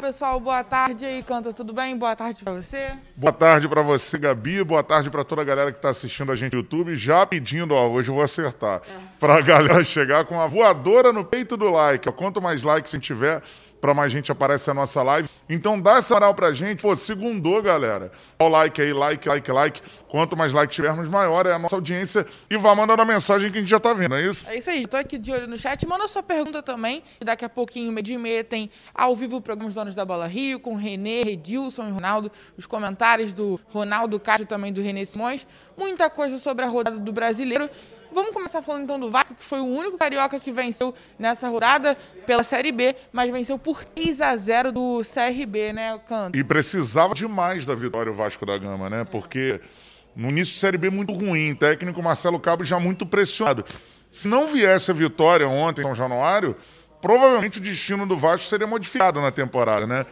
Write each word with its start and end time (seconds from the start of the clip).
Fala 0.00 0.12
pessoal, 0.12 0.40
boa 0.40 0.64
tarde 0.64 1.04
aí, 1.04 1.22
Canta, 1.22 1.52
tudo 1.52 1.74
bem? 1.74 1.94
Boa 1.94 2.16
tarde 2.16 2.42
para 2.42 2.54
você. 2.54 2.94
Boa 3.14 3.34
tarde 3.34 3.68
para 3.68 3.82
você, 3.82 4.16
Gabi. 4.16 4.64
Boa 4.64 4.82
tarde 4.82 5.10
para 5.10 5.22
toda 5.22 5.42
a 5.42 5.44
galera 5.44 5.70
que 5.70 5.76
está 5.76 5.90
assistindo 5.90 6.32
a 6.32 6.34
gente 6.34 6.54
no 6.54 6.60
YouTube. 6.60 6.96
Já 6.96 7.26
pedindo, 7.26 7.74
ó, 7.74 7.86
hoje 7.86 8.08
eu 8.08 8.14
vou 8.14 8.24
acertar, 8.24 8.80
é. 8.88 8.98
para 9.20 9.34
a 9.34 9.40
galera 9.44 9.84
chegar 9.84 10.24
com 10.24 10.40
a 10.40 10.46
voadora 10.46 11.12
no 11.12 11.22
peito 11.22 11.54
do 11.54 11.68
like. 11.70 12.08
Ó, 12.08 12.12
quanto 12.12 12.40
mais 12.40 12.62
likes 12.62 12.90
a 12.90 12.96
gente 12.96 13.04
tiver, 13.04 13.42
para 13.80 13.94
mais 13.94 14.12
gente 14.12 14.30
aparecer 14.30 14.70
a 14.70 14.74
nossa 14.74 15.02
live. 15.02 15.28
Então 15.48 15.80
dá 15.80 15.96
essa 15.96 16.14
moral 16.14 16.34
pra 16.34 16.52
gente. 16.52 16.82
Pô, 16.82 16.94
segundou, 16.94 17.62
galera. 17.62 18.12
Dá 18.38 18.44
o 18.44 18.48
like 18.48 18.80
aí, 18.80 18.92
like, 18.92 19.28
like, 19.28 19.50
like. 19.50 19.82
Quanto 20.08 20.36
mais 20.36 20.52
like 20.52 20.72
tivermos, 20.72 21.08
maior 21.08 21.46
é 21.46 21.52
a 21.52 21.58
nossa 21.58 21.74
audiência. 21.74 22.26
E 22.48 22.56
vá 22.56 22.74
mandando 22.74 23.02
a 23.02 23.04
mensagem 23.04 23.50
que 23.50 23.58
a 23.58 23.60
gente 23.60 23.70
já 23.70 23.80
tá 23.80 23.92
vendo, 23.92 24.14
é 24.14 24.22
isso? 24.22 24.48
É 24.48 24.58
isso 24.58 24.70
aí. 24.70 24.86
Tô 24.86 24.96
aqui 24.96 25.18
de 25.18 25.32
olho 25.32 25.46
no 25.46 25.58
chat. 25.58 25.84
Manda 25.86 26.06
sua 26.06 26.22
pergunta 26.22 26.62
também. 26.62 27.02
E 27.20 27.24
daqui 27.24 27.44
a 27.44 27.48
pouquinho, 27.48 27.90
meio 27.90 28.02
de 28.02 28.16
meia, 28.16 28.44
tem 28.44 28.70
ao 28.94 29.16
vivo 29.16 29.36
o 29.36 29.40
programa 29.40 29.70
Donos 29.72 29.94
da 29.94 30.04
Bola 30.04 30.26
Rio, 30.26 30.60
com 30.60 30.74
Renê, 30.74 31.22
Redilson 31.22 31.88
e 31.88 31.90
Ronaldo. 31.90 32.30
Os 32.56 32.66
comentários 32.66 33.32
do 33.32 33.58
Ronaldo 33.72 34.20
Castro 34.20 34.46
também 34.46 34.72
do 34.72 34.82
Renê 34.82 35.04
Simões. 35.04 35.46
Muita 35.76 36.10
coisa 36.10 36.38
sobre 36.38 36.64
a 36.64 36.68
rodada 36.68 36.98
do 36.98 37.12
brasileiro. 37.12 37.70
Vamos 38.12 38.32
começar 38.32 38.60
falando 38.60 38.84
então 38.84 38.98
do 38.98 39.10
Vasco, 39.10 39.34
que 39.34 39.44
foi 39.44 39.60
o 39.60 39.66
único 39.66 39.96
carioca 39.96 40.40
que 40.40 40.50
venceu 40.50 40.94
nessa 41.18 41.48
rodada 41.48 41.96
pela 42.26 42.42
Série 42.42 42.72
B, 42.72 42.96
mas 43.12 43.30
venceu 43.30 43.58
por 43.58 43.84
3 43.84 44.20
a 44.20 44.36
0 44.36 44.72
do 44.72 45.02
CRB, 45.02 45.72
né, 45.72 45.98
Canto? 46.08 46.36
E 46.36 46.42
precisava 46.42 47.14
demais 47.14 47.64
da 47.64 47.74
vitória 47.74 48.10
o 48.10 48.14
Vasco 48.14 48.44
da 48.44 48.58
Gama, 48.58 48.90
né? 48.90 49.04
Porque 49.04 49.60
no 50.16 50.28
início 50.28 50.58
Série 50.58 50.76
B 50.76 50.90
muito 50.90 51.12
ruim, 51.12 51.54
técnico 51.54 52.02
Marcelo 52.02 52.40
Cabo 52.40 52.64
já 52.64 52.80
muito 52.80 53.06
pressionado. 53.06 53.64
Se 54.10 54.26
não 54.26 54.48
viesse 54.48 54.90
a 54.90 54.94
vitória 54.94 55.48
ontem 55.48 55.82
em 55.82 55.84
São 55.84 55.94
Januário, 55.94 56.56
provavelmente 57.00 57.58
o 57.58 57.62
destino 57.62 58.06
do 58.06 58.16
Vasco 58.16 58.46
seria 58.46 58.66
modificado 58.66 59.20
na 59.20 59.30
temporada, 59.30 59.86
né? 59.86 60.04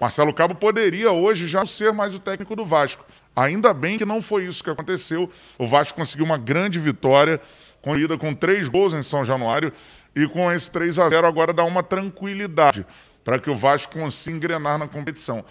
Marcelo 0.00 0.34
Cabo 0.34 0.56
poderia 0.56 1.12
hoje 1.12 1.46
já 1.46 1.60
não 1.60 1.66
ser 1.66 1.92
mais 1.92 2.14
o 2.14 2.18
técnico 2.18 2.56
do 2.56 2.64
Vasco. 2.64 3.04
Ainda 3.36 3.74
bem 3.74 3.98
que 3.98 4.04
não 4.04 4.22
foi 4.22 4.44
isso 4.46 4.62
que 4.62 4.70
aconteceu. 4.70 5.30
O 5.58 5.66
Vasco 5.66 5.98
conseguiu 5.98 6.24
uma 6.24 6.38
grande 6.38 6.78
vitória, 6.78 7.40
corrida 7.82 8.16
com 8.16 8.34
três 8.34 8.68
gols 8.68 8.94
em 8.94 9.02
São 9.02 9.24
Januário, 9.24 9.72
e 10.14 10.28
com 10.28 10.50
esse 10.52 10.70
3 10.70 10.98
a 10.98 11.08
0 11.08 11.26
agora 11.26 11.52
dá 11.52 11.64
uma 11.64 11.82
tranquilidade 11.82 12.86
para 13.24 13.38
que 13.38 13.50
o 13.50 13.56
Vasco 13.56 13.92
consiga 13.94 14.36
engrenar 14.36 14.78
na 14.78 14.86
competição. 14.86 15.44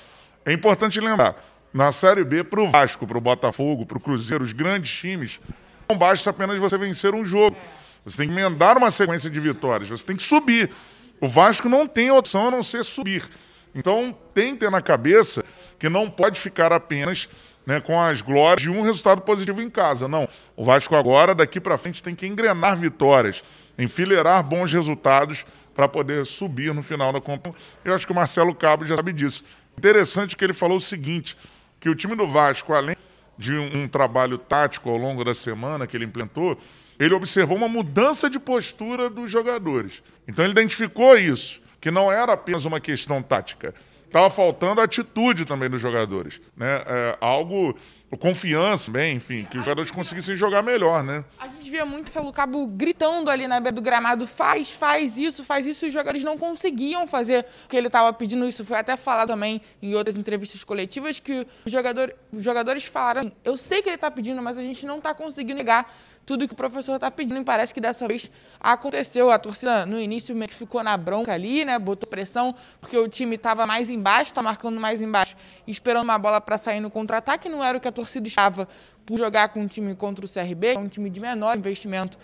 É 0.46 0.54
importante 0.54 1.00
lembrar, 1.02 1.36
na 1.74 1.92
Série 1.92 2.24
B, 2.24 2.44
para 2.44 2.62
o 2.62 2.70
Vasco, 2.70 3.06
para 3.06 3.18
o 3.18 3.22
Botafogo, 3.22 3.86
para 3.86 3.98
o 3.98 4.02
Cruzeiro, 4.02 4.44
os 4.44 4.54
grandes 4.54 4.92
times, 4.92 5.42
não 5.90 5.98
basta 5.98 6.30
apenas 6.30 6.60
você 6.60 6.78
vencer 6.78 7.14
um 7.14 7.26
jogo. 7.26 7.58
Você 8.06 8.18
tem 8.18 8.28
que 8.28 8.34
emendar 8.34 8.78
uma 8.78 8.92
sequência 8.92 9.30
de 9.30 9.40
vitórias, 9.40 9.90
você 9.90 10.06
tem 10.06 10.16
que 10.16 10.24
subir. 10.24 10.72
O 11.20 11.28
Vasco 11.28 11.68
não 11.68 11.88
tem 11.88 12.12
opção 12.12 12.48
a 12.48 12.52
não 12.52 12.62
ser 12.62 12.84
subir. 12.84 13.28
Então, 13.74 14.16
tem 14.34 14.54
que 14.54 14.62
ter 14.62 14.72
na 14.72 14.82
cabeça 14.82 15.44
que 15.80 15.90
não 15.90 16.10
pode 16.10 16.40
ficar 16.40 16.72
apenas 16.72 17.28
né, 17.66 17.80
com 17.80 18.00
as 18.00 18.22
glórias 18.22 18.62
de 18.62 18.70
um 18.70 18.82
resultado 18.82 19.22
positivo 19.22 19.62
em 19.62 19.70
casa. 19.70 20.08
Não. 20.08 20.28
O 20.56 20.64
Vasco 20.64 20.96
agora, 20.96 21.34
daqui 21.34 21.60
para 21.60 21.78
frente, 21.78 22.04
tem 22.04 22.16
que 22.16 22.28
engrenar 22.28 22.78
vitórias, 22.78 23.42
enfileirar 23.78 24.44
bons 24.44 24.72
resultados 24.74 25.46
para 25.76 25.88
poder 25.88 26.26
subir 26.26 26.74
no 26.74 26.84
final 26.84 27.12
da 27.12 27.20
competição. 27.20 27.56
Eu 27.84 27.96
acho 27.96 28.06
que 28.06 28.12
o 28.12 28.16
Marcelo 28.16 28.54
Cabo 28.54 28.86
já 28.86 28.96
sabe 28.96 29.14
disso. 29.14 29.44
Interessante 29.78 30.36
que 30.36 30.44
ele 30.44 30.54
falou 30.54 30.78
o 30.78 30.82
seguinte, 30.82 31.38
que 31.80 31.90
o 31.90 31.96
time 31.96 32.16
do 32.16 32.28
Vasco, 32.28 32.74
além 32.74 32.96
de 33.38 33.54
um, 33.54 33.84
um 33.84 33.88
trabalho 33.88 34.38
tático 34.38 34.90
ao 34.90 34.98
longo 34.98 35.24
da 35.24 35.34
semana 35.34 35.88
que 35.88 35.98
ele 35.98 36.06
implementou, 36.06 36.58
ele 37.00 37.14
observou 37.16 37.58
uma 37.58 37.68
mudança 37.68 38.30
de 38.30 38.40
postura 38.40 39.10
dos 39.10 39.32
jogadores. 39.32 40.04
Então 40.28 40.46
ele 40.46 40.52
identificou 40.52 41.18
isso, 41.18 41.62
que 41.82 41.90
não 41.90 42.12
era 42.12 42.34
apenas 42.34 42.66
uma 42.66 42.80
questão 42.80 43.22
tática 43.22 43.74
estava 44.14 44.30
faltando 44.30 44.80
atitude 44.80 45.44
também 45.44 45.68
dos 45.68 45.82
jogadores, 45.82 46.40
né? 46.56 46.84
É, 46.86 47.18
algo, 47.20 47.76
confiança, 48.20 48.92
bem, 48.92 49.16
enfim, 49.16 49.48
que 49.50 49.58
os 49.58 49.66
jogadores 49.66 49.90
conseguissem 49.90 50.36
jogar 50.36 50.62
melhor, 50.62 51.04
né? 51.04 51.26
A 51.40 51.48
gente 51.48 51.72
via 51.72 51.84
muito 51.84 52.08
o 52.08 52.10
Celo 52.12 52.32
Cabo 52.32 52.68
gritando 52.68 53.32
ali 53.32 53.48
na 53.48 53.60
beira 53.60 53.76
do 53.76 53.82
gramado, 53.82 54.28
faz, 54.28 54.70
faz 54.70 55.18
isso, 55.18 55.44
faz 55.44 55.66
isso, 55.66 55.86
e 55.86 55.88
os 55.88 55.94
jogadores 55.94 56.24
não 56.24 56.38
conseguiam 56.38 57.08
fazer 57.08 57.44
o 57.66 57.68
que 57.68 57.76
ele 57.76 57.88
estava 57.88 58.14
pedindo. 58.14 58.48
Isso 58.48 58.64
foi 58.64 58.78
até 58.78 58.96
falado 58.96 59.30
também 59.30 59.60
em 59.82 59.96
outras 59.96 60.16
entrevistas 60.16 60.64
coletivas, 60.64 61.20
que 61.20 61.48
os, 61.66 61.72
jogador, 61.72 62.14
os 62.32 62.44
jogadores 62.44 62.86
falaram, 62.86 63.32
eu 63.44 63.58
sei 63.58 63.82
que 63.82 63.90
ele 63.90 63.96
está 63.96 64.12
pedindo, 64.12 64.40
mas 64.44 64.60
a 64.60 64.62
gente 64.62 64.86
não 64.86 64.98
está 65.00 65.16
conseguindo 65.16 65.58
negar 65.58 65.92
tudo 66.26 66.48
que 66.48 66.54
o 66.54 66.58
professor 66.58 66.96
está 66.96 67.10
pedindo. 67.12 67.40
E 67.40 67.44
parece 67.44 67.74
que 67.74 67.82
dessa 67.82 68.08
vez 68.08 68.30
aconteceu. 68.60 69.32
A 69.32 69.40
torcida 69.40 69.86
no 69.86 70.00
início 70.00 70.36
meio 70.36 70.50
que 70.50 70.56
ficou 70.56 70.84
na 70.84 70.96
bronca 70.96 71.34
ali, 71.34 71.66
né? 71.66 71.78
Botou 71.78 72.10
pressão, 72.10 72.56
porque 72.80 72.98
o 72.98 73.08
time 73.08 73.36
estava 73.36 73.66
mais 73.66 73.90
embaixo, 73.90 74.32
está 74.32 74.42
marcando 74.42 74.80
mais 74.80 75.02
embaixo, 75.02 75.36
esperando 75.68 76.04
uma 76.04 76.18
bola 76.18 76.40
para 76.40 76.58
sair 76.58 76.80
no 76.80 76.90
contra-ataque. 76.90 77.50
Não 77.50 77.64
era 77.64 77.78
o 77.78 77.82
que 77.82 77.88
a 77.88 77.92
torcida 77.92 78.28
estava 78.28 78.68
por 79.06 79.18
jogar 79.18 79.50
com 79.50 79.62
um 79.62 79.68
time 79.68 79.96
contra 79.96 80.26
o 80.26 80.30
CRB, 80.30 80.78
um 80.78 80.88
time 80.88 81.10
de 81.10 81.20
menor 81.20 81.58
investimento. 81.58 82.18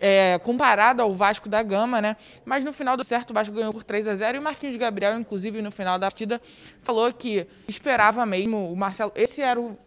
É, 0.00 0.40
comparado 0.40 1.00
ao 1.00 1.14
Vasco 1.14 1.48
da 1.48 1.62
Gama, 1.62 2.02
né? 2.02 2.16
Mas 2.44 2.64
no 2.64 2.72
final 2.72 2.96
do 2.96 3.04
certo, 3.04 3.30
o 3.30 3.34
Vasco 3.34 3.54
ganhou 3.54 3.72
por 3.72 3.84
3 3.84 4.08
a 4.08 4.14
0 4.16 4.36
e 4.36 4.40
o 4.40 4.42
Marquinhos 4.42 4.74
Gabriel, 4.74 5.16
inclusive, 5.16 5.62
no 5.62 5.70
final 5.70 5.98
da 6.00 6.06
partida, 6.06 6.42
falou 6.82 7.12
que 7.12 7.46
esperava 7.68 8.26
mesmo 8.26 8.72
o 8.72 8.76
Marcelo. 8.76 9.12
Esse 9.14 9.40
era 9.40 9.58
o 9.60 9.78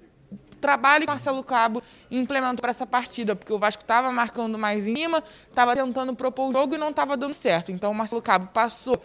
trabalho 0.57 1.05
que 1.05 1.09
o 1.09 1.13
Marcelo 1.13 1.43
Cabo 1.43 1.81
implementou 2.11 2.61
para 2.61 2.71
essa 2.71 2.85
partida, 2.85 3.35
porque 3.35 3.53
o 3.53 3.59
Vasco 3.59 3.81
estava 3.81 4.11
marcando 4.11 4.57
mais 4.57 4.87
em 4.87 4.95
cima, 4.95 5.23
estava 5.49 5.75
tentando 5.75 6.15
propor 6.15 6.49
o 6.49 6.53
jogo 6.53 6.75
e 6.75 6.77
não 6.77 6.89
estava 6.89 7.15
dando 7.15 7.33
certo. 7.33 7.71
Então 7.71 7.91
o 7.91 7.95
Marcelo 7.95 8.21
Cabo 8.21 8.47
passou, 8.53 9.01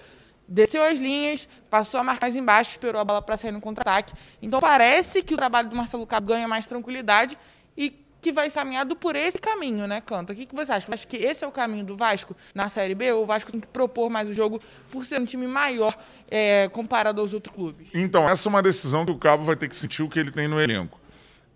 desceu 0.49 0.83
as 0.83 0.99
linhas, 0.99 1.49
passou 1.71 2.01
a 2.01 2.05
marcar 2.05 2.27
mais 2.27 2.37
embaixo, 2.37 2.71
esperou 2.73 3.01
a 3.01 3.05
bola 3.05 3.23
para 3.23 3.37
sair 3.37 3.53
no 3.53 3.61
contra-ataque. 3.61 4.15
Então 4.41 4.61
parece 4.61 5.23
que 5.23 5.35
o 5.35 5.37
trabalho 5.37 5.69
do 5.69 5.77
Marcelo 5.77 6.07
Cabo 6.07 6.27
ganha 6.27 6.49
mais 6.49 6.67
tranquilidade 6.67 7.39
e 7.77 8.03
que 8.23 8.33
vai 8.33 8.49
ser 8.49 8.61
caminhado 8.61 8.95
por 8.95 9.17
esse 9.17 9.37
caminho, 9.37 9.89
né, 9.89 10.01
Canta? 10.01 10.33
O 10.33 10.37
que, 10.37 10.47
que 10.47 10.55
você 10.55 10.71
acha? 10.71 10.87
Acha 10.95 11.07
que 11.07 11.17
esse 11.17 11.45
é 11.45 11.49
o 11.49 11.51
caminho 11.51 11.85
do 11.85 11.97
Vasco 11.97 12.37
na 12.55 12.69
Série 12.69 12.95
B? 12.95 13.13
Ou 13.13 13.25
o 13.25 13.27
Vasco 13.27 13.51
tem 13.51 13.61
que 13.61 13.67
propor 13.67 14.09
mais 14.09 14.29
o 14.29 14.33
jogo 14.33 14.61
por 14.93 15.05
ser 15.05 15.21
um 15.21 15.25
time 15.25 15.47
maior 15.49 15.99
é, 16.31 16.69
comparado 16.69 17.21
aos 17.21 17.35
outros 17.35 17.53
clubes? 17.53 17.89
Então, 17.93 18.31
essa 18.31 18.49
é 18.49 18.51
uma 18.51 18.63
decisão 18.63 19.05
que 19.05 19.11
o 19.11 19.19
Cabo 19.19 19.43
vai 19.43 19.57
ter 19.57 19.69
que 19.69 19.75
sentir 19.75 20.05
o 20.05 20.09
que 20.09 20.21
ele 20.21 20.31
tem 20.31 20.47
no 20.47 20.61
elenco. 20.61 21.02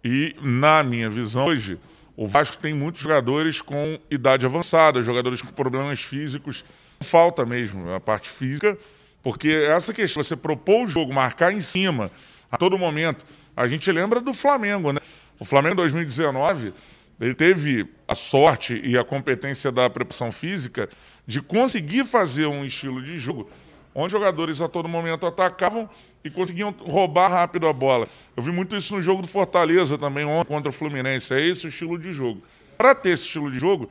E, 0.08 0.36
na 0.40 0.84
minha 0.84 1.10
visão, 1.10 1.46
hoje, 1.46 1.80
o 2.16 2.28
Vasco 2.28 2.58
tem 2.58 2.72
muitos 2.72 3.02
jogadores 3.02 3.60
com 3.60 3.98
idade 4.08 4.46
avançada, 4.46 5.02
jogadores 5.02 5.42
com 5.42 5.48
problemas 5.48 6.00
físicos. 6.00 6.64
Falta 7.00 7.44
mesmo 7.44 7.90
a 7.90 7.98
parte 7.98 8.30
física, 8.30 8.78
porque 9.20 9.48
essa 9.48 9.92
questão, 9.92 10.22
você 10.22 10.36
propor 10.36 10.84
o 10.84 10.86
jogo, 10.86 11.12
marcar 11.12 11.52
em 11.52 11.60
cima 11.60 12.08
a 12.48 12.56
todo 12.56 12.78
momento. 12.78 13.26
A 13.56 13.66
gente 13.66 13.90
lembra 13.90 14.20
do 14.20 14.32
Flamengo, 14.32 14.92
né? 14.92 15.00
O 15.40 15.44
Flamengo 15.44 15.72
em 15.72 15.78
2019, 15.78 16.72
ele 17.20 17.34
teve 17.34 17.88
a 18.06 18.14
sorte 18.14 18.80
e 18.84 18.96
a 18.96 19.02
competência 19.02 19.72
da 19.72 19.90
preparação 19.90 20.30
física 20.30 20.88
de 21.26 21.42
conseguir 21.42 22.04
fazer 22.04 22.46
um 22.46 22.64
estilo 22.64 23.02
de 23.02 23.18
jogo 23.18 23.50
onde 23.96 24.12
jogadores 24.12 24.60
a 24.60 24.68
todo 24.68 24.86
momento 24.86 25.26
atacavam 25.26 25.88
e 26.26 26.30
conseguiam 26.30 26.74
roubar 26.78 27.28
rápido 27.28 27.66
a 27.66 27.72
bola. 27.72 28.08
Eu 28.36 28.42
vi 28.42 28.50
muito 28.50 28.76
isso 28.76 28.94
no 28.94 29.00
jogo 29.00 29.22
do 29.22 29.28
Fortaleza 29.28 29.96
também, 29.96 30.24
ontem 30.24 30.48
contra 30.48 30.68
o 30.68 30.72
Fluminense. 30.72 31.32
É 31.32 31.40
esse 31.40 31.66
o 31.66 31.68
estilo 31.68 31.98
de 31.98 32.12
jogo. 32.12 32.42
Para 32.76 32.94
ter 32.94 33.10
esse 33.10 33.24
estilo 33.24 33.50
de 33.50 33.58
jogo, 33.58 33.88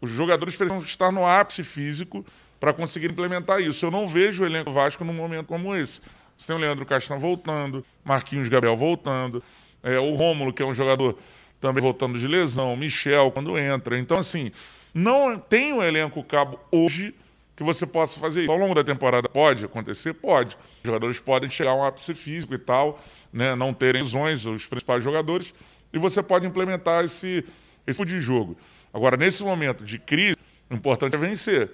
os 0.00 0.10
jogadores 0.10 0.54
precisam 0.56 0.82
estar 0.82 1.10
no 1.10 1.26
ápice 1.26 1.64
físico 1.64 2.24
para 2.58 2.72
conseguir 2.72 3.10
implementar 3.10 3.60
isso. 3.60 3.84
Eu 3.86 3.90
não 3.90 4.06
vejo 4.06 4.42
o 4.42 4.46
elenco 4.46 4.70
Vasco 4.70 5.04
num 5.04 5.12
momento 5.12 5.46
como 5.46 5.74
esse. 5.74 6.00
Você 6.36 6.46
tem 6.46 6.56
o 6.56 6.58
Leandro 6.58 6.86
Castan 6.86 7.18
voltando, 7.18 7.84
Marquinhos 8.04 8.48
Gabriel 8.48 8.76
voltando, 8.76 9.42
é, 9.82 9.98
o 9.98 10.14
Rômulo, 10.14 10.52
que 10.52 10.62
é 10.62 10.66
um 10.66 10.74
jogador 10.74 11.18
também 11.60 11.82
voltando 11.82 12.18
de 12.18 12.26
lesão, 12.26 12.76
Michel 12.76 13.30
quando 13.30 13.58
entra. 13.58 13.98
Então, 13.98 14.18
assim, 14.18 14.52
não 14.94 15.38
tem 15.38 15.72
o 15.72 15.82
elenco 15.82 16.22
cabo 16.24 16.58
hoje 16.70 17.14
que 17.60 17.64
você 17.64 17.84
possa 17.86 18.18
fazer 18.18 18.44
isso. 18.44 18.50
Ao 18.50 18.56
longo 18.56 18.74
da 18.74 18.82
temporada 18.82 19.28
pode 19.28 19.66
acontecer? 19.66 20.14
Pode. 20.14 20.56
Os 20.56 20.82
jogadores 20.82 21.20
podem 21.20 21.50
chegar 21.50 21.72
a 21.72 21.74
um 21.74 21.84
ápice 21.84 22.14
físico 22.14 22.54
e 22.54 22.58
tal, 22.58 22.98
né, 23.30 23.54
não 23.54 23.74
terem 23.74 24.02
lesões, 24.02 24.46
os 24.46 24.66
principais 24.66 25.04
jogadores, 25.04 25.52
e 25.92 25.98
você 25.98 26.22
pode 26.22 26.46
implementar 26.46 27.04
esse, 27.04 27.44
esse 27.86 27.98
tipo 27.98 28.06
de 28.06 28.18
jogo. 28.18 28.56
Agora, 28.94 29.14
nesse 29.14 29.44
momento 29.44 29.84
de 29.84 29.98
crise, 29.98 30.38
o 30.70 30.74
importante 30.74 31.14
é 31.14 31.18
vencer. 31.18 31.70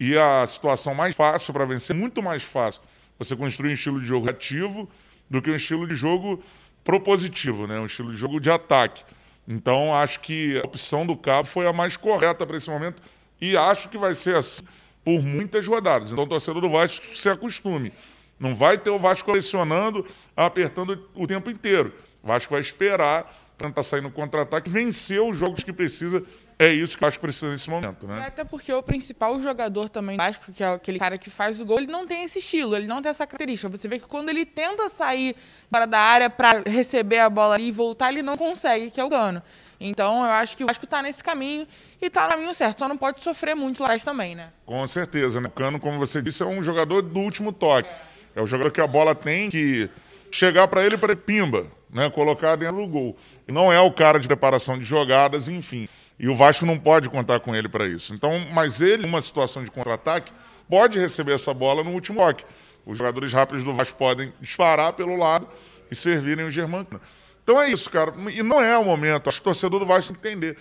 E 0.00 0.18
a 0.18 0.44
situação 0.44 0.92
mais 0.92 1.14
fácil 1.14 1.52
para 1.52 1.64
vencer, 1.66 1.94
muito 1.94 2.20
mais 2.20 2.42
fácil, 2.42 2.82
você 3.16 3.36
construir 3.36 3.70
um 3.70 3.74
estilo 3.74 4.00
de 4.00 4.06
jogo 4.06 4.28
ativo 4.28 4.90
do 5.30 5.40
que 5.40 5.52
um 5.52 5.54
estilo 5.54 5.86
de 5.86 5.94
jogo 5.94 6.42
propositivo, 6.82 7.68
né? 7.68 7.78
um 7.78 7.86
estilo 7.86 8.10
de 8.10 8.16
jogo 8.16 8.40
de 8.40 8.50
ataque. 8.50 9.04
Então, 9.46 9.94
acho 9.94 10.18
que 10.18 10.58
a 10.58 10.64
opção 10.64 11.06
do 11.06 11.16
Cabo 11.16 11.46
foi 11.46 11.64
a 11.64 11.72
mais 11.72 11.96
correta 11.96 12.44
para 12.44 12.56
esse 12.56 12.68
momento 12.68 13.00
e 13.40 13.56
acho 13.56 13.88
que 13.88 13.96
vai 13.96 14.16
ser 14.16 14.34
assim 14.34 14.64
por 15.04 15.22
muitas 15.22 15.66
rodadas. 15.66 16.12
Então 16.12 16.24
o 16.24 16.28
torcedor 16.28 16.60
do 16.60 16.70
Vasco 16.70 17.16
se 17.16 17.28
acostume. 17.28 17.92
Não 18.38 18.54
vai 18.54 18.76
ter 18.76 18.90
o 18.90 18.98
Vasco 18.98 19.26
colecionando, 19.26 20.06
apertando 20.36 21.08
o 21.14 21.26
tempo 21.26 21.50
inteiro. 21.50 21.92
O 22.22 22.26
Vasco 22.26 22.52
vai 22.52 22.60
esperar, 22.60 23.32
tentar 23.56 23.82
sair 23.82 24.00
no 24.00 24.10
contra-ataque, 24.10 24.68
vencer 24.68 25.20
os 25.20 25.36
jogos 25.36 25.62
que 25.62 25.72
precisa. 25.72 26.22
é 26.58 26.72
isso 26.72 26.96
que 26.96 27.04
acho 27.04 27.18
que 27.18 27.22
precisa 27.22 27.50
nesse 27.50 27.68
momento, 27.68 28.06
né? 28.06 28.24
até 28.26 28.44
porque 28.44 28.72
o 28.72 28.82
principal 28.82 29.38
jogador 29.40 29.88
também 29.88 30.16
do 30.16 30.22
Vasco, 30.22 30.52
que 30.52 30.62
é 30.62 30.68
aquele 30.68 30.98
cara 30.98 31.18
que 31.18 31.30
faz 31.30 31.60
o 31.60 31.64
gol, 31.64 31.78
ele 31.78 31.90
não 31.90 32.06
tem 32.06 32.24
esse 32.24 32.38
estilo, 32.38 32.76
ele 32.76 32.86
não 32.86 33.02
tem 33.02 33.10
essa 33.10 33.26
característica. 33.26 33.68
Você 33.68 33.88
vê 33.88 33.98
que 33.98 34.06
quando 34.06 34.28
ele 34.28 34.44
tenta 34.44 34.88
sair 34.88 35.34
para 35.70 35.86
da 35.86 35.98
área 35.98 36.30
para 36.30 36.62
receber 36.66 37.18
a 37.18 37.30
bola 37.30 37.60
e 37.60 37.70
voltar, 37.72 38.10
ele 38.10 38.22
não 38.22 38.36
consegue, 38.36 38.90
que 38.90 39.00
é 39.00 39.04
o 39.04 39.08
Gano. 39.08 39.42
Então 39.88 40.24
eu 40.24 40.30
acho 40.30 40.56
que 40.56 40.62
o 40.62 40.66
Vasco 40.66 40.84
está 40.84 41.02
nesse 41.02 41.22
caminho 41.22 41.66
e 42.00 42.06
está 42.06 42.24
no 42.24 42.30
caminho 42.30 42.54
certo. 42.54 42.78
Só 42.78 42.88
não 42.88 42.96
pode 42.96 43.22
sofrer 43.22 43.54
muito 43.54 43.80
lá 43.80 43.86
atrás 43.86 44.04
também, 44.04 44.34
né? 44.34 44.50
Com 44.64 44.86
certeza, 44.86 45.40
né? 45.40 45.48
O 45.48 45.50
Cano, 45.50 45.80
como 45.80 45.98
você 45.98 46.22
disse, 46.22 46.42
é 46.42 46.46
um 46.46 46.62
jogador 46.62 47.02
do 47.02 47.20
último 47.20 47.52
toque. 47.52 47.88
É, 48.34 48.40
o 48.40 48.46
jogador 48.46 48.70
que 48.70 48.80
a 48.80 48.86
bola 48.86 49.14
tem 49.14 49.50
que 49.50 49.90
chegar 50.30 50.68
para 50.68 50.84
ele 50.84 50.96
para 50.96 51.14
pimba, 51.16 51.66
né? 51.90 52.08
Colocar 52.10 52.56
dentro 52.56 52.76
do 52.76 52.86
gol. 52.86 53.16
Não 53.46 53.72
é 53.72 53.80
o 53.80 53.92
cara 53.92 54.18
de 54.18 54.26
preparação 54.26 54.78
de 54.78 54.84
jogadas, 54.84 55.48
enfim. 55.48 55.88
E 56.18 56.28
o 56.28 56.36
Vasco 56.36 56.64
não 56.64 56.78
pode 56.78 57.10
contar 57.10 57.40
com 57.40 57.54
ele 57.54 57.68
para 57.68 57.86
isso. 57.86 58.14
Então, 58.14 58.38
mas 58.52 58.80
ele, 58.80 59.02
numa 59.02 59.20
situação 59.20 59.64
de 59.64 59.70
contra-ataque, 59.70 60.32
pode 60.70 60.98
receber 60.98 61.32
essa 61.32 61.52
bola 61.52 61.82
no 61.82 61.90
último 61.90 62.20
toque. 62.20 62.44
Os 62.86 62.98
jogadores 62.98 63.32
rápidos 63.32 63.64
do 63.64 63.74
Vasco 63.74 63.96
podem 63.96 64.32
disparar 64.40 64.92
pelo 64.92 65.16
lado 65.16 65.48
e 65.90 65.94
servirem 65.94 66.44
o 66.44 66.50
Germancano. 66.50 67.00
Então 67.42 67.60
é 67.60 67.70
isso, 67.70 67.90
cara. 67.90 68.12
E 68.30 68.42
não 68.42 68.60
é 68.60 68.76
o 68.78 68.84
momento, 68.84 69.28
acho 69.28 69.38
que 69.38 69.42
o 69.42 69.50
torcedor 69.52 69.80
do 69.80 69.86
Vasco 69.86 70.12
tem 70.12 70.20
que 70.20 70.28
entender. 70.28 70.58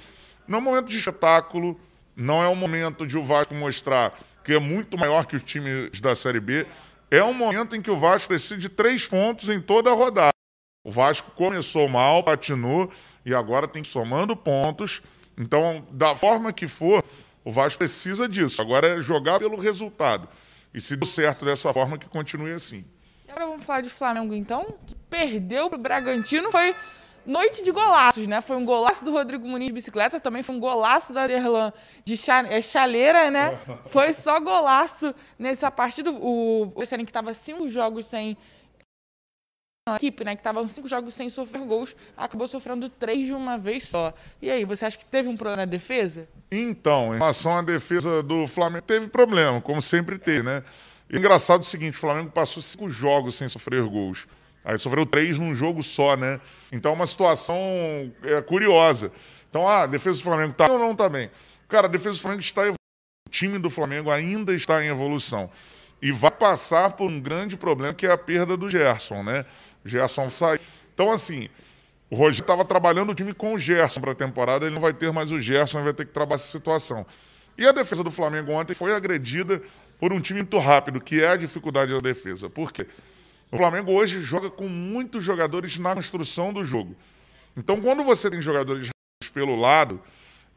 Não 0.48 0.58
é 0.58 0.62
um 0.62 0.66
momento 0.66 0.88
de 0.88 0.98
espetáculo, 0.98 1.80
não 2.16 2.44
é 2.44 2.48
um 2.48 2.56
momento 2.56 3.06
de 3.06 3.18
o 3.18 3.24
Vasco 3.24 3.54
mostrar 3.54 4.18
que 4.44 4.54
é 4.54 4.60
muito 4.60 4.98
maior 4.98 5.26
que 5.26 5.36
os 5.36 5.44
times 5.44 6.00
da 6.02 6.16
Série 6.16 6.40
B. 6.40 6.66
É 7.10 7.24
um 7.24 7.34
momento 7.34 7.76
em 7.76 7.82
que 7.82 7.92
o 7.92 8.00
Vasco 8.00 8.30
precisa 8.30 8.58
de 8.58 8.70
três 8.70 9.08
pontos 9.08 9.50
em 9.50 9.62
toda 9.62 9.92
a 9.92 9.94
rodada. 9.94 10.32
O 10.84 10.92
Vasco 10.92 11.32
começou 11.32 11.88
mal, 11.88 12.24
patinou 12.24 12.92
e 13.26 13.34
agora 13.36 13.68
tem 13.68 13.84
somando 13.84 14.36
pontos. 14.36 15.02
Então, 15.38 15.86
da 15.92 16.16
forma 16.16 16.52
que 16.52 16.68
for, 16.68 17.04
o 17.44 17.52
Vasco 17.52 17.80
precisa 17.80 18.28
disso. 18.28 18.62
Agora 18.62 18.88
é 18.88 19.02
jogar 19.02 19.40
pelo 19.40 19.58
resultado. 19.58 20.28
E 20.74 20.82
se 20.82 20.96
deu 20.96 21.08
certo 21.08 21.46
dessa 21.46 21.72
forma, 21.74 21.98
que 21.98 22.08
continue 22.08 22.52
assim. 22.52 22.86
Agora 23.32 23.46
vamos 23.46 23.64
falar 23.64 23.80
de 23.80 23.90
Flamengo, 23.90 24.34
então, 24.34 24.76
que 24.86 24.94
perdeu 25.10 25.68
o 25.68 25.78
Bragantino. 25.78 26.52
Foi 26.52 26.76
noite 27.26 27.64
de 27.64 27.72
golaços, 27.72 28.28
né? 28.28 28.42
Foi 28.42 28.58
um 28.58 28.66
golaço 28.66 29.06
do 29.06 29.12
Rodrigo 29.12 29.48
Muniz 29.48 29.68
de 29.68 29.74
bicicleta, 29.74 30.20
também 30.20 30.44
foi 30.44 30.54
um 30.54 30.60
golaço 30.60 31.14
da 31.14 31.26
Derlan 31.28 31.72
de 32.04 32.20
é, 32.50 32.62
chaleira, 32.62 33.32
né? 33.32 33.58
Foi 33.88 34.12
só 34.12 34.38
golaço 34.40 35.16
nessa 35.40 35.72
partida. 35.72 36.12
O 36.12 36.74
Luciano 36.76 37.06
que 37.06 37.10
estava 37.10 37.34
cinco 37.34 37.70
jogos 37.70 38.06
sem 38.06 38.38
a 39.88 39.96
equipe, 39.96 40.26
né, 40.26 40.36
que 40.36 40.42
estava 40.42 40.68
cinco 40.68 40.88
jogos 40.88 41.16
sem 41.16 41.30
sofrer 41.30 41.66
gols, 41.66 41.96
acabou 42.16 42.48
sofrendo 42.48 42.90
três 42.90 43.26
de 43.26 43.34
uma 43.34 43.58
vez 43.58 43.86
só. 43.86 44.14
E 44.42 44.50
aí, 44.50 44.66
você 44.66 44.86
acha 44.86 44.98
que 44.98 45.06
teve 45.06 45.30
um 45.30 45.38
problema 45.38 45.66
na 45.66 45.66
defesa? 45.66 46.28
Então, 46.52 47.16
em 47.16 47.18
relação 47.18 47.58
à 47.58 47.62
defesa 47.62 48.22
do 48.22 48.46
Flamengo, 48.46 48.86
teve 48.86 49.08
problema, 49.08 49.62
como 49.62 49.82
sempre 49.82 50.20
teve, 50.20 50.44
né? 50.44 50.64
Engraçado 51.18 51.62
é 51.62 51.64
o 51.64 51.66
seguinte, 51.66 51.96
o 51.96 52.00
Flamengo 52.00 52.32
passou 52.32 52.62
cinco 52.62 52.90
jogos 52.90 53.36
sem 53.36 53.50
sofrer 53.50 53.84
gols. 53.84 54.28
Aí 54.64 54.78
sofreu 54.78 55.06
três 55.06 55.38
num 55.38 55.56
jogo 55.56 55.82
só, 55.82 56.16
né? 56.16 56.40
Então 56.72 56.92
é 56.92 56.96
uma 56.96 57.08
situação 57.08 57.60
é, 58.24 58.42
curiosa. 58.42 59.12
Então, 59.50 59.68
ah, 59.68 59.84
a 59.84 59.88
defesa 59.88 60.18
do 60.18 60.24
Flamengo 60.24 60.54
tá 60.54 60.72
ou 60.72 60.80
não 60.80 60.96
tá 60.96 61.10
bem? 61.10 61.30
Cara, 61.68 61.88
a 61.88 61.90
defesa 61.90 62.18
do 62.18 62.22
Flamengo 62.22 62.42
está 62.42 62.62
evoluindo. 62.62 62.78
O 63.28 63.32
time 63.32 63.58
do 63.58 63.70
Flamengo 63.70 64.12
ainda 64.12 64.54
está 64.54 64.84
em 64.84 64.88
evolução. 64.88 65.50
E 66.02 66.12
vai 66.12 66.32
passar 66.32 66.92
por 66.92 67.10
um 67.10 67.20
grande 67.20 67.58
problema 67.58 67.94
que 67.94 68.06
é 68.06 68.12
a 68.12 68.18
perda 68.18 68.56
do 68.56 68.70
Gerson, 68.70 69.24
né? 69.24 69.46
O 69.84 69.90
Gerson 69.90 70.30
sai. 70.30 70.60
Então, 70.94 71.12
assim, 71.12 71.50
o 72.10 72.16
Rogério 72.16 72.42
estava 72.42 72.66
trabalhando 72.66 73.12
o 73.12 73.16
time 73.16 73.34
com 73.34 73.54
o 73.54 73.60
Gerson 73.60 74.02
para 74.02 74.12
a 74.12 74.16
temporada, 74.16 74.66
ele 74.66 74.76
não 74.76 74.82
vai 74.82 74.94
ter 74.94 75.12
mais 75.12 75.32
o 75.32 75.40
Gerson, 75.40 75.84
vai 75.84 75.94
ter 75.94 76.06
que 76.06 76.14
trabalhar 76.14 76.36
essa 76.36 76.52
situação. 76.52 77.06
E 77.58 77.66
a 77.66 77.72
defesa 77.72 78.04
do 78.04 78.12
Flamengo 78.12 78.52
ontem 78.52 78.74
foi 78.74 78.94
agredida 78.94 79.62
por 80.02 80.12
um 80.12 80.20
time 80.20 80.40
muito 80.40 80.58
rápido, 80.58 81.00
que 81.00 81.22
é 81.22 81.28
a 81.28 81.36
dificuldade 81.36 81.94
da 81.94 82.00
defesa. 82.00 82.50
Por 82.50 82.74
quê? 82.74 82.88
O 83.52 83.58
Flamengo 83.58 83.92
hoje 83.92 84.20
joga 84.22 84.50
com 84.50 84.68
muitos 84.68 85.24
jogadores 85.24 85.78
na 85.78 85.94
construção 85.94 86.52
do 86.52 86.66
jogo. 86.66 86.96
Então, 87.56 87.80
quando 87.80 88.04
você 88.04 88.28
tem 88.28 88.42
jogadores 88.42 88.90
pelo 89.32 89.54
lado 89.54 90.02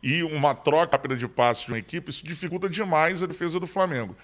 e 0.02 0.22
uma 0.22 0.54
troca 0.54 0.92
rápida 0.92 1.14
de 1.14 1.28
passes 1.28 1.66
de 1.66 1.72
uma 1.72 1.78
equipe, 1.78 2.08
isso 2.08 2.24
dificulta 2.26 2.70
demais 2.70 3.22
a 3.22 3.26
defesa 3.26 3.60
do 3.60 3.66
Flamengo. 3.66 4.16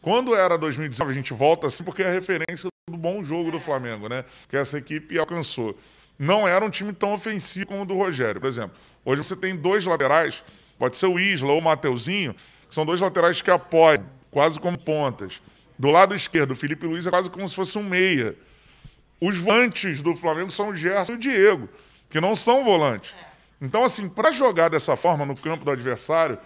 Quando 0.00 0.32
era 0.32 0.56
2019, 0.56 1.10
a 1.10 1.14
gente 1.14 1.34
volta 1.34 1.66
assim 1.66 1.82
porque 1.82 2.04
é 2.04 2.06
a 2.06 2.12
referência 2.12 2.68
do 2.88 2.96
bom 2.96 3.24
jogo 3.24 3.50
do 3.50 3.58
Flamengo, 3.58 4.08
né? 4.08 4.24
Que 4.48 4.56
essa 4.56 4.78
equipe 4.78 5.18
alcançou. 5.18 5.76
Não 6.16 6.46
era 6.46 6.64
um 6.64 6.70
time 6.70 6.92
tão 6.92 7.14
ofensivo 7.14 7.66
como 7.66 7.82
o 7.82 7.84
do 7.84 7.96
Rogério, 7.96 8.40
por 8.40 8.46
exemplo. 8.46 8.76
Hoje 9.04 9.24
você 9.24 9.34
tem 9.34 9.56
dois 9.56 9.84
laterais, 9.84 10.44
pode 10.78 10.96
ser 10.96 11.06
o 11.06 11.18
Isla 11.18 11.50
ou 11.50 11.58
o 11.58 11.62
Mateuzinho, 11.62 12.32
que 12.68 12.74
são 12.76 12.86
dois 12.86 13.00
laterais 13.00 13.42
que 13.42 13.50
apoiam 13.50 14.17
quase 14.30 14.58
como 14.58 14.78
pontas. 14.78 15.40
Do 15.78 15.90
lado 15.90 16.14
esquerdo, 16.14 16.52
o 16.52 16.56
Felipe 16.56 16.86
Luiz 16.86 17.06
é 17.06 17.10
quase 17.10 17.30
como 17.30 17.48
se 17.48 17.54
fosse 17.54 17.78
um 17.78 17.82
meia. 17.82 18.36
Os 19.20 19.36
volantes 19.38 20.02
do 20.02 20.14
Flamengo 20.16 20.50
são 20.50 20.68
o 20.68 20.76
Gerson 20.76 21.12
e 21.12 21.14
o 21.16 21.18
Diego, 21.18 21.68
que 22.10 22.20
não 22.20 22.34
são 22.36 22.64
volantes. 22.64 23.14
Então, 23.60 23.84
assim, 23.84 24.08
para 24.08 24.30
jogar 24.30 24.68
dessa 24.68 24.96
forma 24.96 25.26
no 25.26 25.34
campo 25.34 25.64
do 25.64 25.70
adversário, 25.70 26.38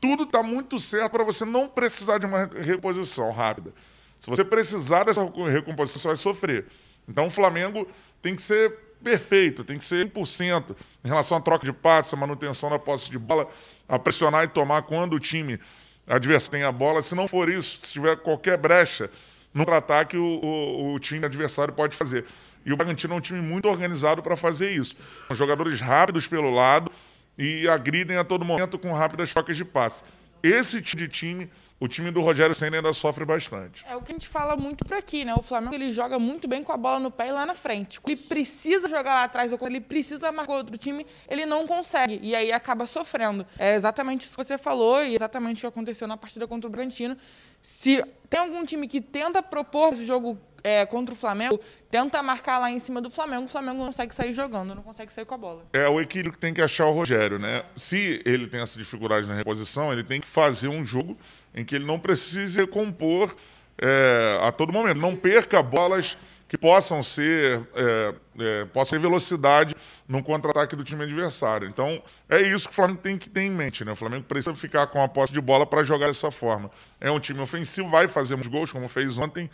tudo 0.00 0.24
está 0.24 0.42
muito 0.42 0.78
certo 0.78 1.12
para 1.12 1.24
você 1.24 1.44
não 1.44 1.68
precisar 1.68 2.18
de 2.18 2.26
uma 2.26 2.44
reposição 2.44 3.30
rápida. 3.32 3.72
Se 4.20 4.30
você 4.30 4.44
precisar 4.44 5.04
dessa 5.04 5.22
recomposição, 5.50 6.00
você 6.00 6.08
vai 6.08 6.16
sofrer. 6.16 6.66
Então, 7.08 7.26
o 7.26 7.30
Flamengo 7.30 7.88
tem 8.22 8.34
que 8.34 8.42
ser 8.42 8.86
perfeito, 9.02 9.62
tem 9.62 9.78
que 9.78 9.84
ser 9.84 10.08
100% 10.10 10.74
em 11.04 11.08
relação 11.08 11.36
à 11.38 11.40
troca 11.40 11.64
de 11.64 11.72
passes, 11.72 12.12
a 12.12 12.16
manutenção 12.16 12.70
da 12.70 12.78
posse 12.78 13.10
de 13.10 13.18
bola, 13.18 13.48
a 13.88 13.98
pressionar 13.98 14.44
e 14.44 14.48
tomar 14.48 14.82
quando 14.82 15.14
o 15.14 15.20
time 15.20 15.60
adversário 16.06 16.50
tem 16.50 16.62
a 16.62 16.72
bola. 16.72 17.02
Se 17.02 17.14
não 17.14 17.26
for 17.26 17.48
isso, 17.48 17.80
se 17.82 17.92
tiver 17.92 18.16
qualquer 18.16 18.56
brecha 18.56 19.10
no 19.52 19.62
ataque, 19.72 20.16
o, 20.16 20.24
o, 20.24 20.94
o, 20.94 20.98
time 20.98 21.24
adversário 21.24 21.72
pode 21.72 21.96
fazer. 21.96 22.24
E 22.64 22.72
o 22.72 22.76
Bragantino 22.76 23.14
é 23.14 23.16
um 23.16 23.20
time 23.20 23.40
muito 23.40 23.68
organizado 23.68 24.22
para 24.22 24.36
fazer 24.36 24.70
isso. 24.70 24.96
Com 25.28 25.34
jogadores 25.34 25.80
rápidos 25.80 26.26
pelo 26.26 26.50
lado 26.50 26.92
e 27.38 27.68
agridem 27.68 28.16
a 28.16 28.24
todo 28.24 28.44
momento 28.44 28.78
com 28.78 28.92
rápidas 28.92 29.32
trocas 29.32 29.56
de 29.56 29.64
passe. 29.64 30.02
Esse 30.42 30.82
tipo 30.82 30.98
de 30.98 31.08
time 31.08 31.50
o 31.78 31.86
time 31.86 32.10
do 32.10 32.20
Rogério 32.20 32.54
Senna 32.54 32.76
ainda 32.76 32.92
sofre 32.92 33.24
bastante. 33.24 33.84
É 33.86 33.94
o 33.94 34.00
que 34.00 34.10
a 34.10 34.14
gente 34.14 34.28
fala 34.28 34.56
muito 34.56 34.84
por 34.84 34.96
aqui, 34.96 35.24
né? 35.24 35.34
O 35.36 35.42
Flamengo 35.42 35.74
ele 35.74 35.92
joga 35.92 36.18
muito 36.18 36.48
bem 36.48 36.62
com 36.62 36.72
a 36.72 36.76
bola 36.76 36.98
no 36.98 37.10
pé 37.10 37.28
e 37.28 37.32
lá 37.32 37.44
na 37.44 37.54
frente. 37.54 38.00
Ele 38.06 38.16
precisa 38.16 38.88
jogar 38.88 39.14
lá 39.14 39.24
atrás 39.24 39.52
ou 39.52 39.58
quando 39.58 39.72
ele 39.72 39.82
precisa 39.82 40.32
marcar 40.32 40.54
outro 40.54 40.78
time, 40.78 41.06
ele 41.28 41.44
não 41.44 41.66
consegue 41.66 42.18
e 42.22 42.34
aí 42.34 42.50
acaba 42.50 42.86
sofrendo. 42.86 43.46
É 43.58 43.74
exatamente 43.74 44.26
isso 44.26 44.36
que 44.36 44.42
você 44.44 44.56
falou 44.56 45.04
e 45.04 45.14
exatamente 45.14 45.58
o 45.58 45.60
que 45.60 45.66
aconteceu 45.66 46.08
na 46.08 46.16
partida 46.16 46.46
contra 46.46 46.66
o 46.66 46.70
Bragantino. 46.70 47.16
Se 47.60 48.02
tem 48.30 48.40
algum 48.40 48.64
time 48.64 48.88
que 48.88 49.00
tenta 49.00 49.42
propor 49.42 49.92
esse 49.92 50.06
jogo 50.06 50.38
é, 50.66 50.84
contra 50.84 51.14
o 51.14 51.16
Flamengo, 51.16 51.60
tenta 51.88 52.20
marcar 52.22 52.58
lá 52.58 52.70
em 52.70 52.78
cima 52.80 53.00
do 53.00 53.08
Flamengo, 53.08 53.44
o 53.44 53.48
Flamengo 53.48 53.78
não 53.78 53.86
consegue 53.86 54.12
sair 54.12 54.32
jogando, 54.32 54.74
não 54.74 54.82
consegue 54.82 55.12
sair 55.12 55.24
com 55.24 55.34
a 55.34 55.38
bola. 55.38 55.64
É 55.72 55.88
o 55.88 56.00
equilíbrio 56.00 56.32
que 56.32 56.38
tem 56.38 56.52
que 56.52 56.60
achar 56.60 56.86
o 56.86 56.92
Rogério, 56.92 57.38
né? 57.38 57.64
Se 57.76 58.20
ele 58.24 58.48
tem 58.48 58.60
essa 58.60 58.76
dificuldade 58.76 59.28
na 59.28 59.34
reposição, 59.34 59.92
ele 59.92 60.02
tem 60.02 60.20
que 60.20 60.26
fazer 60.26 60.66
um 60.66 60.84
jogo 60.84 61.16
em 61.56 61.64
que 61.64 61.74
ele 61.74 61.86
não 61.86 61.98
precise 61.98 62.60
recompor 62.60 63.34
é, 63.78 64.38
a 64.42 64.52
todo 64.52 64.72
momento, 64.72 65.00
não 65.00 65.16
perca 65.16 65.62
bolas 65.62 66.16
que 66.48 66.56
possam 66.56 67.02
ser, 67.02 67.66
é, 67.74 68.14
é, 68.38 68.64
possam 68.66 68.96
ter 68.96 69.02
velocidade 69.02 69.74
no 70.06 70.22
contra-ataque 70.22 70.76
do 70.76 70.84
time 70.84 71.02
adversário. 71.02 71.66
Então, 71.66 72.00
é 72.28 72.40
isso 72.40 72.68
que 72.68 72.72
o 72.72 72.74
Flamengo 72.74 73.00
tem 73.00 73.18
que 73.18 73.28
ter 73.28 73.42
em 73.42 73.50
mente, 73.50 73.84
né? 73.84 73.92
O 73.92 73.96
Flamengo 73.96 74.24
precisa 74.24 74.54
ficar 74.54 74.86
com 74.86 75.02
a 75.02 75.08
posse 75.08 75.32
de 75.32 75.40
bola 75.40 75.66
para 75.66 75.82
jogar 75.82 76.06
dessa 76.06 76.30
forma. 76.30 76.70
É 77.00 77.10
um 77.10 77.18
time 77.18 77.40
ofensivo, 77.40 77.88
vai 77.88 78.06
fazer 78.06 78.36
muitos 78.36 78.52
gols, 78.52 78.70
como 78.70 78.88
fez 78.88 79.18
ontem, 79.18 79.50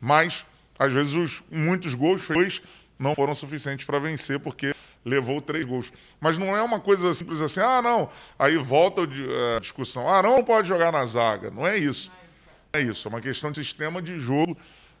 mas 0.00 0.44
às 0.78 0.92
vezes 0.92 1.12
os, 1.12 1.42
muitos 1.48 1.94
gols 1.94 2.20
feitos 2.22 2.60
não 2.98 3.14
foram 3.14 3.34
suficientes 3.34 3.86
para 3.86 4.00
vencer, 4.00 4.40
porque 4.40 4.74
levou 5.04 5.40
três 5.40 5.64
gols. 5.64 5.92
Mas 6.20 6.38
não 6.38 6.56
é 6.56 6.62
uma 6.62 6.80
coisa 6.80 7.12
simples 7.14 7.40
assim, 7.40 7.60
ah, 7.60 7.82
não, 7.82 8.10
aí 8.38 8.56
volta 8.56 9.02
a 9.02 9.60
discussão, 9.60 10.08
ah, 10.08 10.22
não, 10.22 10.36
não 10.36 10.44
pode 10.44 10.68
jogar 10.68 10.92
na 10.92 11.04
zaga. 11.04 11.50
Não 11.50 11.66
é 11.66 11.76
isso. 11.76 12.10
É 12.72 12.80
isso, 12.80 13.06
é 13.06 13.10
uma 13.10 13.20
questão 13.20 13.50
de 13.50 13.58
sistema 13.58 14.00
de 14.00 14.18
jogo 14.18 14.56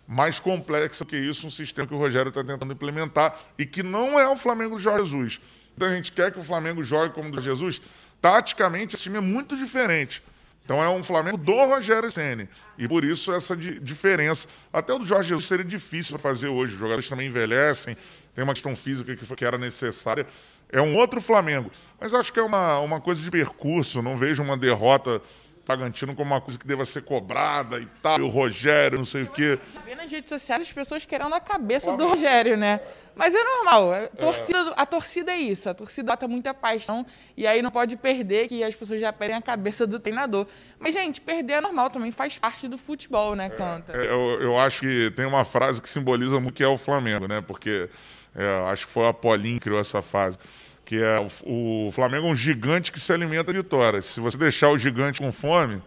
mais 0.06 0.38
complexa 0.38 1.04
que 1.04 1.16
isso, 1.16 1.46
um 1.46 1.50
sistema 1.50 1.86
que 1.86 1.94
o 1.94 1.98
Rogério 1.98 2.28
está 2.28 2.44
tentando 2.44 2.72
implementar 2.72 3.38
e 3.58 3.64
que 3.64 3.82
não 3.82 4.20
é 4.20 4.28
o 4.28 4.36
Flamengo 4.36 4.76
do 4.76 4.80
Jorge 4.80 5.04
Jesus. 5.06 5.40
Então 5.74 5.88
a 5.88 5.94
gente 5.94 6.12
quer 6.12 6.30
que 6.30 6.38
o 6.38 6.44
Flamengo 6.44 6.82
jogue 6.82 7.14
como 7.14 7.28
o 7.28 7.32
do 7.32 7.40
Jesus. 7.40 7.80
Taticamente, 8.20 8.94
esse 8.94 9.04
time 9.04 9.16
é 9.16 9.20
muito 9.20 9.56
diferente. 9.56 10.22
Então 10.64 10.82
é 10.82 10.88
um 10.88 11.02
Flamengo 11.02 11.36
do 11.36 11.52
Rogério 11.52 12.10
Ceni 12.10 12.48
e 12.78 12.86
por 12.86 13.04
isso 13.04 13.32
essa 13.32 13.56
diferença. 13.56 14.46
Até 14.72 14.92
o 14.92 14.98
do 14.98 15.06
Jorge 15.06 15.30
Jesus 15.30 15.46
seria 15.46 15.64
difícil 15.64 16.18
para 16.18 16.30
fazer 16.30 16.48
hoje. 16.48 16.74
Os 16.74 16.80
jogadores 16.80 17.08
também 17.08 17.26
envelhecem, 17.26 17.96
tem 18.34 18.44
uma 18.44 18.54
questão 18.54 18.74
física 18.76 19.14
que, 19.16 19.34
que 19.34 19.44
era 19.44 19.58
necessária. 19.58 20.26
É 20.70 20.80
um 20.80 20.96
outro 20.96 21.20
Flamengo. 21.20 21.70
Mas 22.00 22.14
acho 22.14 22.32
que 22.32 22.38
é 22.38 22.42
uma, 22.42 22.78
uma 22.80 23.00
coisa 23.00 23.20
de 23.22 23.30
percurso. 23.30 24.00
Não 24.00 24.16
vejo 24.16 24.42
uma 24.42 24.56
derrota 24.56 25.20
Bragantino 25.66 26.14
como 26.14 26.32
uma 26.32 26.40
coisa 26.40 26.58
que 26.58 26.66
deva 26.66 26.84
ser 26.84 27.02
cobrada 27.02 27.78
e 27.78 27.86
tal, 28.02 28.18
e 28.18 28.22
o 28.22 28.28
Rogério, 28.28 28.98
não 28.98 29.06
sei 29.06 29.22
o 29.22 29.26
quê. 29.28 29.58
Vê 29.84 29.94
nas 29.94 30.10
redes 30.10 30.28
sociais 30.28 30.62
as 30.62 30.72
pessoas 30.72 31.04
querendo 31.04 31.34
a 31.34 31.40
cabeça 31.40 31.96
do 31.96 32.06
Rogério, 32.06 32.56
né? 32.56 32.80
Mas 33.14 33.34
é 33.34 33.42
normal. 33.42 33.92
A 33.92 34.08
torcida, 34.08 34.70
a 34.76 34.86
torcida 34.86 35.32
é 35.32 35.38
isso. 35.38 35.68
A 35.68 35.74
torcida 35.74 36.12
bota 36.12 36.26
muita 36.26 36.54
paixão 36.54 37.06
e 37.36 37.46
aí 37.46 37.62
não 37.62 37.70
pode 37.70 37.96
perder 37.96 38.48
que 38.48 38.62
as 38.62 38.74
pessoas 38.74 39.00
já 39.00 39.12
pedem 39.12 39.36
a 39.36 39.42
cabeça 39.42 39.86
do 39.86 39.98
treinador. 39.98 40.46
Mas, 40.78 40.94
gente, 40.94 41.20
perder 41.20 41.54
é 41.54 41.60
normal 41.60 41.90
também, 41.90 42.10
faz 42.10 42.38
parte 42.38 42.68
do 42.68 42.78
futebol, 42.78 43.34
né, 43.34 43.50
Canta? 43.50 43.92
É, 43.92 44.06
eu, 44.06 44.40
eu 44.40 44.58
acho 44.58 44.80
que 44.80 45.12
tem 45.14 45.26
uma 45.26 45.44
frase 45.44 45.80
que 45.80 45.88
simboliza 45.88 46.40
muito 46.40 46.54
que 46.54 46.62
é 46.64 46.68
o 46.68 46.78
Flamengo, 46.78 47.26
né? 47.28 47.40
Porque 47.40 47.88
é, 48.34 48.70
acho 48.70 48.86
que 48.86 48.92
foi 48.92 49.06
a 49.06 49.12
Paulinho 49.12 49.54
que 49.54 49.64
criou 49.64 49.78
essa 49.78 50.02
frase. 50.02 50.38
Que 50.84 51.02
é 51.02 51.16
o, 51.44 51.88
o 51.88 51.92
Flamengo 51.92 52.26
é 52.26 52.30
um 52.30 52.36
gigante 52.36 52.90
que 52.90 53.00
se 53.00 53.12
alimenta 53.12 53.52
de 53.52 53.58
vitórias. 53.58 54.06
Se 54.06 54.20
você 54.20 54.36
deixar 54.36 54.68
o 54.70 54.78
gigante 54.78 55.20
com 55.20 55.30
fome, 55.32 55.82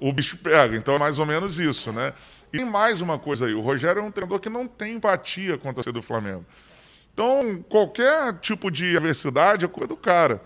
o 0.00 0.12
bicho 0.12 0.36
pega. 0.38 0.76
Então 0.76 0.94
é 0.94 0.98
mais 0.98 1.18
ou 1.18 1.26
menos 1.26 1.60
isso, 1.60 1.92
né? 1.92 2.12
E 2.52 2.58
tem 2.58 2.64
mais 2.64 3.00
uma 3.00 3.18
coisa 3.18 3.46
aí. 3.46 3.54
O 3.54 3.60
Rogério 3.60 4.00
é 4.00 4.02
um 4.02 4.10
treinador 4.10 4.40
que 4.40 4.48
não 4.48 4.66
tem 4.66 4.94
empatia 4.94 5.56
com 5.56 5.68
a 5.68 5.72
torcida 5.72 5.92
do 5.92 6.02
Flamengo. 6.02 6.44
Então, 7.12 7.64
qualquer 7.68 8.38
tipo 8.40 8.70
de 8.70 8.96
adversidade 8.96 9.64
é 9.64 9.68
coisa 9.68 9.88
do 9.88 9.96
cara. 9.96 10.42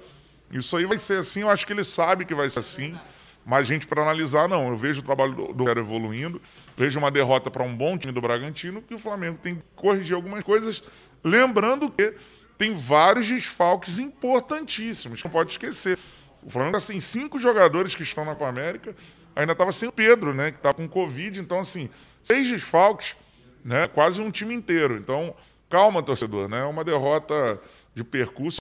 Isso 0.50 0.76
aí 0.76 0.84
vai 0.84 0.98
ser 0.98 1.18
assim, 1.18 1.40
eu 1.40 1.50
acho 1.50 1.66
que 1.66 1.72
ele 1.72 1.84
sabe 1.84 2.24
que 2.24 2.34
vai 2.34 2.48
ser 2.50 2.60
assim. 2.60 2.98
Mas, 3.44 3.66
gente, 3.66 3.86
para 3.86 4.02
analisar, 4.02 4.48
não. 4.48 4.68
Eu 4.68 4.76
vejo 4.76 5.00
o 5.00 5.04
trabalho 5.04 5.34
do, 5.34 5.52
Rogério 5.52 5.82
evoluindo, 5.82 6.40
vejo 6.76 6.98
uma 6.98 7.10
derrota 7.10 7.50
para 7.50 7.62
um 7.62 7.76
bom 7.76 7.98
time 7.98 8.12
do 8.12 8.20
Bragantino, 8.20 8.80
que 8.80 8.94
o 8.94 8.98
Flamengo 8.98 9.38
tem 9.42 9.56
que 9.56 9.62
corrigir 9.76 10.14
algumas 10.14 10.42
coisas, 10.42 10.82
lembrando 11.22 11.90
que 11.90 12.14
tem 12.56 12.74
vários 12.74 13.26
desfalques 13.26 13.98
importantíssimos, 13.98 15.22
não 15.22 15.30
pode 15.30 15.52
esquecer. 15.52 15.98
O 16.42 16.50
Flamengo 16.50 16.78
tem 16.78 16.96
assim, 16.96 17.00
cinco 17.00 17.38
jogadores 17.38 17.94
que 17.94 18.02
estão 18.02 18.24
na 18.24 18.32
Copa 18.32 18.48
América, 18.48 18.94
ainda 19.34 19.52
estava 19.52 19.72
sem 19.72 19.88
o 19.88 19.92
Pedro, 19.92 20.34
né, 20.34 20.50
que 20.50 20.58
está 20.58 20.72
com 20.72 20.88
Covid, 20.88 21.40
então 21.40 21.60
assim, 21.60 21.90
seis 22.22 22.48
desfalques, 22.48 23.16
né, 23.64 23.88
quase 23.88 24.20
um 24.20 24.30
time 24.30 24.54
inteiro. 24.54 24.96
Então, 24.96 25.34
calma, 25.68 26.02
torcedor, 26.02 26.48
né, 26.48 26.60
é 26.60 26.64
uma 26.64 26.84
derrota 26.84 27.60
de 27.94 28.04
percurso. 28.04 28.58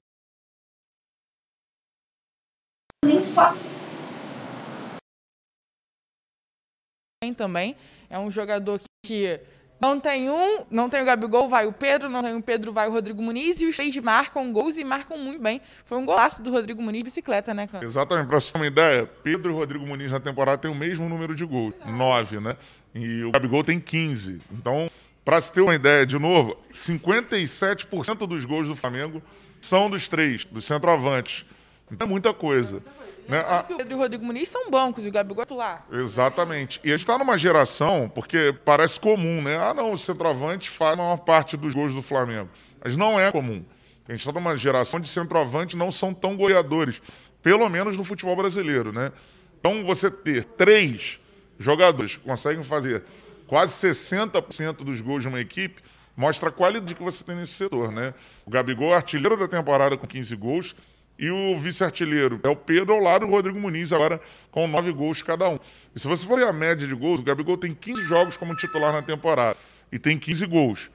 Também 7.38 7.76
é 8.10 8.20
um 8.20 8.30
jogador 8.30 8.80
que 9.06 9.40
não 9.82 10.00
tem 10.00 10.30
um, 10.30 10.66
não 10.72 10.90
tem 10.90 11.02
o 11.02 11.06
Gabigol, 11.06 11.50
vai 11.50 11.66
o 11.66 11.74
Pedro, 11.74 12.10
não 12.10 12.24
tem 12.24 12.36
o 12.36 12.42
Pedro, 12.42 12.72
vai 12.72 12.88
o 12.88 12.92
Rodrigo 12.92 13.22
Muniz, 13.22 13.62
e 13.62 13.66
os 13.66 13.76
três 13.76 13.96
marcam 13.98 14.52
gols 14.54 14.78
e 14.78 14.84
marcam 14.84 15.18
muito 15.18 15.42
bem. 15.42 15.62
Foi 15.86 15.98
um 15.98 16.06
golaço 16.06 16.42
do 16.42 16.52
Rodrigo 16.52 16.82
Muniz 16.82 17.04
bicicleta, 17.04 17.54
né, 17.54 17.68
cara? 17.68 17.86
Exatamente, 17.86 18.28
pra 18.28 18.40
você 18.40 18.54
ter 18.54 18.60
uma 18.60 18.68
ideia, 18.68 19.06
Pedro 19.06 19.52
e 19.52 19.54
Rodrigo 19.54 19.86
Muniz 19.86 20.12
na 20.12 20.20
temporada 20.20 20.58
tem 20.58 20.72
o 20.72 20.76
mesmo 20.76 21.10
número 21.10 21.36
de 21.36 21.46
gols, 21.46 21.74
nove, 21.86 22.40
né? 22.40 22.56
E 22.96 23.24
o 23.24 23.32
Gabigol 23.32 23.64
tem 23.64 23.80
15. 23.80 24.40
Então, 24.52 24.90
para 25.26 25.42
se 25.42 25.52
ter 25.52 25.62
uma 25.62 25.76
ideia, 25.76 26.06
de 26.06 26.18
novo, 26.18 26.58
57% 26.72 28.28
dos 28.28 28.46
gols 28.46 28.68
do 28.68 28.76
Flamengo 28.76 29.22
são 29.60 29.90
dos 29.90 30.08
três, 30.08 30.46
dos 30.46 30.66
centroavantes. 30.66 31.46
Então 31.92 32.08
é 32.08 32.10
muita 32.10 32.34
coisa. 32.34 32.82
Né? 33.28 33.40
A... 33.40 33.62
O 33.62 33.78
Pedro 33.78 33.94
e 33.94 33.96
o 33.96 33.98
Rodrigo 33.98 34.26
Muniz 34.26 34.50
são 34.50 34.70
bancos 34.70 35.06
e 35.06 35.10
o 35.10 35.12
Gabigol 35.12 35.46
é 35.50 35.54
lá. 35.54 35.86
Exatamente. 35.92 36.80
E 36.84 36.90
a 36.90 36.92
gente 36.92 37.02
está 37.02 37.18
numa 37.18 37.38
geração, 37.38 38.12
porque 38.14 38.56
parece 38.66 39.00
comum, 39.00 39.42
né? 39.42 39.58
Ah, 39.58 39.74
não, 39.74 39.94
o 39.94 39.98
centroavante 39.98 40.70
faz 40.70 40.94
a 40.94 41.02
maior 41.02 41.18
parte 41.18 41.56
dos 41.56 41.74
gols 41.74 41.94
do 41.94 42.02
Flamengo. 42.02 42.50
Mas 42.84 42.98
não 42.98 43.20
é 43.20 43.32
comum. 43.32 43.64
A 44.08 44.12
gente 44.12 44.22
está 44.22 44.32
numa 44.32 44.58
geração 44.58 45.00
de 45.00 45.08
centroavante 45.08 45.78
não 45.78 45.92
são 45.92 46.14
tão 46.14 46.36
goleadores, 46.36 47.02
pelo 47.42 47.68
menos 47.70 47.96
no 47.96 48.04
futebol 48.04 48.36
brasileiro, 48.36 48.92
né? 48.92 49.12
Então 49.60 49.86
você 49.86 50.12
ter 50.12 50.44
três 50.44 51.20
jogadores 51.58 52.18
que 52.18 52.24
conseguem 52.24 52.64
fazer 52.64 53.04
quase 53.48 53.74
60% 53.88 54.84
dos 54.84 55.00
gols 55.00 55.22
de 55.22 55.30
uma 55.30 55.40
equipe 55.40 55.82
mostra 56.16 56.50
a 56.50 56.52
qualidade 56.52 56.96
que 56.96 57.04
você 57.04 57.24
tem 57.24 57.36
nesse 57.36 57.54
setor, 57.54 57.92
né? 57.92 58.14
O 58.46 58.52
Gabigol 58.52 58.92
é 58.92 58.96
artilheiro 58.96 59.38
da 59.38 59.48
temporada 59.48 59.98
com 59.98 60.06
15 60.06 60.36
gols, 60.36 60.76
e 61.18 61.30
o 61.30 61.60
vice-artilheiro 61.60 62.40
é 62.44 62.50
o 62.50 62.56
Pedro 62.56 62.94
ao 62.94 63.00
lado 63.00 63.26
do 63.26 63.32
Rodrigo 63.32 63.60
Muniz, 63.60 63.94
agora 63.94 64.20
com 64.52 64.68
nove 64.68 64.92
gols 64.92 65.22
cada 65.22 65.48
um. 65.48 65.60
E 65.96 66.00
se 66.00 66.08
você 66.08 66.26
for 66.26 66.38
ver 66.38 66.48
a 66.48 66.54
média 66.54 66.88
de 66.88 66.96
gols, 66.96 67.20
o 67.20 67.24
Gabigol 67.24 67.58
tem 67.58 67.74
15 67.74 68.04
jogos 68.06 68.38
como 68.38 68.56
titular 68.56 68.92
na 68.92 69.02
temporada 69.02 69.58
e 69.92 70.00
tem 70.00 70.18
15 70.18 70.46
gols. 70.48 70.92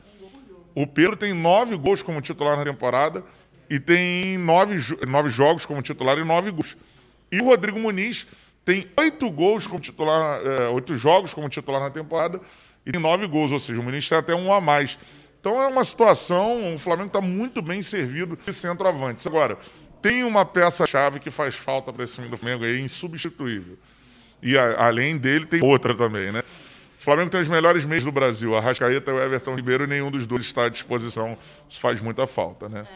O 0.75 0.87
Pedro 0.87 1.17
tem 1.17 1.33
nove 1.33 1.77
gols 1.77 2.03
como 2.03 2.21
titular 2.21 2.57
na 2.57 2.65
temporada 2.65 3.25
e 3.71 3.79
tem 3.79 4.37
nove, 4.39 4.77
nove 5.07 5.31
jogos 5.31 5.65
como 5.65 5.81
titular 5.83 6.19
e 6.19 6.25
nove 6.25 6.51
gols. 6.51 6.77
E 7.31 7.41
o 7.41 7.45
Rodrigo 7.45 7.79
Muniz 7.79 8.27
tem 8.65 8.89
oito 8.99 9.31
gols 9.31 9.67
como 9.67 9.81
titular, 9.81 10.41
é, 10.45 10.69
oito 10.69 10.97
jogos 10.97 11.33
como 11.33 11.49
titular 11.49 11.81
na 11.81 11.91
temporada 11.91 12.41
e 12.85 12.93
tem 12.93 13.01
nove 13.01 13.27
gols, 13.27 13.53
ou 13.53 13.59
seja, 13.59 13.81
o 13.81 13.83
Muniz 13.83 14.09
tem 14.09 14.19
até 14.19 14.35
um 14.35 14.53
a 14.53 14.61
mais. 14.61 14.99
Então 15.41 15.63
é 15.63 15.69
uma 15.69 15.85
situação, 15.85 16.75
o 16.75 16.79
Flamengo 16.79 17.09
está 17.09 17.21
muito 17.21 17.63
bem 17.63 17.81
servido 17.81 18.37
de 18.37 18.53
centroavante. 18.53 19.27
Agora, 19.29 19.59
tem 20.01 20.25
uma 20.25 20.45
peça-chave 20.45 21.21
que 21.21 21.31
faz 21.31 21.55
falta 21.55 21.93
para 21.93 22.05
esse 22.05 22.15
time 22.15 22.29
do 22.29 22.37
Flamengo 22.37 22.65
aí, 22.65 22.81
insubstituível. 22.81 23.79
E 24.43 24.57
a, 24.57 24.87
além 24.87 25.17
dele, 25.17 25.47
tem 25.47 25.63
outra 25.63 25.97
também, 25.97 26.31
né? 26.31 26.43
O 27.01 27.03
Flamengo 27.03 27.31
tem 27.31 27.41
os 27.41 27.49
melhores 27.49 27.85
meios 27.85 28.05
do 28.05 28.13
Brasil, 28.13 28.57
a 28.57 28.61
Rascaeta 28.61 29.11
e 29.11 29.15
o 29.15 29.21
Everton 29.21 29.55
Ribeiro, 29.55 29.85
e 29.85 29.87
nenhum 29.87 30.11
dos 30.11 30.27
dois 30.27 30.43
está 30.43 30.65
à 30.65 30.69
disposição. 30.69 31.39
Isso 31.69 31.81
faz 31.81 32.01
muita 32.01 32.27
falta, 32.27 32.69
né? 32.69 32.87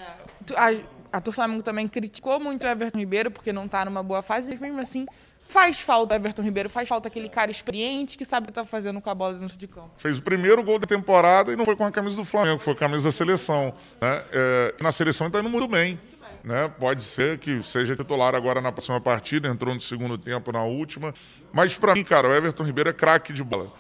É, 0.51 0.55
a, 0.57 1.19
a 1.19 1.21
torcida 1.21 1.45
Flamengo 1.45 1.63
também 1.63 1.87
criticou 1.89 2.39
muito 2.41 2.65
o 2.65 2.69
Everton 2.69 2.99
Ribeiro, 2.99 3.31
porque 3.31 3.53
não 3.53 3.67
está 3.67 3.85
numa 3.85 4.03
boa 4.03 4.23
fase, 4.23 4.51
mas 4.51 4.61
mesmo 4.61 4.81
assim 4.81 5.07
faz 5.47 5.81
falta 5.81 6.15
o 6.15 6.17
Everton 6.17 6.43
Ribeiro, 6.43 6.71
faz 6.71 6.89
falta 6.89 7.09
aquele 7.09 7.29
cara 7.29 7.51
experiente 7.51 8.17
que 8.17 8.25
sabe 8.25 8.45
o 8.45 8.47
que 8.47 8.51
está 8.51 8.65
fazendo 8.65 9.01
com 9.01 9.11
a 9.11 9.15
bola 9.15 9.35
dentro 9.35 9.57
de 9.57 9.67
campo. 9.67 9.91
Fez 9.99 10.19
o 10.19 10.23
primeiro 10.23 10.63
gol 10.63 10.79
da 10.79 10.87
temporada 10.87 11.53
e 11.53 11.57
não 11.57 11.65
foi 11.65 11.77
com 11.77 11.85
a 11.85 11.91
camisa 11.91 12.17
do 12.17 12.25
Flamengo, 12.25 12.59
foi 12.59 12.75
com 12.75 12.85
a 12.85 12.89
camisa 12.89 13.05
da 13.05 13.13
seleção. 13.13 13.73
Né? 14.01 14.25
É, 14.33 14.75
na 14.81 14.91
seleção 14.93 15.27
ele 15.27 15.31
está 15.31 15.41
indo 15.41 15.51
muito 15.51 15.69
bem 15.69 15.99
né? 16.45 16.69
Pode 16.79 17.05
ser 17.05 17.39
que 17.39 17.63
seja 17.63 17.97
titular 17.97 18.35
agora 18.35 18.61
na 18.61 18.73
próxima 18.73 19.01
partida, 19.01 19.49
entrou 19.49 19.75
no 19.75 19.81
segundo 19.81 20.19
tempo 20.19 20.53
na 20.53 20.65
última. 20.65 21.15
Mas 21.53 21.77
para 21.77 21.95
mim, 21.95 22.05
cara, 22.05 22.29
o 22.29 22.35
Everton 22.35 22.65
Ribeiro 22.65 22.91
é 22.91 22.93
craque 22.93 23.33
de 23.33 23.43
bola. 23.45 23.73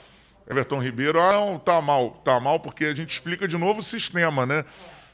Everton 0.49 0.83
Ribeiro, 0.83 1.21
ah, 1.21 1.33
não, 1.33 1.59
tá 1.59 1.81
mal, 1.81 2.11
tá 2.25 2.38
mal 2.40 2.61
porque 2.61 2.85
a 2.85 2.95
gente 2.95 3.11
explica 3.11 3.47
de 3.47 3.57
novo 3.57 3.81
o 3.81 3.83
sistema, 3.83 4.45
né? 4.45 4.64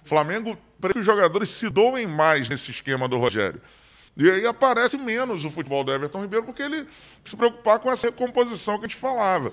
Flamengo, 0.04 0.56
para 0.80 0.92
que 0.92 0.98
os 0.98 1.06
jogadores 1.06 1.50
se 1.50 1.68
doem 1.68 2.06
mais 2.06 2.48
nesse 2.48 2.70
esquema 2.70 3.08
do 3.08 3.18
Rogério. 3.18 3.60
E 4.16 4.28
aí 4.28 4.46
aparece 4.46 4.96
menos 4.96 5.44
o 5.44 5.50
futebol 5.50 5.84
do 5.84 5.92
Everton 5.92 6.22
Ribeiro 6.22 6.44
porque 6.44 6.62
ele 6.62 6.86
se 7.22 7.36
preocupar 7.36 7.78
com 7.78 7.90
essa 7.90 8.08
recomposição 8.08 8.78
que 8.78 8.86
a 8.86 8.88
gente 8.88 8.96
falava. 8.96 9.52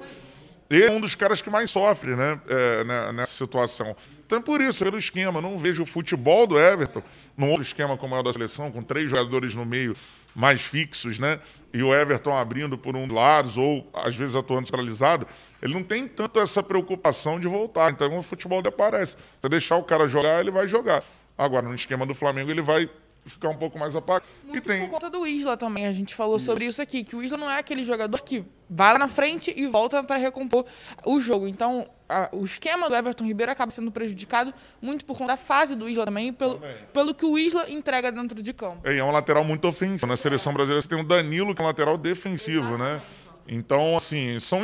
Ele 0.70 0.86
é 0.86 0.92
um 0.92 1.00
dos 1.00 1.14
caras 1.14 1.42
que 1.42 1.50
mais 1.50 1.70
sofre 1.70 2.16
né, 2.16 2.40
é, 2.48 2.84
né, 2.84 3.12
nessa 3.12 3.34
situação. 3.34 3.96
Então, 4.26 4.40
é 4.40 4.42
por 4.42 4.60
isso, 4.60 4.84
pelo 4.84 4.98
esquema, 4.98 5.40
não 5.40 5.58
vejo 5.58 5.84
o 5.84 5.86
futebol 5.86 6.48
do 6.48 6.60
Everton 6.60 7.04
num 7.38 7.50
outro 7.50 7.64
esquema 7.64 7.96
como 7.96 8.16
é 8.16 8.20
o 8.20 8.24
da 8.24 8.34
seleção, 8.34 8.72
com 8.72 8.82
três 8.82 9.10
jogadores 9.10 9.54
no 9.54 9.66
meio 9.66 9.96
mais 10.34 10.62
fixos, 10.62 11.20
né? 11.20 11.40
E 11.72 11.84
o 11.84 11.94
Everton 11.94 12.36
abrindo 12.36 12.78
por 12.78 12.96
um 12.96 13.08
dos 13.08 13.16
lados, 13.16 13.58
ou 13.58 13.88
às 13.94 14.16
vezes 14.16 14.36
atuando 14.36 14.68
centralizado, 14.68 15.28
ele 15.62 15.74
não 15.74 15.84
tem 15.84 16.08
tanto 16.08 16.40
essa 16.40 16.64
preocupação 16.64 17.40
de 17.40 17.48
voltar. 17.48 17.92
Então, 17.92 18.18
o 18.18 18.24
futebol 18.24 18.64
aparece. 18.66 19.18
Se 19.42 19.50
deixar 19.50 19.78
o 19.78 19.84
cara 19.84 20.08
jogar, 20.08 20.42
ele 20.42 20.52
vai 20.52 20.68
jogar. 20.68 21.04
Agora, 21.38 21.68
no 21.68 21.76
esquema 21.76 22.06
do 22.06 22.16
Flamengo, 22.16 22.50
ele 22.50 22.62
vai 22.62 22.90
ficar 23.26 23.50
um 23.50 23.56
pouco 23.56 23.78
mais 23.78 23.96
apagado. 23.96 24.26
Muito 24.44 24.58
e 24.58 24.62
tem... 24.62 24.82
por 24.82 24.90
conta 24.90 25.10
do 25.10 25.26
Isla 25.26 25.58
também, 25.58 25.86
a 25.86 25.92
gente 25.92 26.14
falou 26.14 26.40
sobre 26.40 26.66
isso 26.66 26.82
aqui, 26.82 27.04
que 27.04 27.16
o 27.16 27.24
Isla 27.24 27.38
não 27.38 27.50
é 27.50 27.58
aquele 27.58 27.84
jogador 27.84 28.22
que 28.22 28.46
vai 28.70 28.94
lá 28.94 29.00
na 29.00 29.08
frente 29.08 29.54
e 29.56 29.68
volta 29.68 30.04
para 30.04 30.18
recompor 30.18 30.66
o 31.06 31.20
jogo. 31.20 31.48
Então, 31.48 31.88
a, 32.08 32.30
o 32.32 32.46
esquema 32.46 32.88
do 32.90 32.96
Everton 32.96 33.26
Ribeiro 33.26 33.52
acaba 33.52 33.72
sendo 33.72 33.92
prejudicado 33.92 34.54
muito 34.82 35.06
por 35.06 35.18
conta 35.18 35.34
da 35.34 35.38
fase 35.38 35.76
do 35.76 35.90
Isla 35.90 36.06
também, 36.06 36.32
pelo, 36.32 36.56
também. 36.56 36.78
pelo 36.94 37.14
que 37.14 37.26
o 37.26 37.38
Isla 37.38 37.70
entrega 37.70 38.12
dentro 38.12 38.42
de 38.42 38.54
campo. 38.54 38.88
É, 38.88 38.98
é 38.98 39.04
um 39.04 39.12
lateral 39.12 39.44
muito 39.44 39.68
ofensivo. 39.68 40.08
Na 40.08 40.18
seleção 40.18 40.54
brasileira 40.54 40.82
você 40.82 40.88
tem 40.88 41.00
o 41.00 41.04
Danilo, 41.04 41.56
que 41.56 41.62
é 41.62 41.66
um 41.66 41.68
lateral 41.68 41.98
defensivo, 41.98 42.78
né? 42.78 43.02
Então, 43.48 43.96
assim, 43.96 44.40
são 44.40 44.64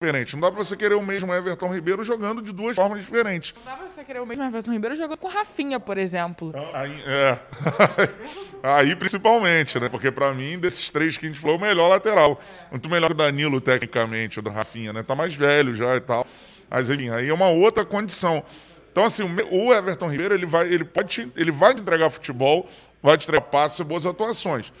diferente. 0.00 0.34
Não 0.34 0.42
dá 0.42 0.52
pra 0.52 0.62
você 0.62 0.76
querer 0.76 0.94
o 0.94 1.02
mesmo 1.02 1.34
Everton 1.34 1.74
Ribeiro 1.74 2.04
jogando 2.04 2.40
de 2.40 2.52
duas 2.52 2.76
formas 2.76 3.04
diferentes. 3.04 3.52
Não 3.56 3.64
dá 3.64 3.76
pra 3.76 3.88
você 3.88 4.04
querer 4.04 4.20
o 4.20 4.26
mesmo 4.26 4.44
Everton 4.44 4.70
Ribeiro 4.70 4.94
jogando 4.94 5.18
com 5.18 5.26
Rafinha, 5.26 5.80
por 5.80 5.98
exemplo. 5.98 6.50
Então, 6.50 6.70
aí, 6.72 7.02
é. 7.04 7.38
Aí 8.62 8.94
principalmente, 8.94 9.78
né? 9.80 9.88
Porque 9.88 10.12
pra 10.12 10.32
mim, 10.32 10.56
desses 10.56 10.88
três 10.88 11.16
que 11.16 11.26
a 11.26 11.28
gente 11.28 11.40
falou, 11.40 11.56
o 11.56 11.60
melhor 11.60 11.88
lateral. 11.88 12.40
Muito 12.70 12.88
melhor 12.88 13.08
que 13.08 13.14
o 13.14 13.16
Danilo, 13.16 13.60
tecnicamente, 13.60 14.38
o 14.38 14.42
do 14.42 14.50
Rafinha, 14.50 14.92
né? 14.92 15.02
Tá 15.02 15.16
mais 15.16 15.34
velho 15.34 15.74
já 15.74 15.96
e 15.96 16.00
tal. 16.00 16.24
Mas 16.70 16.88
enfim, 16.88 17.10
aí 17.10 17.28
é 17.28 17.34
uma 17.34 17.48
outra 17.48 17.84
condição. 17.84 18.44
Então, 18.92 19.04
assim, 19.04 19.24
o 19.50 19.74
Everton 19.74 20.08
Ribeiro, 20.08 20.32
ele 20.32 20.46
vai, 20.46 20.68
ele 20.68 20.84
pode 20.84 21.08
te, 21.08 21.32
ele 21.36 21.50
vai 21.50 21.74
te 21.74 21.80
entregar 21.80 22.08
futebol, 22.10 22.68
vai 23.02 23.18
te 23.18 23.24
entregar 23.24 23.46
passes 23.46 23.80
e 23.80 23.84
boas 23.84 24.06
atuações. 24.06 24.72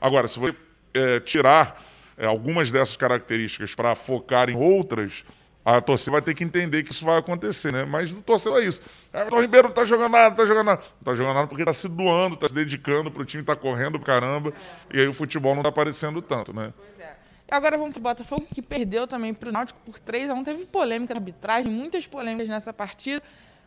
Agora, 0.00 0.26
se 0.28 0.38
você 0.38 0.54
é, 0.94 1.20
tirar 1.20 1.78
é, 1.78 1.91
algumas 2.18 2.70
dessas 2.70 2.96
características 2.96 3.74
para 3.74 3.94
focar 3.94 4.48
em 4.48 4.56
outras, 4.56 5.24
a 5.64 5.80
torcida 5.80 6.12
vai 6.12 6.22
ter 6.22 6.34
que 6.34 6.42
entender 6.42 6.82
que 6.82 6.92
isso 6.92 7.04
vai 7.04 7.18
acontecer, 7.18 7.72
né? 7.72 7.84
Mas 7.84 8.10
no 8.10 8.20
torcedor 8.20 8.60
é 8.60 8.64
isso. 8.66 8.82
Everton 9.14 9.40
Ribeiro 9.40 9.68
não 9.68 9.74
tá 9.74 9.84
jogando 9.84 10.10
nada, 10.10 10.30
não 10.30 10.36
tá 10.36 10.46
jogando 10.46 10.66
nada. 10.66 10.82
Não 10.82 11.04
tá 11.04 11.14
jogando 11.14 11.34
nada 11.34 11.46
porque 11.46 11.64
tá 11.64 11.72
se 11.72 11.88
doando, 11.88 12.36
tá 12.36 12.48
se 12.48 12.54
dedicando 12.54 13.10
pro 13.10 13.24
time, 13.24 13.44
tá 13.44 13.54
correndo 13.54 13.92
pro 13.92 14.06
caramba. 14.06 14.52
E 14.92 15.00
aí 15.00 15.06
o 15.06 15.14
futebol 15.14 15.54
não 15.54 15.62
tá 15.62 15.68
aparecendo 15.68 16.20
tanto, 16.20 16.52
né? 16.52 16.72
Pois 16.76 17.00
é. 17.00 17.16
Agora 17.48 17.76
vamos 17.76 17.92
pro 17.92 18.02
Botafogo, 18.02 18.46
que 18.52 18.62
perdeu 18.62 19.06
também 19.06 19.32
pro 19.34 19.52
Náutico 19.52 19.78
por 19.84 19.98
3 19.98 20.30
a 20.30 20.34
1 20.34 20.42
Teve 20.42 20.64
polêmica 20.64 21.14
arbitragem, 21.14 21.70
muitas 21.70 22.06
polêmicas 22.06 22.48
nessa 22.48 22.72
partida. 22.72 23.22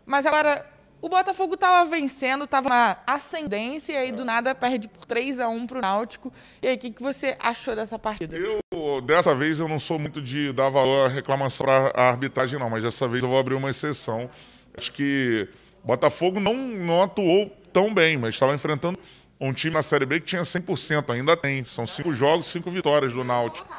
Mas 0.06 0.26
agora 0.26 0.66
o 1.06 1.10
Botafogo 1.10 1.54
estava 1.54 1.88
vencendo, 1.88 2.46
estava 2.46 2.68
na 2.68 2.98
ascendência 3.06 3.94
e 3.94 3.96
aí 3.96 4.12
do 4.12 4.26
nada 4.26 4.56
perde 4.56 4.88
por 4.88 5.06
3 5.06 5.40
a 5.40 5.48
1 5.48 5.68
pro 5.68 5.80
Náutico. 5.80 6.34
E 6.64 6.68
aí, 6.68 6.76
o 6.76 6.80
que, 6.80 6.90
que 6.90 7.04
você 7.04 7.38
achou 7.40 7.76
dessa 7.76 8.00
partida? 8.00 8.36
Eu, 8.36 9.02
dessa 9.02 9.36
vez, 9.36 9.60
eu 9.60 9.68
não 9.68 9.78
sou 9.78 10.00
muito 10.00 10.20
de 10.20 10.52
dar 10.52 10.70
valor 10.70 11.06
à 11.06 11.08
reclamação 11.08 11.64
para 11.64 11.92
a 11.94 12.10
arbitragem, 12.10 12.58
não, 12.58 12.72
mas 12.72 12.82
dessa 12.82 13.08
vez 13.08 13.22
eu 13.22 13.30
vou 13.30 13.38
abrir 13.38 13.54
uma 13.54 13.70
exceção. 13.70 14.28
Acho 14.76 14.92
que 14.94 15.48
o 15.84 15.88
Botafogo 15.88 16.40
não, 16.40 16.56
não 16.56 17.04
atuou 17.04 17.56
tão 17.72 17.94
bem, 17.94 18.18
mas 18.18 18.34
estava 18.34 18.56
enfrentando 18.56 18.98
um 19.40 19.54
time 19.54 19.76
na 19.76 19.84
Série 19.84 20.08
B 20.08 20.20
que 20.20 20.26
tinha 20.26 20.42
100%, 20.42 21.14
ainda 21.14 21.38
tem. 21.38 21.64
São 21.64 21.86
cinco 21.86 22.16
jogos, 22.16 22.48
cinco 22.48 22.72
vitórias 22.72 23.14
do 23.14 23.24
Náutico. 23.24 23.70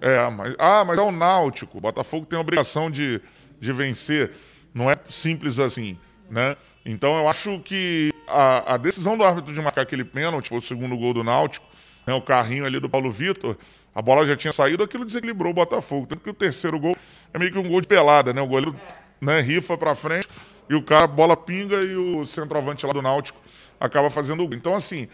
É, 0.00 0.28
mas, 0.28 0.56
ah, 0.58 0.84
mas 0.84 0.98
é 0.98 1.02
o 1.02 1.12
Náutico. 1.12 1.78
O 1.78 1.80
Botafogo 1.80 2.26
tem 2.26 2.36
a 2.36 2.40
obrigação 2.40 2.90
de, 2.90 3.20
de 3.60 3.72
vencer. 3.72 4.32
Não 4.74 4.90
é 4.90 4.96
simples 5.08 5.60
assim, 5.60 5.96
né? 6.30 6.56
Então 6.84 7.18
eu 7.18 7.28
acho 7.28 7.60
que 7.60 8.12
a, 8.26 8.74
a 8.74 8.76
decisão 8.76 9.16
do 9.16 9.24
árbitro 9.24 9.52
de 9.52 9.60
marcar 9.60 9.82
aquele 9.82 10.04
pênalti, 10.04 10.48
foi 10.48 10.58
o 10.58 10.60
segundo 10.60 10.96
gol 10.96 11.14
do 11.14 11.24
Náutico, 11.24 11.66
né, 12.06 12.12
o 12.12 12.20
carrinho 12.20 12.66
ali 12.66 12.78
do 12.78 12.88
Paulo 12.88 13.10
Vitor, 13.10 13.56
a 13.94 14.02
bola 14.02 14.26
já 14.26 14.36
tinha 14.36 14.52
saído, 14.52 14.82
aquilo 14.82 15.04
desequilibrou 15.04 15.52
o 15.52 15.54
Botafogo. 15.54 16.06
Tanto 16.06 16.22
que 16.22 16.30
o 16.30 16.34
terceiro 16.34 16.78
gol 16.78 16.96
é 17.32 17.38
meio 17.38 17.52
que 17.52 17.58
um 17.58 17.68
gol 17.68 17.80
de 17.80 17.86
pelada, 17.86 18.32
né? 18.32 18.40
O 18.42 18.46
goleiro 18.46 18.74
né, 19.20 19.40
rifa 19.40 19.78
para 19.78 19.94
frente 19.94 20.28
e 20.68 20.74
o 20.74 20.82
cara, 20.82 21.04
a 21.04 21.06
bola 21.06 21.36
pinga 21.36 21.76
e 21.76 21.94
o 21.94 22.24
centroavante 22.24 22.84
lá 22.84 22.92
do 22.92 23.00
Náutico 23.00 23.38
acaba 23.78 24.10
fazendo 24.10 24.42
o 24.42 24.48
gol. 24.48 24.56
Então, 24.56 24.74
assim, 24.74 25.08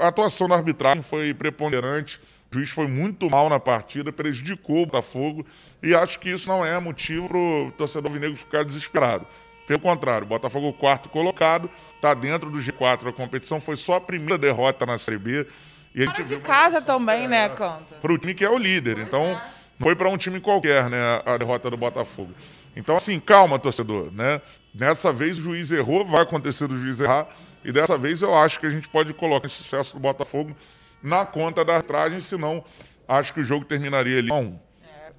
a 0.00 0.08
atuação 0.08 0.48
da 0.48 0.54
arbitragem 0.54 1.02
foi 1.02 1.34
preponderante, 1.34 2.18
o 2.50 2.54
juiz 2.54 2.70
foi 2.70 2.86
muito 2.86 3.28
mal 3.28 3.48
na 3.50 3.60
partida, 3.60 4.10
prejudicou 4.10 4.82
o 4.82 4.86
Botafogo 4.86 5.44
e 5.82 5.94
acho 5.94 6.18
que 6.18 6.30
isso 6.30 6.48
não 6.48 6.64
é 6.64 6.78
motivo 6.80 7.28
para 7.28 7.38
o 7.38 7.72
torcedor 7.76 8.10
vinegro 8.10 8.36
ficar 8.36 8.64
desesperado. 8.64 9.26
Pelo 9.70 9.78
contrário, 9.78 10.24
o 10.24 10.28
Botafogo, 10.28 10.72
quarto 10.72 11.08
colocado, 11.08 11.70
está 11.94 12.12
dentro 12.12 12.50
do 12.50 12.58
G4 12.58 13.04
da 13.04 13.12
competição, 13.12 13.60
foi 13.60 13.76
só 13.76 13.94
a 13.94 14.00
primeira 14.00 14.36
derrota 14.36 14.84
na 14.84 14.98
Série 14.98 15.16
B. 15.16 15.46
E 15.94 16.02
a 16.02 16.06
gente 16.06 16.24
de 16.24 16.38
casa 16.38 16.82
também, 16.82 17.28
né, 17.28 17.48
Canta? 17.50 17.94
Para 18.02 18.12
o 18.12 18.18
time 18.18 18.34
que 18.34 18.44
é 18.44 18.50
o 18.50 18.58
líder. 18.58 18.96
Pois 18.96 19.06
então, 19.06 19.22
é. 19.22 19.40
não 19.78 19.84
foi 19.84 19.94
para 19.94 20.08
um 20.08 20.16
time 20.16 20.40
qualquer, 20.40 20.90
né, 20.90 21.22
a 21.24 21.36
derrota 21.36 21.70
do 21.70 21.76
Botafogo. 21.76 22.32
Então, 22.74 22.96
assim, 22.96 23.20
calma, 23.20 23.60
torcedor, 23.60 24.10
né? 24.10 24.42
Nessa 24.74 25.12
vez 25.12 25.38
o 25.38 25.42
juiz 25.42 25.70
errou, 25.70 26.04
vai 26.04 26.22
acontecer 26.22 26.66
do 26.66 26.76
juiz 26.76 26.98
errar. 26.98 27.28
E 27.64 27.70
dessa 27.70 27.96
vez 27.96 28.22
eu 28.22 28.36
acho 28.36 28.58
que 28.58 28.66
a 28.66 28.70
gente 28.70 28.88
pode 28.88 29.14
colocar 29.14 29.46
esse 29.46 29.54
sucesso 29.54 29.94
do 29.94 30.00
Botafogo 30.00 30.52
na 31.00 31.24
conta 31.24 31.64
da 31.64 31.76
arbitragem, 31.76 32.18
senão 32.18 32.64
acho 33.06 33.32
que 33.32 33.38
o 33.38 33.44
jogo 33.44 33.64
terminaria 33.64 34.18
ali 34.18 34.32
1 34.32 34.58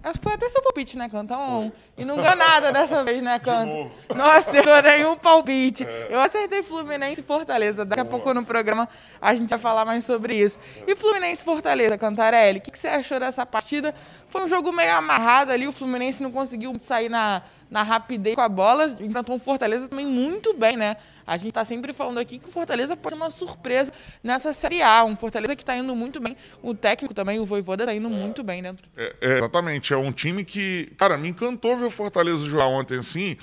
Acho 0.04 0.20
que 0.20 0.24
foi 0.24 0.34
até 0.34 0.50
seu 0.50 0.62
palpite, 0.64 0.98
né, 0.98 1.08
Canta? 1.08 1.38
Um, 1.38 1.72
e 1.96 2.04
não 2.04 2.18
ganhou 2.18 2.36
nada 2.36 2.72
dessa 2.72 3.04
vez, 3.04 3.22
né, 3.22 3.38
Canta? 3.38 3.92
Não 4.16 4.26
acertou 4.26 4.82
nenhum 4.82 5.16
palpite. 5.16 5.86
É. 5.86 6.08
Eu 6.10 6.20
acertei 6.20 6.64
Fluminense 6.64 7.22
e 7.22 7.24
Fortaleza. 7.24 7.86
Daqui 7.86 8.02
Boa. 8.02 8.08
a 8.08 8.10
pouco 8.10 8.34
no 8.34 8.44
programa 8.44 8.90
a 9.22 9.36
gente 9.36 9.50
vai 9.50 9.60
falar 9.60 9.86
mais 9.86 10.04
sobre 10.04 10.36
isso. 10.36 10.58
E 10.88 10.96
Fluminense 10.96 11.42
e 11.42 11.46
Fortaleza, 11.46 11.98
Cantarelli, 11.98 12.58
o 12.58 12.62
que, 12.62 12.72
que 12.72 12.80
você 12.80 12.88
achou 12.88 13.20
dessa 13.20 13.46
partida? 13.46 13.94
Foi 14.28 14.44
um 14.44 14.48
jogo 14.48 14.72
meio 14.72 14.94
amarrado 14.96 15.52
ali, 15.52 15.68
o 15.68 15.72
Fluminense 15.72 16.24
não 16.24 16.32
conseguiu 16.32 16.74
sair 16.80 17.10
na, 17.10 17.44
na 17.70 17.84
rapidez 17.84 18.34
com 18.36 18.42
a 18.42 18.50
bola, 18.50 18.86
enfrentou 19.00 19.36
o 19.36 19.40
Fortaleza 19.40 19.88
também 19.88 20.08
muito 20.08 20.54
bem, 20.54 20.76
né? 20.76 20.98
A 21.32 21.38
gente 21.38 21.48
está 21.48 21.64
sempre 21.64 21.94
falando 21.94 22.18
aqui 22.18 22.38
que 22.38 22.50
o 22.50 22.52
Fortaleza 22.52 22.94
pode 22.98 23.16
ser 23.16 23.22
uma 23.22 23.30
surpresa 23.30 23.94
nessa 24.22 24.52
Série 24.52 24.82
A. 24.82 25.06
Um 25.06 25.16
Fortaleza 25.16 25.56
que 25.56 25.64
está 25.64 25.78
indo 25.78 25.96
muito 25.96 26.20
bem. 26.20 26.36
O 26.62 26.76
técnico 26.76 27.14
também, 27.14 27.40
o 27.40 27.46
Voivoda, 27.46 27.84
está 27.84 27.96
indo 27.96 28.10
é. 28.10 28.12
muito 28.12 28.44
bem 28.44 28.62
dentro. 28.62 28.86
É, 28.98 29.16
é, 29.22 29.38
exatamente. 29.38 29.94
É 29.94 29.98
um 29.98 30.12
time 30.12 30.44
que, 30.44 30.92
cara, 30.98 31.18
me 31.18 31.30
encantou 31.30 31.78
ver 31.78 31.86
o 31.86 31.90
Fortaleza 31.90 32.46
jogar 32.50 32.68
ontem 32.68 33.00
assim. 33.00 33.38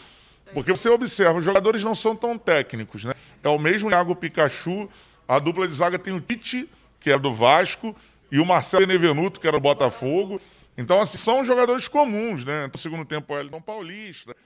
Porque 0.53 0.71
você 0.71 0.91
observa, 0.91 1.39
os 1.39 1.45
jogadores 1.47 1.83
não 1.83 1.95
são 1.95 2.15
tão 2.15 2.37
técnicos, 2.37 3.07
né? 3.07 3.15
É 3.43 3.49
o 3.49 3.59
mesmo 3.59 3.89
Iago 3.89 4.15
Pikachu, 4.15 4.87
a 5.27 5.39
dupla 5.39 5.67
de 5.67 5.73
zaga 5.73 5.99
tem 5.99 6.13
o 6.13 6.21
Tite, 6.21 6.69
que 7.01 7.11
é 7.11 7.19
do 7.19 7.33
Vasco, 7.33 7.97
e 8.31 8.39
o 8.39 8.45
Marcelo 8.45 8.87
Benevenuto, 8.87 9.41
que 9.41 9.49
era 9.49 9.57
do 9.57 9.63
Botafogo. 9.63 10.39
Então, 10.77 11.01
assim, 11.01 11.17
são 11.17 11.43
jogadores 11.43 11.89
comuns, 11.89 12.45
né? 12.45 12.69
No 12.71 12.79
segundo 12.79 13.07
tempo, 13.07 13.33
o 13.33 13.39
Elton 13.39 13.63
Paulista. 13.63 14.37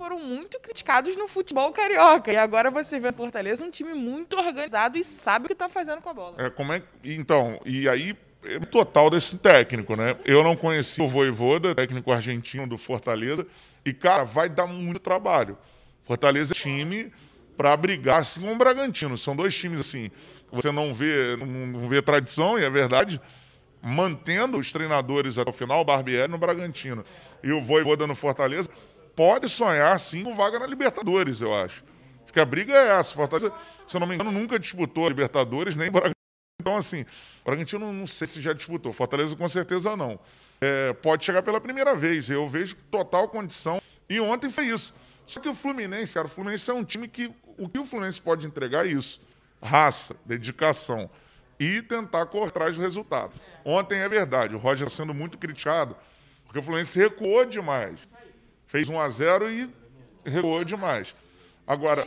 Foram 0.00 0.18
muito 0.18 0.58
criticados 0.60 1.14
no 1.14 1.28
futebol 1.28 1.70
carioca. 1.74 2.32
E 2.32 2.36
agora 2.38 2.70
você 2.70 2.98
vê 2.98 3.10
no 3.10 3.16
Fortaleza 3.18 3.62
um 3.62 3.70
time 3.70 3.92
muito 3.92 4.34
organizado 4.34 4.96
e 4.96 5.04
sabe 5.04 5.44
o 5.44 5.48
que 5.48 5.52
está 5.52 5.68
fazendo 5.68 6.00
com 6.00 6.08
a 6.08 6.14
bola. 6.14 6.36
É, 6.38 6.48
como 6.48 6.72
é 6.72 6.82
Então, 7.04 7.60
e 7.66 7.86
aí, 7.86 8.16
é 8.42 8.60
total 8.60 9.10
desse 9.10 9.36
técnico, 9.36 9.94
né? 9.94 10.16
Eu 10.24 10.42
não 10.42 10.56
conheci 10.56 11.02
o 11.02 11.06
Voivoda, 11.06 11.74
técnico 11.74 12.10
argentino 12.10 12.66
do 12.66 12.78
Fortaleza. 12.78 13.46
E, 13.84 13.92
cara, 13.92 14.24
vai 14.24 14.48
dar 14.48 14.66
muito 14.66 15.00
trabalho. 15.00 15.58
Fortaleza 16.04 16.54
é 16.54 16.56
time 16.56 17.12
para 17.54 17.76
brigar 17.76 18.22
assim 18.22 18.40
com 18.40 18.54
o 18.54 18.56
Bragantino. 18.56 19.18
São 19.18 19.36
dois 19.36 19.54
times, 19.54 19.80
assim, 19.80 20.10
você 20.50 20.72
não 20.72 20.94
vê, 20.94 21.36
não 21.36 21.86
vê 21.90 22.00
tradição, 22.00 22.58
e 22.58 22.64
é 22.64 22.70
verdade 22.70 23.20
mantendo 23.82 24.58
os 24.58 24.72
treinadores 24.72 25.38
até 25.38 25.50
o 25.50 25.52
final, 25.52 25.80
o 25.80 25.84
Barbieri 25.84 26.30
no 26.30 26.38
Bragantino 26.38 27.04
e 27.42 27.50
o 27.52 27.62
Voivoda 27.62 28.06
no 28.06 28.14
Fortaleza, 28.14 28.68
pode 29.20 29.50
sonhar 29.50 30.00
sim 30.00 30.24
com 30.24 30.34
vaga 30.34 30.58
na 30.58 30.66
Libertadores, 30.66 31.42
eu 31.42 31.54
acho. 31.54 31.84
Acho 32.24 32.32
que 32.32 32.40
a 32.40 32.44
briga 32.46 32.72
é 32.72 32.98
essa. 32.98 33.12
Fortaleza, 33.12 33.52
se 33.86 33.94
eu 33.94 34.00
não 34.00 34.06
me 34.06 34.14
engano, 34.14 34.32
nunca 34.32 34.58
disputou 34.58 35.04
a 35.04 35.10
Libertadores, 35.10 35.76
nem 35.76 35.90
Bragantino. 35.90 36.14
Então, 36.58 36.74
assim, 36.74 37.04
Bragantino 37.44 37.92
não 37.92 38.06
sei 38.06 38.26
se 38.26 38.40
já 38.40 38.54
disputou, 38.54 38.94
Fortaleza 38.94 39.36
com 39.36 39.46
certeza 39.46 39.94
não. 39.94 40.18
É, 40.58 40.94
pode 40.94 41.22
chegar 41.22 41.42
pela 41.42 41.60
primeira 41.60 41.94
vez, 41.94 42.30
eu 42.30 42.48
vejo 42.48 42.74
total 42.90 43.28
condição. 43.28 43.78
E 44.08 44.18
ontem 44.20 44.48
foi 44.48 44.68
isso. 44.68 44.94
Só 45.26 45.38
que 45.38 45.50
o 45.50 45.54
Fluminense, 45.54 46.14
cara, 46.14 46.26
o 46.26 46.30
Fluminense 46.30 46.70
é 46.70 46.72
um 46.72 46.82
time 46.82 47.06
que 47.06 47.30
o 47.58 47.68
que 47.68 47.78
o 47.78 47.84
Fluminense 47.84 48.22
pode 48.22 48.46
entregar 48.46 48.86
é 48.86 48.88
isso: 48.88 49.20
raça, 49.62 50.16
dedicação 50.24 51.10
e 51.58 51.82
tentar 51.82 52.24
correr 52.24 52.48
atrás 52.48 52.74
do 52.74 52.80
resultado. 52.80 53.32
Ontem 53.66 53.98
é 53.98 54.08
verdade, 54.08 54.54
o 54.54 54.58
Roger 54.58 54.86
está 54.86 55.02
sendo 55.02 55.12
muito 55.12 55.36
criticado, 55.36 55.94
porque 56.46 56.58
o 56.58 56.62
Fluminense 56.62 56.98
recuou 56.98 57.44
demais. 57.44 58.00
Fez 58.70 58.88
1 58.88 59.00
a 59.00 59.08
0 59.08 59.50
e 59.50 59.68
recuou 60.24 60.64
demais. 60.64 61.12
Agora, 61.66 62.06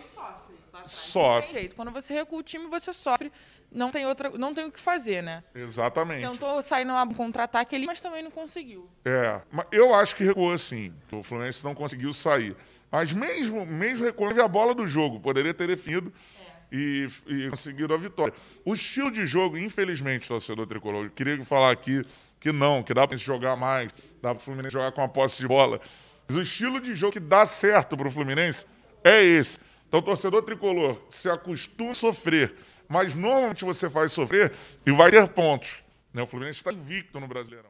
sofre. 0.87 1.67
Tá? 1.67 1.75
Quando 1.75 1.91
você 1.91 2.13
recua 2.13 2.39
o 2.39 2.43
time, 2.43 2.67
você 2.67 2.93
sofre. 2.93 3.29
Não 3.69 3.91
tem, 3.91 4.05
outra, 4.05 4.29
não 4.29 4.53
tem 4.53 4.65
o 4.65 4.71
que 4.71 4.79
fazer, 4.79 5.21
né? 5.21 5.43
Exatamente. 5.53 6.25
Tentou 6.25 6.61
sair 6.61 6.85
no 6.85 6.93
contra-ataque 7.15 7.75
ali, 7.75 7.85
mas 7.85 7.99
também 7.99 8.23
não 8.23 8.31
conseguiu. 8.31 8.89
É, 9.03 9.41
mas 9.51 9.65
eu 9.73 9.93
acho 9.93 10.15
que 10.15 10.23
recuou 10.23 10.57
sim. 10.57 10.93
O 11.11 11.21
Fluminense 11.21 11.61
não 11.65 11.75
conseguiu 11.75 12.13
sair. 12.13 12.55
Mas 12.89 13.11
mesmo, 13.11 13.65
mesmo 13.65 14.05
recuando, 14.05 14.41
a 14.41 14.47
bola 14.47 14.73
do 14.73 14.87
jogo. 14.87 15.19
Poderia 15.19 15.53
ter 15.53 15.67
definido. 15.67 16.13
É 16.39 16.53
e, 16.71 17.09
e 17.27 17.49
conseguido 17.49 17.93
a 17.93 17.97
vitória. 17.97 18.33
O 18.63 18.73
estilo 18.73 19.11
de 19.11 19.25
jogo, 19.25 19.57
infelizmente, 19.57 20.29
torcedor 20.29 20.65
tricolor, 20.65 21.05
eu 21.05 21.11
queria 21.11 21.43
falar 21.43 21.71
aqui 21.71 22.05
que 22.39 22.51
não, 22.51 22.81
que 22.81 22.93
dá 22.93 23.07
para 23.07 23.17
jogar 23.17 23.55
mais, 23.55 23.91
dá 24.21 24.33
para 24.33 24.41
o 24.41 24.43
Fluminense 24.43 24.73
jogar 24.73 24.91
com 24.91 25.01
a 25.01 25.07
posse 25.07 25.39
de 25.39 25.47
bola. 25.47 25.81
O 26.29 26.39
estilo 26.39 26.79
de 26.79 26.95
jogo 26.95 27.13
que 27.13 27.19
dá 27.19 27.45
certo 27.45 27.97
para 27.97 28.07
o 28.07 28.11
Fluminense 28.11 28.65
é 29.03 29.21
esse. 29.23 29.59
Então, 29.87 30.01
torcedor 30.01 30.41
tricolor, 30.41 30.99
se 31.11 31.29
acostuma 31.29 31.91
a 31.91 31.93
sofrer, 31.93 32.55
mas 32.87 33.13
normalmente 33.13 33.63
você 33.63 33.89
faz 33.89 34.11
sofrer 34.11 34.53
e 34.85 34.91
vai 34.91 35.11
ter 35.11 35.27
pontos. 35.27 35.83
Né? 36.13 36.21
O 36.23 36.27
Fluminense 36.27 36.59
está 36.59 36.71
invicto 36.71 37.19
no 37.19 37.27
Brasileirão. 37.27 37.69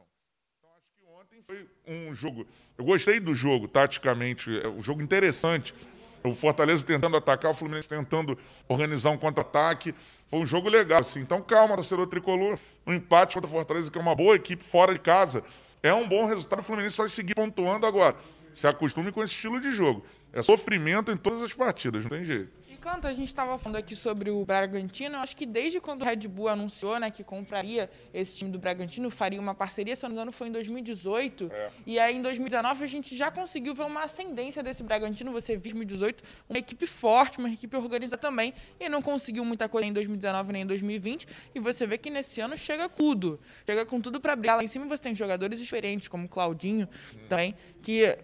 Então, 0.58 0.70
acho 0.76 0.88
que 0.96 1.04
ontem 1.20 1.42
foi 1.46 1.68
um 1.86 2.14
jogo. 2.14 2.46
Eu 2.78 2.84
gostei 2.84 3.20
do 3.20 3.34
jogo, 3.34 3.68
taticamente, 3.68 4.60
é 4.60 4.68
um 4.68 4.82
jogo 4.82 5.02
interessante. 5.02 5.74
O 6.22 6.34
Fortaleza 6.34 6.82
tentando 6.82 7.14
atacar, 7.18 7.50
o 7.50 7.54
Fluminense 7.54 7.86
tentando 7.86 8.38
organizar 8.66 9.10
um 9.10 9.18
contra-ataque. 9.18 9.94
Foi 10.30 10.38
um 10.38 10.46
jogo 10.46 10.70
legal, 10.70 11.00
assim. 11.00 11.20
Então, 11.20 11.42
calma, 11.42 11.74
torcedor 11.74 12.06
tricolor. 12.06 12.58
Um 12.86 12.94
empate 12.94 13.34
contra 13.34 13.48
o 13.48 13.52
Fortaleza, 13.52 13.90
que 13.90 13.98
é 13.98 14.00
uma 14.00 14.14
boa 14.14 14.34
equipe 14.34 14.64
fora 14.64 14.94
de 14.94 15.00
casa. 15.00 15.44
É 15.82 15.92
um 15.92 16.08
bom 16.08 16.24
resultado. 16.24 16.60
O 16.60 16.62
Fluminense 16.62 16.96
vai 16.96 17.10
seguir 17.10 17.34
pontuando 17.34 17.84
agora. 17.84 18.16
Se 18.54 18.66
acostume 18.66 19.12
com 19.12 19.22
esse 19.22 19.34
estilo 19.34 19.60
de 19.60 19.74
jogo. 19.74 20.04
É 20.32 20.42
sofrimento 20.42 21.12
em 21.12 21.16
todas 21.16 21.42
as 21.42 21.52
partidas, 21.52 22.02
não 22.02 22.10
tem 22.10 22.24
jeito. 22.24 22.50
Enquanto 22.84 23.06
a 23.06 23.14
gente 23.14 23.28
estava 23.28 23.56
falando 23.56 23.76
aqui 23.76 23.96
sobre 23.96 24.30
o 24.30 24.44
Bragantino, 24.44 25.14
eu 25.14 25.20
acho 25.20 25.34
que 25.34 25.46
desde 25.46 25.80
quando 25.80 26.02
o 26.02 26.04
Red 26.04 26.28
Bull 26.28 26.48
anunciou 26.48 26.98
né, 27.00 27.10
que 27.10 27.24
compraria 27.24 27.88
esse 28.12 28.36
time 28.36 28.50
do 28.50 28.58
Bragantino, 28.58 29.10
faria 29.10 29.40
uma 29.40 29.54
parceria, 29.54 29.96
se 29.96 30.04
eu 30.04 30.08
não 30.08 30.14
me 30.14 30.20
engano, 30.20 30.32
foi 30.32 30.48
em 30.48 30.52
2018. 30.52 31.50
É. 31.50 31.70
E 31.86 31.98
aí 31.98 32.14
em 32.14 32.20
2019 32.20 32.84
a 32.84 32.86
gente 32.86 33.16
já 33.16 33.30
conseguiu 33.30 33.74
ver 33.74 33.84
uma 33.84 34.02
ascendência 34.02 34.62
desse 34.62 34.82
Bragantino. 34.82 35.32
Você 35.32 35.56
viu 35.56 35.70
em 35.70 35.76
2018 35.76 36.22
uma 36.46 36.58
equipe 36.58 36.86
forte, 36.86 37.38
uma 37.38 37.48
equipe 37.48 37.74
organizada 37.74 38.20
também, 38.20 38.52
e 38.78 38.86
não 38.86 39.00
conseguiu 39.00 39.46
muita 39.46 39.66
coisa 39.66 39.88
em 39.88 39.92
2019 39.94 40.52
nem 40.52 40.62
em 40.62 40.66
2020. 40.66 41.26
E 41.54 41.60
você 41.60 41.86
vê 41.86 41.96
que 41.96 42.10
nesse 42.10 42.42
ano 42.42 42.54
chega 42.54 42.86
tudo. 42.86 43.40
Chega 43.64 43.86
com 43.86 43.98
tudo 43.98 44.20
para 44.20 44.36
brigar 44.36 44.58
lá 44.58 44.62
em 44.62 44.68
cima. 44.68 44.84
Você 44.88 45.04
tem 45.04 45.14
jogadores 45.14 45.58
diferentes, 45.58 46.06
como 46.08 46.26
o 46.26 46.28
Claudinho 46.28 46.86
hum. 47.14 47.18
também, 47.30 47.54
que 47.80 48.18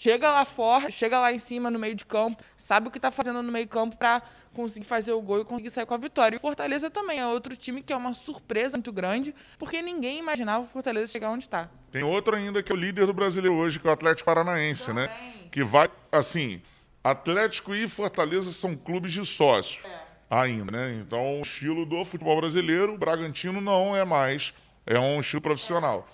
chega 0.00 0.30
lá 0.30 0.46
fora, 0.46 0.90
chega 0.90 1.20
lá 1.20 1.30
em 1.30 1.38
cima 1.38 1.70
no 1.70 1.78
meio 1.78 1.94
de 1.94 2.06
campo, 2.06 2.42
sabe 2.56 2.88
o 2.88 2.90
que 2.90 2.96
está 2.96 3.10
fazendo 3.10 3.42
no 3.42 3.52
meio 3.52 3.66
de 3.66 3.70
campo 3.70 3.98
para 3.98 4.22
conseguir 4.54 4.86
fazer 4.86 5.12
o 5.12 5.20
gol 5.20 5.42
e 5.42 5.44
conseguir 5.44 5.68
sair 5.68 5.84
com 5.84 5.92
a 5.92 5.98
vitória. 5.98 6.36
E 6.36 6.38
o 6.38 6.40
Fortaleza 6.40 6.88
também 6.88 7.18
é 7.18 7.26
outro 7.26 7.54
time 7.54 7.82
que 7.82 7.92
é 7.92 7.96
uma 7.96 8.14
surpresa 8.14 8.78
muito 8.78 8.90
grande, 8.92 9.34
porque 9.58 9.82
ninguém 9.82 10.18
imaginava 10.18 10.64
o 10.64 10.66
Fortaleza 10.66 11.12
chegar 11.12 11.30
onde 11.30 11.44
está. 11.44 11.68
Tem 11.92 12.02
outro 12.02 12.34
ainda 12.34 12.62
que 12.62 12.72
é 12.72 12.74
o 12.74 12.78
líder 12.78 13.04
do 13.04 13.12
brasileiro 13.12 13.54
hoje, 13.54 13.78
que 13.78 13.86
é 13.86 13.90
o 13.90 13.92
Atlético 13.92 14.24
Paranaense, 14.24 14.90
né? 14.90 15.10
Que 15.52 15.62
vai, 15.62 15.90
assim, 16.10 16.62
Atlético 17.04 17.74
e 17.74 17.86
Fortaleza 17.86 18.52
são 18.52 18.74
clubes 18.74 19.12
de 19.12 19.22
sócios 19.26 19.84
é. 19.84 20.00
ainda, 20.30 20.72
né? 20.72 20.98
Então, 21.06 21.40
o 21.40 21.42
estilo 21.42 21.84
do 21.84 22.02
futebol 22.06 22.40
brasileiro, 22.40 22.94
o 22.94 22.98
Bragantino 22.98 23.60
não 23.60 23.94
é 23.94 24.02
mais, 24.02 24.54
é 24.86 24.98
um 24.98 25.20
estilo 25.20 25.42
profissional. 25.42 26.08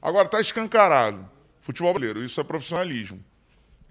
Agora, 0.00 0.26
está 0.26 0.40
escancarado. 0.40 1.28
Futebol 1.60 1.92
brasileiro, 1.92 2.24
isso 2.24 2.40
é 2.40 2.44
profissionalismo. 2.44 3.31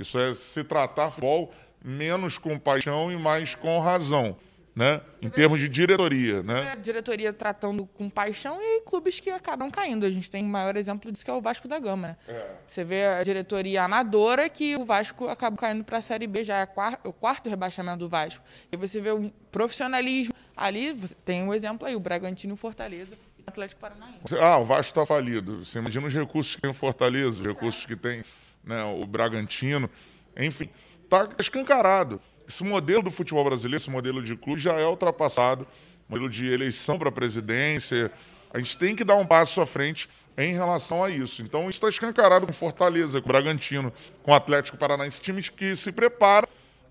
Isso 0.02 0.20
é 0.20 0.34
se 0.34 0.64
tratar 0.64 1.10
futebol 1.10 1.54
menos 1.84 2.38
com 2.38 2.58
paixão 2.60 3.12
e 3.12 3.18
mais 3.18 3.56
com 3.56 3.80
razão, 3.80 4.36
né? 4.76 5.02
Em 5.22 5.30
termos 5.30 5.60
de 5.60 5.68
diretoria, 5.68 6.44
né? 6.44 6.72
A 6.72 6.76
diretoria 6.76 7.34
tratando 7.34 7.86
com 7.86 8.10
paixão 8.10 8.60
e 8.62 8.82
clubes 8.82 9.20
que 9.20 9.30
acabam 9.30 9.70
caindo. 9.70 10.06
A 10.06 10.12
gente 10.12 10.30
tem 10.30 10.44
o 10.44 10.48
maior 10.48 10.76
exemplo 10.76 11.12
disso 11.12 11.26
que 11.26 11.32
é 11.32 11.34
o 11.34 11.42
Vasco 11.42 11.68
da 11.68 11.80
Gama, 11.80 12.10
né? 12.10 12.18
É. 12.28 12.52
Você 12.68 12.84
vê 12.84 13.06
a 13.06 13.24
diretoria 13.24 13.84
amadora 13.84 14.50
que 14.50 14.76
o 14.76 14.84
Vasco 14.84 15.28
acaba 15.28 15.58
caindo 15.58 15.84
para 15.84 15.98
a 15.98 16.02
Série 16.02 16.28
B, 16.28 16.44
já 16.44 16.58
é 16.58 16.68
o 17.04 17.14
quarto 17.14 17.50
rebaixamento 17.50 18.00
do 18.00 18.10
Vasco. 18.10 18.44
E 18.72 18.78
você 18.78 19.00
vê 19.00 19.12
o 19.12 19.32
profissionalismo. 19.52 20.34
Ali 20.56 20.94
tem 21.26 21.44
um 21.44 21.54
exemplo 21.54 21.88
aí, 21.88 21.96
o 21.96 22.00
Bragantino 22.00 22.54
e 22.54 22.56
o 22.56 22.58
Fortaleza. 22.58 23.16
Atlético 23.48 23.82
Paranaense. 23.82 24.38
Ah, 24.40 24.58
o 24.60 24.66
Vasco 24.66 24.92
está 24.92 25.06
falido. 25.06 25.66
Você 25.66 25.80
imagina 25.80 26.06
os 26.06 26.14
recursos 26.14 26.56
que 26.56 26.62
tem 26.62 26.70
o 26.70 26.74
Fortaleza, 26.74 27.42
os 27.42 27.46
recursos 27.46 27.86
que 27.86 27.96
tem 27.96 28.24
né, 28.64 28.84
o 28.84 29.06
Bragantino. 29.06 29.90
Enfim, 30.38 30.70
está 31.04 31.30
escancarado. 31.40 32.22
Esse 32.48 32.64
modelo 32.64 33.04
do 33.04 33.12
futebol 33.12 33.44
brasileiro, 33.44 33.82
esse 33.82 33.90
modelo 33.90 34.24
de 34.24 34.36
clube 34.36 34.60
já 34.60 34.74
é 34.74 34.86
ultrapassado, 34.86 35.68
modelo 36.08 36.30
de 36.30 36.48
eleição 36.48 37.00
para 37.00 37.10
a 37.10 37.12
presidência. 37.12 38.12
A 38.54 38.60
gente 38.60 38.78
tem 38.78 38.96
que 38.96 39.04
dar 39.04 39.16
um 39.16 39.26
passo 39.26 39.62
à 39.62 39.66
frente 39.66 40.10
em 40.38 40.54
relação 40.54 41.04
a 41.04 41.10
isso. 41.10 41.42
Então, 41.42 41.62
isso 41.62 41.78
está 41.78 41.90
escancarado 41.90 42.48
com 42.48 42.54
Fortaleza, 42.54 43.22
com 43.22 43.28
Bragantino, 43.28 43.94
com 44.24 44.34
Atlético 44.34 44.78
Paranaense, 44.78 45.22
times 45.22 45.50
que 45.50 45.76
se 45.76 45.92
preparam 45.92 46.48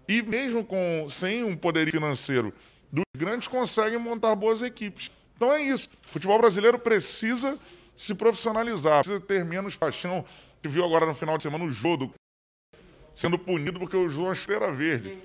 e 0.09 0.23
mesmo 0.23 0.65
com 0.65 1.07
sem 1.09 1.45
um 1.45 1.57
poder 1.57 1.91
financeiro 1.91 2.53
dos 2.93 3.05
grandes 3.17 3.47
conseguem 3.47 3.99
montar 3.99 4.35
boas 4.35 4.63
equipes. 4.63 5.11
Então 5.37 5.53
é 5.53 5.63
isso. 5.63 5.89
O 6.09 6.13
futebol 6.13 6.39
brasileiro 6.39 6.79
precisa 6.79 7.59
se 7.97 8.15
profissionalizar, 8.15 9.05
precisa 9.05 9.21
ter 9.21 9.45
menos 9.45 9.77
paixão. 9.77 10.25
Gente 10.63 10.75
viu 10.75 10.85
agora 10.85 11.07
no 11.07 11.15
final 11.15 11.39
de 11.39 11.43
semana 11.43 11.65
o 11.65 11.71
Jodo 11.71 12.13
sendo 13.15 13.39
punido 13.39 13.81
porque 13.81 13.97
usou 13.97 14.27
uma 14.27 14.35
esteira 14.35 14.71
verde. 14.71 15.19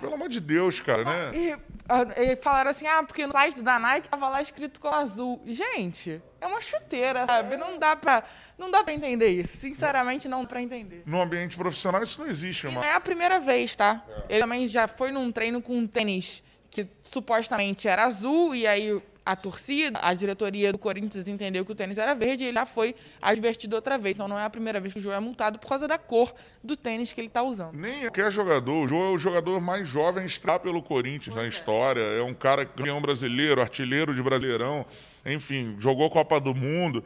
Pelo 0.00 0.14
amor 0.14 0.30
de 0.30 0.40
Deus, 0.40 0.80
cara, 0.80 1.04
né? 1.04 1.36
E, 1.36 2.22
e, 2.22 2.36
falaram 2.36 2.70
assim, 2.70 2.86
ah, 2.86 3.02
porque 3.02 3.26
no 3.26 3.32
site 3.32 3.62
da 3.62 3.78
Nike 3.78 4.08
tava 4.08 4.26
lá 4.30 4.40
escrito 4.40 4.80
com 4.80 4.88
azul. 4.88 5.42
Gente, 5.44 6.22
é 6.40 6.46
uma 6.46 6.62
chuteira, 6.62 7.26
sabe? 7.26 7.58
Não 7.58 7.78
dá 7.78 7.94
pra, 7.94 8.24
não 8.56 8.70
dá 8.70 8.82
pra 8.82 8.94
entender 8.94 9.28
isso. 9.28 9.58
Sinceramente, 9.58 10.26
não 10.26 10.42
dá 10.42 10.48
pra 10.48 10.62
entender. 10.62 11.02
No 11.04 11.20
ambiente 11.20 11.58
profissional, 11.58 12.02
isso 12.02 12.18
não 12.18 12.26
existe, 12.26 12.66
mano. 12.68 12.82
É 12.82 12.94
a 12.94 13.00
primeira 13.00 13.38
vez, 13.38 13.76
tá? 13.76 14.02
É. 14.08 14.36
Ele 14.36 14.40
também 14.40 14.66
já 14.66 14.88
foi 14.88 15.12
num 15.12 15.30
treino 15.30 15.60
com 15.60 15.76
um 15.76 15.86
tênis 15.86 16.42
que 16.70 16.88
supostamente 17.02 17.86
era 17.86 18.04
azul, 18.04 18.54
e 18.54 18.66
aí 18.66 18.98
a 19.24 19.36
torcida, 19.36 19.98
a 20.02 20.12
diretoria 20.14 20.72
do 20.72 20.78
Corinthians 20.78 21.28
entendeu 21.28 21.64
que 21.64 21.70
o 21.70 21.74
tênis 21.74 21.96
era 21.96 22.14
verde 22.14 22.42
e 22.42 22.48
ele 22.48 22.54
já 22.54 22.66
foi 22.66 22.94
advertido 23.20 23.76
outra 23.76 23.96
vez. 23.96 24.16
Então 24.16 24.26
não 24.26 24.38
é 24.38 24.44
a 24.44 24.50
primeira 24.50 24.80
vez 24.80 24.92
que 24.92 24.98
o 24.98 25.02
João 25.02 25.14
é 25.14 25.20
multado 25.20 25.58
por 25.58 25.68
causa 25.68 25.86
da 25.86 25.96
cor 25.96 26.34
do 26.62 26.76
tênis 26.76 27.12
que 27.12 27.20
ele 27.20 27.28
está 27.28 27.42
usando. 27.42 27.72
Nem 27.74 28.00
qualquer 28.00 28.32
jogador. 28.32 28.84
O 28.84 28.88
João 28.88 29.12
é 29.12 29.14
o 29.14 29.18
jogador 29.18 29.60
mais 29.60 29.86
jovem 29.86 30.26
a 30.26 30.58
pelo 30.58 30.82
Corinthians 30.82 31.36
na 31.36 31.44
é. 31.44 31.48
história. 31.48 32.00
É 32.00 32.22
um 32.22 32.34
cara 32.34 32.66
campeão 32.66 33.00
brasileiro, 33.00 33.60
artilheiro 33.60 34.14
de 34.14 34.22
Brasileirão. 34.22 34.84
Enfim, 35.24 35.76
jogou 35.78 36.10
Copa 36.10 36.40
do 36.40 36.54
Mundo. 36.54 37.04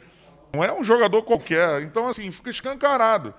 Não 0.55 0.65
é 0.65 0.73
um 0.73 0.83
jogador 0.83 1.23
qualquer. 1.23 1.83
Então, 1.83 2.09
assim, 2.09 2.31
fica 2.31 2.49
escancarado. 2.51 3.35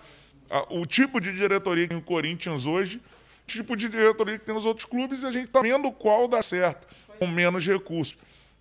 O 0.69 0.85
tipo 0.85 1.19
de 1.19 1.33
diretoria 1.33 1.83
que 1.85 1.89
tem 1.89 1.97
o 1.97 2.01
Corinthians 2.01 2.67
hoje, 2.67 2.97
o 2.97 3.47
tipo 3.47 3.75
de 3.75 3.89
diretoria 3.89 4.37
que 4.37 4.45
tem 4.45 4.53
nos 4.53 4.65
outros 4.65 4.85
clubes, 4.85 5.23
e 5.23 5.25
a 5.25 5.31
gente 5.31 5.45
está 5.45 5.61
vendo 5.61 5.91
qual 5.91 6.27
dá 6.27 6.41
certo, 6.41 6.87
com 7.17 7.25
menos 7.25 7.65
recursos. 7.65 8.15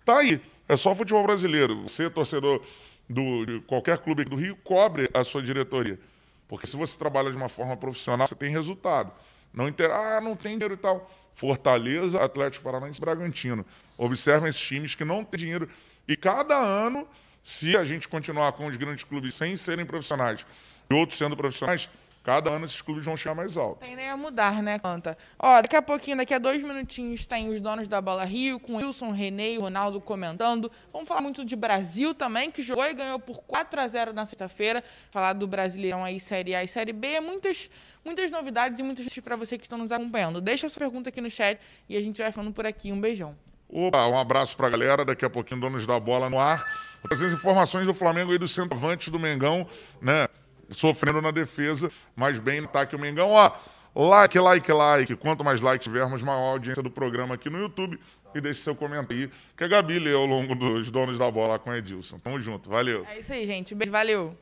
Tá 0.07 0.19
aí. 0.19 0.39
É 0.69 0.77
só 0.77 0.95
futebol 0.95 1.21
brasileiro. 1.21 1.81
Você, 1.81 2.09
torcedor 2.09 2.63
do, 3.09 3.45
de 3.45 3.59
qualquer 3.67 3.97
clube 3.97 4.23
do 4.23 4.37
Rio, 4.37 4.55
cobre 4.63 5.09
a 5.13 5.21
sua 5.25 5.43
diretoria. 5.43 5.99
Porque 6.47 6.65
se 6.65 6.77
você 6.77 6.97
trabalha 6.97 7.29
de 7.29 7.35
uma 7.35 7.49
forma 7.49 7.75
profissional, 7.75 8.25
você 8.25 8.33
tem 8.33 8.49
resultado. 8.49 9.11
Não 9.53 9.67
inter... 9.67 9.91
Ah, 9.91 10.21
não 10.21 10.33
tem 10.33 10.53
dinheiro 10.53 10.75
e 10.75 10.77
tal. 10.77 11.11
Fortaleza, 11.35 12.23
Atlético 12.23 12.63
Paranaense 12.63 13.01
Bragantino. 13.01 13.65
Observem 13.97 14.47
esses 14.47 14.61
times 14.61 14.95
que 14.95 15.03
não 15.03 15.25
têm 15.25 15.41
dinheiro. 15.41 15.67
E 16.07 16.15
cada 16.15 16.57
ano, 16.57 17.05
se 17.43 17.75
a 17.75 17.83
gente 17.83 18.07
continuar 18.07 18.53
com 18.53 18.65
os 18.67 18.77
grandes 18.77 19.03
clubes 19.03 19.35
sem 19.35 19.57
serem 19.57 19.85
profissionais 19.85 20.45
e 20.89 20.93
outros 20.93 21.17
sendo 21.17 21.35
profissionais, 21.35 21.89
Cada 22.27 22.51
ano 22.51 22.65
esses 22.65 22.81
clubes 22.81 23.05
vão 23.05 23.15
chegar 23.15 23.33
mais 23.33 23.55
alto. 23.55 23.79
Tem 23.79 23.95
nem 23.95 24.09
a 24.09 24.17
mudar, 24.17 24.61
né, 24.61 24.77
Canta? 24.77 25.17
Ó, 25.39 25.61
daqui 25.61 25.77
a 25.77 25.81
pouquinho, 25.81 26.17
daqui 26.17 26.33
a 26.33 26.37
dois 26.37 26.61
minutinhos, 26.61 27.25
tem 27.25 27.49
os 27.49 27.61
donos 27.61 27.87
da 27.87 28.01
Bola 28.01 28.25
Rio, 28.25 28.59
com 28.59 28.73
o 28.73 28.75
Wilson, 28.75 29.11
René 29.11 29.51
e 29.51 29.57
Ronaldo 29.57 30.01
comentando. 30.01 30.69
Vamos 30.91 31.07
falar 31.07 31.21
muito 31.21 31.45
de 31.45 31.55
Brasil 31.55 32.13
também, 32.13 32.51
que 32.51 32.61
jogou 32.61 32.83
e 32.83 32.93
ganhou 32.93 33.17
por 33.17 33.43
4 33.43 33.79
a 33.79 33.87
0 33.87 34.11
na 34.11 34.25
sexta-feira. 34.25 34.83
Falar 35.09 35.31
do 35.31 35.47
Brasileirão 35.47 36.03
aí, 36.03 36.19
Série 36.19 36.53
A 36.53 36.65
e 36.65 36.67
Série 36.67 36.91
B. 36.91 37.21
Muitas, 37.21 37.69
muitas 38.03 38.29
novidades 38.29 38.77
e 38.77 38.83
muitas 38.83 39.07
para 39.19 39.37
você 39.37 39.57
que 39.57 39.63
estão 39.63 39.77
nos 39.77 39.93
acompanhando. 39.93 40.41
Deixa 40.41 40.67
a 40.67 40.69
sua 40.69 40.79
pergunta 40.81 41.07
aqui 41.07 41.21
no 41.21 41.29
chat 41.29 41.57
e 41.87 41.95
a 41.95 42.01
gente 42.01 42.21
vai 42.21 42.33
falando 42.33 42.51
por 42.51 42.65
aqui. 42.65 42.91
Um 42.91 42.99
beijão. 42.99 43.37
Opa, 43.69 44.05
um 44.05 44.19
abraço 44.19 44.57
pra 44.57 44.69
galera. 44.69 45.05
Daqui 45.05 45.23
a 45.23 45.29
pouquinho, 45.29 45.61
donos 45.61 45.87
da 45.87 45.97
bola 45.97 46.29
no 46.29 46.37
ar. 46.41 46.61
As 47.09 47.21
informações 47.21 47.85
do 47.85 47.93
Flamengo 47.93 48.33
e 48.33 48.37
do 48.37 48.49
centroavante 48.49 49.09
do 49.09 49.17
Mengão, 49.17 49.65
né? 50.01 50.26
Sofrendo 50.71 51.21
na 51.21 51.31
defesa, 51.31 51.91
mas 52.15 52.39
bem 52.39 52.61
no 52.61 52.67
ataque 52.67 52.95
o 52.95 52.99
Mengão. 52.99 53.31
Ó, 53.31 53.51
like, 53.95 54.37
like, 54.39 54.71
like. 54.71 55.15
Quanto 55.15 55.43
mais 55.43 55.61
like 55.61 55.83
tivermos, 55.83 56.21
maior 56.21 56.51
audiência 56.51 56.83
do 56.83 56.91
programa 56.91 57.35
aqui 57.35 57.49
no 57.49 57.59
YouTube. 57.59 57.99
E 58.35 58.41
deixe 58.41 58.61
seu 58.61 58.75
comentário 58.75 59.23
aí, 59.23 59.31
que 59.55 59.63
a 59.63 59.67
Gabi 59.67 59.97
lê 59.97 60.13
ao 60.13 60.25
longo 60.25 60.53
dos 60.53 60.91
donos 60.91 61.17
da 61.17 61.31
bola 61.31 61.57
com 61.57 61.69
o 61.71 61.75
Edilson. 61.75 62.19
Tamo 62.19 62.39
junto, 62.39 62.69
valeu. 62.69 63.05
É 63.09 63.19
isso 63.19 63.33
aí, 63.33 63.45
gente. 63.45 63.73
Beijo, 63.73 63.91
valeu. 63.91 64.37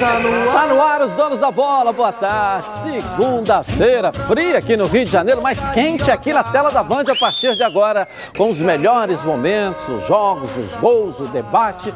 Está 0.00 0.18
no. 0.18 0.46
Está 0.46 0.66
no 0.66 0.82
ar 0.82 1.02
os 1.02 1.12
donos 1.12 1.40
da 1.40 1.50
bola. 1.50 1.92
Boa 1.92 2.10
tarde. 2.10 2.66
Segunda-feira, 2.84 4.10
fria 4.10 4.56
aqui 4.56 4.74
no 4.74 4.86
Rio 4.86 5.04
de 5.04 5.10
Janeiro, 5.10 5.42
mas 5.42 5.62
quente 5.74 6.10
aqui 6.10 6.32
na 6.32 6.42
tela 6.42 6.70
da 6.70 6.82
Band 6.82 7.04
a 7.12 7.18
partir 7.18 7.54
de 7.54 7.62
agora, 7.62 8.08
com 8.34 8.48
os 8.48 8.56
melhores 8.56 9.22
momentos, 9.22 9.86
os 9.86 10.08
jogos, 10.08 10.56
os 10.56 10.74
gols, 10.76 11.20
o 11.20 11.26
debate 11.26 11.92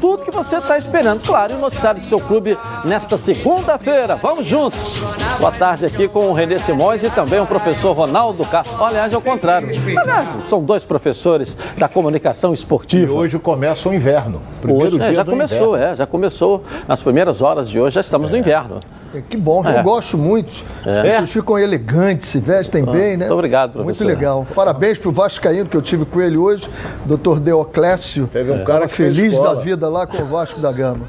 tudo 0.00 0.24
que 0.24 0.30
você 0.30 0.56
está 0.56 0.76
esperando. 0.76 1.24
Claro, 1.24 1.52
e 1.52 1.56
o 1.56 1.58
noticiário 1.58 2.00
do 2.00 2.06
seu 2.06 2.18
clube 2.20 2.56
nesta 2.84 3.16
segunda-feira. 3.16 4.16
Vamos 4.16 4.46
juntos. 4.46 5.00
Boa 5.38 5.52
tarde 5.52 5.86
aqui 5.86 6.08
com 6.08 6.28
o 6.28 6.32
Renê 6.32 6.58
Simões 6.58 7.02
e 7.02 7.10
também 7.10 7.40
o 7.40 7.46
professor 7.46 7.92
Ronaldo 7.92 8.44
Castro. 8.44 8.82
Aliás, 8.82 9.12
ao 9.12 9.20
contrário. 9.20 9.68
Aliás, 9.98 10.28
são 10.48 10.62
dois 10.62 10.84
professores 10.84 11.56
da 11.76 11.88
comunicação 11.88 12.52
esportiva. 12.54 13.12
E 13.12 13.16
hoje 13.16 13.38
começa 13.38 13.88
o 13.88 13.94
inverno. 13.94 14.40
Primeiro 14.60 14.96
hoje, 14.96 15.02
é, 15.02 15.06
dia 15.06 15.12
é, 15.12 15.14
já 15.14 15.24
começou, 15.24 15.76
inverno. 15.76 15.92
é, 15.92 15.96
já 15.96 16.06
começou. 16.06 16.64
Nas 16.86 17.02
primeiras 17.02 17.42
horas 17.42 17.68
de 17.68 17.80
hoje 17.80 17.94
já 17.94 18.00
estamos 18.00 18.28
é. 18.28 18.32
no 18.32 18.38
inverno. 18.38 18.80
É, 19.14 19.20
que 19.20 19.36
bom, 19.36 19.64
é. 19.66 19.78
eu 19.78 19.82
gosto 19.82 20.16
muito. 20.18 20.52
É. 20.84 20.90
As 20.90 21.02
pessoas 21.02 21.32
ficam 21.32 21.58
elegantes, 21.58 22.28
se 22.28 22.38
vestem 22.38 22.84
ah, 22.86 22.90
bem, 22.90 23.16
né? 23.16 23.26
Muito 23.26 23.34
obrigado, 23.34 23.72
professor. 23.72 24.04
Muito 24.04 24.04
legal. 24.04 24.46
Parabéns 24.54 24.98
para 24.98 25.08
o 25.08 25.12
Vascaíno 25.12 25.68
que 25.68 25.76
eu 25.76 25.82
tive 25.82 26.04
com 26.04 26.20
ele 26.20 26.36
hoje, 26.36 26.68
doutor 27.04 27.40
Deoclésio. 27.40 28.26
Teve 28.28 28.52
um 28.52 28.64
cara 28.64 28.88
feliz 28.88 29.38
da 29.40 29.54
vida 29.54 29.88
lá 29.88 30.06
com 30.06 30.22
o 30.22 30.26
Vasco 30.26 30.60
da 30.60 30.72
Gama. 30.72 31.06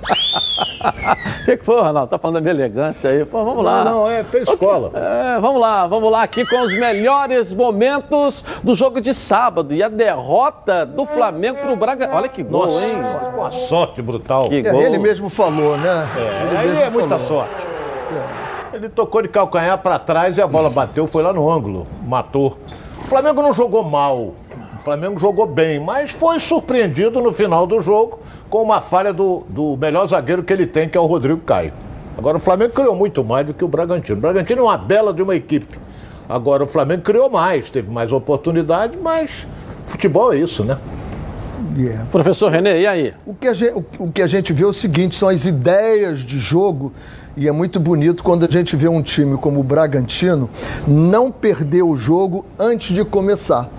O 1.41 1.45
que, 1.45 1.57
que 1.57 1.65
foi, 1.65 1.81
Ronaldo? 1.81 2.09
Tá 2.09 2.17
falando 2.17 2.35
da 2.35 2.41
minha 2.41 2.53
elegância 2.53 3.09
aí. 3.09 3.25
Pô, 3.25 3.43
vamos 3.43 3.63
lá. 3.63 3.83
Não, 3.83 3.91
não, 3.91 4.09
é, 4.09 4.23
fez 4.23 4.47
escola. 4.47 4.91
É, 4.93 5.39
vamos 5.39 5.61
lá, 5.61 5.87
vamos 5.87 6.11
lá 6.11 6.23
aqui 6.23 6.45
com 6.45 6.61
os 6.61 6.73
melhores 6.73 7.53
momentos 7.53 8.43
do 8.63 8.75
jogo 8.75 9.01
de 9.01 9.13
sábado 9.13 9.73
e 9.73 9.81
a 9.81 9.89
derrota 9.89 10.85
do 10.85 11.05
Flamengo 11.05 11.59
pro 11.59 11.75
Braga. 11.75 12.09
Olha 12.13 12.29
que 12.29 12.43
gol, 12.43 12.67
Nossa, 12.67 12.85
hein? 12.85 12.97
Uma 13.35 13.51
sorte 13.51 14.01
brutal. 14.01 14.49
Que 14.49 14.61
gol. 14.61 14.81
Ele 14.81 14.97
mesmo 14.97 15.29
falou, 15.29 15.77
né? 15.77 16.07
É, 16.17 16.57
aí 16.57 16.81
é 16.83 16.89
muita 16.89 17.17
falou. 17.17 17.45
sorte. 17.45 17.76
Ele 18.73 18.89
tocou 18.89 19.21
de 19.21 19.27
calcanhar 19.27 19.77
para 19.77 19.97
trás 19.97 20.37
e 20.37 20.41
a 20.41 20.47
bola 20.47 20.69
bateu, 20.69 21.07
foi 21.07 21.23
lá 21.23 21.33
no 21.33 21.49
ângulo, 21.49 21.87
matou. 22.05 22.57
O 22.99 23.07
Flamengo 23.07 23.41
não 23.41 23.53
jogou 23.53 23.83
mal, 23.83 24.17
o 24.17 24.83
Flamengo 24.83 25.19
jogou 25.19 25.45
bem, 25.45 25.79
mas 25.79 26.11
foi 26.11 26.39
surpreendido 26.39 27.21
no 27.21 27.33
final 27.33 27.65
do 27.65 27.81
jogo 27.81 28.19
com 28.49 28.61
uma 28.61 28.81
falha 28.81 29.13
do, 29.13 29.43
do 29.49 29.77
melhor 29.77 30.07
zagueiro 30.07 30.43
que 30.43 30.53
ele 30.53 30.65
tem, 30.65 30.87
que 30.87 30.97
é 30.97 31.01
o 31.01 31.05
Rodrigo 31.05 31.41
Caio. 31.41 31.73
Agora 32.17 32.37
o 32.37 32.39
Flamengo 32.39 32.73
criou 32.73 32.95
muito 32.95 33.23
mais 33.23 33.45
do 33.45 33.53
que 33.53 33.63
o 33.63 33.67
Bragantino. 33.67 34.17
O 34.17 34.21
Bragantino 34.21 34.61
é 34.61 34.63
uma 34.63 34.77
bela 34.77 35.13
de 35.13 35.21
uma 35.21 35.35
equipe. 35.35 35.77
Agora 36.27 36.63
o 36.63 36.67
Flamengo 36.67 37.03
criou 37.03 37.29
mais, 37.29 37.69
teve 37.69 37.89
mais 37.89 38.11
oportunidade, 38.11 38.97
mas 38.97 39.45
futebol 39.85 40.33
é 40.33 40.37
isso, 40.37 40.63
né? 40.63 40.77
Yeah. 41.75 42.05
Professor 42.11 42.51
René, 42.51 42.81
e 42.81 42.87
aí? 42.87 43.13
O 43.25 43.33
que, 43.33 43.47
a 43.47 43.53
gente, 43.53 43.85
o 43.99 44.11
que 44.11 44.21
a 44.21 44.27
gente 44.27 44.53
vê 44.53 44.63
é 44.63 44.67
o 44.67 44.73
seguinte: 44.73 45.15
são 45.15 45.27
as 45.29 45.45
ideias 45.45 46.21
de 46.21 46.39
jogo. 46.39 46.93
E 47.39 47.47
é 47.47 47.51
muito 47.51 47.79
bonito 47.79 48.23
quando 48.23 48.45
a 48.45 48.49
gente 48.49 48.75
vê 48.75 48.87
um 48.87 48.99
time 48.99 49.37
como 49.37 49.59
o 49.59 49.63
Bragantino 49.63 50.49
não 50.87 51.31
perder 51.31 51.83
o 51.83 51.95
jogo 51.95 52.43
antes 52.57 52.95
de 52.95 53.05
começar. 53.05 53.69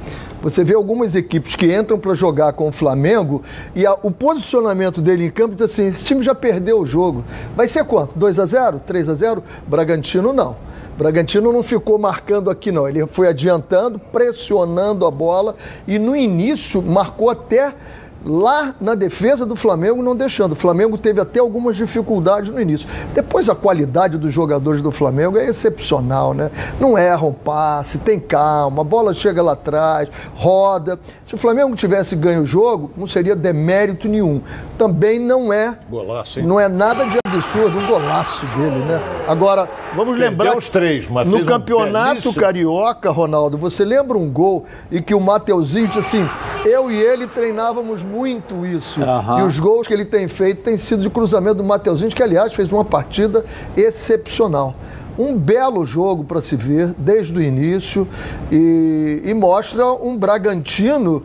Você 0.40 0.62
vê 0.62 0.74
algumas 0.74 1.16
equipes 1.16 1.56
que 1.56 1.74
entram 1.74 1.98
para 1.98 2.14
jogar 2.14 2.52
com 2.52 2.68
o 2.68 2.72
Flamengo 2.72 3.42
e 3.74 3.84
a, 3.84 3.94
o 3.94 4.12
posicionamento 4.12 5.00
dele 5.02 5.24
em 5.24 5.30
campo 5.32 5.56
diz 5.56 5.72
assim: 5.72 5.88
esse 5.88 6.04
time 6.04 6.22
já 6.22 6.36
perdeu 6.36 6.78
o 6.78 6.86
jogo. 6.86 7.24
Vai 7.56 7.66
ser 7.66 7.82
quanto? 7.82 8.16
2 8.16 8.38
a 8.38 8.46
0 8.46 8.80
3 8.86 9.08
a 9.08 9.14
0 9.14 9.42
Bragantino 9.66 10.32
não. 10.32 10.54
Bragantino 10.96 11.52
não 11.52 11.64
ficou 11.64 11.98
marcando 11.98 12.50
aqui, 12.50 12.70
não. 12.70 12.88
Ele 12.88 13.04
foi 13.08 13.26
adiantando, 13.26 13.98
pressionando 13.98 15.04
a 15.04 15.10
bola 15.10 15.56
e 15.84 15.98
no 15.98 16.14
início 16.14 16.80
marcou 16.80 17.28
até 17.28 17.74
lá 18.24 18.74
na 18.80 18.94
defesa 18.94 19.46
do 19.46 19.54
Flamengo 19.56 20.02
não 20.02 20.14
deixando. 20.16 20.52
O 20.52 20.56
Flamengo 20.56 20.98
teve 20.98 21.20
até 21.20 21.40
algumas 21.40 21.76
dificuldades 21.76 22.50
no 22.50 22.60
início. 22.60 22.88
Depois 23.14 23.48
a 23.48 23.54
qualidade 23.54 24.18
dos 24.18 24.32
jogadores 24.32 24.82
do 24.82 24.90
Flamengo 24.90 25.38
é 25.38 25.46
excepcional, 25.46 26.34
né? 26.34 26.50
Não 26.80 26.96
erram 26.98 27.32
passe, 27.32 27.98
tem 27.98 28.18
calma, 28.18 28.82
a 28.82 28.84
bola 28.84 29.12
chega 29.14 29.42
lá 29.42 29.52
atrás, 29.52 30.08
roda. 30.34 30.98
Se 31.26 31.34
o 31.34 31.38
Flamengo 31.38 31.74
tivesse 31.76 32.16
ganho 32.16 32.42
o 32.42 32.46
jogo, 32.46 32.90
não 32.96 33.06
seria 33.06 33.36
demérito 33.36 34.08
nenhum. 34.08 34.40
Também 34.76 35.18
não 35.18 35.52
é 35.52 35.76
golaço, 35.88 36.40
hein? 36.40 36.46
não 36.46 36.58
é 36.58 36.68
nada 36.68 37.04
de 37.04 37.18
absurdo 37.26 37.78
um 37.78 37.86
golaço 37.86 38.44
dele, 38.56 38.78
né? 38.84 39.00
Agora, 39.26 39.68
vamos 39.94 40.16
lembrar 40.18 40.56
os 40.56 40.68
três, 40.68 41.08
mas 41.08 41.28
no 41.28 41.38
um 41.38 41.44
campeonato 41.44 42.08
belíssimo- 42.10 42.34
carioca, 42.34 43.10
Ronaldo, 43.10 43.58
você 43.58 43.84
lembra 43.84 44.16
um 44.16 44.28
gol 44.28 44.64
e 44.90 45.00
que 45.00 45.14
o 45.14 45.20
Mateuzinho 45.20 45.88
disse 45.88 45.98
assim: 45.98 46.28
"Eu 46.64 46.90
e 46.90 46.96
ele 46.96 47.26
treinávamos 47.26 48.02
muito 48.08 48.66
isso". 48.66 49.02
Aham. 49.02 49.40
E 49.40 49.42
os 49.42 49.58
gols 49.58 49.86
que 49.86 49.92
ele 49.92 50.04
tem 50.04 50.28
feito 50.28 50.62
têm 50.62 50.78
sido 50.78 51.02
de 51.02 51.10
cruzamento 51.10 51.56
do 51.56 51.64
Mateuzinho, 51.64 52.10
que 52.10 52.22
aliás 52.22 52.52
fez 52.52 52.72
uma 52.72 52.84
partida 52.84 53.44
excepcional. 53.76 54.74
Um 55.18 55.36
belo 55.36 55.84
jogo 55.84 56.22
para 56.22 56.40
se 56.40 56.54
ver 56.54 56.94
desde 56.96 57.36
o 57.36 57.42
início 57.42 58.06
e, 58.52 59.22
e 59.24 59.34
mostra 59.34 59.84
um 59.86 60.16
Bragantino 60.16 61.24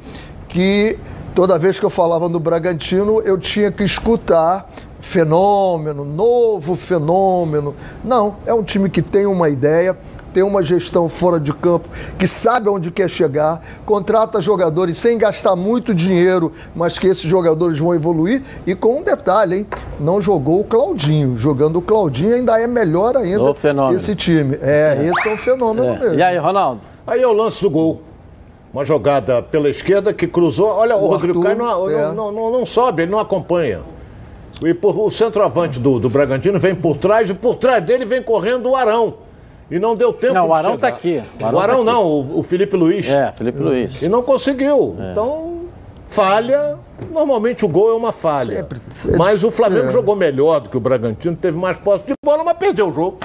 que 0.50 0.98
toda 1.36 1.60
vez 1.60 1.80
que 1.80 1.86
eu 1.86 1.90
falava 1.90 2.28
no 2.28 2.40
Bragantino 2.40 3.22
eu 3.22 3.38
tinha 3.38 3.72
que 3.72 3.84
escutar 3.84 4.68
fenômeno, 5.04 6.06
novo 6.06 6.76
fenômeno. 6.76 7.76
Não, 8.04 8.38
é 8.46 8.54
um 8.54 8.64
time 8.64 8.90
que 8.90 9.02
tem 9.02 9.26
uma 9.26 9.50
ideia, 9.50 9.96
tem 10.34 10.44
uma 10.44 10.64
gestão 10.64 11.08
fora 11.08 11.40
de 11.40 11.54
campo, 11.54 11.88
que 12.18 12.28
sabe 12.28 12.68
onde 12.70 12.90
quer 12.92 13.10
chegar, 13.10 13.62
contrata 13.86 14.42
jogadores 14.42 14.98
sem 14.98 15.18
gastar 15.18 15.56
muito 15.56 15.94
dinheiro, 15.94 16.52
mas 16.76 16.98
que 16.98 17.08
esses 17.08 17.30
jogadores 17.30 17.78
vão 17.78 17.94
evoluir. 17.94 18.42
E 18.66 18.74
com 18.74 19.00
um 19.00 19.04
detalhe, 19.04 19.58
hein? 19.58 19.68
Não 20.00 20.20
jogou 20.22 20.60
o 20.60 20.64
Claudinho. 20.64 21.38
Jogando 21.38 21.78
o 21.78 21.82
Claudinho 21.82 22.36
ainda 22.36 22.60
é 22.60 22.66
melhor 22.68 23.16
ainda 23.16 23.44
Ô, 23.44 23.54
fenômeno. 23.54 23.96
esse 23.98 24.16
time. 24.16 24.58
É, 24.62 24.98
esse 25.12 25.30
é 25.30 25.34
um 25.34 25.38
fenômeno 25.38 25.88
É. 25.88 26.00
mesmo. 26.00 26.20
E 26.20 26.24
aí, 26.24 26.38
Ronaldo? 26.38 26.82
Aí 27.06 27.22
é 27.22 27.28
o 27.28 27.34
lance 27.34 27.62
do 27.62 27.70
gol. 27.70 28.02
Uma 28.74 28.84
jogada 28.84 29.42
pela 29.42 29.70
esquerda 29.70 30.12
que 30.14 30.26
cruzou. 30.26 30.68
Olha, 30.68 30.96
o, 30.98 31.04
O 31.04 31.08
Rodrigo 31.08 31.46
Arthur, 31.48 31.58
Caio 31.64 31.78
não, 31.78 31.90
é. 31.90 32.12
não, 32.12 32.32
não, 32.32 32.52
não 32.52 32.66
sobe, 32.66 33.04
ele 33.04 33.12
não 33.12 33.20
acompanha. 33.20 33.82
E 34.66 34.74
por- 34.74 34.98
o 34.98 35.12
centroavante 35.12 35.78
do, 35.80 36.00
do 36.00 36.10
Bragantino 36.10 36.58
vem 36.60 36.74
por 36.74 36.98
trás 36.98 37.30
e 37.30 37.34
por 37.34 37.56
trás 37.56 37.84
dele 37.84 38.06
vem 38.06 38.24
correndo 38.24 38.70
o 38.70 38.76
Arão. 38.76 39.16
E 39.74 39.80
não 39.80 39.96
deu 39.96 40.14
tempo 40.14 40.36
Não, 40.36 40.44
de 40.44 40.50
o 40.50 40.54
Arão 40.54 40.72
chegar. 40.74 40.82
tá 40.82 40.88
aqui. 40.88 41.24
O 41.52 41.58
Arão, 41.60 41.84
não, 41.84 42.06
o, 42.06 42.40
o 42.40 42.44
Felipe 42.44 42.76
Luiz. 42.78 43.10
É, 43.10 43.32
Felipe 43.32 43.58
Luiz. 43.60 44.04
E 44.04 44.08
não 44.08 44.22
conseguiu. 44.22 44.96
Então, 45.12 45.62
falha. 46.10 46.78
Normalmente 47.12 47.66
o 47.66 47.68
gol 47.68 47.90
é 47.90 47.94
uma 47.94 48.12
falha. 48.12 48.58
Sempre- 48.58 48.80
sempre- 48.90 49.18
mas 49.18 49.44
o 49.44 49.50
Flamengo 49.50 49.88
é. 49.88 49.92
jogou 49.92 50.16
melhor 50.16 50.60
do 50.60 50.70
que 50.70 50.78
o 50.78 50.80
Bragantino, 50.80 51.36
teve 51.36 51.58
mais 51.58 51.76
posse 51.80 52.06
de 52.06 52.14
bola, 52.24 52.44
mas 52.44 52.56
perdeu 52.56 52.90
o 52.90 52.94
jogo. 52.94 53.18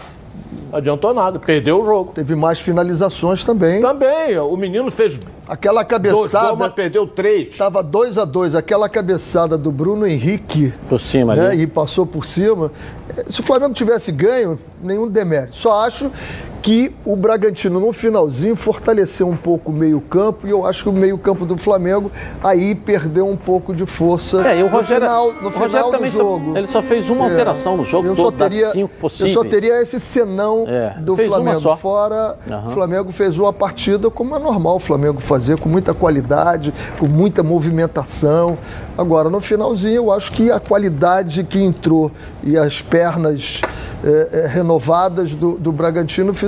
Não 0.70 0.78
adiantou 0.78 1.14
nada, 1.14 1.38
perdeu 1.38 1.82
o 1.82 1.84
jogo. 1.86 2.12
Teve 2.14 2.34
mais 2.34 2.60
finalizações 2.60 3.44
também. 3.44 3.80
Também, 3.80 4.38
o 4.38 4.56
menino 4.56 4.90
fez 4.90 5.18
Aquela 5.48 5.82
dois 5.82 6.12
gols, 6.12 6.30
cabeçada. 6.30 6.56
mas 6.56 6.70
perdeu 6.72 7.06
três. 7.06 7.56
Tava 7.56 7.82
2 7.82 8.18
a 8.18 8.24
2 8.26 8.54
Aquela 8.54 8.88
cabeçada 8.88 9.56
do 9.56 9.72
Bruno 9.72 10.06
Henrique. 10.06 10.74
Por 10.88 11.00
cima 11.00 11.34
né, 11.34 11.48
ali. 11.48 11.62
e 11.62 11.66
passou 11.66 12.04
por 12.04 12.26
cima. 12.26 12.70
Se 13.30 13.40
o 13.40 13.42
Flamengo 13.42 13.72
tivesse 13.72 14.12
ganho, 14.12 14.58
nenhum 14.82 15.08
demérito. 15.08 15.56
Só 15.56 15.86
acho 15.86 16.12
que 16.60 16.92
o 17.04 17.14
Bragantino, 17.16 17.78
no 17.78 17.92
finalzinho, 17.92 18.56
fortaleceu 18.56 19.28
um 19.28 19.36
pouco 19.36 19.70
o 19.70 19.74
meio-campo 19.74 20.46
e 20.46 20.50
eu 20.50 20.66
acho 20.66 20.82
que 20.82 20.88
o 20.88 20.92
meio-campo 20.92 21.46
do 21.46 21.56
Flamengo 21.56 22.10
aí 22.42 22.74
perdeu 22.74 23.26
um 23.28 23.36
pouco 23.36 23.72
de 23.74 23.86
força 23.86 24.46
É, 24.46 24.58
e 24.58 24.62
o 24.62 24.66
Rogério, 24.66 25.04
no 25.06 25.10
final, 25.10 25.32
no 25.42 25.48
o 25.48 25.52
final 25.52 25.90
do 25.92 25.98
só, 26.10 26.18
jogo. 26.18 26.56
ele 26.58 26.66
só 26.66 26.82
fez 26.82 27.08
uma 27.08 27.26
É. 27.26 27.30
alteração 27.30 27.76
no 27.76 27.84
jogo 27.84 28.08
Eu 28.08 28.16
todo, 28.16 28.24
só 28.38 28.48
teria, 28.48 28.70
cinco 28.72 28.92
eu 28.96 29.00
possíveis. 29.00 29.32
só 29.32 29.44
teria 29.44 29.80
esse 29.80 30.00
senão 30.00 30.64
É, 30.66 30.96
do 31.00 31.16
Flamengo. 31.16 31.60
só. 31.60 31.76
Fora, 31.76 32.36
Aham. 32.50 32.68
o 32.68 32.70
Flamengo 32.72 33.12
fez 33.12 33.38
uma 33.38 33.52
partida 33.52 34.10
como 34.10 34.34
é 34.34 34.38
normal 34.38 34.76
o 34.76 34.80
Flamengo 34.80 35.20
fazer, 35.20 35.58
com 35.60 35.68
muita 35.68 35.94
qualidade, 35.94 36.74
com 36.98 37.06
muita 37.06 37.42
movimentação. 37.42 38.58
Agora, 38.96 39.30
no 39.30 39.40
finalzinho, 39.40 39.94
eu 39.94 40.12
acho 40.12 40.32
que 40.32 40.50
a 40.50 40.58
qualidade 40.58 41.44
que 41.44 41.62
entrou 41.62 42.10
e 42.42 42.56
as 42.58 42.82
pernas 42.82 43.60
eh, 44.04 44.46
renovadas 44.52 45.34
do, 45.34 45.52
do 45.52 45.70
Bragantino 45.72 46.32
fizeram 46.34 46.47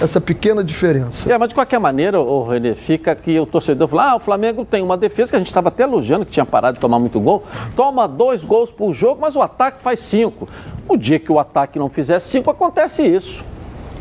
essa 0.00 0.20
pequena 0.20 0.62
diferença. 0.62 1.32
É, 1.32 1.38
mas 1.38 1.48
de 1.48 1.54
qualquer 1.54 1.78
maneira, 1.78 2.20
o 2.20 2.44
Renê, 2.44 2.74
fica 2.74 3.14
que 3.14 3.38
o 3.38 3.46
torcedor 3.46 3.88
fala: 3.88 4.10
ah, 4.10 4.16
o 4.16 4.20
Flamengo 4.20 4.64
tem 4.64 4.82
uma 4.82 4.96
defesa 4.96 5.30
que 5.30 5.36
a 5.36 5.38
gente 5.38 5.48
estava 5.48 5.68
até 5.68 5.84
elogiando, 5.84 6.26
que 6.26 6.32
tinha 6.32 6.46
parado 6.46 6.74
de 6.74 6.80
tomar 6.80 6.98
muito 6.98 7.18
gol. 7.20 7.42
Toma 7.76 8.06
dois 8.06 8.44
gols 8.44 8.70
por 8.70 8.92
jogo, 8.92 9.20
mas 9.20 9.36
o 9.36 9.42
ataque 9.42 9.82
faz 9.82 10.00
cinco. 10.00 10.48
O 10.88 10.96
dia 10.96 11.18
que 11.18 11.30
o 11.30 11.38
ataque 11.38 11.78
não 11.78 11.88
fizer 11.88 12.18
cinco, 12.20 12.50
acontece 12.50 13.02
isso. 13.02 13.44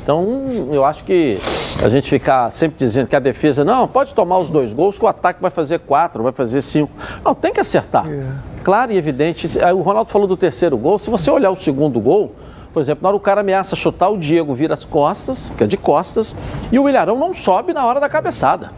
Então, 0.04 0.68
eu 0.72 0.84
acho 0.84 1.04
que 1.04 1.38
a 1.84 1.88
gente 1.88 2.10
ficar 2.10 2.50
sempre 2.50 2.78
dizendo 2.80 3.08
que 3.08 3.16
a 3.16 3.20
defesa, 3.20 3.64
não, 3.64 3.88
pode 3.88 4.16
tomar 4.16 4.40
os 4.40 4.50
dois 4.50 4.74
gols, 4.74 4.98
que 4.98 5.06
o 5.06 5.08
ataque 5.08 5.40
vai 5.40 5.52
fazer 5.52 5.80
quatro, 5.80 6.24
vai 6.24 6.32
fazer 6.32 6.62
cinco. 6.62 6.92
Não, 7.24 7.36
tem 7.36 7.54
que 7.54 7.60
acertar. 7.60 8.06
Claro 8.64 8.92
e 8.92 8.98
evidente. 8.98 9.48
O 9.76 9.82
Ronaldo 9.82 10.10
falou 10.10 10.28
do 10.28 10.36
terceiro 10.36 10.76
gol. 10.76 10.98
Se 10.98 11.10
você 11.10 11.30
olhar 11.30 11.52
o 11.52 11.56
segundo 11.56 12.00
gol, 12.00 12.36
por 12.74 12.82
exemplo, 12.82 13.04
na 13.04 13.10
hora 13.10 13.18
o 13.18 13.20
cara 13.20 13.42
ameaça 13.42 13.76
chutar, 13.76 14.10
o 14.10 14.18
Diego 14.18 14.54
vira 14.54 14.74
as 14.74 14.86
costas, 14.86 15.52
que 15.58 15.64
é 15.64 15.68
de 15.68 15.78
costas, 15.78 16.36
e 16.72 16.80
o 16.80 16.88
Ilharão 16.88 17.18
não 17.18 17.34
sobe 17.34 17.74
na 17.74 17.86
hora 17.86 18.00
da 18.00 18.10
cabeçada. 18.10 18.72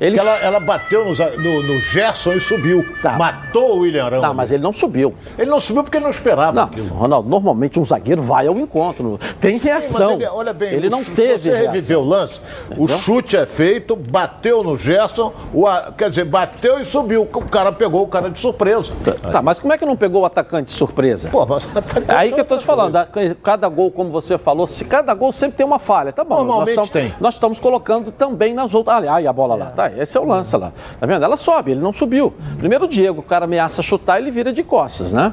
Ele 0.00 0.18
Ela, 0.18 0.36
ela 0.38 0.60
bateu 0.60 1.04
no, 1.04 1.12
no- 1.14 1.62
no 1.62 1.80
Gerson 1.80 2.32
e 2.32 2.40
subiu. 2.40 2.84
Tá. 3.02 3.12
Matou 3.12 3.76
o 3.76 3.78
William 3.80 4.04
Arão. 4.04 4.20
Não, 4.22 4.34
mas 4.34 4.52
ele 4.52 4.62
não 4.62 4.72
subiu. 4.72 5.14
Ele 5.38 5.50
não 5.50 5.58
subiu 5.58 5.82
porque 5.82 5.96
ele 5.96 6.04
não 6.04 6.10
esperava 6.10 6.52
Não, 6.52 6.62
aquilo. 6.64 6.88
Ronaldo, 6.94 7.28
normalmente 7.28 7.80
um 7.80 7.84
zagueiro 7.84 8.22
vai 8.22 8.46
ao 8.46 8.56
encontro. 8.58 9.18
Tem 9.40 9.58
Sim, 9.58 9.68
reação. 9.68 10.12
ele, 10.12 10.26
olha 10.26 10.52
bem, 10.52 10.72
ele 10.74 10.88
o 10.88 10.90
não 10.90 11.02
teve 11.02 11.38
Se 11.38 11.50
você 11.50 11.56
reviver 11.56 11.98
o 11.98 12.04
lance, 12.04 12.40
o 12.76 12.86
chute 12.86 13.36
é 13.36 13.46
feito, 13.46 13.96
bateu 13.96 14.62
no 14.62 14.76
Gerson, 14.76 15.32
o 15.52 15.64
quer 15.96 16.10
dizer, 16.10 16.24
bateu 16.24 16.78
e 16.78 16.84
subiu. 16.84 17.22
O 17.22 17.48
cara 17.48 17.72
pegou 17.72 18.02
o 18.02 18.08
cara 18.08 18.30
de 18.30 18.38
surpresa. 18.38 18.92
Tá, 19.32 19.40
mas 19.40 19.58
como 19.58 19.72
é 19.72 19.78
que 19.78 19.86
não 19.86 19.96
pegou 19.96 20.22
o 20.22 20.26
atacante 20.26 20.72
de 20.72 20.78
surpresa? 20.78 21.28
Pô, 21.30 21.46
mas 21.46 21.66
É 22.08 22.14
aí 22.14 22.32
que 22.32 22.40
eu 22.40 22.44
tô 22.44 22.58
te 22.58 22.64
falando, 22.64 22.96
cada 23.42 23.68
gol, 23.68 23.90
como 23.90 24.10
você 24.10 24.36
falou, 24.36 24.66
se 24.66 24.84
cada 24.84 25.14
gol 25.14 25.32
sempre 25.32 25.56
tem 25.56 25.66
uma 25.66 25.78
falha, 25.78 26.12
tá 26.12 26.22
bom. 26.22 26.36
Normalmente 26.36 26.76
nós 26.76 26.90
tem. 26.90 27.14
Nós 27.20 27.34
estamos 27.34 27.58
colocando 27.58 28.12
também 28.12 28.52
nas 28.54 28.74
outras. 28.74 29.06
Aí 29.08 29.26
a 29.26 29.32
bola 29.32 29.54
lá, 29.54 29.66
tá? 29.66 29.85
Esse 29.96 30.16
é 30.16 30.20
o 30.20 30.24
lance 30.24 30.56
lá. 30.56 30.72
Tá 30.98 31.06
vendo? 31.06 31.24
Ela 31.24 31.36
sobe, 31.36 31.72
ele 31.72 31.80
não 31.80 31.92
subiu. 31.92 32.34
Primeiro 32.58 32.84
o 32.84 32.88
Diego, 32.88 33.20
o 33.20 33.22
cara 33.22 33.44
ameaça 33.44 33.82
chutar, 33.82 34.18
ele 34.18 34.30
vira 34.30 34.52
de 34.52 34.62
costas, 34.62 35.12
né? 35.12 35.32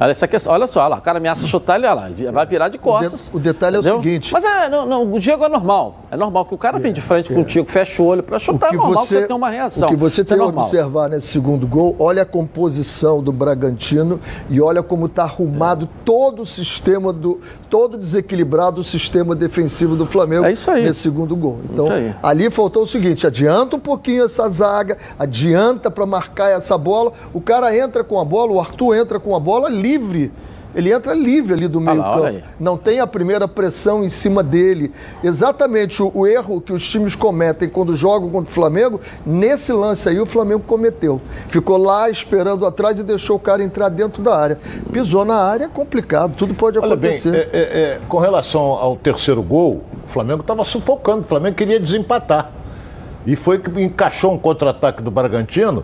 Olha, 0.00 0.10
essa 0.12 0.28
questão, 0.28 0.52
olha 0.52 0.66
só, 0.66 0.80
olha 0.80 0.88
lá, 0.90 0.96
o 0.98 1.00
cara 1.00 1.18
ameaça 1.18 1.46
chutar, 1.46 1.76
ele 1.76 1.86
olha 1.86 1.94
lá, 1.94 2.30
vai 2.32 2.46
virar 2.46 2.68
de 2.68 2.78
costas. 2.78 3.28
o 3.32 3.38
detalhe 3.38 3.76
é 3.76 3.78
o 3.78 3.82
entendeu? 3.82 4.00
seguinte- 4.02 4.32
Mas 4.32 4.44
é, 4.44 4.68
não, 4.68 4.86
não, 4.86 5.12
o 5.12 5.18
Diego 5.18 5.44
é 5.44 5.48
normal. 5.48 6.04
É 6.10 6.16
normal 6.16 6.44
que 6.46 6.54
o 6.54 6.58
cara 6.58 6.78
vem 6.78 6.92
de 6.92 7.00
frente 7.00 7.32
contigo, 7.34 7.68
fecha 7.68 8.00
o 8.02 8.06
olho 8.06 8.22
pra 8.22 8.36
O 8.36 8.40
chutar, 8.40 8.68
é 8.68 8.70
que, 8.70 8.76
normal 8.76 9.02
que 9.02 9.08
você, 9.08 9.20
você 9.20 9.26
tenha 9.26 9.36
uma 9.36 9.50
reação. 9.50 9.88
o 9.88 9.90
que 9.90 9.96
você 9.96 10.20
é 10.20 10.24
tem 10.24 10.36
que 10.38 10.42
observar 10.44 11.08
nesse 11.10 11.26
segundo 11.28 11.66
gol, 11.66 11.96
olha 11.98 12.22
a 12.22 12.26
composição 12.26 13.22
do 13.22 13.32
Bragantino 13.32 14.20
e 14.48 14.60
olha 14.60 14.82
como 14.82 15.06
está 15.06 15.24
arrumado 15.24 15.88
todo 16.04 16.42
o 16.42 16.46
sistema 16.46 17.12
do. 17.12 17.40
todo 17.68 17.98
desequilibrado 17.98 18.80
o 18.80 18.84
sistema 18.84 19.34
defensivo 19.34 19.96
do 19.96 20.06
Flamengo 20.06 20.44
É 20.44 20.52
isso 20.52 20.70
aí. 20.70 20.82
nesse 20.84 21.00
segundo 21.00 21.34
gol. 21.36 21.58
Então, 21.70 21.88
ali 22.22 22.48
faltou 22.50 22.84
o 22.84 22.86
seguinte: 22.86 23.26
adianta 23.26 23.76
um 23.76 23.80
pouquinho 23.80 24.24
essa 24.24 24.48
zaga, 24.48 24.96
adianta 25.18 25.90
para 25.90 26.06
marcar 26.06 26.50
essa 26.50 26.78
bola. 26.78 27.12
O 27.34 27.40
cara 27.40 27.76
entra 27.76 28.02
com 28.04 28.20
a 28.20 28.24
bola, 28.24 28.52
o 28.52 28.60
Arthur 28.60 28.94
entra 28.94 29.18
com 29.20 29.34
a 29.36 29.40
bola 29.40 29.68
livre. 29.88 30.30
Ele 30.74 30.92
entra 30.92 31.14
livre 31.14 31.54
ali 31.54 31.66
do 31.66 31.80
meio 31.80 32.04
aí. 32.04 32.12
campo. 32.34 32.48
Não 32.60 32.76
tem 32.76 33.00
a 33.00 33.06
primeira 33.06 33.48
pressão 33.48 34.04
em 34.04 34.10
cima 34.10 34.42
dele. 34.42 34.92
Exatamente 35.24 36.02
o, 36.02 36.12
o 36.14 36.26
erro 36.26 36.60
que 36.60 36.74
os 36.74 36.86
times 36.88 37.14
cometem 37.16 37.68
quando 37.70 37.96
jogam 37.96 38.28
contra 38.28 38.50
o 38.50 38.54
Flamengo, 38.54 39.00
nesse 39.24 39.72
lance 39.72 40.06
aí 40.08 40.20
o 40.20 40.26
Flamengo 40.26 40.60
cometeu. 40.66 41.20
Ficou 41.48 41.78
lá 41.78 42.10
esperando 42.10 42.66
atrás 42.66 42.98
e 42.98 43.02
deixou 43.02 43.36
o 43.36 43.40
cara 43.40 43.62
entrar 43.62 43.88
dentro 43.88 44.22
da 44.22 44.36
área. 44.36 44.58
Pisou 44.92 45.24
na 45.24 45.36
área, 45.36 45.64
é 45.64 45.68
complicado, 45.68 46.34
tudo 46.36 46.52
pode 46.54 46.78
Olha 46.78 46.94
bem, 46.94 47.12
acontecer. 47.12 47.48
é- 47.50 47.58
é- 47.58 47.60
é, 47.60 48.00
com 48.06 48.18
relação 48.18 48.60
ao 48.60 48.94
terceiro 48.94 49.42
gol, 49.42 49.82
o 50.04 50.08
Flamengo 50.08 50.42
estava 50.42 50.62
sufocando, 50.64 51.20
o 51.20 51.24
Flamengo 51.24 51.56
queria 51.56 51.80
desempatar. 51.80 52.52
E 53.26 53.34
foi 53.34 53.58
que 53.58 53.70
encaixou 53.82 54.32
um 54.34 54.38
contra-ataque 54.38 55.02
do 55.02 55.10
Bragantino, 55.10 55.82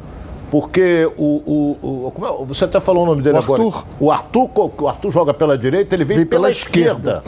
Porque 0.54 1.10
o. 1.18 1.42
o, 1.82 2.06
o 2.06 2.10
como 2.12 2.26
é? 2.28 2.46
Você 2.46 2.64
até 2.64 2.78
falou 2.78 3.02
o 3.02 3.06
nome 3.06 3.22
dele 3.22 3.34
O 3.34 3.40
agora. 3.40 3.60
Arthur. 3.60 3.84
O 3.98 4.12
Arthur, 4.12 4.50
o 4.78 4.88
Arthur 4.88 5.10
joga 5.10 5.34
pela 5.34 5.58
direita, 5.58 5.96
ele 5.96 6.04
vem, 6.04 6.18
Vem 6.18 6.26
pela, 6.26 6.42
pela 6.42 6.52
esquerda. 6.52 7.24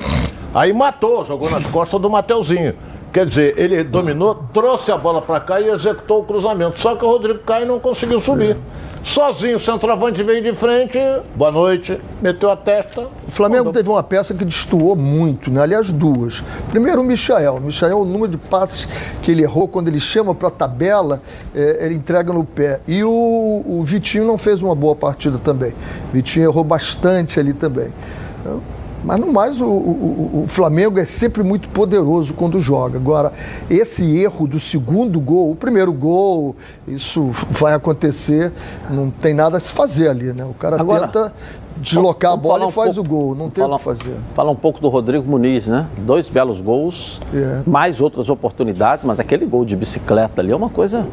Aí 0.55 0.73
matou, 0.73 1.25
jogou 1.25 1.51
nas 1.51 1.67
costas 1.67 2.01
do 2.01 2.09
Mateuzinho. 2.09 2.73
Quer 3.13 3.27
dizer, 3.27 3.59
ele 3.59 3.83
dominou, 3.83 4.37
trouxe 4.53 4.93
a 4.93 4.97
bola 4.97 5.21
para 5.21 5.41
cá 5.41 5.61
e 5.61 5.69
executou 5.69 6.21
o 6.21 6.25
cruzamento. 6.25 6.79
Só 6.79 6.95
que 6.95 7.05
o 7.05 7.09
Rodrigo 7.09 7.41
Caio 7.41 7.67
não 7.67 7.81
conseguiu 7.81 8.21
subir. 8.21 8.57
Sozinho, 9.03 9.57
o 9.57 9.61
centroavante 9.61 10.23
veio 10.23 10.43
de 10.43 10.55
frente, 10.55 10.99
boa 11.35 11.53
noite, 11.53 12.01
meteu 12.21 12.51
a 12.51 12.57
testa. 12.57 13.03
O 13.27 13.31
Flamengo 13.31 13.73
teve 13.73 13.89
uma 13.89 14.03
peça 14.03 14.35
que 14.35 14.45
destoou 14.45 14.97
muito, 14.97 15.51
né? 15.51 15.63
aliás, 15.63 15.93
duas. 15.93 16.43
Primeiro, 16.69 17.01
o 17.01 17.05
Michael. 17.05 17.57
O 17.57 17.61
Michael, 17.61 18.01
o 18.01 18.05
número 18.05 18.33
de 18.33 18.37
passes 18.37 18.89
que 19.23 19.31
ele 19.31 19.43
errou, 19.43 19.69
quando 19.69 19.89
ele 19.89 20.01
chama 20.01 20.35
para 20.35 20.49
a 20.49 20.51
tabela, 20.51 21.23
eh, 21.55 21.79
ele 21.83 21.95
entrega 21.95 22.33
no 22.33 22.45
pé. 22.45 22.81
E 22.87 23.05
o, 23.05 23.65
o 23.67 23.83
Vitinho 23.85 24.25
não 24.25 24.37
fez 24.37 24.63
uma 24.63 24.75
boa 24.75 24.97
partida 24.97 25.39
também. 25.39 25.73
O 26.11 26.13
Vitinho 26.13 26.45
errou 26.45 26.65
bastante 26.65 27.39
ali 27.39 27.53
também. 27.53 27.93
Então, 28.41 28.61
Mas 29.05 29.21
no 29.21 29.33
mais, 29.33 29.61
o, 29.61 29.67
o- 29.67 30.43
o 30.45 30.49
Flamengo 30.49 30.99
é 30.99 31.05
sempre 31.05 31.43
muito 31.43 31.69
poderoso 31.69 32.35
quando 32.35 32.59
joga. 32.61 32.99
Agora, 32.99 33.33
esse 33.71 34.19
erro 34.19 34.49
do 34.49 34.59
segundo 34.59 35.21
gol, 35.21 35.51
o 35.51 35.55
primeiro 35.57 35.93
gol, 35.93 36.57
isso 36.89 37.31
vai 37.51 37.75
acontecer, 37.75 38.53
não 38.91 39.11
tem 39.11 39.33
nada 39.35 39.59
a 39.59 39.61
se 39.61 39.73
fazer 39.73 40.09
ali, 40.09 40.33
né? 40.33 40.45
O 40.45 40.55
cara 40.55 40.81
Agora, 40.81 41.07
tenta 41.07 41.33
deslocar 41.77 42.33
a 42.33 42.37
bola 42.37 42.55
falar 42.55 42.65
e 42.65 42.69
um 42.69 42.71
faz 42.73 42.95
pouco- 42.97 43.15
o 43.15 43.19
gol. 43.19 43.35
Não 43.35 43.51
tem 43.51 43.63
o 43.63 43.77
que 43.77 43.85
fazer. 43.85 44.17
Falar 44.35 44.51
um 44.51 44.57
pouco 44.57 44.81
do 44.81 44.89
Rodrigo 44.89 45.29
Muniz, 45.31 45.67
né? 45.69 45.87
Dois 45.99 46.29
belos 46.29 46.61
gols, 46.61 47.21
É. 47.35 47.63
mais 47.67 48.01
outras 48.01 48.29
oportunidades, 48.31 49.05
mas 49.05 49.21
aquele 49.21 49.45
gol 49.47 49.65
de 49.65 49.77
bicicleta 49.77 50.41
ali 50.41 50.51
é 50.53 50.57
uma 50.57 50.71
coisa. 50.71 51.07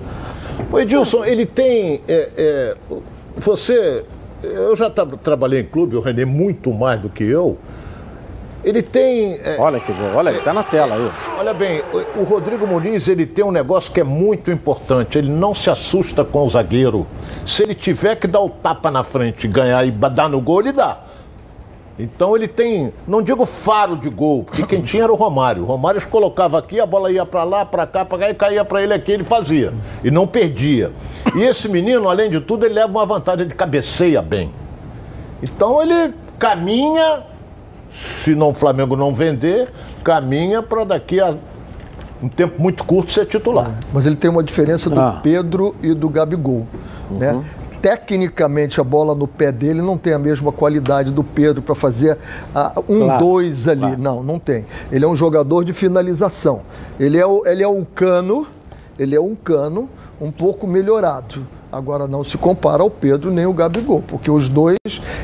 O 0.71 0.79
Edilson, 0.79 1.25
ele 1.25 1.45
tem. 1.45 2.01
é, 2.07 2.29
é, 2.37 2.75
você. 3.37 4.03
Eu 4.43 4.75
já 4.75 4.89
tra- 4.89 5.05
trabalhei 5.05 5.61
em 5.61 5.65
clube, 5.65 5.95
o 5.95 6.01
René 6.01 6.25
muito 6.25 6.71
mais 6.73 6.99
do 6.99 7.09
que 7.09 7.23
eu. 7.23 7.57
Ele 8.63 8.81
tem. 8.81 9.33
é, 9.43 9.57
Olha 9.59 9.79
que 9.79 9.91
gol, 9.91 10.11
olha, 10.15 10.33
tá 10.41 10.53
na 10.53 10.63
tela 10.63 10.95
aí. 10.95 11.09
Olha 11.37 11.53
bem, 11.53 11.81
o- 11.91 12.21
o 12.21 12.23
Rodrigo 12.23 12.65
Muniz 12.65 13.07
ele 13.09 13.25
tem 13.25 13.43
um 13.43 13.51
negócio 13.51 13.91
que 13.91 13.99
é 13.99 14.03
muito 14.05 14.49
importante. 14.51 15.17
Ele 15.17 15.29
não 15.29 15.53
se 15.53 15.69
assusta 15.69 16.23
com 16.23 16.43
o 16.45 16.49
zagueiro. 16.49 17.05
Se 17.45 17.63
ele 17.63 17.75
tiver 17.75 18.15
que 18.15 18.25
dar 18.27 18.39
o 18.39 18.49
tapa 18.49 18.89
na 18.89 19.03
frente, 19.03 19.47
ganhar 19.49 19.85
e 19.85 19.91
dar 19.91 20.29
no 20.29 20.39
gol, 20.39 20.61
ele 20.61 20.71
dá. 20.71 20.97
Então 21.97 22.35
ele 22.35 22.47
tem, 22.47 22.91
não 23.07 23.21
digo 23.21 23.45
faro 23.45 23.95
de 23.95 24.09
gol, 24.09 24.43
porque 24.43 24.63
quem 24.65 24.81
tinha 24.83 25.03
era 25.03 25.11
o 25.11 25.15
Romário. 25.15 25.63
O 25.63 25.65
Romário 25.65 26.05
colocava 26.07 26.57
aqui, 26.57 26.79
a 26.79 26.85
bola 26.85 27.11
ia 27.11 27.25
para 27.25 27.43
lá, 27.43 27.65
para 27.65 27.85
cá, 27.85 28.03
para 28.03 28.17
cá 28.17 28.29
e 28.29 28.33
caía 28.33 28.65
para 28.65 28.81
ele 28.81 28.93
aqui, 28.93 29.11
ele 29.11 29.23
fazia 29.23 29.71
e 30.03 30.09
não 30.09 30.25
perdia. 30.25 30.91
E 31.35 31.41
esse 31.43 31.69
menino, 31.69 32.09
além 32.09 32.29
de 32.29 32.41
tudo, 32.41 32.65
ele 32.65 32.73
leva 32.73 32.91
uma 32.91 33.05
vantagem 33.05 33.47
de 33.47 33.53
cabeceia 33.53 34.21
bem. 34.21 34.51
Então 35.41 35.81
ele 35.81 36.13
caminha, 36.39 37.23
se 37.89 38.33
não 38.33 38.49
o 38.49 38.53
Flamengo 38.53 38.95
não 38.95 39.13
vender, 39.13 39.69
caminha 40.03 40.63
para 40.63 40.83
daqui 40.83 41.19
a 41.19 41.35
um 42.21 42.29
tempo 42.29 42.61
muito 42.61 42.85
curto 42.85 43.11
ser 43.11 43.25
titular. 43.25 43.69
Mas 43.91 44.05
ele 44.05 44.15
tem 44.15 44.29
uma 44.29 44.41
diferença 44.41 44.89
do 44.89 44.99
Ah. 44.99 45.19
Pedro 45.21 45.75
e 45.83 45.93
do 45.93 46.07
Gabigol. 46.07 46.65
Né? 47.11 47.43
Tecnicamente, 47.83 48.79
a 48.79 48.83
bola 48.83 49.13
no 49.13 49.27
pé 49.27 49.51
dele 49.51 49.81
não 49.81 49.97
tem 49.97 50.13
a 50.13 50.17
mesma 50.17 50.53
qualidade 50.53 51.11
do 51.11 51.21
Pedro 51.21 51.61
para 51.61 51.75
fazer 51.75 52.17
ah, 52.55 52.81
um, 52.87 53.03
Claro, 53.07 53.25
dois 53.25 53.67
ali. 53.67 53.97
Não, 53.97 54.23
não 54.23 54.39
tem. 54.39 54.65
Ele 54.89 55.03
é 55.03 55.07
um 55.07 55.17
jogador 55.17 55.65
de 55.65 55.73
finalização. 55.73 56.61
Ele 56.97 57.17
é, 57.19 57.25
o, 57.25 57.45
ele 57.45 57.61
é 57.61 57.67
um 57.67 57.83
cano, 57.83 58.47
ele 58.97 59.13
é 59.17 59.19
um 59.19 59.35
cano 59.35 59.89
um 60.21 60.31
pouco 60.31 60.65
melhorado. 60.65 61.45
Agora 61.73 62.07
não 62.07 62.23
se 62.23 62.37
compara 62.37 62.83
ao 62.83 62.89
Pedro 62.89 63.31
nem 63.31 63.45
o 63.47 63.53
Gabigol, 63.53 64.03
porque 64.07 64.29
os 64.29 64.47
dois 64.47 64.77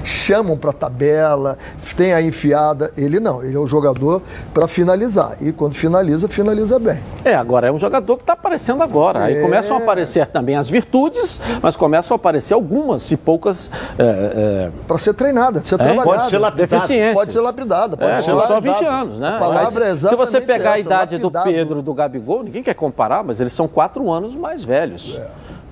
chamam 0.03 0.57
para 0.57 0.73
tabela, 0.73 1.57
tem 1.95 2.13
a 2.13 2.21
enfiada. 2.21 2.91
Ele 2.97 3.19
não, 3.19 3.43
ele 3.43 3.55
é 3.55 3.59
um 3.59 3.67
jogador 3.67 4.21
para 4.53 4.67
finalizar. 4.67 5.37
E 5.41 5.51
quando 5.51 5.75
finaliza, 5.75 6.27
finaliza 6.27 6.79
bem. 6.79 7.03
É, 7.23 7.35
agora 7.35 7.67
é 7.67 7.71
um 7.71 7.77
jogador 7.77 8.15
que 8.17 8.23
está 8.23 8.33
aparecendo 8.33 8.81
agora. 8.81 9.25
Aí 9.25 9.37
É. 9.37 9.41
começam 9.41 9.77
a 9.77 9.79
aparecer 9.79 10.25
também 10.27 10.55
as 10.55 10.69
virtudes, 10.69 11.39
mas 11.61 11.75
começam 11.75 12.15
a 12.15 12.17
aparecer 12.17 12.53
algumas 12.53 13.09
e 13.11 13.17
poucas 13.17 13.69
é, 13.97 14.69
Para 14.87 14.97
ser 14.97 15.13
treinada, 15.13 15.61
ser 15.61 15.77
trabalhada. 15.77 16.03
Pode 16.03 16.29
ser 16.29 16.41
é, 16.43 16.51
deficiências. 16.51 17.13
Pode 17.13 17.33
ser 17.33 17.39
lapidada, 17.41 17.97
pode 17.97 18.11
É, 18.11 18.21
ser 18.21 18.31
só 18.31 18.35
lapidada. 18.37 18.61
20 18.61 18.85
anos, 18.85 19.19
né? 19.19 19.35
A 19.35 19.39
palavra 19.39 19.85
Mas 19.89 20.05
é 20.05 20.09
Se 20.09 20.15
você 20.15 20.41
pegar 20.41 20.71
a 20.71 20.79
essa, 20.79 20.85
idade 20.87 21.17
do 21.17 21.27
lapidado. 21.27 21.49
Pedro 21.49 21.79
e 21.79 21.81
do 21.83 21.93
Gabigol, 21.93 22.43
ninguém 22.43 22.63
quer 22.63 22.73
comparar, 22.73 23.23
mas 23.23 23.39
eles 23.39 23.53
são 23.53 23.67
quatro 23.67 24.09
anos 24.11 24.35
mais 24.35 24.63
velhos. 24.63 25.17
É. 25.19 25.27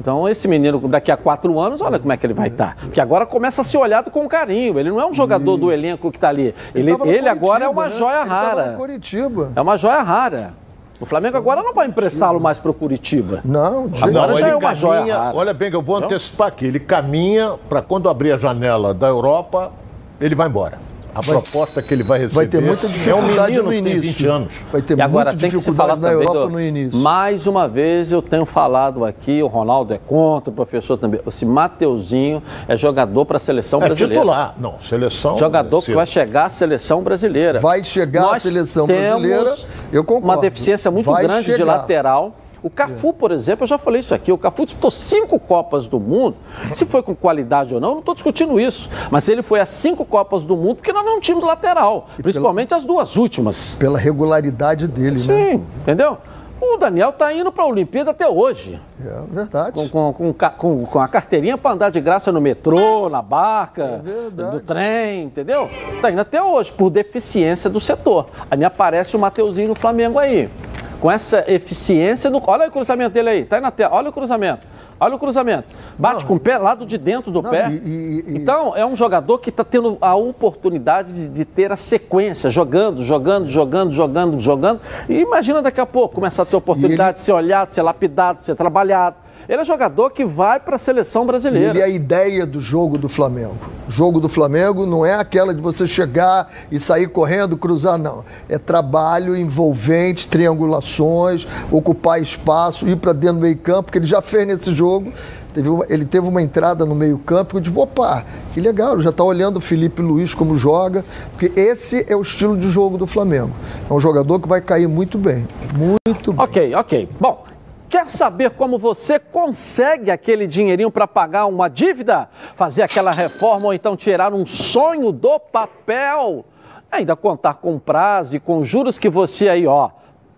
Então, 0.08 0.26
esse 0.30 0.48
menino, 0.48 0.80
daqui 0.88 1.12
a 1.12 1.18
quatro 1.18 1.60
anos, 1.60 1.82
olha 1.82 2.00
como 2.00 2.14
é 2.14 2.16
que 2.16 2.26
ele 2.26 2.34
vai 2.34 2.48
estar. 2.48 2.78
Porque 2.78 3.02
agora 3.02 3.26
começa 3.26 3.60
a 3.60 3.64
ser 3.66 3.78
olhado 3.78 4.10
com 4.10 4.26
carinho. 4.26 4.80
Ele 4.80 4.90
não 4.90 5.02
é 5.02 5.06
um 5.06 5.14
jogador 5.14 5.58
do 5.58 5.70
elenco 5.70 6.10
que 6.10 6.16
está 6.16 6.30
ali. 6.30 6.56
Ele, 6.74 6.96
no 6.96 7.06
ele 7.06 7.28
agora 7.28 7.66
é 7.66 7.68
uma 7.68 7.90
né? 7.90 7.98
joia 7.98 8.22
Ele 8.22 8.30
tava 8.30 8.46
rara. 8.48 8.72
no 8.72 8.78
Coritiba. 8.78 9.52
É 9.54 9.60
uma 9.60 9.76
joia 9.76 10.02
rara. 10.02 10.54
O 10.98 11.06
Flamengo 11.06 11.36
agora 11.36 11.62
não 11.62 11.74
vai 11.74 11.88
emprestá-lo 11.88 12.40
mais 12.40 12.58
para 12.58 12.72
o 12.72 12.74
Curitiba. 12.74 13.42
Não, 13.44 13.90
de 13.90 14.02
Agora 14.02 14.32
Não, 14.32 14.40
já 14.40 14.48
ele 14.48 14.54
é 14.54 14.58
uma 14.58 14.74
joia 14.74 15.00
caminha, 15.00 15.18
rara. 15.18 15.36
olha 15.36 15.54
bem 15.54 15.70
que 15.70 15.76
eu 15.76 15.82
vou 15.82 16.00
Não? 16.00 16.06
antecipar 16.08 16.48
aqui, 16.48 16.66
ele 16.68 16.80
caminha 16.80 17.56
para 17.68 17.82
quando 17.82 18.08
abrir 18.08 18.32
a 18.32 18.38
janela 18.38 18.94
da 18.94 19.08
Europa, 19.08 19.74
ele 20.22 20.36
vai 20.36 20.48
embora. 20.48 20.87
A 21.18 21.22
proposta 21.24 21.82
que 21.82 21.94
ele 21.94 22.04
vai 22.04 22.20
receber 22.20 22.36
Vai 22.36 22.48
ter 22.48 22.62
muita 22.62 22.86
é 22.86 22.90
um 22.90 22.92
dificuldade 22.92 23.52
menino 23.52 23.64
no 23.64 23.70
que 23.72 23.82
tem 23.82 23.92
início. 23.94 24.12
20 24.14 24.26
anos. 24.28 24.52
Vai 24.72 24.82
ter 24.82 24.98
E 24.98 25.02
agora 25.02 25.32
muita 25.32 25.42
tem 25.42 25.50
que 25.52 25.60
se 25.60 25.72
falar 25.74 25.96
dificuldade 25.96 26.02
na 26.02 26.12
Europa 26.12 26.40
do- 26.48 26.50
no 26.52 26.62
início. 26.62 27.00
Mais 27.00 27.48
uma 27.48 27.68
vez 27.68 28.12
eu 28.12 28.22
tenho 28.22 28.46
falado 28.46 29.04
aqui, 29.04 29.42
o 29.42 29.48
Ronaldo 29.48 29.94
é 29.94 29.98
contra, 29.98 30.50
o 30.52 30.54
professor 30.54 30.98
também. 30.98 31.20
Esse 31.26 31.46
Mateuzinho 31.46 32.44
é 32.68 32.76
jogador 32.78 33.26
para 33.26 33.38
a 33.38 33.40
seleção 33.40 33.82
É 33.82 33.86
brasileira. 33.86 34.14
titular. 34.22 34.56
Não, 34.60 34.80
seleção. 34.80 35.38
Jogador 35.38 35.82
que 35.84 35.94
vai 35.94 36.06
chegar 36.06 36.46
à 36.46 36.50
seleção 36.50 37.02
brasileira. 37.02 37.60
Vai 37.60 37.84
chegar 37.84 38.22
à 38.24 38.32
Nós 38.34 38.44
seleção 38.44 38.86
temos 38.86 39.22
brasileira, 39.22 39.56
eu 39.92 40.04
concordo. 40.04 40.28
Uma 40.28 40.38
deficiência 40.38 40.92
muito 40.92 41.10
Vai 41.12 41.24
grande 41.24 41.46
de 41.46 41.52
chegar. 41.54 41.66
lateral. 41.66 42.36
O 42.64 42.70
Cafu, 42.70 43.14
por 43.14 43.32
exemplo, 43.32 43.64
eu 43.64 43.68
já 43.68 43.78
falei 43.78 44.00
isso 44.00 44.14
aqui. 44.14 44.32
O 44.32 44.38
Cafu 44.38 44.66
disputou 44.66 44.92
cinco 44.92 45.40
Copas 45.40 45.88
do 45.88 46.00
Mundo. 46.00 46.36
Se 46.74 46.86
foi 46.86 47.02
com 47.04 47.16
qualidade 47.16 47.74
ou 47.74 47.80
não, 47.80 47.90
eu 47.90 47.94
não 47.96 48.00
estou 48.00 48.14
discutindo 48.16 48.60
isso. 48.60 48.90
Mas 49.12 49.28
ele 49.30 49.42
foi 49.44 49.60
a 49.60 49.66
cinco 49.66 50.04
Copas 50.06 50.44
do 50.44 50.56
Mundo 50.58 50.76
porque 50.76 50.92
nós 50.94 51.06
não 51.06 51.20
tínhamos 51.20 51.46
lateral. 51.46 52.08
Principalmente 52.18 52.74
as 52.74 52.84
duas 52.86 53.16
últimas. 53.16 53.76
Pela 53.76 53.98
regularidade 54.00 54.88
dele, 54.88 55.20
né? 55.26 55.52
Sim, 55.52 55.64
entendeu? 55.82 56.18
O 56.60 56.76
Daniel 56.78 57.10
está 57.10 57.32
indo 57.32 57.52
para 57.52 57.64
a 57.64 57.68
Olimpíada 57.68 58.10
até 58.10 58.28
hoje. 58.28 58.82
É 59.06 59.22
verdade. 59.32 59.74
Com, 59.74 60.12
com, 60.12 60.34
com, 60.34 60.86
com- 60.88 61.00
a 61.00 61.08
carteirinha 61.08 61.56
para 61.56 61.72
andar 61.72 61.92
de 61.92 62.02
graça 62.02 62.32
no 62.32 62.42
metrô, 62.42 63.08
na 63.10 63.22
barca, 63.22 64.02
verdade. 64.04 64.56
no 64.56 64.60
trem, 64.62 65.26
entendeu? 65.26 65.70
Está 65.94 66.10
indo 66.10 66.20
até 66.20 66.42
hoje, 66.42 66.72
por 66.74 66.90
deficiência 66.90 67.70
do 67.70 67.80
setor. 67.80 68.26
Aí 68.50 68.58
me 68.58 68.66
aparece 68.66 69.16
o 69.16 69.20
Mateuzinho 69.20 69.68
no 69.70 69.76
Flamengo 69.76 70.18
aí. 70.18 70.50
Com 71.00 71.12
essa 71.12 71.44
eficiência 71.48 72.30
do. 72.30 72.42
Olha 72.48 72.68
o 72.68 72.72
cruzamento 72.72 73.14
dele 73.14 73.30
aí, 73.30 73.46
tá 73.46 73.58
aí 73.58 73.62
na 73.62 73.72
tela. 73.72 73.94
Olha 73.96 74.10
o 74.10 74.14
cruzamento. 74.14 74.66
Olha 75.00 75.14
o 75.14 75.20
cruzamento. 75.20 75.68
Bate 75.96 76.26
com 76.26 76.34
o 76.36 76.40
pé, 76.40 76.58
lado 76.58 76.84
de 76.84 76.98
dentro 76.98 77.30
do 77.32 77.40
Não, 77.44 77.52
pé. 77.52 77.70
e- 77.70 78.24
e- 78.28 78.36
Então, 78.36 78.76
é 78.76 78.84
um 78.84 78.96
jogador 78.96 79.38
que 79.38 79.52
está 79.52 79.64
tendo 79.64 79.96
a 80.02 80.16
oportunidade 80.16 81.14
de, 81.14 81.30
de 81.30 81.46
ter 81.46 81.72
a 81.72 81.76
sequência, 81.76 82.50
jogando, 82.50 83.04
jogando, 83.06 83.48
jogando, 83.48 83.92
jogando, 83.92 84.40
jogando. 84.40 84.82
E 85.08 85.20
imagina 85.20 85.62
daqui 85.62 85.80
a 85.80 85.86
pouco 85.86 86.16
começar 86.16 86.42
a 86.42 86.46
ter 86.48 86.56
a 86.56 86.58
oportunidade 86.58 87.18
de 87.18 87.24
ser 87.24 87.32
olhado, 87.32 87.70
de 87.70 87.76
ser 87.76 87.84
lapidado, 87.84 88.40
de 88.40 88.48
ser 88.48 88.56
trabalhado. 88.56 89.18
Ele 89.48 89.62
é 89.62 89.66
jogador 89.66 90.10
que 90.12 90.26
vai 90.26 90.60
para 90.60 90.76
a 90.76 90.80
seleção 90.80 91.26
brasileira. 91.26 91.70
Ele 91.72 91.80
é 91.80 91.84
a 91.84 91.90
ideia 91.90 92.46
do 92.46 92.60
jogo 92.60 92.98
do 92.98 93.08
Flamengo. 93.08 93.56
O 93.88 93.92
jogo 93.92 94.20
do 94.20 94.28
Flamengo 94.28 94.86
não 94.86 95.06
é 95.06 95.14
aquela 95.16 95.54
de 95.54 95.62
você 95.62 95.88
chegar 95.88 96.52
e 96.72 96.80
sair 96.80 97.08
correndo, 97.08 97.56
cruzar, 97.58 97.98
não. 97.98 98.24
É 98.50 98.58
trabalho 98.58 99.36
envolvente, 99.36 100.28
triangulações, 100.28 101.48
ocupar 101.72 102.22
espaço, 102.22 102.88
ir 102.88 102.98
para 102.98 103.14
dentro 103.14 103.38
do 103.38 103.42
meio-campo, 103.42 103.92
que 103.92 103.98
ele 103.98 104.06
já 104.06 104.22
fez 104.22 104.46
nesse 104.46 104.74
jogo. 104.74 105.12
Teve 105.54 105.70
uma- 105.70 105.86
ele 105.90 106.06
teve 106.06 106.28
uma 106.28 106.42
entrada 106.42 106.86
no 106.86 106.94
meio-campo 106.94 107.52
que 107.52 107.58
eu 107.58 107.62
disse, 107.62 107.76
opa, 107.78 108.24
que 108.54 108.62
legal, 108.62 109.02
já 109.02 109.10
está 109.10 109.24
olhando 109.24 109.58
o 109.58 109.62
Felipe 109.62 110.02
Luiz 110.02 110.34
como 110.36 110.56
joga, 110.56 111.04
porque 111.36 111.60
esse 111.60 112.06
é 112.08 112.16
o 112.16 112.22
estilo 112.22 112.56
de 112.58 112.70
jogo 112.70 112.98
do 112.98 113.08
Flamengo. 113.08 113.52
É 113.90 113.94
um 113.94 114.00
jogador 114.00 114.40
que 114.40 114.48
vai 114.48 114.62
cair 114.62 114.88
muito 114.88 115.18
bem. 115.18 115.48
Muito 115.76 116.34
bem. 116.34 116.44
Ok, 116.44 116.76
ok. 116.76 117.10
Bom, 117.20 117.44
quer 117.90 118.08
saber 118.10 118.52
como 118.52 118.78
você 118.78 119.20
consegue 119.20 120.12
aquele 120.12 120.46
dinheirinho 120.48 120.92
para 120.92 121.08
pagar 121.08 121.46
uma 121.46 121.70
dívida? 121.70 122.30
Fazer 122.56 122.84
aquela 122.84 123.12
reforma 123.12 123.68
ou 123.68 123.74
então 123.74 123.96
tirar 123.96 124.34
um 124.34 124.46
sonho 124.46 125.12
do 125.12 125.40
papel? 125.40 126.46
Ainda 126.92 127.16
contar 127.16 127.56
com 127.56 127.78
prazo 127.80 128.36
e 128.36 128.40
com 128.40 128.64
juros 128.64 128.98
que 128.98 129.10
você 129.10 129.50
aí, 129.50 129.68
ó, 129.68 129.90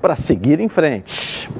para 0.00 0.14
seguir 0.14 0.60
em 0.60 0.68
frente. 0.68 1.50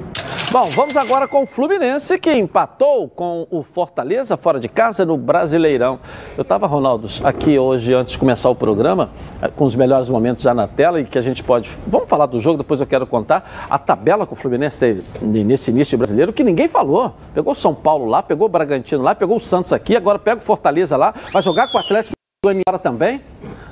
Bom, 0.51 0.65
vamos 0.69 0.97
agora 0.97 1.27
com 1.27 1.43
o 1.43 1.45
Fluminense 1.45 2.17
que 2.17 2.33
empatou 2.33 3.07
com 3.07 3.45
o 3.51 3.61
Fortaleza 3.61 4.35
fora 4.35 4.59
de 4.59 4.67
casa 4.67 5.05
no 5.05 5.15
Brasileirão. 5.15 5.99
Eu 6.35 6.41
estava, 6.41 6.65
Ronaldo, 6.65 7.07
aqui 7.23 7.59
hoje 7.59 7.93
antes 7.93 8.13
de 8.13 8.17
começar 8.17 8.49
o 8.49 8.55
programa, 8.55 9.11
eh, 9.43 9.47
com 9.47 9.63
os 9.63 9.75
melhores 9.75 10.09
momentos 10.09 10.43
já 10.43 10.51
na 10.51 10.67
tela 10.67 10.99
e 10.99 11.05
que 11.05 11.19
a 11.19 11.21
gente 11.21 11.43
pode. 11.43 11.69
Vamos 11.85 12.09
falar 12.09 12.25
do 12.25 12.39
jogo, 12.39 12.57
depois 12.57 12.81
eu 12.81 12.87
quero 12.87 13.05
contar 13.05 13.67
a 13.69 13.77
tabela 13.77 14.25
que 14.25 14.33
o 14.33 14.35
Fluminense 14.35 14.79
teve 14.79 15.03
nesse 15.23 15.69
início 15.69 15.95
brasileiro 15.99 16.33
que 16.33 16.43
ninguém 16.43 16.67
falou. 16.67 17.13
Pegou 17.31 17.53
São 17.53 17.75
Paulo 17.75 18.05
lá, 18.05 18.23
pegou 18.23 18.47
o 18.47 18.49
Bragantino 18.49 19.03
lá, 19.03 19.13
pegou 19.13 19.37
o 19.37 19.39
Santos 19.39 19.71
aqui, 19.71 19.95
agora 19.95 20.17
pega 20.17 20.41
o 20.41 20.43
Fortaleza 20.43 20.97
lá, 20.97 21.13
vai 21.31 21.43
jogar 21.43 21.71
com 21.71 21.77
o 21.77 21.81
Atlético 21.81 22.15
Goianiara 22.43 22.79
também. 22.79 23.21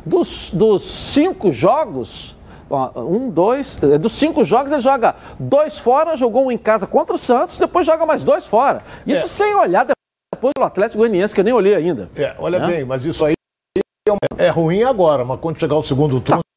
Dos, 0.06 0.52
dos 0.54 0.84
cinco 0.84 1.52
jogos, 1.52 2.37
um, 2.96 3.30
dois, 3.30 3.82
é, 3.82 3.98
dos 3.98 4.14
cinco 4.14 4.44
jogos 4.44 4.72
ele 4.72 4.82
joga 4.82 5.16
dois 5.40 5.80
fora, 5.80 6.16
jogou 6.16 6.48
um 6.48 6.52
em 6.52 6.58
casa 6.58 6.86
contra 6.86 7.16
o 7.16 7.18
Santos, 7.18 7.58
depois 7.58 7.86
joga 7.86 8.06
mais 8.06 8.24
dois 8.24 8.46
fora. 8.46 8.84
Isso 9.06 9.24
é. 9.24 9.28
sem 9.28 9.56
olhar 9.56 9.86
depois 9.86 10.54
do 10.58 10.64
Atlético 10.64 11.00
Goianiense, 11.00 11.34
que 11.34 11.40
eu 11.40 11.46
nem 11.46 11.54
olhei 11.54 11.76
ainda. 11.76 12.10
É, 12.16 12.36
olha 12.38 12.58
é. 12.58 12.68
bem, 12.68 12.86
mas 12.86 13.06
isso 13.06 13.26
aí 13.26 13.34
é 14.38 14.50
ruim 14.50 14.84
agora, 14.84 15.26
mas 15.26 15.40
quando 15.40 15.60
chegar 15.60 15.76
o 15.76 15.84
segundo 15.84 16.20
turno. 16.22 16.42
Tá. 16.42 16.48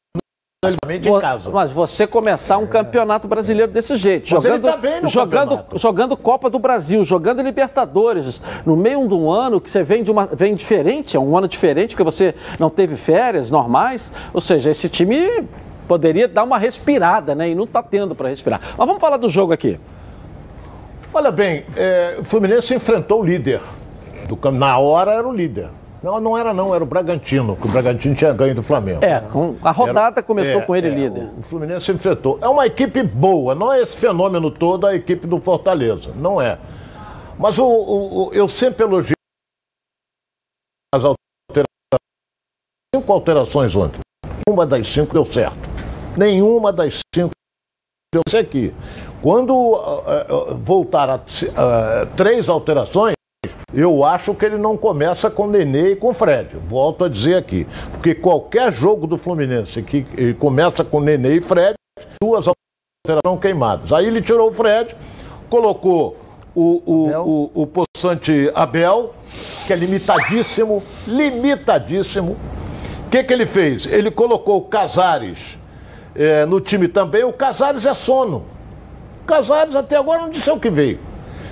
Mas 1.51 1.71
você 1.71 2.05
começar 2.05 2.59
um 2.59 2.67
campeonato 2.67 3.27
brasileiro 3.27 3.71
desse 3.71 3.95
jeito, 3.95 4.31
mas 4.31 4.43
jogando, 4.43 4.61
tá 4.61 5.07
jogando, 5.07 5.65
jogando 5.73 6.15
Copa 6.15 6.51
do 6.51 6.59
Brasil, 6.59 7.03
jogando 7.03 7.41
Libertadores, 7.41 8.39
no 8.63 8.77
meio 8.77 9.07
de 9.07 9.13
um 9.15 9.31
ano 9.31 9.59
que 9.59 9.71
você 9.71 9.81
vem 9.81 10.03
de 10.03 10.11
uma 10.11 10.27
vem 10.27 10.53
diferente, 10.53 11.17
é 11.17 11.19
um 11.19 11.35
ano 11.35 11.47
diferente 11.47 11.95
porque 11.95 12.03
você 12.03 12.35
não 12.59 12.69
teve 12.69 12.95
férias 12.95 13.49
normais, 13.49 14.11
ou 14.31 14.39
seja, 14.39 14.69
esse 14.69 14.87
time 14.87 15.47
poderia 15.91 16.25
dar 16.25 16.45
uma 16.45 16.57
respirada, 16.57 17.35
né? 17.35 17.49
E 17.49 17.55
não 17.55 17.65
está 17.65 17.83
tendo 17.83 18.15
para 18.15 18.29
respirar. 18.29 18.61
Mas 18.77 18.87
vamos 18.87 19.01
falar 19.01 19.17
do 19.17 19.27
jogo 19.27 19.51
aqui. 19.51 19.77
Olha 21.13 21.29
bem, 21.29 21.65
é, 21.75 22.15
o 22.17 22.23
Fluminense 22.23 22.73
enfrentou 22.73 23.19
o 23.19 23.25
líder. 23.25 23.59
Do, 24.25 24.51
na 24.51 24.77
hora 24.77 25.11
era 25.11 25.27
o 25.27 25.33
líder. 25.33 25.67
Não, 26.01 26.21
não 26.21 26.37
era 26.37 26.53
não, 26.53 26.73
era 26.73 26.81
o 26.81 26.87
Bragantino, 26.87 27.57
que 27.57 27.67
o 27.67 27.69
Bragantino 27.69 28.15
tinha 28.15 28.31
ganho 28.31 28.55
do 28.55 28.63
Flamengo. 28.63 29.03
É, 29.03 29.21
a 29.61 29.71
rodada 29.71 30.21
era, 30.21 30.23
começou 30.23 30.61
é, 30.61 30.63
com 30.63 30.73
ele 30.73 30.87
é, 30.87 30.91
líder. 30.91 31.29
O 31.37 31.41
Fluminense 31.41 31.91
enfrentou. 31.91 32.39
É 32.41 32.47
uma 32.47 32.65
equipe 32.65 33.03
boa, 33.03 33.53
não 33.53 33.73
é 33.73 33.81
esse 33.81 33.97
fenômeno 33.97 34.49
todo 34.49 34.87
a 34.87 34.95
equipe 34.95 35.27
do 35.27 35.41
Fortaleza, 35.41 36.11
não 36.15 36.41
é. 36.41 36.57
Mas 37.37 37.59
o, 37.59 37.65
o, 37.65 38.29
o 38.29 38.33
eu 38.33 38.47
sempre 38.47 38.85
elogiei 38.85 39.13
as 40.95 41.03
alterações. 41.03 41.67
Cinco 42.95 43.11
alterações 43.11 43.75
ontem. 43.75 43.99
Uma 44.47 44.65
das 44.65 44.87
cinco 44.87 45.13
deu 45.13 45.25
certo. 45.25 45.70
Nenhuma 46.17 46.73
das 46.73 46.99
cinco 47.13 47.31
deu 48.13 48.39
aqui. 48.39 48.73
Quando 49.21 49.53
uh, 49.53 50.51
uh, 50.51 50.55
voltar 50.55 51.09
a 51.09 51.15
uh, 51.15 52.05
três 52.17 52.49
alterações, 52.49 53.13
eu 53.73 54.03
acho 54.03 54.33
que 54.33 54.45
ele 54.45 54.57
não 54.57 54.75
começa 54.75 55.29
com 55.29 55.47
Nenê 55.47 55.91
e 55.91 55.95
com 55.95 56.13
Fred. 56.13 56.57
Volto 56.57 57.05
a 57.05 57.09
dizer 57.09 57.35
aqui. 57.35 57.65
Porque 57.91 58.13
qualquer 58.13 58.71
jogo 58.71 59.07
do 59.07 59.17
Fluminense 59.17 59.81
que 59.81 60.33
começa 60.33 60.83
com 60.83 60.99
Nenê 60.99 61.37
e 61.37 61.41
Fred, 61.41 61.75
duas 62.21 62.47
alterações 62.47 63.41
queimadas. 63.41 63.93
Aí 63.93 64.07
ele 64.07 64.21
tirou 64.21 64.49
o 64.49 64.51
Fred, 64.51 64.93
colocou 65.49 66.17
o, 66.53 66.83
o, 66.85 67.51
o, 67.55 67.61
o 67.63 67.67
Poçante 67.67 68.51
Abel, 68.53 69.15
que 69.65 69.71
é 69.71 69.75
limitadíssimo, 69.77 70.83
limitadíssimo. 71.07 72.37
O 73.07 73.09
que, 73.09 73.23
que 73.23 73.31
ele 73.31 73.45
fez? 73.45 73.85
Ele 73.85 74.11
colocou 74.11 74.57
o 74.57 74.61
Casares 74.63 75.57
é, 76.15 76.45
no 76.45 76.59
time 76.59 76.87
também, 76.87 77.23
o 77.23 77.33
Casares 77.33 77.85
é 77.85 77.93
sono. 77.93 78.43
O 79.23 79.25
Casares 79.25 79.75
até 79.75 79.97
agora 79.97 80.21
não 80.21 80.29
disse 80.29 80.49
o 80.49 80.59
que 80.59 80.69
veio. 80.69 80.99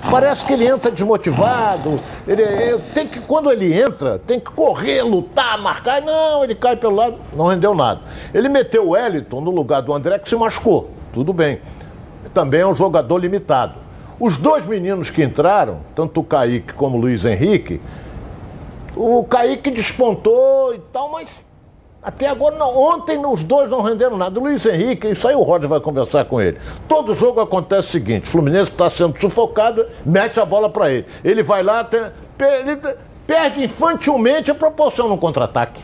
Parece 0.08 0.44
que 0.44 0.52
ele 0.52 0.66
entra 0.66 0.90
desmotivado. 0.90 2.00
Ele, 2.26 2.42
ele, 2.42 2.82
tem 2.94 3.06
que, 3.06 3.20
quando 3.20 3.50
ele 3.50 3.78
entra, 3.78 4.18
tem 4.18 4.40
que 4.40 4.50
correr, 4.50 5.02
lutar, 5.02 5.58
marcar. 5.58 6.00
Não, 6.00 6.42
ele 6.42 6.54
cai 6.54 6.76
pelo 6.76 6.96
lado, 6.96 7.16
não 7.36 7.48
rendeu 7.48 7.74
nada. 7.74 8.00
Ele 8.32 8.48
meteu 8.48 8.86
o 8.86 8.90
Wellington 8.90 9.40
no 9.40 9.50
lugar 9.50 9.82
do 9.82 9.92
André, 9.92 10.18
que 10.18 10.28
se 10.28 10.36
machucou. 10.36 10.90
Tudo 11.12 11.32
bem. 11.32 11.60
Também 12.32 12.60
é 12.60 12.66
um 12.66 12.74
jogador 12.74 13.18
limitado. 13.18 13.74
Os 14.18 14.38
dois 14.38 14.64
meninos 14.66 15.10
que 15.10 15.22
entraram, 15.22 15.80
tanto 15.94 16.20
o 16.20 16.24
Kaique 16.24 16.72
como 16.74 16.96
o 16.96 17.00
Luiz 17.00 17.24
Henrique, 17.24 17.80
o 18.96 19.24
Kaique 19.24 19.70
despontou 19.70 20.74
e 20.74 20.78
tal, 20.92 21.10
mas 21.10 21.44
até 22.02 22.28
agora, 22.28 22.56
não. 22.56 22.76
ontem 22.78 23.24
os 23.26 23.44
dois 23.44 23.70
não 23.70 23.82
renderam 23.82 24.16
nada. 24.16 24.40
O 24.40 24.42
Luiz 24.42 24.64
Henrique, 24.64 25.10
isso 25.10 25.28
aí 25.28 25.34
o 25.34 25.42
Roger 25.42 25.68
vai 25.68 25.80
conversar 25.80 26.24
com 26.24 26.40
ele. 26.40 26.58
Todo 26.88 27.14
jogo 27.14 27.40
acontece 27.40 27.88
o 27.88 27.90
seguinte: 27.90 28.24
o 28.24 28.30
Fluminense 28.30 28.70
está 28.70 28.88
sendo 28.88 29.20
sufocado, 29.20 29.84
mete 30.04 30.40
a 30.40 30.44
bola 30.46 30.70
para 30.70 30.90
ele. 30.90 31.06
Ele 31.22 31.42
vai 31.42 31.62
lá, 31.62 31.84
tem, 31.84 32.00
ele 32.38 32.80
perde 33.26 33.62
infantilmente 33.62 34.50
e 34.50 34.54
proporciona 34.54 35.12
um 35.12 35.18
contra-ataque. 35.18 35.82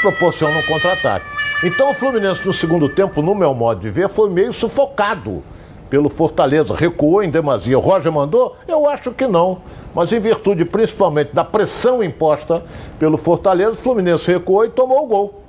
Proporciona 0.00 0.58
um 0.58 0.62
contra-ataque. 0.62 1.26
Então 1.62 1.90
o 1.90 1.94
Fluminense 1.94 2.46
no 2.46 2.52
segundo 2.52 2.88
tempo, 2.88 3.20
no 3.20 3.34
meu 3.34 3.52
modo 3.52 3.80
de 3.80 3.90
ver, 3.90 4.08
foi 4.08 4.30
meio 4.30 4.52
sufocado 4.52 5.42
pelo 5.90 6.08
Fortaleza. 6.08 6.74
Recuou 6.74 7.22
em 7.22 7.28
demasia. 7.28 7.78
O 7.78 7.82
Roger 7.82 8.10
mandou? 8.10 8.56
Eu 8.66 8.88
acho 8.88 9.12
que 9.12 9.26
não 9.26 9.58
mas 9.96 10.12
em 10.12 10.20
virtude 10.20 10.62
principalmente 10.66 11.32
da 11.32 11.42
pressão 11.42 12.04
imposta 12.04 12.62
pelo 12.98 13.16
Fortaleza, 13.16 13.72
o 13.72 13.76
Fluminense 13.76 14.30
recuou 14.30 14.62
e 14.66 14.68
tomou 14.68 15.04
o 15.04 15.06
gol. 15.06 15.42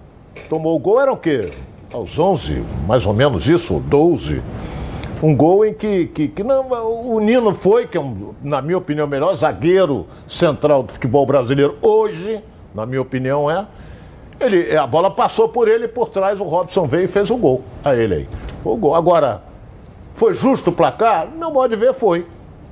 Tomou 0.48 0.74
o 0.74 0.80
gol, 0.80 1.02
era 1.02 1.12
o 1.12 1.18
quê? 1.18 1.52
Aos 1.92 2.18
11, 2.18 2.64
mais 2.88 3.06
ou 3.06 3.14
menos 3.14 3.50
isso, 3.50 3.78
12. 3.82 4.42
Um 5.22 5.36
gol 5.36 5.66
em 5.66 5.74
que, 5.74 6.06
que, 6.06 6.30
que 6.30 6.44
não, 6.44 6.66
o 7.12 7.20
Nino 7.20 7.54
foi, 7.54 7.88
que 7.88 7.98
é, 7.98 8.00
um, 8.00 8.34
na 8.42 8.62
minha 8.62 8.78
opinião, 8.78 9.06
o 9.06 9.10
melhor 9.10 9.36
zagueiro 9.36 10.08
central 10.26 10.82
do 10.82 10.94
futebol 10.94 11.26
brasileiro 11.26 11.76
hoje, 11.82 12.42
na 12.74 12.86
minha 12.86 13.02
opinião, 13.02 13.52
é. 13.52 13.68
Ele, 14.40 14.78
a 14.78 14.88
bola 14.88 15.12
passou 15.12 15.50
por 15.50 15.68
ele 15.68 15.86
e 15.86 15.90
por 15.90 16.08
trás 16.08 16.40
o 16.40 16.46
Robson 16.46 16.86
veio 16.86 17.04
e 17.04 17.08
fez 17.10 17.30
o 17.30 17.36
gol 17.36 17.64
a 17.84 17.94
ele 17.94 18.14
aí. 18.14 18.28
Foi 18.64 18.72
o 18.72 18.78
gol. 18.78 18.96
Agora, 18.96 19.42
foi 20.16 20.34
justo 20.34 20.70
o 20.70 20.74
placar? 20.74 21.28
Meu 21.28 21.52
modo 21.52 21.68
de 21.68 21.76
ver, 21.76 21.94
foi. 21.94 22.26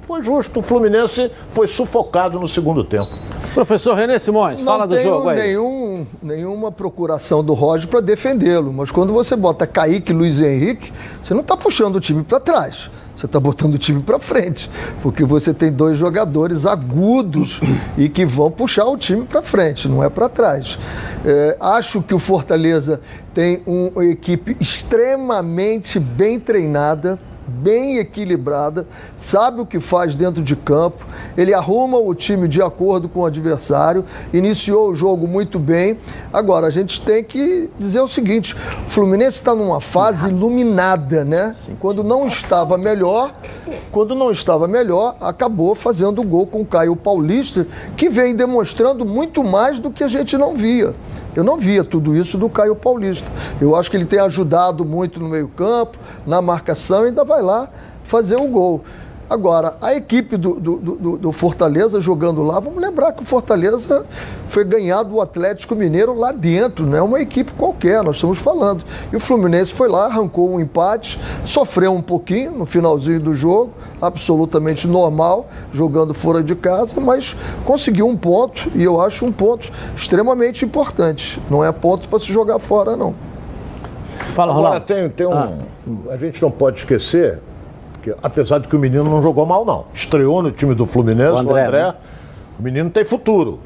Foi 0.07 0.21
justo. 0.21 0.59
O 0.59 0.63
Fluminense 0.63 1.31
foi 1.49 1.67
sufocado 1.67 2.39
no 2.39 2.47
segundo 2.47 2.83
tempo. 2.83 3.09
Professor 3.53 3.95
René 3.95 4.19
Simões, 4.19 4.59
não 4.59 4.65
fala 4.65 4.85
do 4.85 5.01
jogo 5.01 5.29
aí. 5.29 5.39
Nenhum, 5.39 6.05
nenhuma 6.21 6.71
procuração 6.71 7.43
do 7.43 7.53
Roger 7.53 7.87
para 7.87 8.01
defendê-lo, 8.01 8.71
mas 8.73 8.91
quando 8.91 9.13
você 9.13 9.35
bota 9.35 9.65
Kaique 9.65 10.11
e 10.11 10.15
Luiz 10.15 10.39
Henrique, 10.39 10.91
você 11.23 11.33
não 11.33 11.41
está 11.41 11.55
puxando 11.55 11.95
o 11.95 11.99
time 11.99 12.23
para 12.23 12.39
trás. 12.39 12.89
Você 13.15 13.27
está 13.27 13.39
botando 13.39 13.75
o 13.75 13.77
time 13.77 14.03
para 14.03 14.19
frente, 14.19 14.69
porque 15.01 15.23
você 15.23 15.53
tem 15.53 15.71
dois 15.71 15.97
jogadores 15.97 16.65
agudos 16.65 17.61
e 17.97 18.09
que 18.09 18.25
vão 18.25 18.51
puxar 18.51 18.85
o 18.85 18.97
time 18.97 19.25
para 19.25 19.41
frente, 19.41 19.87
não 19.87 20.03
é 20.03 20.09
para 20.09 20.27
trás. 20.27 20.77
É, 21.25 21.55
acho 21.59 22.01
que 22.01 22.13
o 22.13 22.19
Fortaleza 22.19 22.99
tem 23.33 23.63
uma 23.65 24.03
equipe 24.03 24.57
extremamente 24.59 25.97
bem 25.97 26.37
treinada 26.39 27.17
bem 27.47 27.97
equilibrada, 27.97 28.87
sabe 29.17 29.61
o 29.61 29.65
que 29.65 29.79
faz 29.79 30.15
dentro 30.15 30.41
de 30.41 30.55
campo, 30.55 31.05
ele 31.37 31.53
arruma 31.53 31.97
o 31.97 32.13
time 32.13 32.47
de 32.47 32.61
acordo 32.61 33.07
com 33.07 33.21
o 33.21 33.25
adversário, 33.25 34.05
iniciou 34.33 34.89
o 34.89 34.95
jogo 34.95 35.27
muito 35.27 35.59
bem. 35.59 35.97
Agora, 36.33 36.67
a 36.67 36.69
gente 36.69 37.01
tem 37.01 37.23
que 37.23 37.69
dizer 37.77 38.01
o 38.01 38.07
seguinte: 38.07 38.55
o 38.87 38.89
Fluminense 38.89 39.37
está 39.37 39.55
numa 39.55 39.79
fase 39.79 40.27
iluminada, 40.27 41.23
né? 41.23 41.55
Quando 41.79 42.03
não 42.03 42.27
estava 42.27 42.77
melhor, 42.77 43.33
quando 43.91 44.15
não 44.15 44.31
estava 44.31 44.67
melhor, 44.67 45.15
acabou 45.21 45.75
fazendo 45.75 46.21
o 46.21 46.23
gol 46.23 46.47
com 46.47 46.61
o 46.61 46.65
Caio 46.65 46.95
Paulista, 46.95 47.67
que 47.95 48.09
vem 48.09 48.35
demonstrando 48.35 49.05
muito 49.05 49.43
mais 49.43 49.79
do 49.79 49.91
que 49.91 50.03
a 50.03 50.07
gente 50.07 50.37
não 50.37 50.55
via. 50.55 50.93
Eu 51.35 51.43
não 51.43 51.57
via 51.57 51.83
tudo 51.83 52.15
isso 52.15 52.37
do 52.37 52.49
Caio 52.49 52.75
Paulista. 52.75 53.29
Eu 53.59 53.75
acho 53.75 53.91
que 53.91 53.97
ele 53.97 54.05
tem 54.05 54.19
ajudado 54.19 54.85
muito 54.85 55.19
no 55.19 55.27
meio-campo, 55.27 55.97
na 56.25 56.41
marcação 56.41 57.03
e 57.03 57.07
ainda 57.07 57.23
vai 57.23 57.41
lá 57.41 57.69
fazer 58.03 58.35
o 58.35 58.47
gol. 58.47 58.83
Agora, 59.27 59.75
a 59.81 59.95
equipe 59.95 60.37
do, 60.37 60.59
do, 60.59 60.75
do, 60.77 61.17
do, 61.17 61.31
Fortaleza 61.31 61.99
jogando 61.99 62.43
lá, 62.43 62.59
vamos 62.59 62.79
lembrar 62.79 63.11
que 63.11 63.23
o 63.23 63.25
Fortaleza 63.25 64.05
foi 64.47 64.63
ganhado 64.63 65.09
do 65.09 65.19
Atlético 65.19 65.75
Mineiro 65.75 66.13
lá 66.13 66.31
dentro, 66.31 66.85
não 66.85 66.95
é 66.95 67.01
uma 67.01 67.19
equipe 67.19 67.51
qualquer, 67.53 68.03
nós 68.03 68.17
estamos 68.17 68.37
falando. 68.37 68.85
E 69.11 69.15
o 69.15 69.19
Fluminense 69.19 69.73
foi 69.73 69.89
lá, 69.89 70.05
arrancou 70.05 70.51
um 70.51 70.59
empate, 70.59 71.19
sofreu 71.43 71.91
um 71.93 72.03
pouquinho 72.03 72.51
no 72.51 72.67
finalzinho 72.67 73.19
do 73.19 73.33
jogo, 73.33 73.73
absolutamente 73.99 74.87
normal, 74.87 75.47
jogando 75.73 76.13
fora 76.13 76.43
de 76.43 76.55
casa, 76.55 76.99
mas 77.01 77.35
conseguiu 77.65 78.07
um 78.07 78.15
ponto, 78.15 78.71
e 78.75 78.83
eu 78.83 79.01
acho 79.01 79.25
um 79.25 79.31
ponto 79.31 79.71
extremamente 79.97 80.63
importante. 80.63 81.41
Não 81.49 81.65
é 81.65 81.71
ponto 81.71 82.07
para 82.07 82.19
se 82.19 82.31
jogar 82.31 82.59
fora, 82.59 82.95
não. 82.95 83.15
Fala, 84.35 84.53
Agora 84.53 84.79
tem, 84.79 85.09
tem 85.09 85.25
um. 85.25 85.33
Ah. 85.33 85.53
A 86.11 86.17
gente 86.17 86.41
não 86.41 86.51
pode 86.51 86.77
esquecer 86.77 87.39
apesar 88.21 88.59
de 88.59 88.67
que 88.67 88.75
o 88.75 88.79
menino 88.79 89.03
não 89.03 89.21
jogou 89.21 89.45
mal, 89.45 89.65
não. 89.65 89.85
Estreou 89.93 90.41
no 90.41 90.51
time 90.51 90.75
do 90.75 90.85
Fluminense, 90.85 91.31
o 91.31 91.37
André. 91.37 91.63
O, 91.63 91.67
André, 91.67 91.83
né? 91.83 91.93
o 92.59 92.63
menino 92.63 92.89
tem 92.89 93.03
futuro. 93.03 93.59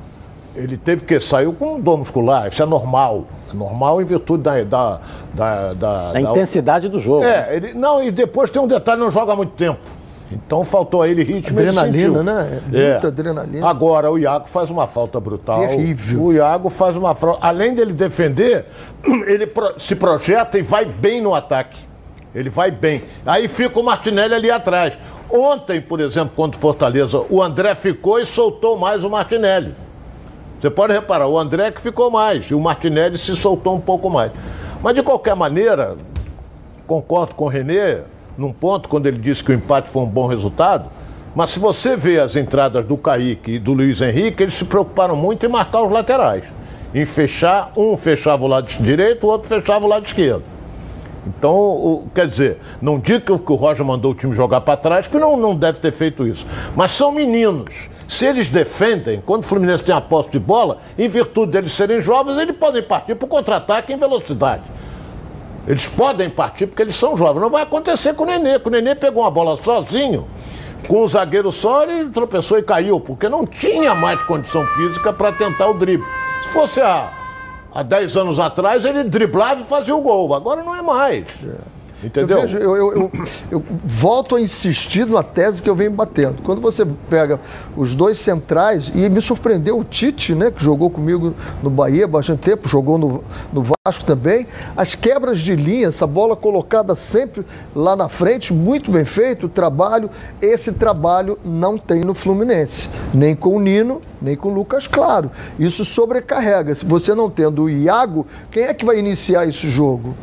Ele 0.56 0.78
teve 0.78 1.06
que 1.06 1.20
saiu 1.20 1.54
com 1.54 1.80
dor 1.80 1.98
muscular, 1.98 2.48
isso 2.48 2.62
é 2.62 2.66
normal. 2.66 3.26
É 3.52 3.56
normal 3.56 4.02
em 4.02 4.06
virtude 4.06 4.44
da. 4.44 4.64
Da, 4.64 5.00
da, 5.34 5.74
da, 5.74 6.12
da 6.14 6.22
intensidade 6.22 6.90
do 6.90 7.00
jogo. 7.00 7.24
É, 7.24 7.56
ele, 7.56 7.74
não, 7.74 8.04
e 8.04 8.12
depois 8.12 8.52
tem 8.52 8.62
um 8.62 8.68
detalhe, 8.68 9.00
não 9.00 9.12
joga 9.12 9.34
há 9.34 9.36
muito 9.36 9.54
tempo. 9.54 9.80
Então 10.32 10.64
faltou 10.64 11.02
a 11.02 11.08
ele 11.08 11.24
ritmo. 11.24 11.60
Adrenalina, 11.60 12.22
né? 12.24 12.62
É. 12.72 12.92
Muita 12.92 13.08
adrenalina. 13.08 13.68
Agora, 13.68 14.12
o 14.12 14.18
Iago 14.18 14.48
faz 14.48 14.70
uma 14.70 14.86
falta 14.86 15.20
brutal. 15.20 15.62
Terrível. 15.62 16.24
O 16.24 16.34
Iago 16.34 16.70
faz 16.70 16.96
uma 16.96 17.16
falta. 17.16 17.46
Além 17.46 17.74
dele 17.74 17.94
defender, 17.94 18.66
ele 19.26 19.52
se 19.78 19.96
projeta 19.96 20.60
e 20.60 20.62
vai 20.62 20.86
bem 20.86 21.22
no 21.22 21.34
ataque. 21.34 21.89
Ele 22.34 22.50
vai 22.50 22.70
bem. 22.70 23.04
Aí 23.26 23.48
fica 23.48 23.80
o 23.80 23.84
Martinelli 23.84 24.34
ali 24.34 24.52
atrás. 24.52 24.98
Ontem, 25.30 25.82
por 25.82 26.00
exemplo, 26.00 26.34
contra 26.36 26.58
o 26.58 26.62
Fortaleza, 26.62 27.24
o 27.30 27.42
André 27.42 27.76
ficou 27.76 28.20
e 28.20 28.26
soltou 28.26 28.78
mais 28.78 29.04
o 29.04 29.10
Martinelli. 29.10 29.76
Você 30.60 30.70
pode 30.70 30.92
reparar, 30.92 31.28
o 31.28 31.40
André 31.40 31.72
que 31.72 31.80
ficou 31.80 32.12
mais 32.12 32.46
e 32.46 32.54
o 32.54 32.60
Martinelli 32.60 33.18
se 33.18 33.36
soltou 33.36 33.76
um 33.76 33.80
pouco 33.80 34.10
mais. 34.10 34.32
Mas 34.84 34.96
de 34.96 35.02
qualquer 35.02 35.36
maneira, 35.36 35.96
concordo 36.86 37.36
com 37.36 37.46
o 37.46 37.48
Renê 37.48 38.00
num 38.38 38.52
ponto 38.52 38.90
quando 38.90 39.06
ele 39.06 39.18
disse 39.18 39.44
que 39.44 39.52
o 39.52 39.56
empate 39.56 39.90
foi 39.90 40.04
um 40.04 40.08
bom 40.08 40.26
resultado. 40.26 40.90
Mas 41.36 41.52
se 41.52 41.60
você 41.60 41.96
vê 41.96 42.20
as 42.20 42.36
entradas 42.36 42.86
do 42.86 42.98
Kaique 42.98 43.52
e 43.52 43.60
do 43.60 43.74
Luiz 43.74 44.02
Henrique, 44.02 44.44
eles 44.44 44.56
se 44.56 44.66
preocuparam 44.66 45.16
muito 45.16 45.46
em 45.46 45.50
marcar 45.50 45.84
os 45.84 45.92
laterais. 45.92 46.44
Em 46.94 47.06
fechar, 47.06 47.72
um 47.78 47.96
fechava 47.96 48.44
o 48.44 48.48
lado 48.48 48.68
direito, 48.80 49.28
o 49.28 49.30
outro 49.30 49.48
fechava 49.48 49.86
o 49.86 49.88
lado 49.88 50.06
esquerdo. 50.06 50.44
Então, 51.38 51.54
o, 51.54 52.08
quer 52.14 52.28
dizer, 52.28 52.58
não 52.82 53.00
digo 53.00 53.38
que 53.38 53.52
o 53.52 53.56
Roger 53.56 53.86
mandou 53.86 54.12
o 54.12 54.16
time 54.16 54.34
jogar 54.34 54.62
para 54.62 54.76
trás, 54.76 55.08
porque 55.08 55.24
não, 55.24 55.38
não 55.38 55.56
deve 55.56 55.80
ter 55.80 55.92
feito 55.92 56.26
isso. 56.26 56.46
Mas 56.76 56.92
são 56.92 57.12
meninos. 57.12 57.90
Se 58.08 58.26
eles 58.26 58.50
defendem, 58.50 59.22
quando 59.24 59.44
o 59.44 59.46
Fluminense 59.46 59.84
tem 59.84 59.94
a 59.94 60.02
posse 60.02 60.30
de 60.30 60.40
bola, 60.40 60.80
em 60.98 61.08
virtude 61.08 61.52
deles 61.52 61.72
serem 61.72 62.02
jovens, 62.02 62.38
eles 62.40 62.56
podem 62.58 62.82
partir 62.82 63.14
para 63.14 63.26
o 63.26 63.30
contra-ataque 63.30 63.94
em 63.94 63.98
velocidade. 63.98 64.64
Eles 65.68 65.88
podem 65.88 66.30
partir 66.30 66.66
porque 66.66 66.82
eles 66.82 66.96
são 66.96 67.16
jovens. 67.16 67.42
Não 67.42 67.50
vai 67.52 67.62
acontecer 67.62 68.16
com 68.16 68.24
o 68.24 68.26
Nenê. 68.26 68.58
Com 68.58 68.70
o 68.70 68.72
Nenê 68.72 68.96
pegou 68.96 69.22
uma 69.22 69.30
bola 69.30 69.56
sozinho, 69.56 70.26
com 70.88 71.04
o 71.04 71.08
zagueiro 71.08 71.52
só, 71.52 71.84
ele 71.84 72.10
tropeçou 72.10 72.58
e 72.58 72.64
caiu, 72.64 73.00
porque 73.00 73.30
não 73.30 73.46
tinha 73.46 73.94
mais 73.94 74.20
condição 74.24 74.66
física 74.66 75.14
para 75.14 75.32
tentar 75.32 75.68
o 75.68 75.76
drible. 75.76 76.08
Se 76.42 76.50
fosse 76.50 76.82
a 76.82 77.12
Há 77.80 77.84
10 77.84 78.18
anos 78.18 78.40
atrás 78.40 78.84
ele 78.84 79.06
driblava 79.06 79.62
e 79.62 79.64
fazia 79.64 79.96
o 79.96 80.02
gol. 80.02 80.34
Agora 80.34 80.62
não 80.62 80.76
é 80.76 80.82
mais. 80.82 81.26
É. 81.42 81.79
Entendeu? 82.04 82.38
Eu, 82.38 82.42
vejo, 82.44 82.58
eu, 82.58 82.76
eu, 82.76 83.12
eu, 83.52 83.64
volto 83.84 84.36
a 84.36 84.42
insistir 84.42 85.06
na 85.06 85.22
tese 85.22 85.62
que 85.62 85.70
eu 85.70 85.76
venho 85.76 85.92
batendo. 85.92 86.42
Quando 86.44 86.62
você 86.62 86.86
pega 87.10 87.40
os 87.76 87.96
dois 87.96 88.18
centrais, 88.20 88.92
e 88.94 89.10
me 89.10 89.22
surpreendeu 89.22 89.78
o 89.78 89.84
Tite, 89.84 90.34
né, 90.34 90.52
que 90.52 90.64
jogou 90.64 90.90
comigo 90.90 91.34
no 91.62 91.70
Bahia 91.70 92.08
bastante 92.08 92.40
tempo, 92.40 92.68
jogou 92.68 92.98
no, 92.98 93.24
no 93.52 93.62
Vasco 93.62 94.06
também, 94.06 94.48
as 94.78 94.96
quebras 94.96 95.40
de 95.40 95.56
linha, 95.56 95.88
essa 95.88 96.08
bola 96.08 96.36
colocada 96.36 96.96
sempre 96.96 97.46
lá 97.76 97.96
na 97.96 98.08
frente, 98.08 98.54
muito 98.54 98.92
bem 98.92 99.06
feito, 99.06 99.48
o 99.48 99.50
trabalho. 99.50 100.10
Esse 100.42 100.72
trabalho 100.72 101.38
não 101.44 101.78
tem 101.78 102.02
no 102.02 102.14
Fluminense, 102.14 102.90
nem 103.14 103.36
com 103.36 103.56
o 103.56 103.60
Nino, 103.60 104.00
nem 104.22 104.36
com 104.36 104.50
o 104.50 104.54
Lucas 104.54 104.88
Claro. 104.88 105.32
Isso 105.58 105.86
sobrecarrega. 105.86 106.74
Se 106.76 106.86
você 106.86 107.14
não 107.14 107.30
tendo 107.30 107.64
o 107.64 107.70
Iago, 107.70 108.26
quem 108.52 108.64
é 108.64 108.74
que 108.74 108.86
vai 108.86 108.98
iniciar 109.00 109.48
esse 109.48 109.70
jogo? 109.70 110.16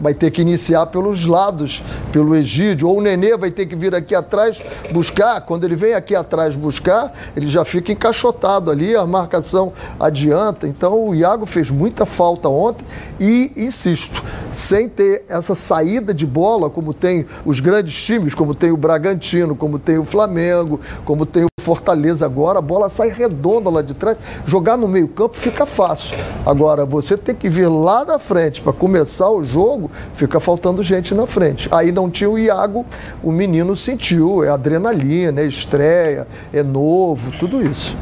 Vai 0.00 0.14
ter 0.14 0.30
que 0.30 0.40
iniciar 0.40 0.86
pelos 0.86 1.26
lados, 1.26 1.82
pelo 2.12 2.34
Egídio, 2.34 2.88
ou 2.88 2.98
o 2.98 3.00
Nenê 3.00 3.36
vai 3.36 3.50
ter 3.50 3.66
que 3.66 3.76
vir 3.76 3.94
aqui 3.94 4.14
atrás 4.14 4.60
buscar. 4.92 5.40
Quando 5.42 5.64
ele 5.64 5.76
vem 5.76 5.94
aqui 5.94 6.14
atrás 6.14 6.54
buscar, 6.54 7.12
ele 7.36 7.48
já 7.48 7.64
fica 7.64 7.92
encaixotado 7.92 8.70
ali, 8.70 8.94
a 8.94 9.06
marcação 9.06 9.72
adianta. 9.98 10.66
Então 10.66 11.08
o 11.08 11.14
Iago 11.14 11.46
fez 11.46 11.70
muita 11.70 12.06
falta 12.06 12.48
ontem 12.48 12.84
e, 13.20 13.52
insisto, 13.56 14.22
sem 14.52 14.88
ter 14.88 15.24
essa 15.28 15.54
saída 15.54 16.12
de 16.12 16.26
bola, 16.26 16.68
como 16.70 16.92
tem 16.92 17.26
os 17.44 17.60
grandes 17.60 18.02
times, 18.02 18.34
como 18.34 18.54
tem 18.54 18.70
o 18.70 18.76
Bragantino, 18.76 19.56
como 19.56 19.78
tem 19.78 19.98
o 19.98 20.04
Flamengo, 20.04 20.80
como 21.04 21.24
tem 21.24 21.44
o 21.44 21.55
Fortaleza 21.66 22.24
agora, 22.24 22.60
a 22.60 22.62
bola 22.62 22.88
sai 22.88 23.08
redonda 23.08 23.68
lá 23.68 23.82
de 23.82 23.92
trás. 23.92 24.16
Jogar 24.46 24.76
no 24.76 24.86
meio-campo 24.86 25.36
fica 25.36 25.66
fácil. 25.66 26.16
Agora, 26.46 26.86
você 26.86 27.16
tem 27.16 27.34
que 27.34 27.50
vir 27.50 27.66
lá 27.66 28.04
da 28.04 28.20
frente 28.20 28.62
para 28.62 28.72
começar 28.72 29.28
o 29.30 29.42
jogo, 29.42 29.90
fica 30.14 30.38
faltando 30.38 30.80
gente 30.80 31.12
na 31.12 31.26
frente. 31.26 31.68
Aí 31.72 31.90
não 31.90 32.08
tinha 32.08 32.30
o 32.30 32.38
Iago, 32.38 32.86
o 33.20 33.32
menino 33.32 33.74
sentiu, 33.74 34.44
é 34.44 34.48
adrenalina, 34.48 35.40
é 35.40 35.46
estreia, 35.46 36.28
é 36.52 36.62
novo, 36.62 37.32
tudo 37.36 37.60
isso. 37.60 37.96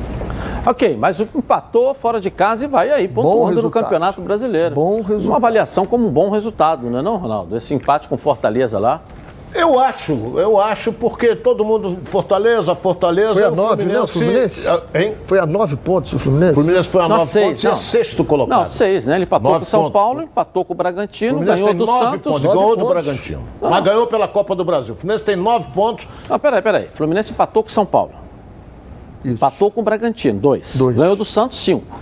Ok, 0.67 0.95
mas 0.99 1.19
empatou 1.19 1.95
fora 1.95 2.21
de 2.21 2.31
casa 2.31 2.67
e 2.67 2.69
vai 2.69 2.91
aí 2.91 3.09
pontuando 3.09 3.63
no 3.63 3.71
Campeonato 3.71 4.21
Brasileiro. 4.21 4.75
Bom 4.75 4.97
resultado. 5.01 5.29
Uma 5.29 5.37
avaliação 5.37 5.87
como 5.87 6.07
um 6.07 6.11
bom 6.11 6.29
resultado, 6.29 6.91
não 6.91 6.99
é 6.99 7.03
não, 7.03 7.17
Ronaldo? 7.17 7.57
Esse 7.57 7.73
empate 7.73 8.09
com 8.09 8.19
Fortaleza 8.19 8.79
lá. 8.79 9.01
Eu 9.55 9.79
acho, 9.79 10.13
eu 10.37 10.61
acho, 10.61 10.93
porque 10.93 11.37
todo 11.37 11.65
mundo. 11.65 11.99
Fortaleza, 12.05 12.75
Fortaleza. 12.75 13.35
Foi 13.35 13.45
a 13.45 13.51
nove, 13.53 13.85
né? 13.85 14.01
O 14.01 14.07
Fluminense? 14.07 14.69
Hein? 14.93 15.15
Foi 15.27 15.39
a 15.39 15.47
nove 15.47 15.77
pontos 15.77 16.13
o 16.13 16.19
Fluminense? 16.19 16.53
O 16.53 16.55
Fluminense 16.57 16.89
foi 16.89 17.03
a 17.03 17.09
não, 17.09 17.19
nove 17.19 17.31
seis, 17.31 17.47
pontos 17.47 17.63
não. 17.63 17.71
e 17.71 17.73
é 17.73 17.77
sexto 17.77 18.25
colocado. 18.25 18.59
Não, 18.59 18.69
seis, 18.69 19.07
né? 19.07 19.15
Ele 19.15 19.25
empatou 19.25 19.53
nove 19.53 19.65
com 19.65 19.69
o 19.69 19.71
São 19.71 19.81
pontos. 19.83 19.93
Paulo, 19.93 20.23
empatou 20.23 20.65
com 20.65 20.73
o 20.73 20.77
Bragantino, 20.77 21.41
o 21.41 21.45
ganhou 21.45 21.73
do 21.73 21.87
nove 21.87 22.05
Santos. 22.05 22.33
Pontos, 22.33 22.43
nove 22.43 22.57
ganhou 22.59 22.71
pontos. 22.71 22.85
do 22.85 22.89
Bragantino. 22.91 23.43
Ah. 23.63 23.71
Mas 23.71 23.85
ganhou 23.85 24.07
pela 24.09 24.27
Copa 24.27 24.57
do 24.57 24.65
Brasil. 24.65 24.95
O 24.95 24.97
Fluminense 24.97 25.25
tem 25.25 25.37
nove 25.37 25.69
pontos. 25.73 26.09
Não, 26.29 26.39
peraí, 26.39 26.61
peraí. 26.61 26.85
O 26.93 26.97
Fluminense 26.97 27.31
empatou 27.31 27.63
com 27.63 27.69
o 27.69 27.73
São 27.73 27.87
Paulo. 27.87 28.11
Isso. 29.25 29.35
Empatou 29.35 29.71
com 29.71 29.81
o 29.81 29.85
Bragantino, 29.85 30.39
dois. 30.41 30.75
dois. 30.75 30.97
Ganhou 30.97 31.15
do 31.15 31.25
Santos, 31.25 31.59
cinco. 31.59 31.97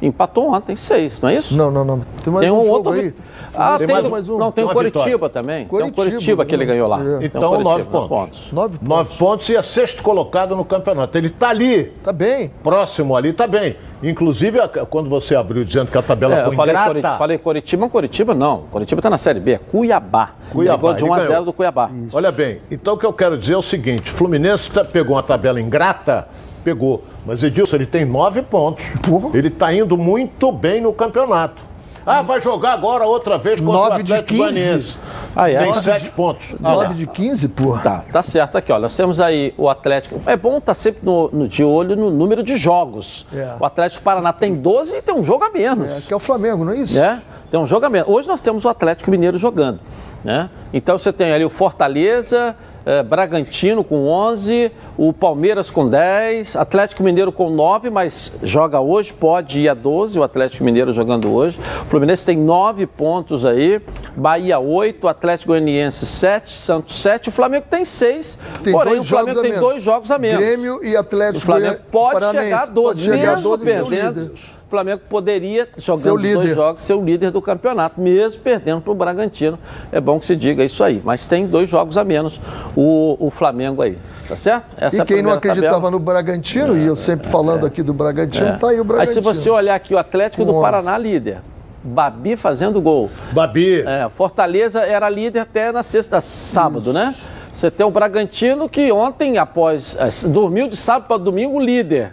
Empatou 0.00 0.52
ontem, 0.52 0.76
seis, 0.76 1.20
não 1.20 1.28
é 1.28 1.36
isso? 1.36 1.56
Não, 1.56 1.70
não, 1.70 1.84
não. 1.84 2.00
Tem 2.22 2.32
mais 2.32 2.44
tem 2.44 2.50
um, 2.50 2.60
um 2.60 2.70
outro 2.70 2.92
aí. 2.92 3.12
Ah, 3.54 3.76
tem, 3.76 3.86
tem 3.88 4.10
mais, 4.10 4.28
um. 4.28 4.38
Não, 4.38 4.52
tem, 4.52 4.64
tem 4.64 4.70
o 4.70 4.74
Coritiba 4.74 5.28
também. 5.28 5.66
Curitiba, 5.66 5.96
tem 5.96 6.04
o 6.04 6.10
Coritiba 6.12 6.46
que 6.46 6.54
ele 6.54 6.64
ganhou 6.64 6.88
lá. 6.88 7.00
É. 7.00 7.24
Então, 7.24 7.54
um 7.54 7.62
nove 7.62 7.84
pontos. 7.84 8.08
pontos. 8.08 8.52
Nove 8.52 8.78
pontos. 8.78 8.88
Nove 8.88 9.18
pontos 9.18 9.48
e 9.48 9.56
é 9.56 9.62
sexto 9.62 10.02
colocado 10.02 10.54
no 10.54 10.64
campeonato. 10.64 11.18
Ele 11.18 11.26
está 11.26 11.48
ali. 11.48 11.92
Está 11.98 12.12
bem. 12.12 12.52
Próximo 12.62 13.16
ali, 13.16 13.30
está 13.30 13.46
bem. 13.46 13.76
Inclusive, 14.02 14.60
quando 14.88 15.10
você 15.10 15.34
abriu 15.34 15.64
dizendo 15.64 15.90
que 15.90 15.98
a 15.98 16.02
tabela 16.02 16.36
é, 16.36 16.44
foi 16.44 16.54
falei 16.54 16.72
ingrata... 16.72 16.88
Coritiba, 16.88 17.18
falei 17.18 17.38
Coritiba, 17.38 17.88
Coritiba 17.88 18.34
não. 18.34 18.62
Coritiba 18.70 19.00
está 19.00 19.10
na 19.10 19.18
Série 19.18 19.40
B, 19.40 19.52
é 19.52 19.58
Cuiabá. 19.58 20.34
Cuiabá. 20.50 20.92
de 20.92 21.04
1 21.04 21.14
a 21.14 21.20
0 21.20 21.44
do 21.44 21.52
Cuiabá. 21.52 21.90
Isso. 21.92 22.16
Olha 22.16 22.30
bem, 22.30 22.60
então 22.70 22.94
o 22.94 22.96
que 22.96 23.04
eu 23.04 23.12
quero 23.12 23.36
dizer 23.36 23.54
é 23.54 23.56
o 23.56 23.62
seguinte, 23.62 24.08
Fluminense 24.08 24.70
tá, 24.70 24.84
pegou 24.84 25.16
uma 25.16 25.22
tabela 25.22 25.60
ingrata 25.60 26.28
pegou. 26.68 27.02
Mas 27.24 27.42
Edilson, 27.42 27.76
ele 27.76 27.86
tem 27.86 28.04
nove 28.04 28.42
pontos. 28.42 28.84
Porra. 29.02 29.36
Ele 29.36 29.48
está 29.48 29.72
indo 29.72 29.96
muito 29.96 30.52
bem 30.52 30.80
no 30.80 30.92
campeonato. 30.92 31.66
Ah, 32.04 32.22
vai 32.22 32.40
jogar 32.40 32.72
agora 32.72 33.04
outra 33.04 33.36
vez 33.36 33.60
contra 33.60 33.74
nove 33.74 34.00
o 34.00 34.02
Atlético 34.02 34.38
Goianiense. 34.38 34.96
Ah, 35.36 35.50
é? 35.50 35.62
Tem 35.62 35.74
sete 35.74 36.04
de, 36.04 36.10
pontos. 36.10 36.54
Ah, 36.62 36.72
9 36.72 36.94
de 36.94 37.06
15, 37.06 37.48
porra. 37.48 37.82
Tá, 37.82 38.04
tá 38.10 38.22
certo 38.22 38.56
aqui, 38.56 38.72
olha. 38.72 38.82
Nós 38.82 38.96
temos 38.96 39.20
aí 39.20 39.52
o 39.58 39.68
Atlético. 39.68 40.20
É 40.24 40.36
bom 40.36 40.56
estar 40.56 40.66
tá 40.66 40.74
sempre 40.74 41.00
no, 41.04 41.28
no, 41.30 41.46
de 41.46 41.62
olho 41.62 41.94
no 41.94 42.10
número 42.10 42.42
de 42.42 42.56
jogos. 42.56 43.26
É. 43.32 43.56
O 43.60 43.64
Atlético 43.64 44.02
Paraná 44.02 44.32
tem 44.32 44.54
12 44.54 44.96
e 44.96 45.02
tem 45.02 45.14
um 45.14 45.22
jogo 45.22 45.44
a 45.44 45.50
menos. 45.50 45.98
É, 45.98 46.00
que 46.00 46.12
é 46.12 46.16
o 46.16 46.18
Flamengo, 46.18 46.64
não 46.64 46.72
é 46.72 46.78
isso? 46.78 46.98
É, 46.98 47.20
tem 47.50 47.60
um 47.60 47.66
jogo 47.66 47.84
a 47.84 47.90
menos. 47.90 48.08
Hoje 48.08 48.26
nós 48.26 48.40
temos 48.40 48.64
o 48.64 48.68
Atlético 48.68 49.10
Mineiro 49.10 49.36
jogando. 49.36 49.78
Né? 50.24 50.48
Então 50.72 50.98
você 50.98 51.12
tem 51.12 51.30
ali 51.30 51.44
o 51.44 51.50
Fortaleza, 51.50 52.56
é, 52.88 53.02
Bragantino 53.02 53.84
com 53.84 54.08
11, 54.08 54.72
o 54.96 55.12
Palmeiras 55.12 55.68
com 55.68 55.86
10, 55.86 56.56
Atlético 56.56 57.02
Mineiro 57.02 57.30
com 57.30 57.50
9, 57.50 57.90
mas 57.90 58.32
joga 58.42 58.80
hoje, 58.80 59.12
pode 59.12 59.60
ir 59.60 59.68
a 59.68 59.74
12, 59.74 60.18
o 60.18 60.22
Atlético 60.22 60.64
Mineiro 60.64 60.90
jogando 60.90 61.30
hoje. 61.30 61.60
O 61.82 61.90
Fluminense 61.90 62.24
tem 62.24 62.38
9 62.38 62.86
pontos 62.86 63.44
aí, 63.44 63.78
Bahia 64.16 64.58
8, 64.58 65.06
Atlético 65.06 65.52
Goianiense 65.52 66.06
7, 66.06 66.50
Santos 66.50 67.02
7, 67.02 67.28
o 67.28 67.32
Flamengo 67.32 67.66
tem 67.70 67.84
6, 67.84 68.38
tem 68.64 68.72
porém 68.72 68.98
o 68.98 69.04
Flamengo 69.04 69.42
tem 69.42 69.52
dois 69.52 69.82
jogos 69.82 70.10
a 70.10 70.18
menos. 70.18 70.42
Grêmio 70.42 70.82
e 70.82 70.96
Atlético 70.96 71.36
O 71.36 71.40
Flamengo 71.42 71.80
pode 71.92 72.24
chegar 72.24 72.62
a 72.62 72.66
12, 72.66 72.72
pode 72.72 73.00
chegar 73.02 73.36
mesmo 73.36 73.56
12 73.56 73.64
perdendo 73.64 74.57
o 74.68 74.70
Flamengo 74.70 75.00
poderia, 75.08 75.66
jogando 75.78 76.16
os 76.16 76.32
dois 76.34 76.54
jogos, 76.54 76.82
ser 76.82 76.92
o 76.92 77.02
líder 77.02 77.30
do 77.30 77.40
campeonato, 77.40 77.98
mesmo 78.00 78.40
perdendo 78.42 78.82
para 78.82 78.92
o 78.92 78.94
Bragantino. 78.94 79.58
É 79.90 79.98
bom 79.98 80.18
que 80.20 80.26
se 80.26 80.36
diga 80.36 80.62
isso 80.62 80.84
aí. 80.84 81.00
Mas 81.02 81.26
tem 81.26 81.46
dois 81.46 81.68
jogos 81.70 81.96
a 81.96 82.04
menos 82.04 82.38
o, 82.76 83.16
o 83.18 83.30
Flamengo 83.30 83.80
aí. 83.80 83.96
Tá 84.28 84.36
certo? 84.36 84.66
Essa 84.76 84.96
é 84.96 84.98
E 84.98 85.00
a 85.00 85.04
quem 85.06 85.16
não 85.16 85.22
primeira 85.22 85.38
acreditava 85.38 85.74
tabela. 85.76 85.90
no 85.90 85.98
Bragantino, 85.98 86.76
e 86.76 86.84
eu 86.86 86.94
sempre 86.96 87.28
falando 87.30 87.64
aqui 87.64 87.82
do 87.82 87.94
Bragantino, 87.94 88.58
tá 88.58 88.68
aí 88.68 88.76
o 88.76 88.82
Aí 88.82 88.86
Bragantino. 88.86 89.14
se 89.14 89.20
você 89.22 89.48
olhar 89.48 89.74
aqui, 89.74 89.94
o 89.94 89.98
Atlético 89.98 90.44
Com 90.44 90.52
do 90.52 90.58
11. 90.58 90.62
Paraná 90.62 90.98
líder. 90.98 91.38
Babi 91.82 92.36
fazendo 92.36 92.78
gol. 92.82 93.08
Babi. 93.32 93.80
É, 93.80 94.06
Fortaleza 94.14 94.80
era 94.80 95.08
líder 95.08 95.40
até 95.40 95.72
na 95.72 95.82
sexta, 95.82 96.20
sábado, 96.20 96.92
né? 96.92 97.14
Você 97.54 97.70
tem 97.70 97.86
o 97.86 97.90
Bragantino 97.90 98.68
que 98.68 98.92
ontem, 98.92 99.38
após. 99.38 99.96
eh, 99.98 100.28
dormiu 100.28 100.68
de 100.68 100.76
sábado 100.76 101.06
para 101.08 101.16
domingo, 101.16 101.58
líder. 101.58 102.12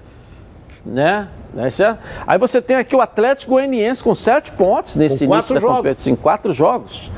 Né? 0.85 1.27
Né, 1.55 1.69
certo? 1.69 1.99
Aí 2.27 2.37
você 2.37 2.61
tem 2.61 2.75
aqui 2.75 2.93
o 2.95 2.99
Atlético 3.01 3.51
Goianiense 3.53 4.03
com 4.03 4.13
sete 4.13 4.51
pontos 4.51 4.95
nesse 4.97 5.25
Com 5.25 5.33
início 5.33 5.55
da 5.55 5.61
jogos. 5.61 5.77
competição, 5.77 6.13
em 6.13 6.15
quatro 6.15 6.51
jogos. 6.51 7.09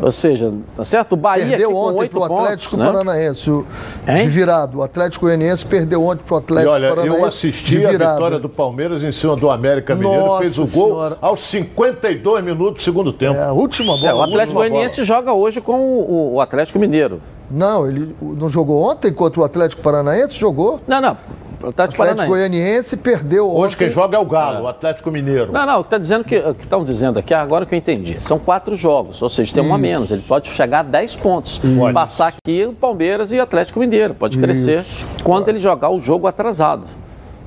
Ou 0.00 0.12
seja, 0.12 0.52
tá 0.76 0.84
certo? 0.84 1.12
O 1.12 1.16
Bahia 1.16 1.46
Perdeu 1.46 1.74
ontem 1.74 1.98
oito 2.00 2.10
pro 2.12 2.20
pontos, 2.20 2.44
Atlético 2.44 2.76
né? 2.76 2.86
Paranaense, 2.86 3.50
o, 3.50 3.66
de 4.06 4.28
virado. 4.28 4.78
O 4.78 4.82
Atlético 4.82 5.26
Goianiense 5.26 5.64
perdeu 5.64 6.04
ontem 6.04 6.22
pro 6.24 6.36
E 6.36 6.38
Atlético 6.38 6.72
olha, 6.72 6.88
Paranaense. 6.88 7.20
eu 7.20 7.26
assisti 7.26 7.78
de 7.78 7.86
a 7.86 7.90
vitória 7.90 8.38
do 8.38 8.48
Palmeiras 8.48 9.02
em 9.02 9.10
cima 9.10 9.34
do 9.34 9.50
América 9.50 9.94
Mineiro, 9.96 10.24
Nossa 10.26 10.40
fez 10.42 10.58
o 10.58 10.66
gol 10.68 10.90
Senhora. 10.90 11.18
aos 11.20 11.40
52 11.40 12.44
minutos 12.44 12.82
do 12.82 12.84
segundo 12.84 13.12
tempo. 13.12 13.38
É, 13.38 13.44
a 13.44 13.52
última 13.52 13.96
bola. 13.96 14.08
É, 14.08 14.14
o 14.14 14.22
Atlético 14.22 14.54
Goianiense 14.58 15.02
joga 15.04 15.32
hoje 15.32 15.60
com 15.60 15.80
o, 15.80 16.34
o 16.34 16.40
Atlético 16.40 16.78
Mineiro. 16.78 17.20
Não, 17.50 17.88
ele 17.88 18.14
não 18.20 18.48
jogou 18.48 18.82
ontem 18.88 19.12
contra 19.12 19.40
o 19.40 19.44
Atlético 19.44 19.82
Paranaense? 19.82 20.34
Jogou. 20.34 20.80
Não, 20.86 21.00
não. 21.00 21.16
O 21.62 21.68
Atlético 21.68 22.02
Atlético. 22.02 22.28
Goianiense 22.28 22.96
perdeu 22.96 23.50
Hoje 23.50 23.76
quem 23.76 23.88
ontem. 23.88 23.94
joga 23.94 24.16
é 24.16 24.20
o 24.20 24.24
Galo, 24.24 24.64
o 24.64 24.68
Atlético 24.68 25.10
Mineiro. 25.10 25.52
Não, 25.52 25.66
não, 25.66 25.80
está 25.80 25.98
dizendo 25.98 26.24
que 26.24 26.36
estão 26.36 26.84
dizendo 26.84 27.18
aqui, 27.18 27.34
agora 27.34 27.66
que 27.66 27.74
eu 27.74 27.78
entendi. 27.78 28.20
São 28.20 28.38
quatro 28.38 28.76
jogos, 28.76 29.20
ou 29.20 29.28
seja, 29.28 29.54
tem 29.54 29.62
um 29.62 29.74
a 29.74 29.78
menos. 29.78 30.10
Ele 30.10 30.22
pode 30.22 30.50
chegar 30.50 30.80
a 30.80 30.82
10 30.82 31.16
pontos. 31.16 31.60
Passar 31.92 32.28
aqui 32.28 32.64
o 32.64 32.72
Palmeiras 32.72 33.32
e 33.32 33.38
o 33.38 33.42
Atlético 33.42 33.80
Mineiro. 33.80 34.14
Pode 34.14 34.38
crescer 34.38 34.84
quando 35.24 35.48
ele 35.48 35.58
jogar 35.58 35.90
o 35.90 36.00
jogo 36.00 36.26
atrasado. 36.26 36.84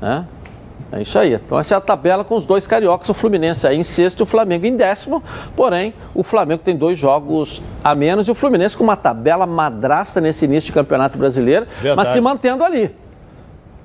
Né? 0.02 0.26
É 0.92 1.02
isso 1.02 1.18
aí. 1.18 1.34
Então 1.36 1.58
essa 1.58 1.76
é 1.76 1.78
a 1.78 1.82
tabela 1.82 2.26
com 2.26 2.36
os 2.36 2.44
dois 2.44 2.68
cariocas, 2.68 3.08
o 3.08 3.14
Fluminense 3.14 3.66
aí 3.66 3.78
em 3.78 3.84
sexto 3.84 4.20
e 4.20 4.24
o 4.24 4.26
Flamengo 4.26 4.66
em 4.66 4.76
décimo. 4.76 5.24
Porém, 5.56 5.94
o 6.14 6.22
Flamengo 6.22 6.62
tem 6.66 6.76
dois 6.76 7.00
jogos 7.00 7.62
a 7.82 7.96
menos 7.96 8.28
e 8.28 8.32
o 8.32 8.36
Fluminense 8.36 8.76
com 8.76 8.84
uma 8.84 8.98
tabela 8.98 9.46
madrasta 9.46 10.20
nesse 10.20 10.44
início 10.44 10.68
de 10.68 10.74
campeonato 10.74 11.18
brasileiro, 11.18 11.66
mas 11.66 11.82
Verdade. 11.82 12.14
se 12.14 12.20
mantendo 12.20 12.64
ali 12.64 12.92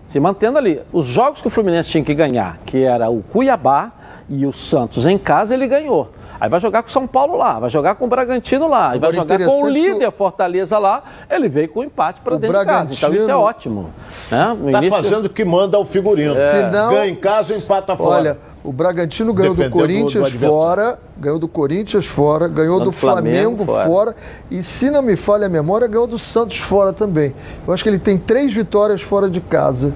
se 0.07 0.19
mantendo 0.21 0.59
ali. 0.59 0.81
Os 0.93 1.07
jogos 1.07 1.41
que 1.41 1.49
o 1.49 1.51
Fluminense 1.51 1.89
tinha 1.91 2.05
que 2.05 2.15
ganhar, 2.15 2.59
que 2.65 2.83
era 2.85 3.09
o 3.11 3.23
Cuiabá 3.23 3.93
e 4.29 4.45
o 4.47 4.53
Santos 4.53 5.07
em 5.07 5.19
casa, 5.19 5.55
ele 5.55 5.67
ganhou. 5.67 6.11
Aí 6.39 6.51
vai 6.51 6.61
jogar 6.61 6.83
com 6.83 6.89
o 6.89 6.93
São 6.93 7.07
Paulo 7.07 7.37
lá, 7.37 7.59
vai 7.59 7.71
jogar 7.71 7.95
com 7.95 8.05
o 8.05 8.09
Bragantino 8.09 8.69
lá, 8.69 8.95
e 8.95 8.99
vai 8.99 9.09
Agora, 9.11 9.15
jogar 9.15 9.39
com 9.47 9.63
o 9.63 9.69
líder 9.69 10.13
Fortaleza 10.13 10.79
lá, 10.79 11.03
ele 11.31 11.49
veio 11.49 11.69
com 11.69 11.81
o 11.81 11.85
empate 11.85 12.21
para 12.21 12.35
O 12.35 12.39
dentro 12.39 12.59
de 12.59 12.65
casa. 12.67 12.93
Então 12.93 12.93
isso 12.93 13.05
é 13.05 13.09
Bragantino- 13.09 13.41
ótimo. 13.41 13.91
Né? 14.31 14.57
No 14.61 14.71
Tá 14.71 14.79
início- 14.79 15.03
fazendo 15.03 15.25
o 15.27 15.31
que 15.31 15.45
manda 15.45 15.79
o 15.79 15.85
figurino. 15.87 16.35
Se 16.35 16.63
não- 16.77 16.91
Ganha 16.91 17.09
em 17.11 17.15
casa, 17.17 17.57
empata 17.57 17.97
fora. 17.97 18.17
Olha, 18.17 18.39
o 18.67 18.73
Bragantino 18.73 19.33
ganhou 19.33 19.55
do 19.55 19.59
Dependendo 19.59 19.77
do 19.77 19.81
Corinthians 19.81 20.27
adversário. 20.27 20.55
fora, 20.55 20.99
ganhou 21.17 21.39
do 21.39 21.47
Corinthians 21.47 22.07
fora, 22.07 22.49
ganhou 22.49 22.81
do 22.81 22.87
do 22.87 22.93
Flamengo 22.93 23.65
Flamengo, 23.65 23.65
fora. 23.65 23.89
fora. 23.89 24.17
e 24.51 24.63
se 24.63 24.91
não 24.91 25.03
me 25.03 25.15
falha 25.15 25.47
a 25.47 25.49
memória, 25.49 25.87
ganhou 25.87 26.07
do 26.07 26.19
Santos 26.19 26.59
fora 26.59 26.93
também. 26.93 27.33
Eu 27.67 27.73
acho 27.73 27.83
que 27.83 27.89
ele 27.89 27.99
tem 27.99 28.19
três 28.19 28.53
vitórias 28.53 29.01
fora 29.03 29.31
de 29.31 29.41
casa. 29.41 29.93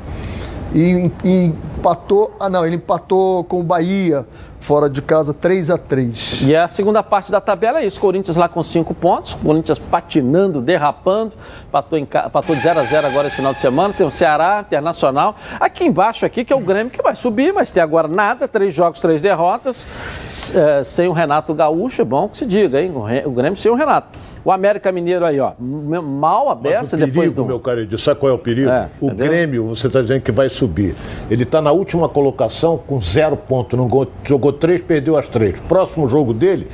E, 0.74 1.10
e 1.24 1.44
empatou. 1.76 2.34
Ah, 2.38 2.48
não, 2.48 2.64
ele 2.64 2.76
empatou 2.76 3.42
com 3.44 3.60
o 3.60 3.62
Bahia 3.62 4.26
fora 4.60 4.90
de 4.90 5.00
casa 5.00 5.32
3 5.32 5.70
a 5.70 5.78
3 5.78 6.42
E 6.42 6.54
a 6.54 6.68
segunda 6.68 7.02
parte 7.02 7.32
da 7.32 7.40
tabela 7.40 7.80
é 7.80 7.86
isso. 7.86 7.98
Corinthians 7.98 8.36
lá 8.36 8.48
com 8.48 8.62
cinco 8.62 8.94
pontos, 8.94 9.34
Corinthians 9.34 9.78
patinando, 9.78 10.60
derrapando, 10.60 11.32
empatou, 11.66 11.98
em, 11.98 12.02
empatou 12.02 12.54
de 12.54 12.62
0 12.62 12.80
a 12.80 12.84
0 12.84 13.06
agora 13.06 13.26
esse 13.28 13.36
final 13.36 13.54
de 13.54 13.60
semana. 13.60 13.94
Tem 13.94 14.06
o 14.06 14.10
Ceará, 14.10 14.64
Internacional. 14.66 15.34
Aqui 15.58 15.84
embaixo, 15.84 16.24
aqui, 16.24 16.44
que 16.44 16.52
é 16.52 16.56
o 16.56 16.60
Grêmio 16.60 16.92
que 16.92 17.02
vai 17.02 17.16
subir, 17.16 17.52
mas 17.52 17.72
tem 17.72 17.82
agora 17.82 18.06
nada, 18.06 18.46
três 18.46 18.72
jogos, 18.72 19.00
três 19.00 19.22
derrotas. 19.22 19.84
Eh, 20.54 20.84
sem 20.84 21.08
o 21.08 21.12
Renato 21.12 21.52
Gaúcho, 21.54 22.02
é 22.02 22.04
bom 22.04 22.28
que 22.28 22.38
se 22.38 22.46
diga, 22.46 22.80
hein? 22.80 22.92
O 23.24 23.30
Grêmio 23.30 23.56
sem 23.56 23.70
o 23.70 23.74
Renato. 23.74 24.18
O 24.44 24.50
América 24.50 24.90
Mineiro 24.90 25.24
aí, 25.24 25.38
ó, 25.38 25.52
mal 25.58 26.48
aberta 26.48 26.96
depois 26.96 27.12
perigo, 27.14 27.34
do. 27.34 27.44
meu 27.44 27.60
caro 27.60 27.80
Edilson, 27.80 28.04
sabe 28.04 28.20
qual 28.20 28.30
é 28.30 28.34
o 28.34 28.38
perigo? 28.38 28.70
É, 28.70 28.88
o 29.00 29.06
entendeu? 29.06 29.26
Grêmio, 29.28 29.66
você 29.66 29.86
está 29.86 30.00
dizendo 30.00 30.22
que 30.22 30.32
vai 30.32 30.48
subir. 30.48 30.94
Ele 31.30 31.42
está 31.42 31.60
na 31.60 31.72
última 31.72 32.08
colocação 32.08 32.78
com 32.78 32.98
zero 32.98 33.36
ponto. 33.36 33.76
Não 33.76 33.86
go- 33.86 34.06
jogou 34.24 34.52
três, 34.52 34.80
perdeu 34.80 35.16
as 35.18 35.28
três. 35.28 35.60
Próximo 35.60 36.08
jogo 36.08 36.32
dele, 36.32 36.68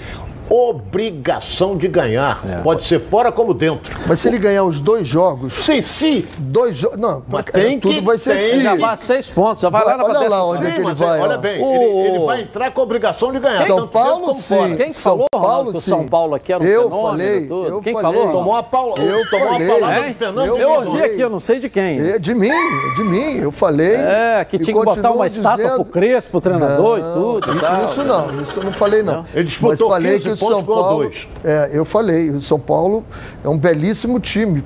obrigação 0.49 1.76
de 1.76 1.88
ganhar. 1.88 2.40
É. 2.49 2.57
Pode 2.62 2.84
ser 2.84 3.01
fora 3.01 3.30
como 3.32 3.53
dentro. 3.55 3.97
Mas 4.07 4.20
se 4.20 4.28
ele 4.28 4.38
ganhar 4.38 4.64
os 4.64 4.80
dois 4.80 5.07
jogos, 5.07 5.55
Sim, 5.64 5.82
sim. 5.82 6.26
dois 6.38 6.76
jogos. 6.76 6.99
Não, 6.99 7.22
Mas 7.28 7.44
é, 7.49 7.51
tem 7.51 7.78
tudo 7.80 7.94
que- 7.94 8.01
vai 8.01 8.18
ser 8.18 8.38
sim. 8.38 8.61
Já 8.62 8.74
vai 8.74 8.97
seis 8.97 9.28
pontos, 9.28 9.62
já 9.62 9.68
vai, 9.68 9.84
Vai- 9.84 9.97
lá 9.97 10.09
na 10.09 10.18
olha 10.20 10.28
lá 10.28 10.44
onde 10.47 10.66
é 10.66 10.70
Sim, 10.70 10.74
que 10.76 10.80
ele 10.82 10.94
vai, 10.94 11.20
olha 11.20 11.34
ó. 11.34 11.38
bem, 11.38 11.62
O- 11.62 11.74
ele, 11.74 12.09
ele 12.09 12.18
vai 12.26 12.40
entrar 12.42 12.70
com 12.70 12.80
a 12.80 12.84
obrigação 12.84 13.32
de 13.32 13.38
ganhar. 13.38 13.64
São 13.66 13.86
Paulo, 13.88 14.34
sim. 14.34 14.57
fora. 14.57 14.76
Quem 14.76 14.86
que 14.88 15.01
São 15.01 15.12
falou, 15.16 15.26
Ronaldo, 15.34 15.55
Paulo, 15.57 15.70
que 15.72 15.78
o 15.78 15.80
sim. 15.80 15.90
São 15.90 16.05
Paulo 16.07 16.34
aqui 16.34 16.53
era 16.53 16.62
um 16.62 16.66
eu 16.66 16.82
fenômeno 16.84 17.09
falei, 17.09 17.47
tudo? 17.47 17.68
Eu 17.68 17.80
Quem 17.82 17.92
falei. 17.92 18.12
falou? 18.20 18.32
Tomou 18.32 18.57
a, 18.57 18.62
paula, 18.62 18.94
Eu 18.99 19.30
tomou 19.30 19.49
falei. 19.49 19.70
a 19.70 19.74
palavra 19.74 20.01
Hein? 20.01 20.07
de 20.09 20.14
Fernando 20.14 20.47
Eu 20.47 20.57
Eu 20.59 20.70
ouvi 20.72 21.03
aqui, 21.03 21.20
eu 21.20 21.30
não 21.30 21.40
sei 21.40 21.59
de 21.59 21.68
quem. 21.68 22.01
É 22.01 22.18
de 22.18 22.34
mim, 22.34 22.51
de 22.97 23.05
mim, 23.05 23.36
eu 23.38 23.53
falei. 23.53 23.94
É, 23.97 24.44
que 24.49 24.59
tinha 24.59 24.76
que 24.76 24.84
botar 24.84 25.11
uma 25.11 25.26
estátua 25.26 25.70
pro 25.76 25.84
Crespo, 25.84 26.38
o 26.38 26.40
treinador 26.40 26.99
e 26.99 27.03
tudo. 27.03 27.47
Isso, 27.84 28.05
não, 28.05 28.42
isso 28.42 28.59
eu 28.59 28.64
não 28.64 28.72
falei 28.72 29.03
não. 29.03 29.24
Ele 29.34 29.44
disputou 29.44 29.88
Mas 29.88 29.97
falei 29.97 30.12
15 30.12 30.22
que 30.30 30.36
o 30.37 30.49
pontos, 30.49 30.57
São 30.57 30.64
Paulo, 30.64 31.03
dois. 31.05 31.28
é, 31.45 31.70
eu 31.72 31.84
falei, 31.84 32.30
o 32.30 32.41
São 32.41 32.59
Paulo 32.59 33.05
é 33.45 33.49
um 33.49 33.59
belíssimo 33.59 34.20
time. 34.20 34.62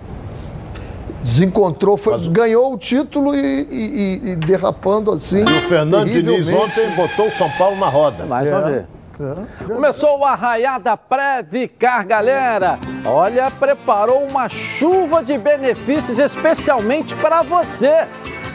Desencontrou, 1.22 1.96
foi- 1.98 2.18
ganhou 2.30 2.72
o 2.72 2.78
título 2.78 3.34
e, 3.34 3.38
e- 3.40 4.20
e- 4.24 4.30
e 4.32 4.36
derrapando 4.36 5.12
assim. 5.12 5.40
E 5.40 5.58
o 5.58 5.62
Fernando 5.68 6.08
Diniz 6.10 6.48
ontem 6.50 6.94
botou 6.96 7.26
o 7.28 7.30
São 7.30 7.50
Paulo 7.58 7.76
na 7.76 7.88
roda. 7.88 8.24
Mais 8.24 8.48
É. 8.48 8.56
uma 8.56 8.70
vez. 8.70 8.84
É. 9.20 9.64
Começou 9.74 10.18
o 10.20 10.24
Arraiada 10.24 10.96
Pré-Vicar, 10.96 12.06
galera. 12.06 12.78
Olha, 13.04 13.50
preparou 13.50 14.22
uma 14.24 14.48
chuva 14.48 15.22
de 15.22 15.36
benefícios 15.36 16.18
especialmente 16.18 17.14
para 17.16 17.42
você. 17.42 18.06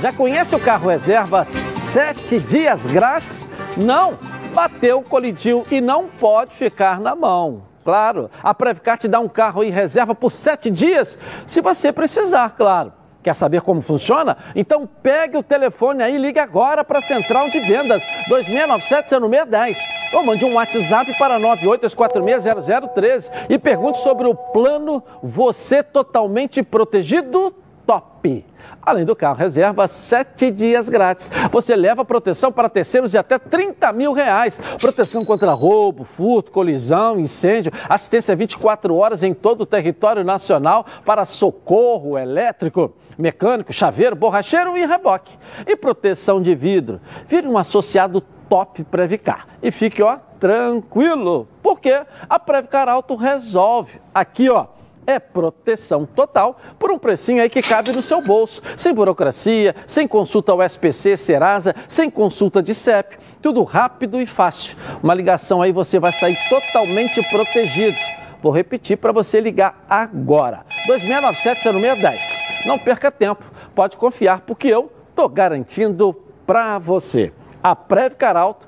Já 0.02 0.12
conhece 0.12 0.56
o 0.56 0.60
carro 0.60 0.90
reserva 0.90 1.46
sete 1.46 2.40
dias 2.40 2.84
grátis? 2.88 3.46
Não, 3.78 4.16
bateu, 4.56 5.02
colidiu 5.02 5.66
e 5.70 5.82
não 5.82 6.08
pode 6.08 6.56
ficar 6.56 7.00
na 7.02 7.14
mão. 7.14 7.64
Claro, 7.84 8.32
a 8.42 8.54
Previcar 8.54 8.98
te 8.98 9.08
dá 9.08 9.20
um 9.20 9.28
carro 9.28 9.64
em 9.64 9.70
reserva 9.70 10.16
por 10.16 10.32
sete 10.32 10.72
dias, 10.72 11.20
se 11.46 11.62
você 11.62 11.92
precisar, 11.92 12.56
claro. 12.56 12.94
Quer 13.22 13.34
saber 13.34 13.62
como 13.62 13.82
funciona? 13.82 14.38
Então 14.56 14.88
pegue 15.04 15.36
o 15.36 15.44
telefone 15.44 16.04
aí 16.04 16.16
e 16.16 16.20
ligue 16.20 16.40
agora 16.40 16.84
para 16.84 17.00
a 17.00 17.02
Central 17.02 17.50
de 17.50 17.60
Vendas 17.60 18.04
2697-0610 18.30 19.78
ou 20.14 20.24
mande 20.24 20.46
um 20.46 20.54
WhatsApp 20.54 21.12
para 21.18 21.40
982460013 21.40 23.32
e 23.50 23.58
pergunte 23.58 23.98
sobre 23.98 24.28
o 24.28 24.36
plano 24.36 25.04
Você 25.24 25.82
Totalmente 25.82 26.62
Protegido 26.62 27.65
Top. 27.86 28.46
Além 28.82 29.06
do 29.06 29.16
carro 29.16 29.38
reserva, 29.38 29.88
sete 29.88 30.50
dias 30.52 30.90
grátis. 30.90 31.30
Você 31.52 31.76
leva 31.76 32.04
proteção 32.04 32.52
para 32.52 32.70
terceiros 32.70 33.12
de 33.12 33.18
até 33.18 33.38
30 33.38 33.92
mil 33.94 34.14
reais. 34.14 34.60
Proteção 34.80 35.24
contra 35.24 35.52
roubo, 35.54 36.04
furto, 36.04 36.52
colisão, 36.52 37.20
incêndio. 37.20 37.72
Assistência 37.88 38.36
24 38.36 38.96
horas 38.96 39.24
em 39.24 39.34
todo 39.34 39.62
o 39.62 39.66
território 39.66 40.24
nacional 40.24 40.86
para 41.06 41.26
socorro 41.26 42.18
elétrico 42.18 42.94
mecânico, 43.18 43.72
chaveiro, 43.72 44.16
borracheiro 44.16 44.78
e 44.78 44.86
reboque. 44.86 45.38
E 45.66 45.76
proteção 45.76 46.42
de 46.42 46.54
vidro. 46.54 47.00
Vire 47.28 47.48
um 47.48 47.58
associado 47.58 48.22
top 48.50 48.84
Previcar. 48.84 49.48
E 49.62 49.72
fique, 49.72 50.02
ó, 50.02 50.18
tranquilo, 50.40 51.48
porque 51.64 52.04
a 52.30 52.40
Previcar 52.40 52.88
Auto 52.88 53.16
resolve. 53.16 54.00
Aqui, 54.14 54.50
ó, 54.50 54.68
é 55.08 55.20
proteção 55.20 56.06
total 56.06 56.60
por 56.80 56.92
um 56.92 56.98
precinho 56.98 57.42
aí 57.42 57.50
que 57.50 57.62
cabe 57.62 57.92
no 57.92 58.02
seu 58.02 58.22
bolso. 58.22 58.62
Sem 58.76 58.94
burocracia, 58.94 59.76
sem 59.86 60.08
consulta 60.08 60.52
ao 60.52 60.62
SPC, 60.64 61.18
Serasa, 61.18 61.76
sem 61.88 62.10
consulta 62.10 62.62
de 62.62 62.74
CEP. 62.74 63.18
Tudo 63.42 63.64
rápido 63.64 64.20
e 64.20 64.26
fácil. 64.26 64.78
Uma 65.04 65.14
ligação 65.14 65.62
aí 65.62 65.72
você 65.72 66.00
vai 66.00 66.12
sair 66.12 66.38
totalmente 66.50 67.22
protegido. 67.30 67.98
Vou 68.42 68.52
repetir 68.52 68.98
para 68.98 69.12
você 69.12 69.40
ligar 69.40 69.86
agora. 69.90 70.66
2697-0610. 70.88 72.20
Não 72.66 72.78
perca 72.78 73.12
tempo. 73.12 73.44
Pode 73.74 73.98
confiar, 73.98 74.42
porque 74.42 74.68
eu 74.68 74.92
tô 75.16 75.28
garantindo 75.28 76.14
para 76.46 76.78
você. 76.78 77.34
A 77.62 77.76
Previcar 77.76 78.38
Auto 78.38 78.68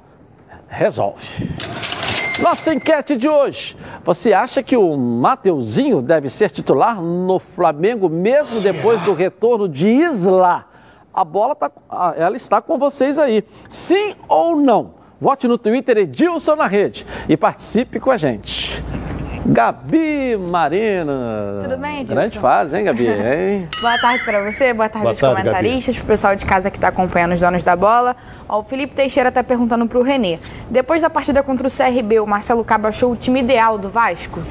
resolve. 0.68 1.87
Nossa 2.42 2.74
enquete 2.74 3.16
de 3.16 3.28
hoje. 3.28 3.76
Você 4.04 4.34
acha 4.34 4.62
que 4.62 4.78
o 4.78 4.96
Mateuzinho 4.96 6.02
deve 6.02 6.30
ser 6.30 6.50
titular 6.52 7.02
no 7.02 7.40
Flamengo 7.40 8.08
mesmo 8.08 8.62
depois 8.62 9.02
do 9.02 9.14
retorno 9.14 9.68
de 9.68 9.88
Isla 9.88 10.68
a 11.18 11.26
bola 11.26 11.56
tá, 11.56 11.72
ela 12.16 12.36
está 12.36 12.62
com 12.62 12.78
vocês 12.78 13.18
aí. 13.18 13.44
Sim 13.68 14.14
ou 14.28 14.56
não? 14.56 14.94
Vote 15.20 15.48
no 15.48 15.58
Twitter 15.58 15.98
Edilson 15.98 16.56
na 16.56 16.68
rede 16.68 17.08
e 17.28 17.36
participe 17.36 18.00
com 18.00 18.12
a 18.12 18.18
gente. 18.18 18.84
Gabi 19.50 20.36
Marina. 20.36 21.62
Tudo 21.64 21.78
bem, 21.78 22.02
Edilson? 22.02 22.16
Grande 22.16 22.39
fase, 22.39 22.78
hein, 22.78 22.84
Gabi? 22.84 23.08
Hein? 23.08 23.70
Boa 23.80 23.98
tarde 23.98 24.24
para 24.26 24.52
você, 24.52 24.74
boa 24.74 24.89
tarde 24.89 25.04
Boa 25.04 25.12
aos 25.12 25.20
tarde, 25.20 25.41
comentaristas, 25.41 25.95
pro 25.95 26.06
pessoal 26.06 26.36
de 26.36 26.45
casa 26.45 26.70
que 26.70 26.76
está 26.78 26.89
acompanhando 26.89 27.34
os 27.34 27.39
donos 27.39 27.64
da 27.64 27.74
bola. 27.74 28.16
Ó, 28.50 28.60
o 28.60 28.64
Felipe 28.64 28.93
Teixeira 28.93 29.30
está 29.30 29.41
perguntando 29.41 29.88
para 29.88 29.98
o 29.98 30.04
Renê. 30.04 30.38
Depois 30.70 31.02
da 31.02 31.10
partida 31.10 31.41
contra 31.41 31.68
o 31.68 31.72
CRB, 31.72 32.20
o 32.20 32.28
Marcelo 32.28 32.64
Cabo 32.66 32.88
achou 32.88 33.14
o 33.14 33.16
time 33.16 33.39
ideal 33.39 33.78
do 33.78 33.89
Vasco? 33.89 34.41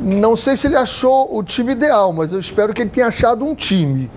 Não 0.00 0.34
sei 0.34 0.56
se 0.56 0.66
ele 0.66 0.76
achou 0.76 1.36
o 1.36 1.42
time 1.44 1.72
ideal, 1.72 2.12
mas 2.12 2.32
eu 2.32 2.40
espero 2.40 2.74
que 2.74 2.82
ele 2.82 2.90
tenha 2.90 3.06
achado 3.06 3.44
um 3.44 3.54
time, 3.54 4.10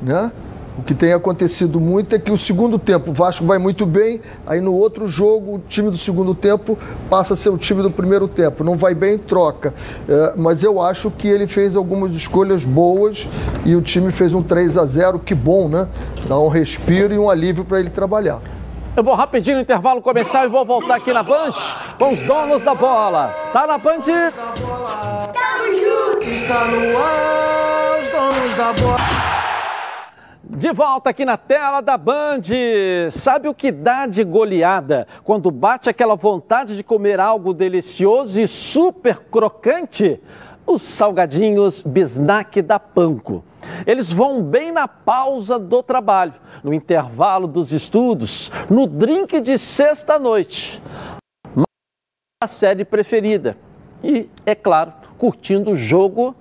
né? 0.00 0.30
O 0.78 0.82
que 0.82 0.94
tem 0.94 1.12
acontecido 1.12 1.80
muito 1.80 2.14
é 2.14 2.20
que 2.20 2.30
o 2.30 2.38
segundo 2.38 2.78
tempo, 2.78 3.10
o 3.10 3.12
Vasco 3.12 3.44
vai 3.44 3.58
muito 3.58 3.84
bem, 3.84 4.20
aí 4.46 4.60
no 4.60 4.72
outro 4.72 5.08
jogo 5.08 5.56
o 5.56 5.58
time 5.58 5.90
do 5.90 5.98
segundo 5.98 6.36
tempo 6.36 6.78
passa 7.10 7.34
a 7.34 7.36
ser 7.36 7.48
o 7.48 7.58
time 7.58 7.82
do 7.82 7.90
primeiro 7.90 8.28
tempo. 8.28 8.62
Não 8.62 8.76
vai 8.76 8.94
bem, 8.94 9.18
troca. 9.18 9.74
É, 10.08 10.34
mas 10.36 10.62
eu 10.62 10.80
acho 10.80 11.10
que 11.10 11.26
ele 11.26 11.48
fez 11.48 11.74
algumas 11.74 12.14
escolhas 12.14 12.64
boas 12.64 13.26
e 13.64 13.74
o 13.74 13.82
time 13.82 14.12
fez 14.12 14.32
um 14.32 14.42
3 14.42 14.78
a 14.78 14.84
0 14.84 15.18
que 15.18 15.34
bom, 15.34 15.68
né? 15.68 15.88
Dá 16.28 16.38
um 16.38 16.48
respiro 16.48 17.12
e 17.12 17.18
um 17.18 17.28
alívio 17.28 17.64
para 17.64 17.80
ele 17.80 17.90
trabalhar. 17.90 18.40
Eu 18.96 19.02
vou 19.02 19.16
rapidinho 19.16 19.56
no 19.56 19.62
intervalo 19.62 20.00
começar 20.00 20.44
e 20.44 20.48
vou 20.48 20.64
voltar 20.64 20.94
aqui 20.94 21.12
na 21.12 21.24
Band 21.24 21.54
com 21.98 22.12
os 22.12 22.22
donos 22.22 22.62
da 22.62 22.74
bola. 22.76 23.34
Tá 23.52 23.66
na 23.66 23.78
Band? 23.78 24.02
Está 26.22 26.64
no 26.66 26.98
ar, 26.98 28.00
os 28.00 28.08
donos 28.08 28.56
da 28.56 28.72
bola. 28.80 29.27
De 30.58 30.72
volta 30.72 31.10
aqui 31.10 31.24
na 31.24 31.36
tela 31.36 31.80
da 31.80 31.96
Band. 31.96 32.42
Sabe 33.12 33.48
o 33.48 33.54
que 33.54 33.70
dá 33.70 34.08
de 34.08 34.24
goleada 34.24 35.06
quando 35.22 35.52
bate 35.52 35.88
aquela 35.88 36.16
vontade 36.16 36.74
de 36.74 36.82
comer 36.82 37.20
algo 37.20 37.54
delicioso 37.54 38.40
e 38.40 38.48
super 38.48 39.20
crocante? 39.20 40.20
Os 40.66 40.82
salgadinhos 40.82 41.80
Bisnack 41.80 42.60
da 42.60 42.80
Panko. 42.80 43.44
Eles 43.86 44.12
vão 44.12 44.42
bem 44.42 44.72
na 44.72 44.88
pausa 44.88 45.60
do 45.60 45.80
trabalho, 45.80 46.34
no 46.64 46.74
intervalo 46.74 47.46
dos 47.46 47.70
estudos, 47.70 48.50
no 48.68 48.84
drink 48.88 49.40
de 49.40 49.60
sexta-noite. 49.60 50.82
A 52.42 52.48
série 52.48 52.84
preferida. 52.84 53.56
E, 54.02 54.28
é 54.44 54.56
claro, 54.56 54.92
curtindo 55.16 55.70
o 55.70 55.76
jogo 55.76 56.34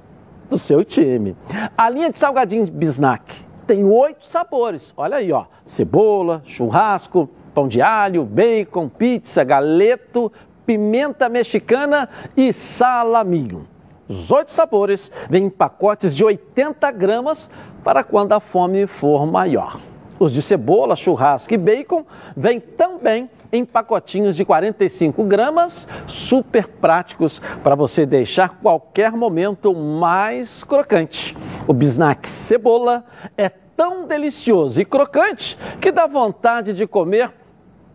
do 0.49 0.57
seu 0.57 0.83
time. 0.83 1.37
A 1.77 1.87
linha 1.87 2.09
de 2.09 2.17
salgadinhos 2.17 2.69
Bisnack 2.69 3.46
tem 3.67 3.83
oito 3.83 4.25
sabores. 4.25 4.93
Olha 4.95 5.17
aí, 5.17 5.31
ó: 5.31 5.45
cebola, 5.65 6.41
churrasco, 6.45 7.29
pão 7.53 7.67
de 7.67 7.81
alho, 7.81 8.23
bacon, 8.23 8.87
pizza, 8.87 9.43
galeto, 9.43 10.31
pimenta 10.65 11.27
mexicana 11.27 12.09
e 12.35 12.53
salaminho. 12.53 13.67
Os 14.07 14.31
oito 14.31 14.53
sabores 14.53 15.11
vêm 15.29 15.45
em 15.45 15.49
pacotes 15.49 16.15
de 16.15 16.23
80 16.23 16.89
gramas 16.91 17.49
para 17.83 18.03
quando 18.03 18.31
a 18.31 18.39
fome 18.39 18.87
for 18.87 19.25
maior. 19.27 19.79
Os 20.17 20.33
de 20.33 20.41
cebola, 20.41 20.95
churrasco 20.95 21.53
e 21.53 21.57
bacon 21.57 22.05
vêm 22.35 22.59
também 22.59 23.29
em 23.51 23.63
pacotinhos 23.65 24.35
de 24.35 24.45
45 24.45 25.23
gramas, 25.23 25.87
super 26.05 26.67
práticos 26.67 27.39
para 27.63 27.75
você 27.75 28.05
deixar 28.05 28.59
qualquer 28.59 29.11
momento 29.11 29.73
mais 29.73 30.63
crocante. 30.63 31.37
O 31.67 31.73
bisnack 31.73 32.27
cebola 32.27 33.05
é 33.37 33.49
tão 33.49 34.07
delicioso 34.07 34.81
e 34.81 34.85
crocante 34.85 35.57
que 35.79 35.91
dá 35.91 36.07
vontade 36.07 36.73
de 36.73 36.87
comer 36.87 37.31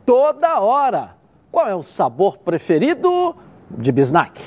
toda 0.07 0.61
hora. 0.61 1.17
Qual 1.51 1.67
é 1.67 1.75
o 1.75 1.83
sabor 1.83 2.39
preferido 2.39 3.35
de 3.71 3.93
bisnack? 3.93 4.41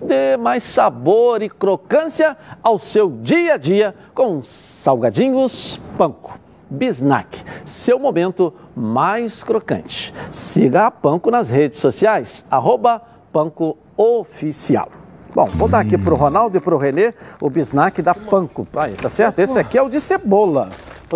Dê 0.00 0.36
mais 0.36 0.62
sabor 0.62 1.42
e 1.42 1.48
crocância 1.48 2.36
ao 2.62 2.78
seu 2.78 3.10
dia 3.10 3.54
a 3.54 3.56
dia 3.56 3.94
com 4.14 4.40
salgadinhos 4.42 5.80
panko. 5.98 6.43
Bisnack, 6.74 7.42
seu 7.64 7.98
momento 7.98 8.52
mais 8.76 9.42
crocante. 9.42 10.12
Siga 10.30 10.86
a 10.86 10.90
Panko 10.90 11.30
nas 11.30 11.48
redes 11.48 11.78
sociais, 11.78 12.44
arroba 12.50 13.00
Panko 13.32 13.78
Oficial. 13.96 14.88
Bom, 15.34 15.46
vou 15.46 15.68
dar 15.68 15.80
aqui 15.80 15.96
pro 15.98 16.14
Ronaldo 16.14 16.56
e 16.56 16.60
pro 16.60 16.76
Renê 16.76 17.12
o 17.40 17.48
bisnack 17.50 18.00
da 18.02 18.14
Panko. 18.14 18.66
Aí, 18.76 18.92
tá 18.92 19.08
certo? 19.08 19.38
Esse 19.40 19.58
aqui 19.58 19.76
é 19.78 19.82
o 19.82 19.88
de 19.88 20.00
cebola. 20.00 20.70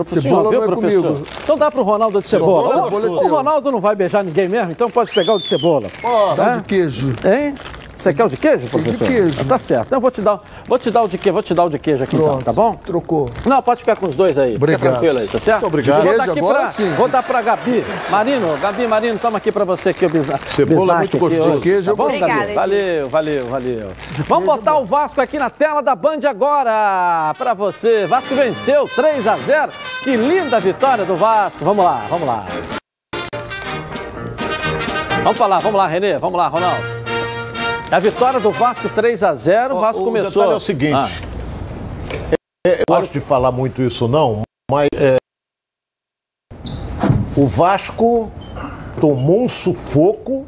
Cebola 0.04 0.50
viu, 0.50 0.58
não 0.58 0.64
é 0.64 0.66
professor? 0.66 1.02
comigo. 1.02 1.26
Então 1.42 1.56
dá 1.56 1.70
pro 1.70 1.82
Ronaldo 1.82 2.20
de 2.20 2.28
cebola. 2.28 2.68
Cebola 2.68 3.06
é 3.06 3.10
o 3.10 3.18
teu. 3.18 3.28
Ronaldo 3.28 3.72
não 3.72 3.80
vai 3.80 3.96
beijar 3.96 4.22
ninguém 4.24 4.48
mesmo, 4.48 4.70
então 4.70 4.88
pode 4.90 5.12
pegar 5.12 5.34
o 5.34 5.38
de 5.38 5.46
cebola. 5.46 5.88
Dá 6.36 6.56
de 6.56 6.62
queijo. 6.64 7.14
Hein? 7.24 7.54
Você 7.98 8.14
quer 8.14 8.24
o 8.24 8.28
de 8.28 8.36
queijo, 8.36 8.68
professor? 8.68 9.08
queijo. 9.08 9.40
Ah, 9.40 9.44
tá 9.44 9.58
certo. 9.58 9.86
Então 9.86 9.96
eu 9.96 10.00
vou 10.00 10.10
te 10.12 10.22
dar, 10.22 10.38
vou 10.68 10.78
te 10.78 10.88
dar 10.88 11.02
o 11.02 11.08
de 11.08 11.18
queijo, 11.18 11.32
vou 11.34 11.42
te 11.42 11.52
dar 11.52 11.64
o 11.64 11.68
de 11.68 11.80
queijo 11.80 12.04
aqui 12.04 12.14
então, 12.14 12.28
Pronto. 12.28 12.44
tá 12.44 12.52
bom? 12.52 12.74
Trocou. 12.74 13.28
Não, 13.44 13.60
pode 13.60 13.80
ficar 13.80 13.96
com 13.96 14.06
os 14.06 14.14
dois 14.14 14.38
aí. 14.38 14.54
Obrigado. 14.54 14.78
Fica 14.80 14.92
tranquilo 14.92 15.18
aí, 15.18 15.26
tá 15.26 15.38
certo? 15.40 15.66
obrigado. 15.66 16.04
Vou 16.04 16.04
dar 16.04 16.16
Queijo 16.16 16.30
aqui 16.30 16.38
agora 16.38 16.58
pra, 16.60 16.70
sim. 16.70 16.90
Vou 16.92 17.08
dar 17.08 17.22
pra 17.24 17.42
Gabi. 17.42 17.84
Marino, 18.08 18.56
Gabi, 18.58 18.86
Marino, 18.86 19.18
toma 19.18 19.38
aqui 19.38 19.50
pra 19.50 19.64
você 19.64 19.88
aqui 19.88 20.06
o 20.06 20.08
bisnack. 20.08 20.48
Cebola 20.48 20.78
bisnack 20.78 20.98
muito 20.98 21.18
gostoso. 21.18 21.50
hoje. 21.50 21.60
Queijo 21.60 21.90
tá 21.90 21.96
bom, 21.96 22.04
gosto. 22.04 22.20
Gabi? 22.20 22.32
Obrigada, 22.32 22.54
Valeu, 22.54 23.08
valeu, 23.08 23.46
valeu. 23.46 23.88
Vamos 24.28 24.44
botar 24.46 24.76
o 24.78 24.84
Vasco 24.84 25.20
aqui 25.20 25.36
na 25.36 25.50
tela 25.50 25.82
da 25.82 25.96
Band 25.96 26.20
agora 26.28 27.34
pra 27.36 27.52
você. 27.52 28.06
Vasco 28.06 28.32
venceu 28.32 28.84
3 28.94 29.26
a 29.26 29.36
0. 29.38 29.72
Que 30.04 30.16
linda 30.16 30.60
vitória 30.60 31.04
do 31.04 31.16
Vasco. 31.16 31.64
Vamos 31.64 31.84
lá, 31.84 32.04
vamos 32.08 32.28
lá. 32.28 32.46
Vamos 35.24 35.36
falar, 35.36 35.58
vamos 35.58 35.76
lá, 35.76 35.88
Renê, 35.88 36.16
vamos 36.16 36.38
lá, 36.38 36.46
Ronaldo. 36.46 36.97
A 37.90 37.98
vitória 37.98 38.38
do 38.38 38.50
Vasco 38.50 38.86
3 38.90 39.22
a 39.22 39.34
0, 39.34 39.76
o 39.76 39.80
Vasco 39.80 40.02
o 40.02 40.04
começou. 40.04 40.30
detalhe 40.30 40.52
é 40.52 40.56
o 40.56 40.60
seguinte. 40.60 40.94
Ah. 40.94 41.08
Eu 42.64 42.84
gosto 42.86 43.12
de 43.12 43.20
falar 43.20 43.50
muito 43.50 43.80
isso 43.82 44.06
não, 44.06 44.42
mas 44.70 44.88
é, 44.94 45.16
o 47.34 47.46
Vasco 47.46 48.30
tomou 49.00 49.42
um 49.42 49.48
sufoco 49.48 50.46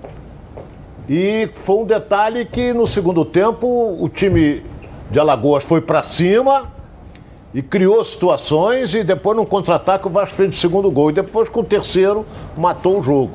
e 1.09 1.49
foi 1.55 1.77
um 1.77 1.85
detalhe 1.87 2.45
que 2.45 2.75
no 2.75 2.87
segundo 2.87 3.25
tempo 3.25 3.67
o 3.99 4.07
time 4.11 4.63
de 5.11 5.19
Alagoas 5.19 5.65
foi 5.65 5.81
para 5.81 6.03
cima 6.03 6.71
e 7.55 7.63
criou 7.63 8.05
situações 8.05 8.95
e 8.95 9.03
depois 9.03 9.35
no 9.35 9.47
contra-ataque 9.47 10.07
o 10.07 10.11
Vasco 10.11 10.35
fez 10.35 10.55
o 10.55 10.61
segundo 10.61 10.91
gol 10.91 11.09
e 11.09 11.15
depois 11.15 11.49
com 11.49 11.61
o 11.61 11.65
terceiro 11.65 12.27
matou 12.55 12.99
o 12.99 13.03
jogo. 13.03 13.33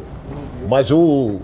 Mas 0.69 0.91
o 0.91 1.39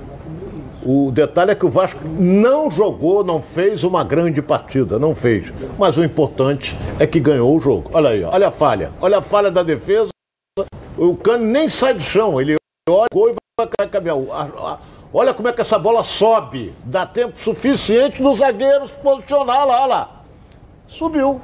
o 0.85 1.11
detalhe 1.11 1.51
é 1.51 1.55
que 1.55 1.65
o 1.65 1.69
Vasco 1.69 1.99
não 2.05 2.69
jogou, 2.69 3.23
não 3.23 3.41
fez 3.41 3.83
uma 3.83 4.03
grande 4.03 4.41
partida, 4.41 4.97
não 4.97 5.13
fez. 5.13 5.53
Mas 5.77 5.97
o 5.97 6.03
importante 6.03 6.75
é 6.99 7.05
que 7.05 7.19
ganhou 7.19 7.55
o 7.55 7.59
jogo. 7.59 7.89
Olha 7.93 8.09
aí, 8.09 8.23
olha 8.23 8.47
a 8.47 8.51
falha. 8.51 8.91
Olha 9.01 9.19
a 9.19 9.21
falha 9.21 9.51
da 9.51 9.63
defesa. 9.63 10.09
O 10.97 11.15
Cano 11.15 11.45
nem 11.45 11.69
sai 11.69 11.93
do 11.93 12.01
chão, 12.01 12.39
ele 12.39 12.55
olha 12.89 13.07
e 13.31 13.35
vai 13.57 13.87
caminhar. 13.87 14.17
Olha 15.13 15.33
como 15.33 15.47
é 15.47 15.53
que 15.53 15.61
essa 15.61 15.77
bola 15.77 16.03
sobe. 16.03 16.73
Dá 16.85 17.05
tempo 17.05 17.39
suficiente 17.39 18.21
dos 18.21 18.37
zagueiros 18.37 18.91
se 18.91 18.97
posicionar 18.97 19.65
lá, 19.67 19.85
lá. 19.85 20.23
Subiu. 20.87 21.41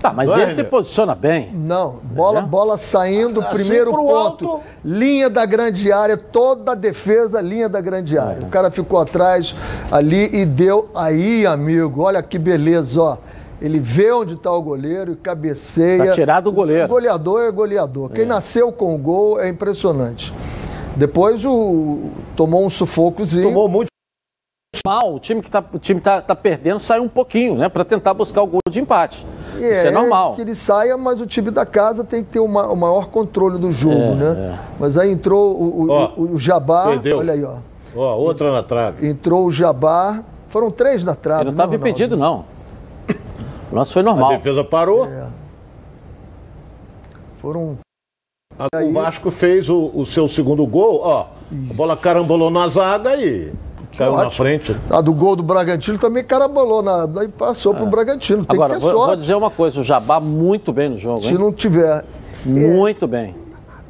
Tá, 0.00 0.14
mas 0.14 0.30
ele 0.30 0.54
se 0.54 0.64
posiciona 0.64 1.14
bem. 1.14 1.50
Não, 1.52 1.96
bola, 2.02 2.40
bola 2.40 2.78
saindo, 2.78 3.40
Assim 3.40 3.50
primeiro 3.50 3.90
ponto. 3.90 4.46
alto. 4.46 4.60
Linha 4.82 5.28
da 5.28 5.44
grande 5.44 5.92
área, 5.92 6.16
toda 6.16 6.72
a 6.72 6.74
defesa, 6.74 7.40
linha 7.42 7.68
da 7.68 7.82
grande 7.82 8.16
área. 8.16 8.42
O 8.42 8.48
cara 8.48 8.70
ficou 8.70 8.98
atrás 8.98 9.54
ali 9.90 10.34
e 10.34 10.46
deu. 10.46 10.88
Aí, 10.94 11.44
amigo, 11.44 12.02
olha 12.02 12.22
que 12.22 12.38
beleza, 12.38 13.00
ó. 13.00 13.16
Ele 13.60 13.78
vê 13.78 14.10
onde 14.10 14.34
está 14.34 14.50
o 14.50 14.62
goleiro 14.62 15.12
e 15.12 15.16
cabeceia. 15.16 16.06
Tá 16.06 16.12
tirado 16.12 16.46
o 16.46 16.52
goleiro. 16.52 16.88
Goleador 16.88 17.42
é 17.42 17.50
goleador. 17.50 18.08
Quem 18.08 18.24
nasceu 18.24 18.72
com 18.72 18.94
o 18.94 18.98
gol 18.98 19.38
é 19.38 19.50
impressionante. 19.50 20.32
Depois 20.96 21.44
o 21.44 22.10
tomou 22.34 22.64
um 22.64 22.70
sufocozinho. 22.70 23.48
Tomou 23.48 23.68
muito. 23.68 23.90
Mal, 24.86 25.14
o 25.14 25.18
time 25.20 25.42
que 25.42 25.50
tá, 25.50 25.62
o 25.72 25.78
time 25.78 26.00
tá, 26.00 26.22
tá 26.22 26.34
perdendo 26.34 26.78
sai 26.80 27.00
um 27.00 27.08
pouquinho, 27.08 27.56
né? 27.56 27.68
Pra 27.68 27.84
tentar 27.84 28.14
buscar 28.14 28.40
o 28.42 28.46
gol 28.46 28.60
de 28.70 28.80
empate. 28.80 29.26
E 29.56 29.64
Isso 29.64 29.88
é 29.88 29.90
normal. 29.90 30.32
que 30.34 30.40
ele 30.40 30.54
saia, 30.54 30.96
mas 30.96 31.20
o 31.20 31.26
time 31.26 31.50
da 31.50 31.66
casa 31.66 32.02
tem 32.04 32.22
que 32.24 32.30
ter 32.30 32.38
uma- 32.40 32.68
o 32.68 32.76
maior 32.76 33.08
controle 33.08 33.58
do 33.58 33.70
jogo, 33.72 34.14
né? 34.14 34.58
Mas 34.78 34.96
aí 34.96 35.10
entrou 35.10 35.54
o, 35.54 35.82
o, 35.86 35.90
Ó, 35.90 36.12
o- 36.16 36.32
o 36.34 36.38
Jabá, 36.38 36.86
perdeu. 36.86 37.18
olha 37.18 37.32
aí, 37.34 37.44
ó. 37.44 37.56
Ó, 37.94 38.16
outra 38.16 38.52
na 38.52 38.62
trave. 38.62 39.06
Entrou 39.06 39.44
o 39.44 39.50
Jabá, 39.50 40.22
foram 40.48 40.70
três 40.70 41.04
na 41.04 41.14
trave. 41.16 41.42
Ele 41.42 41.50
não 41.50 41.52
estava 41.64 41.74
impedido, 41.74 42.16
não. 42.16 42.44
O 43.70 43.74
lance 43.76 43.92
foi 43.92 44.02
A 44.02 44.04
normal. 44.04 44.30
defesa 44.30 44.64
parou. 44.64 45.06
Foram 47.38 47.76
A- 48.58 48.68
O 48.84 48.92
Vasco 48.92 49.30
fez 49.30 49.68
o, 49.68 49.90
o 49.94 50.06
seu 50.06 50.28
segundo 50.28 50.64
gol, 50.66 51.00
ó. 51.02 51.26
A 51.70 51.74
bola 51.74 51.96
carambolou 51.96 52.50
na 52.50 52.68
zaga 52.68 53.16
e 53.16 53.52
caiu 54.00 54.12
na 54.12 54.18
ótimo. 54.26 54.32
frente. 54.32 54.76
A 54.90 55.00
do 55.00 55.12
gol 55.12 55.36
do 55.36 55.42
Bragantino 55.42 55.98
também 55.98 56.24
carabolou, 56.24 56.82
na, 56.82 57.08
aí 57.20 57.28
passou 57.28 57.74
pro 57.74 57.86
Bragantino. 57.86 58.44
Tem 58.44 58.54
É. 58.54 58.62
Agora, 58.62 58.74
que 58.74 58.80
ter 58.80 58.86
vou, 58.86 58.92
vou 58.96 59.06
sorte. 59.06 59.20
dizer 59.20 59.34
uma 59.34 59.50
coisa: 59.50 59.80
o 59.80 59.84
Jabá 59.84 60.18
muito 60.20 60.72
bem 60.72 60.88
no 60.90 60.98
jogo, 60.98 61.22
Se 61.22 61.28
hein? 61.28 61.38
não 61.38 61.52
tiver. 61.52 62.04
Muito 62.44 63.06
bem. 63.06 63.34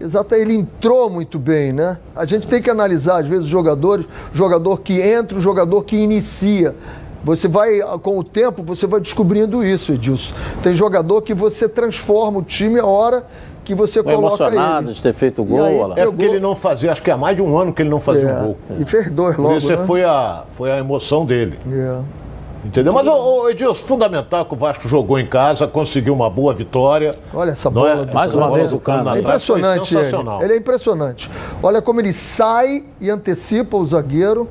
Exato, 0.00 0.34
ele 0.34 0.54
entrou 0.54 1.10
muito 1.10 1.38
bem, 1.38 1.72
né? 1.72 1.98
A 2.16 2.24
gente 2.24 2.48
tem 2.48 2.60
que 2.62 2.70
analisar, 2.70 3.20
às 3.20 3.28
vezes, 3.28 3.44
os 3.44 3.50
jogadores, 3.50 4.06
o 4.32 4.36
jogador 4.36 4.80
que 4.80 4.98
entra, 5.00 5.36
o 5.36 5.40
jogador 5.40 5.84
que 5.84 5.94
inicia. 5.94 6.74
Você 7.22 7.46
vai, 7.46 7.80
com 8.00 8.18
o 8.18 8.24
tempo, 8.24 8.62
você 8.62 8.86
vai 8.86 8.98
descobrindo 8.98 9.62
isso, 9.62 9.92
Edilson. 9.92 10.32
Tem 10.62 10.74
jogador 10.74 11.20
que 11.20 11.34
você 11.34 11.68
transforma 11.68 12.38
o 12.38 12.42
time 12.42 12.80
a 12.80 12.86
hora 12.86 13.26
que 13.64 13.74
você 13.74 14.02
Foi 14.02 14.14
coloca 14.14 14.44
emocionado 14.44 14.86
ele. 14.88 14.94
de 14.94 15.02
ter 15.02 15.12
feito 15.12 15.42
o 15.42 15.44
gol, 15.44 15.64
aí. 15.64 15.78
É 15.96 16.04
porque 16.06 16.24
ele 16.24 16.40
não 16.40 16.56
fazia, 16.56 16.90
acho 16.92 17.02
que 17.02 17.10
há 17.10 17.16
mais 17.16 17.36
de 17.36 17.42
um 17.42 17.56
ano 17.58 17.72
que 17.72 17.82
ele 17.82 17.90
não 17.90 18.00
fazia 18.00 18.26
um 18.26 18.42
gol. 18.44 18.56
É, 18.70 18.82
e 18.82 18.84
fez 18.86 19.10
dois 19.10 19.36
Por 19.36 19.42
logo, 19.42 19.56
isso 19.56 19.68
né? 19.68 19.76
foi, 19.86 20.04
a, 20.04 20.44
foi 20.52 20.70
a 20.72 20.78
emoção 20.78 21.24
dele. 21.24 21.58
É. 21.70 21.98
Entendeu? 22.62 22.92
Mas, 22.92 23.06
ô, 23.06 23.12
ô, 23.42 23.48
Edilson, 23.48 23.86
fundamental 23.86 24.44
que 24.44 24.52
o 24.52 24.56
Vasco 24.56 24.86
jogou 24.86 25.18
em 25.18 25.26
casa, 25.26 25.66
conseguiu 25.66 26.12
uma 26.12 26.28
boa 26.28 26.52
vitória. 26.52 27.14
Olha 27.32 27.52
essa 27.52 27.70
bola. 27.70 27.90
é? 28.02 28.04
do- 28.04 28.12
Mais 28.14 28.34
uma 28.34 28.50
vez 28.50 28.70
o 28.74 28.78
Cano. 28.78 29.04
Cano 29.04 29.16
É 29.16 29.20
impressionante 29.20 29.96
ele. 29.96 30.10
Ele 30.42 30.52
é 30.52 30.56
impressionante. 30.58 31.30
Olha 31.62 31.80
como 31.80 32.02
ele 32.02 32.12
sai 32.12 32.84
e 33.00 33.08
antecipa 33.08 33.78
o 33.78 33.84
zagueiro. 33.86 34.46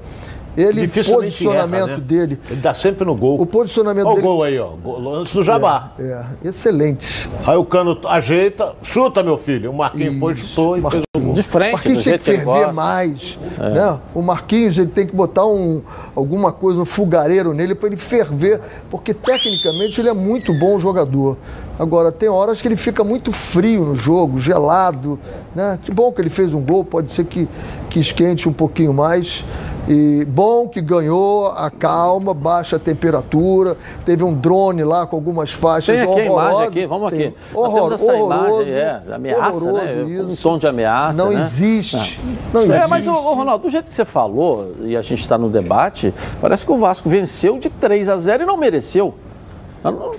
Ele, 0.57 0.87
posicionamento 0.87 1.89
erra, 1.89 1.97
né? 1.97 2.03
dele. 2.03 2.39
Ele 2.49 2.59
dá 2.59 2.73
sempre 2.73 3.05
no 3.05 3.15
gol. 3.15 3.39
O 3.41 3.45
posicionamento 3.45 4.05
Olha 4.07 4.11
o 4.11 4.15
dele. 4.15 4.27
gol 4.27 4.43
aí, 4.43 4.59
ó. 4.59 4.73
Lance 4.97 5.33
do 5.33 5.43
Jabá. 5.43 5.93
É, 5.99 6.23
excelente. 6.43 7.29
Aí 7.45 7.55
o 7.55 7.63
Cano 7.63 7.97
ajeita, 8.05 8.75
chuta, 8.81 9.23
meu 9.23 9.37
filho. 9.37 9.71
O 9.71 9.75
Marquinhos 9.75 10.19
foi, 10.19 10.33
Isso, 10.33 10.47
chutou 10.47 10.77
e 10.77 10.81
fez 10.81 11.03
o 11.15 11.19
gol. 11.19 11.33
De 11.33 11.43
frente, 11.43 11.69
do 11.69 11.73
Marquinhos 11.73 12.03
tem 12.03 12.17
que 12.17 12.19
ferver 12.19 12.73
mais. 12.73 13.39
Né? 13.57 13.99
O 14.13 14.21
Marquinhos 14.21 14.77
ele 14.77 14.89
tem 14.89 15.07
que 15.07 15.15
botar 15.15 15.45
um, 15.45 15.81
alguma 16.15 16.51
coisa, 16.51 16.79
um 16.79 16.85
fogareiro 16.85 17.53
nele 17.53 17.75
para 17.75 17.87
ele 17.87 17.97
ferver, 17.97 18.59
porque 18.89 19.13
tecnicamente 19.13 20.01
ele 20.01 20.09
é 20.09 20.13
muito 20.13 20.53
bom 20.53 20.79
jogador. 20.79 21.37
Agora, 21.79 22.11
tem 22.11 22.27
horas 22.27 22.61
que 22.61 22.67
ele 22.67 22.75
fica 22.75 23.05
muito 23.05 23.31
frio 23.31 23.85
no 23.85 23.95
jogo, 23.95 24.37
gelado. 24.37 25.17
Né? 25.55 25.79
Que 25.81 25.91
bom 25.91 26.11
que 26.11 26.19
ele 26.19 26.29
fez 26.29 26.53
um 26.53 26.59
gol, 26.59 26.83
pode 26.83 27.09
ser 27.09 27.23
que, 27.23 27.47
que 27.89 27.99
esquente 28.01 28.49
um 28.49 28.53
pouquinho 28.53 28.93
mais. 28.93 29.45
E 29.91 30.23
bom 30.25 30.67
que 30.67 30.79
ganhou 30.81 31.47
a 31.47 31.71
calma, 31.71 32.31
baixa 32.31 32.77
temperatura. 32.77 33.75
Teve 34.05 34.23
um 34.23 34.35
drone 34.35 34.83
lá 34.83 35.07
com 35.07 35.15
algumas 35.15 35.51
faixas 35.51 35.99
Tem 35.99 36.03
aqui 36.07 36.21
a 36.21 36.25
imagem 36.25 36.63
aqui, 36.67 36.85
vamos 36.85 37.09
Tem. 37.09 37.27
aqui. 37.27 37.35
Horror, 37.51 37.93
essa 37.93 38.05
horroroso, 38.05 38.61
imagem, 38.61 38.73
é, 38.73 39.01
ameaça, 39.11 39.55
horroroso 39.55 39.85
né? 39.85 40.21
Um 40.21 40.35
tom 40.35 40.57
de 40.59 40.67
ameaça, 40.67 41.23
Não 41.23 41.31
né? 41.31 41.41
existe. 41.41 42.21
Não 42.53 42.61
É, 42.61 42.65
existe. 42.65 42.87
mas, 42.87 43.07
ô, 43.07 43.13
ô, 43.13 43.33
Ronaldo, 43.33 43.63
do 43.63 43.69
jeito 43.71 43.89
que 43.89 43.95
você 43.95 44.05
falou, 44.05 44.73
e 44.81 44.95
a 44.95 45.01
gente 45.01 45.21
está 45.21 45.39
no 45.39 45.49
debate, 45.49 46.13
parece 46.39 46.63
que 46.63 46.71
o 46.71 46.77
Vasco 46.77 47.09
venceu 47.09 47.57
de 47.57 47.71
3 47.71 48.09
a 48.09 48.17
0 48.17 48.43
e 48.43 48.45
não 48.45 48.57
mereceu. 48.57 49.15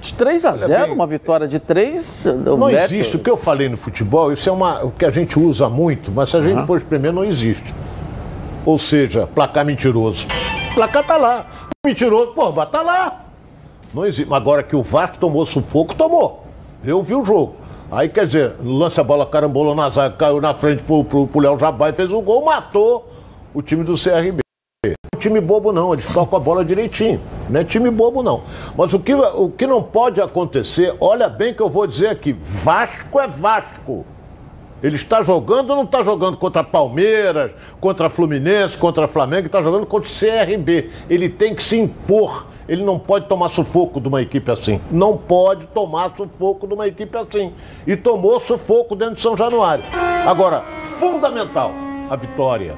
De 0.01 0.15
3 0.15 0.45
a 0.47 0.57
0 0.57 0.85
bem, 0.87 0.93
uma 0.95 1.07
vitória 1.07 1.47
de 1.47 1.61
3. 1.61 2.25
Não 2.45 2.69
existe. 2.71 3.17
O 3.17 3.19
que 3.21 3.31
eu 3.31 3.37
falei 3.37 3.69
no 3.69 3.77
futebol, 3.77 4.33
isso 4.33 4.49
é 4.49 4.53
uma, 4.53 4.83
o 4.85 4.91
que 4.91 5.05
a 5.05 5.11
gente 5.11 5.39
usa 5.39 5.69
muito, 5.69 6.11
mas 6.11 6.31
se 6.31 6.37
a 6.37 6.43
gente 6.43 6.65
for 6.67 6.77
espremer, 6.77 7.13
não 7.13 7.23
existe. 7.25 7.73
Ou 8.65 8.79
seja, 8.79 9.27
placar 9.27 9.65
mentiroso. 9.65 10.27
Placar 10.75 11.07
tá 11.07 11.17
lá. 11.17 11.47
Mentiroso, 11.85 12.33
pô, 12.33 12.53
mas 12.53 12.71
tá 12.71 12.83
lá. 12.83 13.25
Não 13.95 14.05
existe. 14.05 14.33
Agora 14.33 14.63
que 14.63 14.77
o 14.77 14.83
Vasco 14.83 15.19
tomou 15.19 15.45
sufoco, 15.47 15.95
tomou. 15.95 16.45
Eu 16.85 17.03
vi 17.03 17.15
o 17.15 17.25
jogo. 17.25 17.57
Aí, 17.91 18.09
quer 18.09 18.25
dizer, 18.27 18.55
lança 18.63 19.01
a 19.01 19.05
bola, 19.05 19.27
carambolou 19.27 19.75
na 19.75 19.91
zaga, 19.91 20.15
caiu 20.17 20.41
na 20.41 20.55
frente 20.55 20.83
pro, 20.85 21.03
pro, 21.03 21.27
pro 21.27 21.41
Léo 21.41 21.59
Jabá 21.59 21.91
e 21.91 21.93
fez 21.93 22.13
o 22.13 22.21
gol, 22.21 22.45
matou 22.45 23.09
o 23.53 23.61
time 23.61 23.83
do 23.83 23.95
CRB. 23.95 24.41
Não 24.85 24.93
é 25.13 25.19
time 25.19 25.41
bobo 25.41 25.73
não, 25.73 25.93
eles 25.93 26.07
tocam 26.07 26.39
a 26.39 26.41
bola 26.41 26.65
direitinho. 26.65 27.21
Não 27.49 27.61
é 27.61 27.65
time 27.65 27.91
bobo 27.91 28.23
não. 28.23 28.43
Mas 28.77 28.95
o 28.95 29.01
que, 29.01 29.13
o 29.13 29.51
que 29.51 29.67
não 29.67 29.83
pode 29.83 30.21
acontecer, 30.21 30.95
olha 31.01 31.29
bem 31.29 31.53
que 31.53 31.61
eu 31.61 31.69
vou 31.69 31.87
dizer 31.87 32.09
aqui, 32.09 32.33
Vasco 32.33 33.19
é 33.19 33.27
Vasco. 33.27 34.07
Ele 34.83 34.97
está 34.97 35.23
jogando 35.23 35.71
ou 35.71 35.77
não 35.77 35.85
está 35.85 36.03
jogando 36.03 36.37
contra 36.37 36.65
Palmeiras, 36.65 37.53
contra 37.81 38.09
Fluminense, 38.09 38.79
contra 38.79 39.07
Flamengo, 39.07 39.47
está 39.47 39.63
jogando 39.63 39.87
contra 39.87 40.09
o 40.09 40.13
CRB. 40.13 40.91
Ele 41.09 41.29
tem 41.29 41.55
que 41.55 41.63
se 41.63 41.79
impor. 41.79 42.47
Ele 42.69 42.83
não 42.85 42.99
pode 42.99 43.27
tomar 43.27 43.49
sufoco 43.49 44.01
de 44.01 44.09
uma 44.09 44.23
equipe 44.23 44.51
assim. 44.51 44.81
Não 44.91 45.17
pode 45.17 45.67
tomar 45.67 46.13
sufoco 46.17 46.67
de 46.67 46.75
uma 46.75 46.87
equipe 46.87 47.17
assim. 47.19 47.53
E 47.87 47.97
tomou 47.97 48.39
sufoco 48.39 48.95
dentro 48.95 49.17
de 49.17 49.21
São 49.21 49.37
Januário. 49.37 49.85
Agora, 50.27 50.65
fundamental, 50.99 51.73
a 52.09 52.17
vitória. 52.17 52.77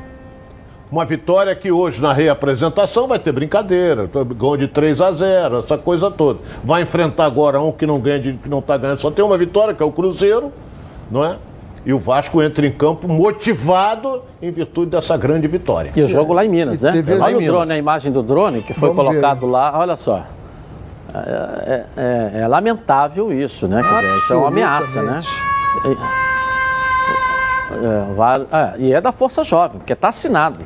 Uma 0.90 1.04
vitória 1.04 1.54
que 1.54 1.72
hoje, 1.72 2.02
na 2.02 2.12
reapresentação, 2.12 3.06
vai 3.08 3.18
ter 3.18 3.32
brincadeira. 3.32 4.10
Gol 4.36 4.56
de 4.56 4.68
3 4.68 5.00
a 5.00 5.12
0 5.12 5.58
essa 5.58 5.78
coisa 5.78 6.10
toda. 6.10 6.40
Vai 6.62 6.82
enfrentar 6.82 7.24
agora 7.24 7.60
um 7.60 7.72
que 7.72 7.86
não 7.86 7.98
ganha, 7.98 8.20
que 8.20 8.48
não 8.48 8.58
está 8.58 8.76
ganhando. 8.76 8.98
Só 8.98 9.10
tem 9.10 9.24
uma 9.24 9.38
vitória, 9.38 9.72
que 9.72 9.82
é 9.82 9.86
o 9.86 9.92
Cruzeiro, 9.92 10.52
não 11.10 11.24
é? 11.24 11.36
E 11.84 11.92
o 11.92 11.98
Vasco 11.98 12.40
entra 12.40 12.64
em 12.66 12.70
campo 12.70 13.08
motivado 13.08 14.22
em 14.40 14.50
virtude 14.50 14.92
dessa 14.92 15.16
grande 15.16 15.48
vitória. 15.48 15.90
E 15.96 16.02
o 16.02 16.06
jogo 16.06 16.32
lá 16.32 16.44
em 16.44 16.48
Minas, 16.48 16.80
E 16.80 16.86
né? 16.86 16.92
teve 16.92 17.14
lá 17.14 17.24
Olha 17.26 17.32
em 17.32 17.34
o 17.34 17.38
Minas. 17.38 17.52
drone, 17.54 17.72
a 17.72 17.76
imagem 17.78 18.12
do 18.12 18.22
drone 18.22 18.62
que 18.62 18.72
foi 18.72 18.90
Vamos 18.90 19.04
colocado 19.04 19.46
lá, 19.46 19.76
olha 19.76 19.96
só. 19.96 20.24
É, 21.14 21.18
é- 21.18 21.84
é- 21.96 22.40
é 22.42 22.46
lamentável 22.48 23.32
isso, 23.32 23.66
né? 23.66 23.82
Quer 23.82 24.00
dizer, 24.00 24.16
isso 24.18 24.32
é 24.32 24.36
uma 24.36 24.48
ameaça, 24.48 25.02
né? 25.02 25.20
É, 28.52 28.56
é, 28.56 28.74
e 28.78 28.92
é 28.92 29.00
da 29.00 29.12
Força 29.12 29.42
Jovem, 29.44 29.78
porque 29.78 29.92
está 29.92 30.08
assinado. 30.08 30.60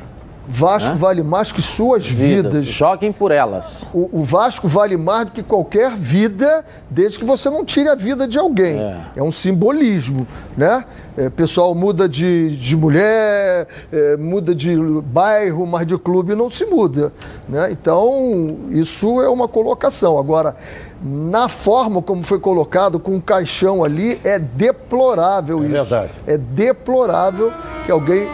Vasco 0.47 0.95
vale 0.95 1.21
mais 1.21 1.51
que 1.51 1.61
suas 1.61 2.07
vidas. 2.07 2.65
Joguem 2.65 3.11
por 3.11 3.31
elas. 3.31 3.85
O, 3.93 4.19
o 4.19 4.23
Vasco 4.23 4.67
vale 4.67 4.95
mais 4.95 5.25
do 5.25 5.31
que 5.31 5.43
qualquer 5.43 5.91
vida, 5.91 6.63
desde 6.89 7.19
que 7.19 7.25
você 7.25 7.49
não 7.49 7.65
tire 7.65 7.89
a 7.89 7.95
vida 7.95 8.27
de 8.27 8.39
alguém. 8.39 8.79
É, 9.15 9.21
um 9.21 9.31
simbolismo, 9.31 10.25
né? 10.55 10.85
É, 11.17 11.29
pessoal 11.31 11.73
muda 11.73 12.07
de, 12.07 12.55
de 12.57 12.77
mulher, 12.77 13.67
é, 13.91 14.15
muda 14.17 14.53
de 14.53 14.75
bairro, 15.03 15.65
mas 15.65 15.87
de 15.87 15.97
clube 15.97 16.35
não 16.35 16.47
se 16.49 16.63
muda. 16.65 17.11
Né? 17.49 17.71
Então, 17.71 18.55
isso 18.69 19.19
é 19.21 19.27
uma 19.27 19.47
colocação. 19.47 20.19
Agora, 20.19 20.55
na 21.01 21.49
forma 21.49 22.03
como 22.03 22.23
foi 22.23 22.39
colocado, 22.39 22.99
com 22.99 23.15
o 23.17 23.21
caixão 23.21 23.83
ali, 23.83 24.19
é 24.23 24.37
deplorável 24.37 25.57
É 25.63 25.65
isso. 25.65 25.71
verdade. 25.71 26.11
É 26.27 26.37
deplorável 26.37 27.51
que 27.85 27.91
alguém 27.91 28.27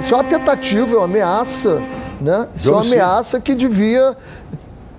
isso 0.00 0.14
é 0.14 0.16
uma 0.16 0.24
tentativa, 0.24 0.94
é 0.94 0.98
uma 0.98 1.04
ameaça, 1.04 1.82
né? 2.20 2.48
Isso 2.54 2.68
é 2.68 2.72
uma 2.72 2.82
ameaça 2.82 3.40
que 3.40 3.54
devia 3.54 4.16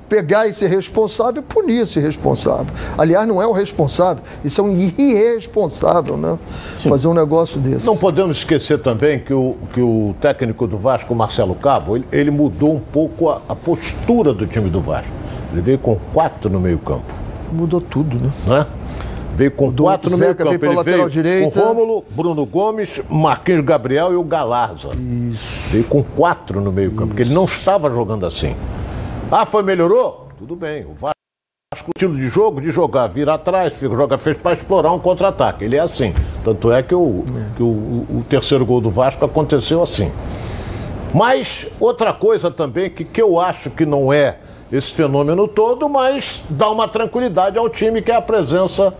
pegar 0.09 0.47
esse 0.47 0.65
responsável 0.65 1.41
e 1.41 1.45
punir 1.45 1.81
esse 1.81 1.99
responsável. 1.99 2.67
Aliás, 2.97 3.27
não 3.27 3.41
é 3.41 3.47
o 3.47 3.51
responsável, 3.51 4.23
isso 4.43 4.61
é 4.61 4.63
um 4.63 4.77
irresponsável, 4.77 6.17
né? 6.17 6.37
Fazer 6.77 7.07
um 7.07 7.13
negócio 7.13 7.59
desse. 7.59 7.85
Não 7.85 7.97
podemos 7.97 8.37
esquecer 8.37 8.79
também 8.79 9.19
que 9.19 9.33
o, 9.33 9.55
que 9.73 9.81
o 9.81 10.15
técnico 10.21 10.67
do 10.67 10.77
Vasco, 10.77 11.13
Marcelo 11.13 11.55
Cabo, 11.55 11.97
ele, 11.97 12.07
ele 12.11 12.31
mudou 12.31 12.75
um 12.75 12.79
pouco 12.79 13.29
a, 13.29 13.41
a 13.49 13.55
postura 13.55 14.33
do 14.33 14.47
time 14.47 14.69
do 14.69 14.79
Vasco. 14.79 15.11
Ele 15.51 15.61
veio 15.61 15.79
com 15.79 15.97
quatro 16.13 16.49
no 16.49 16.59
meio-campo, 16.59 17.13
Mudou 17.51 17.79
tudo, 17.79 18.17
né? 18.17 18.31
né? 18.45 18.65
Veio 19.38 19.51
com 19.51 19.71
quatro 19.71 20.09
no 20.09 20.15
o 20.15 20.19
Zeca 20.19 20.43
meio-campo. 20.45 20.59
veio 20.59 20.79
Ele 20.79 20.83
veio 20.97 21.09
direita. 21.09 21.51
com 21.61 21.67
Rômulo, 21.67 22.03
Bruno 22.09 22.43
Gomes, 22.45 22.99
Marquinhos 23.07 23.63
Gabriel 23.63 24.11
e 24.11 24.15
o 24.15 24.23
Galarza. 24.23 24.89
Isso. 24.95 25.69
Veio 25.73 25.83
com 25.83 26.03
quatro 26.03 26.59
no 26.59 26.71
meio-campo, 26.71 27.09
porque 27.09 27.21
ele 27.21 27.33
não 27.35 27.45
estava 27.45 27.88
jogando 27.91 28.25
assim. 28.25 28.55
Ah, 29.31 29.45
foi, 29.45 29.61
melhorou? 29.61 30.29
Tudo 30.39 30.55
bem. 30.55 30.83
O 30.85 30.93
Vasco, 30.95 31.13
o 31.88 31.91
estilo 31.95 32.15
de 32.15 32.27
jogo, 32.29 32.59
de 32.61 32.71
jogar, 32.71 33.05
vir 33.07 33.29
atrás, 33.29 33.73
fica, 33.75 33.95
joga 33.95 34.17
fez 34.17 34.38
para 34.39 34.53
explorar 34.53 34.91
um 34.91 34.97
contra-ataque. 34.99 35.63
Ele 35.65 35.75
é 35.75 35.81
assim. 35.81 36.13
Tanto 36.43 36.71
é 36.71 36.81
que, 36.81 36.95
o, 36.95 37.23
que 37.55 37.61
o, 37.61 37.67
o- 37.67 38.07
o 38.19 38.25
terceiro 38.27 38.65
gol 38.65 38.81
do 38.81 38.89
Vasco 38.89 39.23
aconteceu 39.23 39.83
assim. 39.83 40.11
Mas 41.13 41.67
outra 41.79 42.11
coisa 42.13 42.49
também 42.51 42.89
que, 42.89 43.03
que 43.05 43.21
eu 43.21 43.39
acho 43.39 43.69
que 43.69 43.85
não 43.85 44.11
é 44.11 44.38
esse 44.71 44.91
fenômeno 44.93 45.47
todo, 45.47 45.88
mas 45.88 46.43
dá 46.49 46.69
uma 46.69 46.88
tranquilidade 46.88 47.57
ao 47.57 47.69
time, 47.69 48.01
que 48.01 48.11
é 48.11 48.15
a 48.15 48.21
presença 48.21 48.93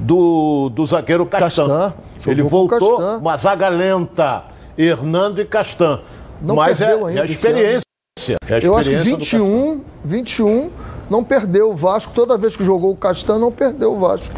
do, 0.00 0.70
do 0.70 0.86
zagueiro 0.86 1.26
Castan. 1.26 1.68
Castan. 1.68 1.94
Ele 2.26 2.42
voltou, 2.42 2.98
Castan. 2.98 3.18
uma 3.18 3.36
zaga 3.36 3.68
lenta, 3.68 4.44
Hernando 4.76 5.40
e 5.40 5.44
Castan. 5.44 6.00
Não 6.40 6.56
mas 6.56 6.80
é, 6.80 6.86
perdeu 6.86 7.06
é 7.06 7.10
ainda 7.10 7.22
a 7.22 7.24
esse 7.24 7.34
experiência. 7.34 7.82
É 8.46 8.54
a 8.54 8.58
Eu 8.58 8.76
acho 8.76 8.90
que 8.90 8.96
experiência 8.96 9.16
do 9.16 9.20
Castan. 9.20 9.38
21, 9.38 9.84
21 10.04 10.70
não 11.10 11.24
perdeu 11.24 11.70
o 11.70 11.74
Vasco. 11.74 12.12
Toda 12.14 12.38
vez 12.38 12.56
que 12.56 12.64
jogou 12.64 12.92
o 12.92 12.96
Castan, 12.96 13.38
não 13.38 13.50
perdeu 13.50 13.94
o 13.94 13.98
Vasco. 13.98 14.34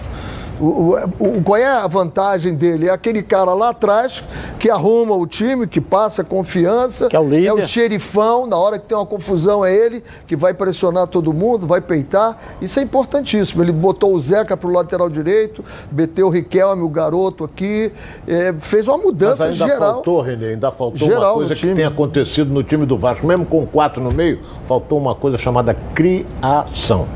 O, 0.63 0.95
o- 1.21 1.39
o- 1.39 1.43
qual 1.43 1.57
é 1.57 1.67
a 1.67 1.87
vantagem 1.89 2.55
dele? 2.55 2.87
É 2.89 2.93
aquele 2.93 3.21
cara 3.21 3.53
lá 3.53 3.71
atrás 3.71 4.23
que 4.61 4.71
arruma 4.71 5.17
o 5.17 5.27
time, 5.27 5.67
que 5.67 5.81
passa 5.81 6.23
confiança. 6.23 7.09
Que 7.09 7.17
é 7.17 7.19
o 7.19 7.29
líder. 7.29 7.47
É 7.49 7.53
o 7.53 7.61
xerifão, 7.67 8.47
na 8.47 8.57
hora 8.57 8.79
que 8.79 8.87
tem 8.87 8.97
uma 8.97 9.05
confusão 9.05 9.65
é 9.65 9.75
ele, 9.75 10.05
que 10.25 10.37
vai 10.37 10.55
pressionar 10.55 11.09
todo 11.09 11.33
mundo, 11.33 11.67
vai 11.67 11.81
peitar. 11.81 12.39
Isso 12.61 12.79
é 12.79 12.83
importantíssimo. 12.83 13.61
Ele 13.61 13.73
botou 13.73 14.15
o 14.15 14.21
Zeca 14.21 14.57
pro 14.57 14.71
lateral 14.71 15.09
direito, 15.09 15.65
meteu 15.91 16.29
o 16.29 16.31
Riquelme, 16.31 16.83
o 16.85 16.89
garoto 16.89 17.43
aqui, 17.43 17.91
é, 18.29 18.55
fez 18.61 18.87
uma 18.87 18.99
Mas 18.99 19.07
mudança 19.07 19.45
ainda 19.47 19.67
geral. 19.67 19.95
faltou, 19.95 20.21
Renê, 20.21 20.47
ainda 20.51 20.71
faltou 20.71 21.09
Geral 21.09 21.33
uma 21.33 21.47
coisa 21.47 21.57
que 21.57 21.75
tem 21.75 21.85
acontecido 21.85 22.53
no 22.53 22.63
time 22.63 22.87
do 22.87 22.97
Vasco, 22.97 23.27
mesmo 23.27 23.45
com 23.45 23.67
quatro 23.67 24.01
no 24.01 24.13
meio, 24.13 24.39
faltou 24.69 24.97
uma 24.99 25.15
coisa 25.17 25.37
chamada 25.37 25.77
criação. 25.93 27.09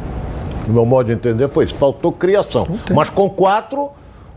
No 0.67 0.73
meu 0.75 0.85
modo 0.87 1.07
de 1.07 1.13
entender 1.13 1.49
foi 1.49 1.65
isso, 1.65 1.75
faltou 1.75 2.11
criação. 2.13 2.67
Mas 2.95 3.09
com 3.09 3.29
quatro, 3.31 3.91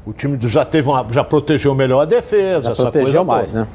O 0.06 0.14
time 0.14 0.38
já 0.42 0.64
teve 0.66 0.88
uma, 0.88 1.06
já 1.12 1.24
protegeu 1.24 1.76
melhor 1.76 2.02
a 2.02 2.06
defesa, 2.06 2.64
Já 2.64 2.72
essa 2.72 2.84
protegeu 2.84 3.04
coisa 3.04 3.24
mais, 3.24 3.52
toda. 3.54 3.68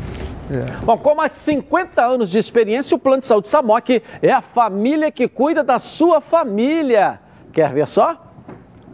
né? 0.51 0.77
Bom, 0.85 0.99
com 0.99 1.15
mais 1.15 1.31
de 1.33 1.39
50 1.39 2.05
anos 2.05 2.31
de 2.31 2.39
experiência, 2.39 2.95
o 2.95 2.99
Plano 2.99 3.21
de 3.21 3.27
Saúde 3.27 3.49
Samok 3.49 4.03
é 4.21 4.33
a 4.33 4.43
família 4.43 5.11
que 5.11 5.27
cuida 5.29 5.63
da 5.63 5.79
sua 5.79 6.21
família. 6.21 7.19
Quer 7.53 7.73
ver 7.73 7.87
só? 7.89 8.17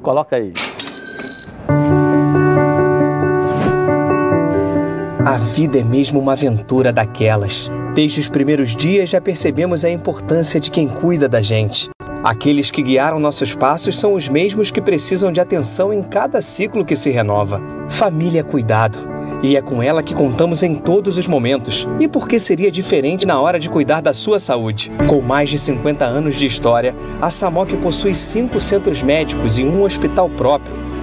Coloca 0.03 0.37
aí. 0.37 0.53
A 5.25 5.39
vida 5.39 5.79
é 5.79 5.85
mesmo 5.85 6.19
uma 6.19 6.33
aventura 6.33 6.93
daquelas. 6.93 7.71
Desde 7.95 8.21
os 8.21 8.29
primeiros 8.29 8.75
dias 8.75 9.11
já 9.11 9.21
percebemos 9.21 9.85
a 9.85 9.91
importância 9.91 10.59
de 10.61 10.71
quem 10.71 10.89
cuida 10.89 11.29
da 11.29 11.43
gente. 11.43 11.91
Aqueles 12.23 12.71
que 12.71 12.83
guiaram 12.83 13.18
nossos 13.18 13.55
passos 13.55 13.99
são 13.99 14.12
os 14.12 14.29
mesmos 14.29 14.71
que 14.71 14.81
precisam 14.81 15.33
de 15.33 15.41
atenção 15.41 15.91
em 15.91 16.03
cada 16.03 16.43
ciclo 16.43 16.85
que 16.85 16.95
se 16.95 17.09
renova. 17.09 17.62
Família 17.89 18.45
cuidado. 18.45 18.99
E 19.43 19.57
é 19.57 19.62
com 19.62 19.83
ela 19.83 20.03
que 20.03 20.14
contamos 20.14 20.62
em 20.62 20.75
todos 20.75 21.16
os 21.16 21.27
momentos. 21.27 21.89
E 21.99 22.07
por 22.07 22.29
que 22.29 22.39
seria 22.39 22.71
diferente 22.71 23.27
na 23.27 23.41
hora 23.41 23.59
de 23.59 23.71
cuidar 23.71 24.03
da 24.03 24.12
sua 24.12 24.39
saúde? 24.39 24.93
Com 25.09 25.23
mais 25.23 25.49
de 25.49 25.59
50 25.59 26.05
anos 26.05 26.37
de 26.37 26.45
história, 26.45 26.95
a 27.23 27.31
Samok 27.31 27.75
possui 27.79 28.12
cinco 28.12 28.61
centros 28.61 29.03
médicos 29.03 29.59
e 29.59 29.64
um 29.64 29.83
hospital 29.83 30.29
próprio. 30.29 30.89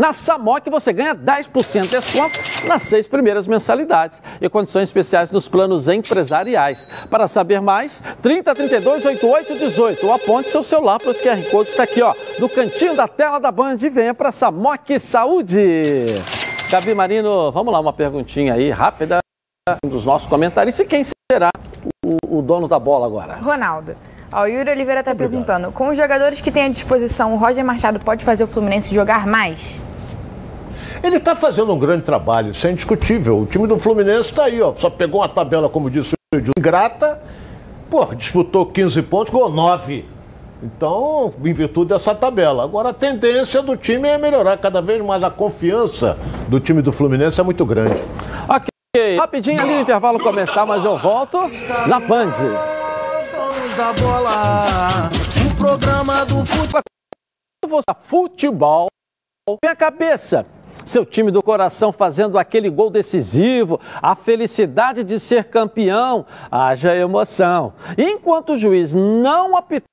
Na 0.00 0.14
Samok 0.14 0.70
você 0.70 0.94
ganha 0.94 1.14
10% 1.14 1.82
de 1.82 1.88
desconto 1.88 2.40
nas 2.66 2.84
seis 2.84 3.06
primeiras 3.06 3.46
mensalidades 3.46 4.22
e 4.40 4.48
condições 4.48 4.84
especiais 4.84 5.30
nos 5.30 5.46
planos 5.46 5.90
empresariais. 5.90 6.88
Para 7.10 7.28
saber 7.28 7.60
mais, 7.60 8.02
30 8.22 8.54
32 8.54 9.04
88 9.04 9.58
18 9.58 10.06
ou 10.06 10.14
aponte 10.14 10.48
seu 10.48 10.62
celular 10.62 10.98
para 10.98 11.10
o 11.10 11.14
QR 11.14 11.42
Code 11.50 11.66
que 11.66 11.72
está 11.72 11.82
aqui, 11.82 12.00
ó, 12.00 12.14
no 12.38 12.48
cantinho 12.48 12.96
da 12.96 13.06
tela 13.06 13.38
da 13.38 13.52
Band 13.52 13.76
e 13.82 13.90
venha 13.90 14.14
para 14.14 14.32
Samok 14.32 14.98
Saúde. 14.98 16.06
Gabi 16.70 16.94
Marino, 16.94 17.52
vamos 17.52 17.70
lá, 17.70 17.78
uma 17.78 17.92
perguntinha 17.92 18.54
aí 18.54 18.70
rápida 18.70 19.18
dos 19.84 20.06
nossos 20.06 20.26
comentaristas. 20.26 20.86
E 20.86 20.88
quem 20.88 21.04
será 21.30 21.50
o, 22.06 22.38
o 22.38 22.40
dono 22.40 22.66
da 22.66 22.78
bola 22.78 23.04
agora? 23.04 23.34
Ronaldo. 23.34 23.94
Ó, 24.32 24.44
o 24.44 24.46
Yuri 24.46 24.70
Oliveira 24.70 25.00
está 25.00 25.14
perguntando: 25.14 25.70
com 25.72 25.90
os 25.90 25.96
jogadores 25.98 26.40
que 26.40 26.50
tem 26.50 26.64
à 26.64 26.68
disposição, 26.68 27.34
o 27.34 27.36
Roger 27.36 27.62
Machado 27.62 28.00
pode 28.00 28.24
fazer 28.24 28.44
o 28.44 28.46
Fluminense 28.46 28.94
jogar 28.94 29.26
mais? 29.26 29.89
Ele 31.02 31.16
está 31.16 31.34
fazendo 31.34 31.72
um 31.72 31.78
grande 31.78 32.02
trabalho, 32.02 32.50
isso 32.50 32.66
é 32.66 32.72
indiscutível. 32.72 33.40
O 33.40 33.46
time 33.46 33.66
do 33.66 33.78
Fluminense 33.78 34.30
está 34.30 34.44
aí, 34.44 34.60
ó. 34.60 34.74
Só 34.74 34.90
pegou 34.90 35.20
uma 35.22 35.28
tabela, 35.28 35.68
como 35.68 35.90
disse 35.90 36.14
o 36.34 36.38
ingrata. 36.58 37.20
Pô, 37.88 38.04
disputou 38.14 38.66
15 38.66 39.02
pontos, 39.02 39.32
ganhou 39.32 39.50
9. 39.50 40.04
Então, 40.62 41.32
em 41.42 41.52
virtude 41.54 41.88
dessa 41.88 42.14
tabela. 42.14 42.62
Agora, 42.62 42.90
a 42.90 42.92
tendência 42.92 43.62
do 43.62 43.76
time 43.78 44.08
é 44.08 44.18
melhorar 44.18 44.58
cada 44.58 44.82
vez 44.82 45.02
mais. 45.02 45.22
A 45.22 45.30
confiança 45.30 46.18
do 46.48 46.60
time 46.60 46.82
do 46.82 46.92
Fluminense 46.92 47.40
é 47.40 47.42
muito 47.42 47.64
grande. 47.64 47.94
Ok, 48.46 49.16
rapidinho 49.16 49.60
ali 49.60 49.74
no 49.76 49.80
intervalo 49.80 50.20
começar, 50.20 50.66
mas 50.66 50.84
eu 50.84 50.98
volto 50.98 51.38
na 51.86 51.98
Band. 51.98 52.30
Donos 53.32 53.76
da 53.76 53.92
bola, 53.94 55.08
o 55.46 55.56
programa 55.56 56.26
do 56.26 56.44
futebol. 56.44 56.82
Futebol, 58.02 58.88
minha 59.62 59.74
cabeça. 59.74 60.44
Seu 60.90 61.06
time 61.06 61.30
do 61.30 61.40
coração 61.40 61.92
fazendo 61.92 62.36
aquele 62.36 62.68
gol 62.68 62.90
decisivo, 62.90 63.78
a 64.02 64.16
felicidade 64.16 65.04
de 65.04 65.20
ser 65.20 65.44
campeão, 65.44 66.26
haja 66.50 66.96
emoção. 66.96 67.74
Enquanto 67.96 68.54
o 68.54 68.56
juiz 68.56 68.92
não 68.92 69.56
apitar 69.56 69.84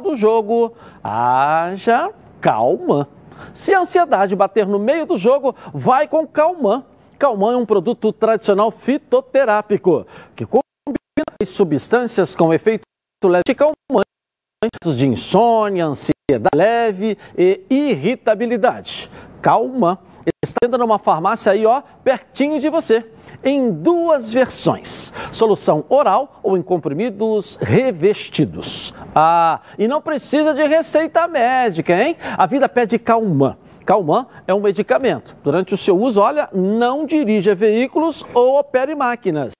do 0.00 0.14
jogo, 0.14 0.74
haja 1.02 2.12
calma. 2.40 3.08
Se 3.52 3.74
a 3.74 3.80
ansiedade 3.80 4.36
bater 4.36 4.64
no 4.64 4.78
meio 4.78 5.04
do 5.06 5.16
jogo, 5.16 5.56
vai 5.74 6.06
com 6.06 6.24
calmã. 6.24 6.84
Calmã 7.18 7.54
é 7.54 7.56
um 7.56 7.66
produto 7.66 8.12
tradicional 8.12 8.70
fitoterápico 8.70 10.06
que 10.36 10.46
combina 10.46 10.64
substâncias 11.44 12.36
com 12.36 12.54
efeito 12.54 12.84
leve 13.24 13.56
de 14.96 15.08
insônia, 15.08 15.86
ansiedade 15.86 16.12
leve 16.54 17.18
e 17.36 17.60
irritabilidade. 17.68 19.10
Calma 19.40 19.98
está 20.44 20.76
numa 20.76 20.98
farmácia 20.98 21.52
aí, 21.52 21.64
ó, 21.64 21.82
pertinho 22.02 22.58
de 22.58 22.68
você, 22.68 23.04
em 23.44 23.70
duas 23.70 24.32
versões: 24.32 25.12
solução 25.30 25.84
oral 25.88 26.40
ou 26.42 26.56
em 26.56 26.62
comprimidos 26.62 27.56
revestidos. 27.60 28.92
Ah, 29.14 29.60
e 29.78 29.86
não 29.86 30.02
precisa 30.02 30.52
de 30.52 30.66
receita 30.66 31.28
médica, 31.28 31.94
hein? 31.94 32.16
A 32.36 32.46
vida 32.46 32.68
pede 32.68 32.98
Calman. 32.98 33.56
Calman 33.84 34.26
é 34.46 34.54
um 34.54 34.60
medicamento. 34.60 35.36
Durante 35.42 35.74
o 35.74 35.76
seu 35.76 35.98
uso, 35.98 36.20
olha, 36.20 36.48
não 36.52 37.06
dirija 37.06 37.54
veículos 37.54 38.24
ou 38.34 38.58
opere 38.58 38.94
máquinas 38.94 39.52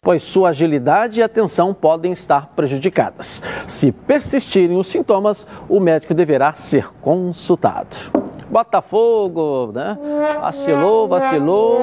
pois 0.00 0.22
sua 0.22 0.50
agilidade 0.50 1.20
e 1.20 1.22
atenção 1.22 1.74
podem 1.74 2.12
estar 2.12 2.52
prejudicadas. 2.54 3.42
Se 3.66 3.92
persistirem 3.92 4.76
os 4.76 4.86
sintomas, 4.86 5.46
o 5.68 5.80
médico 5.80 6.14
deverá 6.14 6.54
ser 6.54 6.88
consultado. 7.00 8.27
Botafogo, 8.50 9.72
né? 9.74 9.96
Vacilou, 10.40 11.06
vacilou. 11.08 11.80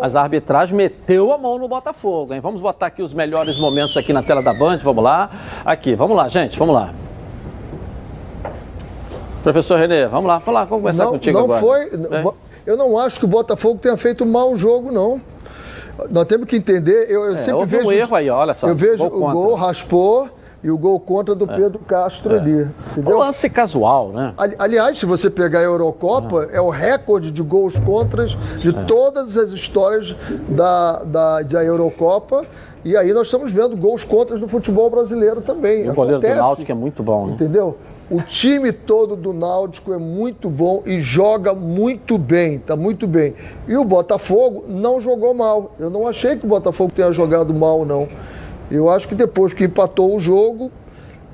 Mas 0.00 0.14
a 0.16 0.22
arbitragem 0.22 0.76
meteu 0.76 1.32
a 1.32 1.38
mão 1.38 1.58
no 1.58 1.66
Botafogo, 1.68 2.32
hein? 2.34 2.40
Vamos 2.40 2.60
botar 2.60 2.86
aqui 2.86 3.02
os 3.02 3.12
melhores 3.14 3.58
momentos 3.58 3.96
aqui 3.96 4.12
na 4.12 4.22
tela 4.22 4.42
da 4.42 4.52
Band, 4.54 4.78
vamos 4.78 5.02
lá. 5.02 5.30
Aqui, 5.64 5.94
vamos 5.94 6.16
lá, 6.16 6.28
gente, 6.28 6.58
vamos 6.58 6.74
lá. 6.74 6.92
Professor 9.42 9.78
Renê, 9.78 10.06
vamos 10.06 10.26
lá, 10.26 10.38
vamos 10.38 10.54
lá, 10.54 10.64
vamos 10.64 10.82
começar 10.82 11.04
não, 11.04 11.12
contigo 11.12 11.38
não 11.38 11.44
agora. 11.44 11.60
foi. 11.60 11.84
É? 11.86 12.24
Eu 12.66 12.76
não 12.78 12.98
acho 12.98 13.18
que 13.18 13.24
o 13.26 13.28
Botafogo 13.28 13.78
tenha 13.78 13.96
feito 13.96 14.24
um 14.24 14.26
mau 14.30 14.56
jogo, 14.56 14.90
não. 14.90 15.20
Nós 16.10 16.24
temos 16.24 16.46
que 16.46 16.56
entender. 16.56 17.06
Eu, 17.10 17.24
eu 17.24 17.34
É, 17.34 17.38
sempre 17.38 17.54
houve 17.54 17.76
um 17.76 17.80
vejo. 17.80 17.92
erro 17.92 18.16
aí, 18.16 18.30
olha 18.30 18.54
só, 18.54 18.68
Eu 18.68 18.74
vejo 18.74 19.04
o 19.04 19.10
contra. 19.10 19.32
Gol 19.34 19.54
raspou 19.54 20.28
e 20.64 20.70
o 20.70 20.78
gol 20.78 20.98
contra 20.98 21.34
do 21.34 21.46
Pedro 21.46 21.78
Castro 21.80 22.34
ali. 22.36 22.62
Um 22.64 22.68
Entendeu? 22.92 23.18
lance 23.18 23.50
casual, 23.50 24.08
né? 24.08 24.32
Ali- 24.38 24.56
Aliás, 24.58 24.96
se 24.96 25.04
você 25.04 25.28
pegar 25.28 25.58
a 25.58 25.62
Eurocopa, 25.62 26.48
é 26.50 26.60
o 26.60 26.70
recorde 26.70 27.30
de 27.30 27.42
gols 27.42 27.74
contras 27.80 28.30
de 28.60 28.70
É. 28.70 28.84
todas 28.84 29.36
as 29.36 29.50
histórias 29.52 30.16
da, 30.48 31.02
da, 31.04 31.42
da 31.42 31.62
Eurocopa. 31.62 32.46
E 32.82 32.96
aí 32.96 33.12
nós 33.12 33.26
estamos 33.26 33.52
vendo 33.52 33.76
gols 33.76 34.04
contras 34.04 34.40
no 34.40 34.48
futebol 34.48 34.88
brasileiro 34.88 35.42
também. 35.42 35.88
O 35.88 35.94
goleiro 35.94 36.18
do 36.20 36.24
Acontece. 36.26 36.40
Náutico 36.40 36.72
é 36.72 36.74
muito 36.74 37.02
bom, 37.02 37.26
né? 37.26 37.32
Entendeu? 37.34 37.76
O 38.10 38.20
time 38.22 38.72
todo 38.72 39.16
do 39.16 39.32
Náutico 39.32 39.92
é 39.92 39.98
muito 39.98 40.48
bom 40.50 40.82
e 40.86 41.00
joga 41.00 41.54
muito 41.54 42.16
bem, 42.18 42.58
tá 42.58 42.74
muito 42.76 43.06
bem. 43.06 43.34
E 43.68 43.76
o 43.76 43.84
Botafogo 43.84 44.64
não 44.68 45.00
jogou 45.00 45.32
mal. 45.34 45.72
Eu 45.78 45.88
não 45.90 46.06
achei 46.08 46.36
que 46.36 46.44
o 46.44 46.48
Botafogo 46.48 46.90
tenha 46.94 47.10
jogado 47.12 47.52
mal, 47.54 47.84
não. 47.86 48.06
Eu 48.70 48.88
acho 48.88 49.06
que 49.06 49.14
depois 49.14 49.52
que 49.52 49.64
empatou 49.64 50.16
o 50.16 50.20
jogo, 50.20 50.70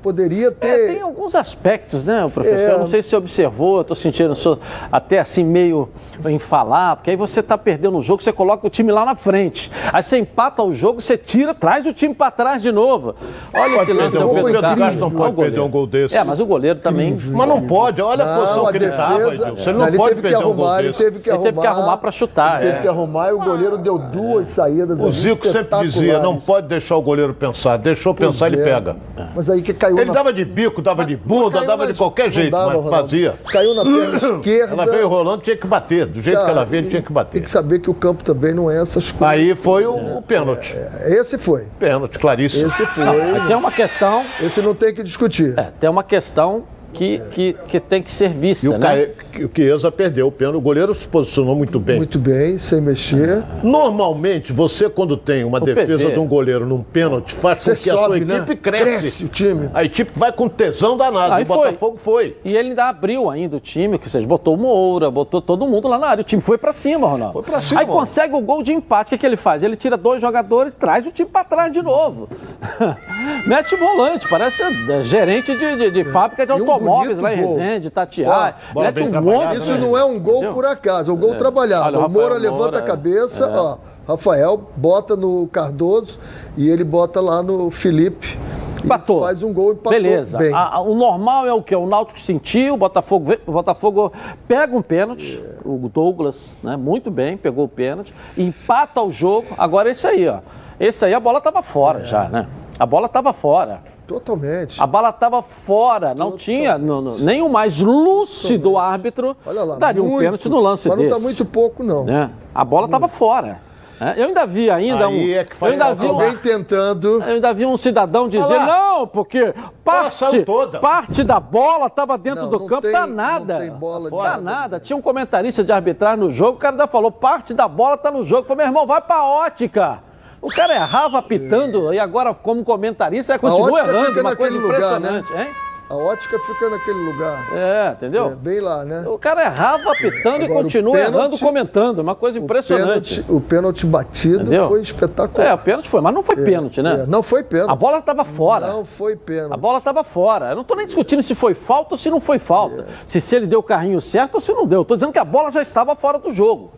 poderia 0.01 0.47
É, 0.47 0.51
ter. 0.51 0.87
tem 0.93 1.01
alguns 1.01 1.35
aspectos, 1.35 2.03
né, 2.03 2.23
o 2.25 2.29
professor? 2.29 2.69
É. 2.69 2.73
Eu 2.73 2.79
não 2.79 2.87
sei 2.87 3.01
se 3.01 3.09
você 3.09 3.15
observou, 3.15 3.79
eu 3.79 3.83
tô 3.83 3.95
sentindo 3.95 4.35
sou 4.35 4.59
até 4.91 5.19
assim 5.19 5.43
meio 5.43 5.89
em 6.25 6.37
falar, 6.37 6.97
porque 6.97 7.09
aí 7.09 7.15
você 7.15 7.41
tá 7.41 7.57
perdendo 7.57 7.97
o 7.97 8.01
jogo, 8.01 8.21
você 8.21 8.31
coloca 8.31 8.65
o 8.67 8.69
time 8.69 8.91
lá 8.91 9.03
na 9.05 9.15
frente. 9.15 9.71
Aí 9.91 10.03
você 10.03 10.17
empata 10.17 10.61
o 10.61 10.73
jogo, 10.73 11.01
você 11.01 11.17
tira, 11.17 11.53
traz 11.53 11.85
o 11.85 11.93
time 11.93 12.13
para 12.13 12.29
trás 12.31 12.61
de 12.61 12.71
novo. 12.71 13.15
Olha 13.53 13.77
Pode 13.77 13.91
esse 13.91 13.93
lance 13.93 14.17
do 14.17 14.23
um 14.23 14.27
gol, 14.27 14.35
Pedro 14.35 14.51
Pedro 14.61 14.77
Castro. 14.77 14.99
Não 14.99 15.07
Olha 15.07 15.17
pode 15.17 15.31
o 15.33 15.35
perder 15.35 15.59
um 15.61 15.69
gol 15.69 15.87
desse. 15.87 16.15
É, 16.15 16.23
mas 16.23 16.39
o 16.39 16.45
goleiro 16.45 16.79
também. 16.79 17.17
Mas 17.31 17.47
não 17.47 17.61
pode, 17.61 18.01
olha 18.01 18.23
a 18.23 18.39
posição 18.39 18.63
Não, 18.63 18.71
que 18.71 18.77
ele 18.77 18.85
estava. 18.85 19.19
Ele 19.19 19.73
não 19.77 19.87
ele 19.87 19.97
pode 19.97 20.15
teve 20.15 20.27
que 20.27 20.33
perder 20.33 20.37
um 20.37 20.41
gol 20.53 20.65
arrumar, 20.65 20.79
ele 20.79 20.87
desse. 20.89 21.03
teve 21.03 21.19
que 21.19 21.29
Ele 21.29 21.35
arrumar. 21.35 21.49
teve 21.51 21.61
que 21.61 21.67
arrumar 21.67 21.97
pra 21.97 22.11
chutar, 22.11 22.55
Ele 22.61 22.65
teve 22.67 22.79
é. 22.79 22.81
que 22.81 22.87
arrumar 22.87 23.29
e 23.29 23.33
o 23.33 23.39
goleiro 23.39 23.77
deu 23.77 23.97
duas 23.97 24.49
saídas. 24.49 24.99
O 24.99 25.11
Zico 25.11 25.47
sempre 25.47 25.79
dizia, 25.81 26.19
não 26.19 26.37
pode 26.39 26.67
deixar 26.67 26.95
o 26.97 27.01
goleiro 27.01 27.33
pensar. 27.33 27.77
Deixou 27.77 28.13
pensar, 28.13 28.47
ele 28.47 28.61
é. 28.61 28.63
pega. 28.63 28.95
Mas 29.35 29.49
aí 29.49 29.61
que 29.61 29.73
caiu 29.95 29.97
Ele 29.99 30.07
na- 30.07 30.13
dava 30.13 30.33
de 30.33 30.45
bico, 30.45 30.81
dava 30.81 31.05
de 31.05 31.15
bunda, 31.15 31.65
dava 31.65 31.87
de 31.87 31.93
qualquer 31.93 32.25
não 32.25 32.31
jeito, 32.31 32.51
dava, 32.51 32.65
mas 32.67 32.75
Ronaldo. 32.83 32.95
fazia. 33.01 33.33
Caiu 33.51 33.73
na 33.75 33.83
perna 33.83 34.17
esquerda. 34.37 34.73
Ela 34.73 34.85
veio 34.85 35.07
rolando, 35.07 35.41
tinha 35.43 35.55
que 35.57 35.67
bater. 35.67 36.05
Do 36.05 36.21
jeito 36.21 36.43
que 36.43 36.49
ela 36.49 36.65
veio, 36.65 36.83
tinha 36.89 37.01
que 37.01 37.07
Tem 37.07 37.13
bater. 37.13 37.41
que 37.43 37.49
saber 37.51 37.79
que 37.79 37.89
o 37.89 37.93
campo 37.93 38.23
também 38.23 38.53
não 38.53 38.69
é 38.69 38.81
essas 38.81 39.11
coisas. 39.11 39.27
Aí 39.27 39.55
foi 39.55 39.85
o, 39.85 40.17
o 40.17 40.21
pênalti. 40.21 40.75
Esse 41.05 41.37
foi. 41.37 41.67
Pênalti, 41.79 42.17
claríssimo. 42.19 42.67
Esse 42.67 42.85
foi. 42.87 43.03
Tem 43.47 43.55
uma 43.55 43.71
questão, 43.71 44.23
Esse 44.41 44.61
não 44.61 44.73
tem 44.73 44.93
que 44.93 45.03
discutir. 45.03 45.53
é, 45.57 45.69
tem 45.79 45.89
uma 45.89 46.03
questão 46.03 46.63
que, 46.93 47.19
que, 47.31 47.53
que 47.67 47.79
tem 47.79 48.01
que 48.03 48.11
ser 48.11 48.29
vista, 48.29 48.65
E 48.65 48.69
o, 48.69 48.77
né? 48.77 48.79
Cae- 48.79 49.45
o 49.45 49.49
Chiesa 49.55 49.91
perdeu 49.91 50.27
o 50.27 50.31
pênalti. 50.31 50.57
O 50.57 50.61
goleiro 50.61 50.93
se 50.93 51.07
posicionou 51.07 51.55
muito 51.55 51.79
bem. 51.79 51.97
Muito 51.97 52.19
bem, 52.19 52.57
sem 52.57 52.81
mexer. 52.81 53.43
Normalmente, 53.63 54.51
você 54.53 54.89
quando 54.89 55.15
tem 55.17 55.43
uma 55.43 55.57
O 55.57 55.61
defesa 55.61 56.03
PV. 56.05 56.13
de 56.13 56.19
um 56.19 56.27
goleiro 56.27 56.65
num 56.65 56.83
pênalti, 56.83 57.33
faz 57.33 57.59
com 57.59 57.63
Você 57.63 57.83
que 57.83 57.89
a 57.89 57.93
sua 57.93 58.03
sobe, 58.07 58.25
né? 58.25 58.37
equipe 58.37 58.55
cresce. 58.57 58.83
Cresce 58.85 59.25
o 59.25 59.27
time. 59.29 59.69
A 59.73 59.83
equipe 59.83 60.11
vai 60.15 60.31
com 60.31 60.47
tesão 60.49 60.97
danado. 60.97 61.33
Aí 61.33 61.43
o 61.43 61.45
foi. 61.45 61.57
Botafogo 61.57 61.97
foi. 61.97 62.37
E 62.43 62.55
ele 62.55 62.69
ainda 62.69 62.85
abriu 62.89 63.29
ainda 63.29 63.57
o 63.57 63.59
time, 63.59 63.97
que 63.97 64.09
vocês 64.09 64.23
botou 64.25 64.55
o 64.55 64.57
Moura, 64.57 65.09
botou 65.09 65.41
todo 65.41 65.65
mundo 65.67 65.87
lá 65.87 65.97
na 65.97 66.07
área. 66.07 66.21
O 66.21 66.25
time 66.25 66.41
foi 66.41 66.57
pra 66.57 66.73
cima, 66.73 67.07
Ronaldo. 67.07 67.33
Foi 67.33 67.43
pra 67.43 67.61
cima, 67.61 67.79
Aí 67.81 67.85
consegue 67.87 68.35
o 68.35 68.41
gol 68.41 68.61
de 68.61 68.73
empate. 68.73 69.07
O 69.07 69.09
que, 69.11 69.17
que 69.19 69.25
ele 69.25 69.37
faz? 69.37 69.63
Ele 69.63 69.75
tira 69.75 69.95
dois 69.97 70.21
jogadores, 70.21 70.73
traz 70.73 71.07
o 71.07 71.11
time 71.11 71.29
pra 71.29 71.43
trás 71.43 71.71
de 71.71 71.81
novo. 71.81 72.27
Mete 73.47 73.75
volante, 73.75 74.27
parece 74.29 74.61
é, 74.61 75.01
gerente 75.01 75.55
de, 75.55 75.75
de- 75.75 75.91
de 75.91 76.03
fábrica 76.05 76.45
de 76.45 76.51
um 76.53 76.65
automóveis 76.87 77.17
bonito 77.19 77.21
lá 77.23 77.33
em 77.33 77.41
gol. 77.45 77.57
Resende, 77.57 77.89
Tatiá. 77.89 78.55
Mete 78.75 79.01
um 79.03 79.09
trabalhada, 79.11 79.45
monte. 79.45 79.57
Isso 79.57 79.71
né? 79.71 79.77
não 79.77 79.97
é 79.97 80.03
um 80.03 80.19
gol 80.19 80.35
Entendeu? 80.37 80.53
por 80.53 80.65
acaso, 80.65 81.11
é 81.11 81.13
um 81.13 81.17
gol 81.17 81.35
trabalhado. 81.35 81.97
Olha, 81.97 82.07
o 82.07 82.09
Moura 82.09 82.33
Rafael 82.33 82.41
levanta 82.41 82.63
Moura, 82.63 82.77
a 82.79 82.81
cabeça, 82.81 83.45
é. 83.45 83.57
ó. 83.57 83.77
Rafael 84.07 84.61
bota 84.75 85.15
no 85.15 85.47
Cardoso 85.47 86.19
e 86.57 86.67
ele 86.69 86.83
bota 86.83 87.21
lá 87.21 87.41
no 87.43 87.69
Felipe. 87.69 88.37
e 88.81 88.85
Empatou. 88.85 89.21
faz 89.21 89.43
um 89.43 89.53
gol 89.53 89.69
e 89.69 89.73
empatou 89.73 89.91
Beleza. 89.91 90.37
bem. 90.39 90.51
A- 90.53 90.75
a- 90.75 90.81
o 90.81 90.95
normal 90.95 91.45
é 91.45 91.53
o 91.53 91.61
quê? 91.61 91.75
O 91.75 91.85
Náutico 91.85 92.19
sentiu, 92.19 92.73
o 92.73 92.77
Botafogo, 92.77 93.31
o 93.45 93.51
Botafogo 93.51 94.11
pega 94.47 94.75
um 94.75 94.81
pênalti, 94.81 95.39
o 95.63 95.87
Douglas, 95.87 96.51
né? 96.63 96.75
Muito 96.75 97.11
bem, 97.11 97.37
pegou 97.37 97.65
o 97.65 97.69
pênalti, 97.69 98.11
empata 98.35 98.99
o 99.01 99.11
jogo. 99.11 99.45
Agora 99.55 99.89
esse 99.91 100.07
aí, 100.07 100.27
ó. 100.27 100.39
Esse 100.79 101.05
aí 101.05 101.13
a 101.13 101.19
bola 101.19 101.39
tava 101.39 101.61
fora 101.61 102.03
já, 102.03 102.23
né? 102.27 102.47
A 102.79 102.85
bola 102.87 103.07
tava 103.07 103.31
fora. 103.33 103.81
Totalmente. 104.13 104.81
A 104.81 104.85
bola 104.87 105.09
estava 105.09 105.41
fora, 105.41 106.13
não 106.13 106.33
tinha 106.37 106.77
no, 106.77 107.01
no- 107.01 107.17
nem 107.19 107.41
o 107.41 107.49
mais 107.49 107.79
lúcido 107.79 108.77
árbitro 108.77 109.35
Olha 109.45 109.63
lá. 109.63 109.75
daria 109.77 110.03
um 110.03 110.07
muito, 110.07 110.19
pênalti 110.23 110.49
no 110.49 110.59
lance 110.59 110.87
mas 110.89 110.97
desse. 110.97 111.09
não 111.09 111.17
tá 111.17 111.23
muito 111.23 111.45
pouco, 111.45 111.83
não. 111.83 112.03
né? 112.05 112.29
A 112.53 112.63
bola 112.65 112.85
estava 112.85 113.07
fora. 113.07 113.61
né? 113.99 114.15
Eu 114.17 114.25
ainda 114.29 114.47
vi 114.47 114.67
ainda 114.71 115.07
um, 115.07 115.11
Aí 115.11 115.33
é 115.35 115.43
que 115.43 115.51
eu 115.53 115.57
faz 115.57 115.73
ainda 115.73 115.93
vi 115.93 116.07
um, 116.07 116.09
Alguém 116.13 116.35
tentando. 116.37 117.21
eu 117.21 117.33
ainda 117.35 117.53
vi 117.53 117.65
um 117.67 117.77
cidadão 117.77 118.27
dizer, 118.27 118.59
não, 118.59 119.05
porque 119.05 119.53
parte, 119.85 120.43
parte 120.81 121.23
da 121.23 121.39
bola 121.39 121.85
estava 121.85 122.17
dentro 122.17 122.43
Não, 122.45 122.49
do 122.49 122.59
não 122.61 122.65
campo, 122.67 122.81
tem- 122.81 122.91
tá 122.93 123.05
nada. 123.05 123.53
não 123.53 123.59
tem 123.61 123.69
bola 123.71 124.09
de 124.09 124.17
Tá 124.17 124.23
nada. 124.23 124.41
nada. 124.41 124.79
Tinha 124.79 124.97
um 124.97 125.01
comentarista 125.03 125.63
de 125.63 125.71
arbitragem 125.71 126.19
no 126.19 126.31
jogo, 126.31 126.57
o 126.57 126.59
cara 126.59 126.73
ainda 126.73 126.87
falou, 126.87 127.11
parte 127.11 127.53
da 127.53 127.67
bola 127.67 127.95
tá 127.95 128.09
no 128.09 128.25
jogo. 128.25 128.41
Eu 128.41 128.45
falei, 128.47 128.65
meu 128.65 128.71
irmão, 128.71 128.87
vai 128.87 129.01
pra 129.01 129.23
ótica. 129.23 129.99
O 130.41 130.49
cara 130.49 130.73
errava 130.73 131.19
apitando 131.19 131.93
e 131.93 131.99
agora, 131.99 132.33
como 132.33 132.63
comentarista, 132.63 133.33
ele 133.33 133.39
continua 133.39 133.79
errando. 133.79 134.19
Uma 134.19 134.35
coisa 134.35 134.57
naquele 134.57 134.57
lugar, 134.57 134.99
né? 134.99 135.09
impressionante, 135.19 135.33
hein? 135.37 135.55
A 135.87 135.93
ótica 135.95 136.39
fica 136.39 136.69
naquele 136.69 136.99
lugar. 136.99 137.37
É, 137.53 137.91
entendeu? 137.91 138.27
É, 138.27 138.35
bem 138.35 138.61
lá, 138.61 138.85
né? 138.85 139.03
O 139.05 139.19
cara 139.19 139.43
errava 139.43 139.91
apitando 139.91 140.39
e 140.41 140.45
Agora, 140.45 140.59
o 140.61 140.63
continua 140.63 140.93
pênalti- 140.93 141.17
errando 141.17 141.37
comentando. 141.37 141.99
Uma 141.99 142.15
coisa 142.15 142.39
impressionante. 142.39 143.15
Pênalti- 143.15 143.33
o 143.33 143.41
pênalti 143.41 143.85
batido 143.85 144.39
Entendeu? 144.41 144.69
foi 144.69 144.79
espetacular. 144.79 145.47
É, 145.47 145.53
o 145.53 145.57
pênalti 145.57 145.89
foi, 145.89 145.99
mas 145.99 146.13
não 146.13 146.23
foi 146.23 146.37
pênalti, 146.37 146.81
né? 146.81 147.01
É, 147.03 147.05
não 147.07 147.21
foi 147.21 147.43
pênalti. 147.43 147.71
A 147.71 147.75
bola 147.75 147.97
estava 147.97 148.23
fora. 148.23 148.67
Não 148.67 148.85
foi 148.85 149.17
pênalti. 149.17 149.53
A 149.53 149.57
bola 149.57 149.79
estava 149.79 150.01
fora. 150.01 150.51
Eu 150.51 150.55
não 150.55 150.61
estou 150.61 150.77
nem 150.77 150.85
discutindo 150.85 151.21
se 151.21 151.35
foi 151.35 151.53
falta 151.53 151.93
ou 151.95 151.97
se 151.97 152.09
não 152.09 152.21
foi 152.21 152.39
falta. 152.39 152.87
Se, 153.05 153.19
se 153.19 153.35
ele 153.35 153.45
deu 153.45 153.59
o 153.59 153.63
carrinho 153.63 153.99
certo 153.99 154.35
ou 154.35 154.39
se 154.41 154.53
não 154.53 154.65
deu. 154.65 154.83
Estou 154.83 154.95
dizendo 154.95 155.11
que 155.11 155.19
a 155.19 155.25
bola 155.25 155.51
já 155.51 155.61
estava 155.61 155.93
fora 155.93 156.17
do 156.17 156.31
jogo. 156.31 156.71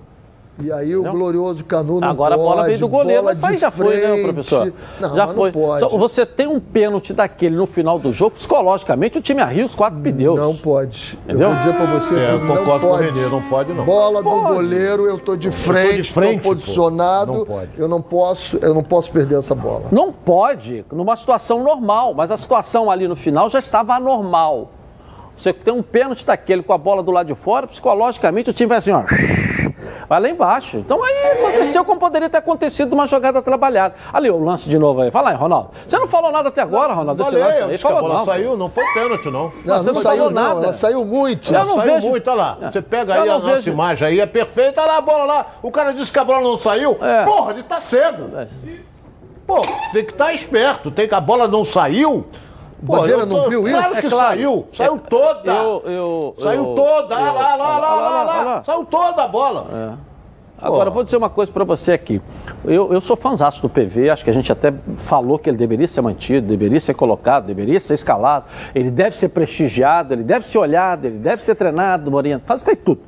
E 0.60 0.72
aí 0.72 0.96
o 0.96 1.02
glorioso 1.04 1.66
Canu 1.66 2.00
não 2.00 2.08
Agora 2.08 2.36
pode, 2.38 2.48
a 2.48 2.52
bola 2.54 2.66
veio 2.68 2.78
do 2.78 2.88
goleiro, 2.88 3.24
mas 3.24 3.44
aí 3.44 3.56
de 3.56 3.62
já 3.62 3.72
foi, 3.72 3.96
né, 3.96 4.02
frente. 4.02 4.24
professor? 4.24 4.74
Não, 5.00 5.16
já 5.16 5.28
foi. 5.30 5.52
pode. 5.52 5.98
Você 5.98 6.28
tem 6.28 6.46
um 6.46 6.60
pênalti 6.60 7.12
daquele 7.12 7.56
no 7.56 7.66
final 7.66 7.98
do 7.98 8.14
jogo, 8.14 8.36
psicologicamente 8.36 9.18
o 9.18 9.22
time 9.22 9.42
arria 9.42 9.66
os 9.66 9.74
quatro 9.74 10.00
pneus. 10.00 10.40
Não 10.40 10.56
pode. 10.56 11.18
Entendeu? 11.24 11.50
Eu 11.50 11.56
vou 11.56 11.58
dizer 11.58 11.74
pra 11.76 11.86
você 11.86 12.16
É, 12.16 12.28
que 12.28 12.34
eu 12.34 12.40
não 12.40 12.58
concordo 12.58 12.80
com 12.82 12.94
o 12.94 12.98
pode. 12.98 13.10
Renê, 13.12 13.30
não 13.30 13.42
pode 13.42 13.74
não. 13.74 13.84
Bola 13.84 14.22
do 14.22 14.30
Pode. 14.30 14.54
goleiro, 14.54 15.08
eu 15.08 15.18
tô 15.18 15.36
de 15.36 15.50
frente, 15.50 16.14
tô 16.14 16.22
frente, 16.22 16.44
pô. 16.44 16.50
posicionado. 16.50 17.34
Não 17.34 17.46
pode. 17.46 17.70
Eu 17.76 17.88
não 17.88 18.02
posso, 18.02 18.58
eu 18.58 18.74
não 18.76 18.84
posso 18.84 19.12
perder 19.12 19.40
essa 19.40 19.56
bola. 19.56 19.86
Não 19.92 20.12
pode, 20.12 20.86
numa 20.92 21.16
situação 21.16 21.64
normal, 21.64 22.14
mas 22.14 22.30
a 22.30 22.38
situação 22.38 22.92
ali 22.92 23.08
no 23.08 23.16
final 23.16 23.50
já 23.50 23.58
estava 23.58 23.96
anormal. 23.96 24.70
Você 25.36 25.52
tem 25.52 25.74
um 25.74 25.82
pênalti 25.82 26.24
daquele 26.28 26.62
com 26.62 26.74
a 26.74 26.78
bola 26.78 27.02
do 27.02 27.10
lado 27.10 27.26
de 27.26 27.34
fora, 27.36 27.66
psicologicamente 27.66 28.52
o 28.52 28.54
time 28.54 28.70
vai 28.70 28.78
assim, 28.78 28.92
ó. 28.92 29.02
Vai 30.08 30.20
lá 30.20 30.30
embaixo. 30.30 30.78
Então 30.78 31.04
aí 31.04 31.32
aconteceu 31.42 31.84
como 31.86 32.00
poderia 32.00 32.30
ter 32.30 32.38
acontecido 32.38 32.94
uma 32.94 33.08
jogada 33.08 33.42
trabalhada. 33.42 33.96
Ali, 34.12 34.30
o 34.30 34.44
lance 34.44 34.70
de 34.70 34.78
novo 34.78 35.02
aí. 35.02 35.12
Fala 35.12 35.30
aí, 35.32 35.36
Ronaldo. 35.36 35.72
Você 35.88 35.98
não 35.98 36.08
falou 36.08 36.32
nada 36.32 36.50
até 36.50 36.62
agora, 36.62 36.94
Ronaldo, 36.94 37.24
desse 37.24 37.30
Falei, 37.32 37.44
lance 37.46 37.60
eu 37.60 37.64
aí. 37.66 37.70
que 37.70 37.76
a 37.76 37.90
Falou 37.90 38.02
bola 38.02 38.14
não. 38.16 38.26
saiu, 38.26 38.58
não 38.58 38.70
foi 38.70 38.84
pênalti, 38.94 39.26
não. 39.30 39.52
Não, 39.66 39.78
você 39.78 39.88
não 39.88 39.94
não 39.94 40.02
saiu 40.02 40.18
falou 40.18 40.32
não, 40.32 40.42
nada. 40.44 40.64
ela 40.66 40.74
saiu 40.74 41.06
muito. 41.06 41.50
Eu 41.52 41.56
Ela 41.56 41.66
não 41.66 41.76
saiu 41.76 41.94
vejo- 41.96 42.10
muito, 42.10 42.28
olha 42.32 42.38
lá. 42.42 42.58
Você 42.72 42.82
pega 42.82 43.16
Eu 43.16 43.22
aí 43.24 43.30
a 43.30 43.40
nossa 43.40 43.56
vejo- 43.56 43.70
imagem 43.72 44.08
aí, 44.08 44.20
é 44.20 44.26
perfeita, 44.26 44.82
olha 44.82 44.92
lá 44.92 44.98
a 44.98 45.02
bola 45.02 45.24
lá. 45.26 45.46
O 45.62 45.72
cara 45.72 45.94
disse 45.94 46.12
que 46.12 46.20
a 46.20 46.24
bola 46.24 46.42
não 46.42 46.58
saiu. 46.58 46.98
É. 47.02 47.24
Porra, 47.26 47.52
ele 47.54 47.64
tá 47.64 47.80
cego. 47.80 48.30
Pô, 49.46 49.62
tem 49.92 50.06
que 50.06 50.12
estar 50.12 50.34
esperto. 50.34 50.90
Tem 50.90 51.08
que 51.08 51.14
a 51.16 51.20
bola 51.20 51.48
não 51.48 51.64
saiu. 51.66 52.26
Pô, 52.86 52.98
Bandeira 52.98 53.26
não 53.26 53.50
viu 53.50 53.68
isso? 53.68 53.78
Claro 53.78 53.92
que 53.96 54.06
É 54.06 54.10
claro. 54.10 54.28
saiu. 54.28 54.68
Saiu 54.74 54.98
toda. 55.10 55.52
Eu, 55.52 55.84
eu, 55.86 56.36
Saiu 56.38 56.64
eu- 56.70 56.76
toda. 56.76 57.16
eu- 57.16 57.22
lá, 57.34 57.56
lá, 57.56 57.56
lá, 57.56 57.78
lá, 57.78 57.96
lá, 57.96 58.24
lá, 58.24 58.42
lá. 58.44 58.64
Saiu 58.64 58.86
toda 58.86 59.24
a 59.24 59.28
bola. 59.28 59.98
Agora, 60.62 60.90
eu 60.90 60.94
vou 60.94 61.04
dizer 61.04 61.18
uma 61.18 61.30
coisa 61.30 61.52
pra 61.52 61.66
você 61.66 61.92
aqui. 61.92 62.22
Eu, 62.64 62.94
eu 62.94 63.02
sou 63.02 63.18
fãzaço 63.18 63.62
do 63.62 63.68
PV, 63.70 64.10
acho 64.10 64.24
que 64.24 64.30
a 64.30 64.34
gente 64.34 64.50
até 64.50 64.74
falou 64.98 65.38
que 65.38 65.50
ele 65.50 65.58
deveria 65.58 65.88
ser 65.90 66.00
mantido, 66.00 66.48
deveria 66.48 66.80
ser 66.80 66.94
colocado, 66.94 67.46
deveria 67.46 67.80
ser 67.82 67.96
escalado. 67.96 68.46
Ele 68.74 68.90
deve 68.90 69.16
ser 69.18 69.30
prestigiado, 69.30 70.14
ele 70.14 70.24
deve 70.24 70.46
ser 70.46 70.58
olhado, 70.58 71.06
ele 71.06 71.18
deve 71.18 71.44
ser 71.44 71.56
treinado, 71.56 72.14
orientado, 72.16 72.48
faz 72.48 72.62
feito 72.64 72.82
tudo. 72.84 73.02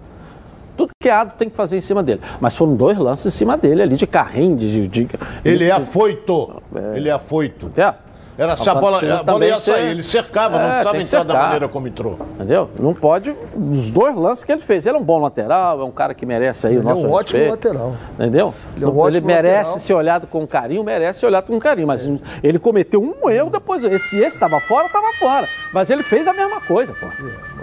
Tudo 0.75 0.89
que 1.01 1.07
é 1.07 1.13
ado 1.13 1.31
tem 1.37 1.49
que 1.49 1.55
fazer 1.55 1.77
em 1.77 1.81
cima 1.81 2.03
dele. 2.03 2.19
Mas 2.41 2.57
foram 2.57 2.75
dois 2.75 2.97
lances 2.97 3.27
em 3.33 3.37
cima 3.37 3.55
dele 3.57 3.81
ali, 3.81 3.95
de 3.95 4.05
carrinho, 4.05 4.57
de... 4.57 4.89
de, 4.89 5.05
de 5.05 5.09
Ele 5.45 5.63
é 5.63 5.71
afoito. 5.71 6.61
Ele 6.93 7.07
é 7.07 7.13
afoito. 7.13 7.71
É. 7.77 7.93
Era 8.37 8.55
se 8.57 8.69
a 8.69 8.75
bola, 8.75 8.99
a 9.19 9.23
bola 9.23 9.45
ia 9.45 9.59
sair. 9.59 9.75
ter- 9.75 9.91
Ele 9.91 10.03
cercava, 10.03 10.57
É, 10.57 10.83
não 10.83 10.91
precisava 10.91 10.97
entrar 11.23 11.23
da 11.23 11.33
maneira 11.43 11.67
como 11.69 11.87
entrou. 11.87 12.19
Entendeu? 12.35 12.69
Não 12.79 12.93
pode. 12.93 13.33
Os 13.55 13.89
dois 13.89 14.15
lances 14.15 14.43
que 14.43 14.51
ele 14.51 14.61
fez. 14.61 14.85
Ele 14.85 14.97
é 14.97 14.99
um 14.99 15.03
bom 15.03 15.19
lateral, 15.19 15.79
é 15.79 15.83
um 15.83 15.91
cara 15.91 16.13
que 16.13 16.25
merece 16.25 16.67
aí 16.67 16.75
o 16.75 16.79
Ele 16.81 16.87
é 16.87 16.89
nosso 16.91 17.07
um 17.07 17.11
ótimo 17.11 17.39
respeito. 17.39 17.67
lateral. 17.69 17.95
Entendeu? 18.19 18.53
Ele 18.75 18.85
é 18.85 18.87
um 18.87 18.97
ótimo 18.99 19.27
merece 19.27 19.55
lateral. 19.69 19.79
ser 19.79 19.93
olhado 19.93 20.27
com 20.27 20.45
carinho, 20.45 20.83
merece 20.83 21.19
ser 21.19 21.25
olhado 21.27 21.45
com 21.45 21.57
carinho. 21.59 21.87
Mas 21.87 22.07
ele 22.43 22.59
cometeu 22.59 23.01
um 23.01 23.29
erro 23.29 23.49
depois. 23.49 23.83
Esse 23.83 24.17
esse 24.17 24.35
estava 24.35 24.59
fora, 24.59 24.87
estava 24.87 25.07
fora. 25.19 25.47
Mas 25.73 25.89
ele 25.89 26.03
fez 26.03 26.27
a 26.27 26.33
mesma 26.33 26.59
coisa, 26.61 26.93
pô. 26.93 27.05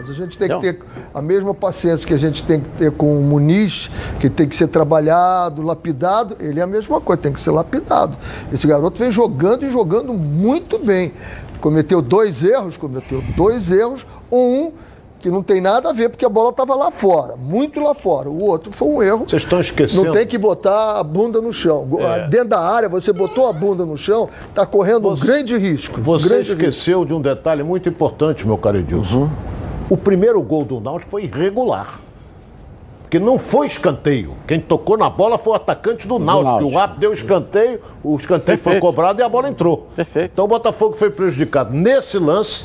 Mas 0.02 0.10
a 0.10 0.12
gente 0.14 0.36
tem 0.36 0.48
que 0.48 0.54
Então. 0.54 0.60
ter 0.60 0.80
a 1.14 1.22
mesma 1.22 1.54
paciência 1.54 2.06
que 2.06 2.12
a 2.12 2.18
gente 2.18 2.42
tem 2.42 2.60
que 2.60 2.68
ter 2.70 2.90
com 2.90 3.16
o 3.16 3.22
Muniz, 3.22 3.90
que 4.18 4.28
tem 4.28 4.48
que 4.48 4.56
ser 4.56 4.66
trabalhado, 4.66 5.62
lapidado. 5.62 6.36
Ele 6.40 6.58
é 6.58 6.62
a 6.62 6.66
mesma 6.66 7.00
coisa, 7.00 7.22
tem 7.22 7.32
que 7.32 7.40
ser 7.40 7.52
lapidado. 7.52 8.16
Esse 8.52 8.66
garoto 8.66 8.98
vem 8.98 9.10
jogando 9.12 9.64
e 9.64 9.70
jogando 9.70 10.12
muito 10.12 10.78
bem. 10.78 11.12
Cometeu 11.60 12.02
dois 12.02 12.42
erros, 12.42 12.76
cometeu 12.76 13.22
dois 13.36 13.70
erros. 13.70 14.04
Um 14.30 14.72
que 15.20 15.30
não 15.30 15.40
tem 15.40 15.60
nada 15.60 15.90
a 15.90 15.92
ver, 15.92 16.08
porque 16.08 16.24
a 16.24 16.28
bola 16.28 16.50
estava 16.50 16.74
lá 16.74 16.90
fora, 16.90 17.36
muito 17.36 17.80
lá 17.80 17.94
fora. 17.94 18.28
O 18.28 18.42
outro 18.42 18.72
foi 18.72 18.88
um 18.88 19.00
erro. 19.00 19.24
Vocês 19.28 19.44
estão 19.44 19.60
esquecendo. 19.60 20.06
Não 20.06 20.12
tem 20.12 20.26
que 20.26 20.36
botar 20.36 20.98
a 20.98 21.04
bunda 21.04 21.40
no 21.40 21.52
chão. 21.52 21.86
É. 22.00 22.26
Dentro 22.26 22.48
da 22.48 22.58
área, 22.58 22.88
você 22.88 23.12
botou 23.12 23.46
a 23.46 23.52
bunda 23.52 23.86
no 23.86 23.96
chão, 23.96 24.28
está 24.48 24.66
correndo 24.66 25.08
um 25.08 25.14
grande 25.14 25.56
risco. 25.56 26.00
Você 26.00 26.28
grande 26.28 26.48
risco. 26.48 26.60
esqueceu 26.60 27.04
de 27.04 27.14
um 27.14 27.20
detalhe 27.20 27.62
muito 27.62 27.88
importante, 27.88 28.44
meu 28.44 28.58
caro 28.58 28.78
Edilson. 28.78 29.20
Uhum. 29.20 29.30
O 29.92 29.96
primeiro 29.98 30.40
gol 30.40 30.64
do 30.64 30.80
Náutico 30.80 31.10
foi 31.10 31.24
irregular. 31.24 32.00
Porque 33.02 33.18
não 33.20 33.38
foi 33.38 33.66
escanteio. 33.66 34.34
Quem 34.48 34.58
tocou 34.58 34.96
na 34.96 35.10
bola 35.10 35.36
foi 35.36 35.52
o 35.52 35.56
atacante 35.56 36.08
do 36.08 36.18
Náutico. 36.18 36.50
Náutico. 36.50 36.70
O 36.70 36.74
Rap 36.74 36.98
deu 36.98 37.12
escanteio, 37.12 37.78
o 38.02 38.16
escanteio 38.16 38.56
foi 38.56 38.72
Perfeito. 38.72 38.80
cobrado 38.80 39.20
e 39.20 39.22
a 39.22 39.28
bola 39.28 39.50
entrou. 39.50 39.88
Perfeito. 39.94 40.30
Então 40.32 40.46
o 40.46 40.48
Botafogo 40.48 40.96
foi 40.96 41.10
prejudicado 41.10 41.74
nesse 41.74 42.16
lance, 42.16 42.64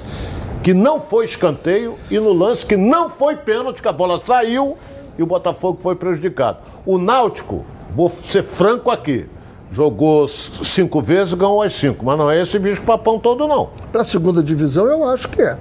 que 0.64 0.74
não 0.74 1.02
foi 1.02 1.26
escanteio, 1.26 1.96
e 2.10 2.18
no 2.18 2.32
lance 2.32 2.66
que 2.66 2.78
não 2.78 3.10
foi 3.10 3.36
pênalti, 3.36 3.82
que 3.82 3.88
a 3.90 3.92
bola 3.92 4.22
saiu 4.26 4.78
e 5.18 5.22
o 5.22 5.26
Botafogo 5.26 5.80
foi 5.82 5.98
prejudicado. 5.98 6.60
O 6.86 6.98
Náutico, 6.98 7.66
vou 7.94 8.10
ser 8.10 8.42
franco 8.42 8.90
aqui, 8.90 9.26
jogou 9.70 10.30
cinco 10.30 11.02
vezes, 11.02 11.34
ganhou 11.34 11.62
as 11.62 11.74
cinco. 11.74 12.06
Mas 12.06 12.18
não 12.18 12.32
é 12.32 12.42
esse 12.42 12.58
bicho 12.58 12.84
papão 12.84 13.20
todo, 13.20 13.46
não. 13.50 13.72
Para 13.92 14.04
a 14.04 14.06
segunda 14.06 14.42
divisão, 14.42 14.86
eu 14.86 15.04
acho 15.04 15.28
que 15.28 15.42
é. 15.42 15.58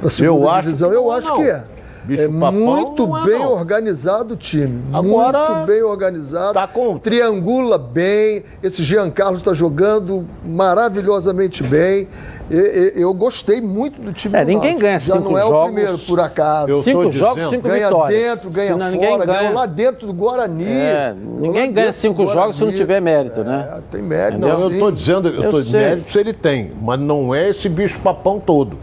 Para 0.00 0.08
a 0.08 0.10
segunda 0.10 0.50
acho 0.50 0.62
divisão, 0.62 0.90
que 0.90 0.96
eu 0.96 1.02
não 1.02 1.10
acho 1.12 1.28
não. 1.28 1.36
que 1.36 1.42
é. 1.50 1.64
Bicho 2.04 2.22
é 2.22 2.28
papão 2.28 2.52
muito 2.52 3.16
é, 3.16 3.24
bem 3.24 3.38
não. 3.38 3.52
organizado 3.54 4.34
o 4.34 4.36
time. 4.36 4.82
Agora, 4.92 5.54
muito 5.54 5.66
bem 5.68 5.82
organizado. 5.82 6.52
tá 6.52 6.66
com- 6.66 6.98
Triangula 6.98 7.78
bem. 7.78 8.44
Esse 8.62 8.82
Jean 8.82 9.10
Carlos 9.10 9.40
está 9.40 9.54
jogando 9.54 10.26
maravilhosamente 10.44 11.62
bem. 11.62 12.06
E- 12.50 12.92
e- 12.98 13.00
eu 13.00 13.14
gostei 13.14 13.58
muito 13.62 14.02
do 14.02 14.12
time 14.12 14.36
É, 14.36 14.42
do 14.44 14.48
ninguém 14.48 14.72
Náutico. 14.72 14.80
ganha 14.82 14.98
Já 14.98 15.14
cinco 15.16 15.30
não 15.30 15.38
é 15.38 15.44
o 15.46 15.48
jogos. 15.48 15.72
primeiro, 15.72 15.98
por 16.00 16.20
acaso. 16.20 16.68
Eu 16.68 16.82
Cinco 16.82 17.10
jogos, 17.10 17.36
dizendo. 17.36 17.50
cinco 17.52 17.68
ganha 17.68 17.86
vitórias. 17.88 18.20
dentro, 18.22 18.50
ganha 18.50 18.66
Senão 18.74 18.78
fora, 18.80 18.90
ninguém 18.92 19.18
ganha. 19.26 19.50
lá 19.50 19.64
dentro 19.66 20.06
do 20.06 20.12
Guarani. 20.12 20.64
É, 20.66 21.14
ninguém 21.40 21.72
ganha 21.72 21.92
cinco 21.94 22.26
jogos 22.26 22.58
se 22.58 22.64
não 22.66 22.72
tiver 22.74 23.00
mérito, 23.00 23.42
né? 23.42 23.78
É, 23.78 23.80
tem 23.90 24.02
mérito, 24.02 24.40
não, 24.40 24.48
Eu 24.50 24.68
estou 24.68 24.90
dizendo, 24.92 25.28
eu 25.28 25.44
Eu 25.44 25.50
tô, 25.50 25.62
sei. 25.62 25.80
méritos 25.80 26.14
ele 26.16 26.34
tem, 26.34 26.70
mas 26.82 27.00
não 27.00 27.34
é 27.34 27.48
esse 27.48 27.66
bicho 27.66 27.98
papão 28.00 28.38
todo. 28.38 28.76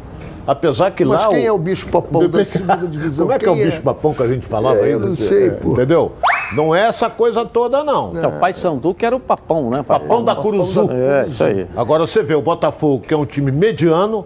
Apesar 0.46 0.92
que 0.92 1.06
Mas 1.06 1.22
lá. 1.22 1.28
quem 1.30 1.46
é 1.46 1.52
o 1.52 1.58
bicho 1.58 1.88
papão 1.88 2.28
da 2.28 2.44
segunda 2.44 2.88
divisão? 2.88 3.26
Como 3.26 3.36
é 3.36 3.40
que 3.40 3.46
é 3.46 3.50
o 3.52 3.56
Quem 3.56 3.66
bicho 3.66 3.82
papão 3.82 4.14
que 4.14 4.24
a 4.24 4.28
gente 4.28 4.46
falava 4.46 4.78
É, 4.80 4.84
aí? 4.86 4.92
eu 4.92 5.00
não 5.00 5.16
sei, 5.16 5.52
pô. 5.52 5.74
Entendeu? 5.74 6.12
Não 6.56 6.76
é 6.76 6.82
essa 6.88 7.10
coisa 7.10 7.46
toda, 7.46 7.84
não. 7.84 8.12
É 8.22 8.28
o 8.28 8.32
Pai 8.40 8.54
Sandu 8.54 8.94
que 8.94 9.06
era 9.06 9.16
o 9.16 9.20
papão, 9.20 9.70
né? 9.70 9.84
Papão 9.84 10.24
da 10.24 10.36
Curuzu. 10.36 10.90
É, 10.92 11.28
isso 11.28 11.44
aí. 11.44 11.68
Agora 11.76 12.06
você 12.06 12.24
vê 12.24 12.36
o 12.36 12.42
Botafogo, 12.42 13.04
que 13.08 13.14
é 13.14 13.18
um 13.18 13.26
time 13.26 13.52
mediano, 13.52 14.26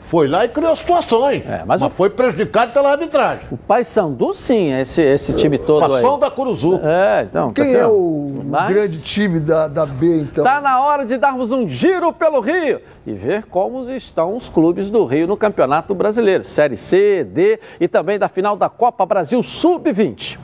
foi 0.00 0.26
lá 0.26 0.44
e 0.44 0.48
criou 0.48 0.74
situações. 0.74 1.44
É, 1.46 1.58
mas 1.64 1.80
mas 1.80 1.82
o- 1.82 1.90
foi 1.90 2.10
prejudicado 2.10 2.72
pela 2.72 2.90
arbitragem. 2.90 3.44
O 3.50 3.56
Pai 3.56 3.84
Sandu, 3.84 4.34
sim, 4.34 4.72
esse, 4.72 5.00
esse 5.00 5.32
time 5.34 5.56
todo 5.58 5.84
aí. 5.84 5.90
Passão 5.90 6.18
da 6.18 6.30
Curuzu. 6.30 6.80
É, 6.82 7.22
então. 7.30 7.52
tá 7.52 7.62
Quem 7.62 7.70
é 7.70 7.76
certo? 7.76 7.90
o 7.92 8.42
Mas- 8.44 8.68
grande 8.72 8.98
time 9.00 9.38
da, 9.38 9.68
da 9.68 9.86
B, 9.86 10.22
então? 10.22 10.42
Tá 10.42 10.60
na 10.60 10.80
hora 10.82 11.06
de 11.06 11.16
darmos 11.16 11.52
um 11.52 11.68
giro 11.68 12.12
pelo 12.12 12.40
Rio 12.40 12.80
e 13.06 13.12
ver 13.12 13.44
como 13.44 13.88
estão 13.92 14.34
os 14.36 14.48
clubes 14.48 14.90
do 14.90 15.04
Rio 15.04 15.26
no 15.28 15.36
Campeonato 15.36 15.94
Brasileiro, 15.94 16.42
Série 16.44 16.76
C, 16.76 17.22
D 17.24 17.60
e 17.78 17.86
também 17.86 18.18
da 18.18 18.28
final 18.28 18.56
da 18.56 18.68
Copa 18.68 19.06
Brasil 19.06 19.42
Sub-20. 19.42 20.38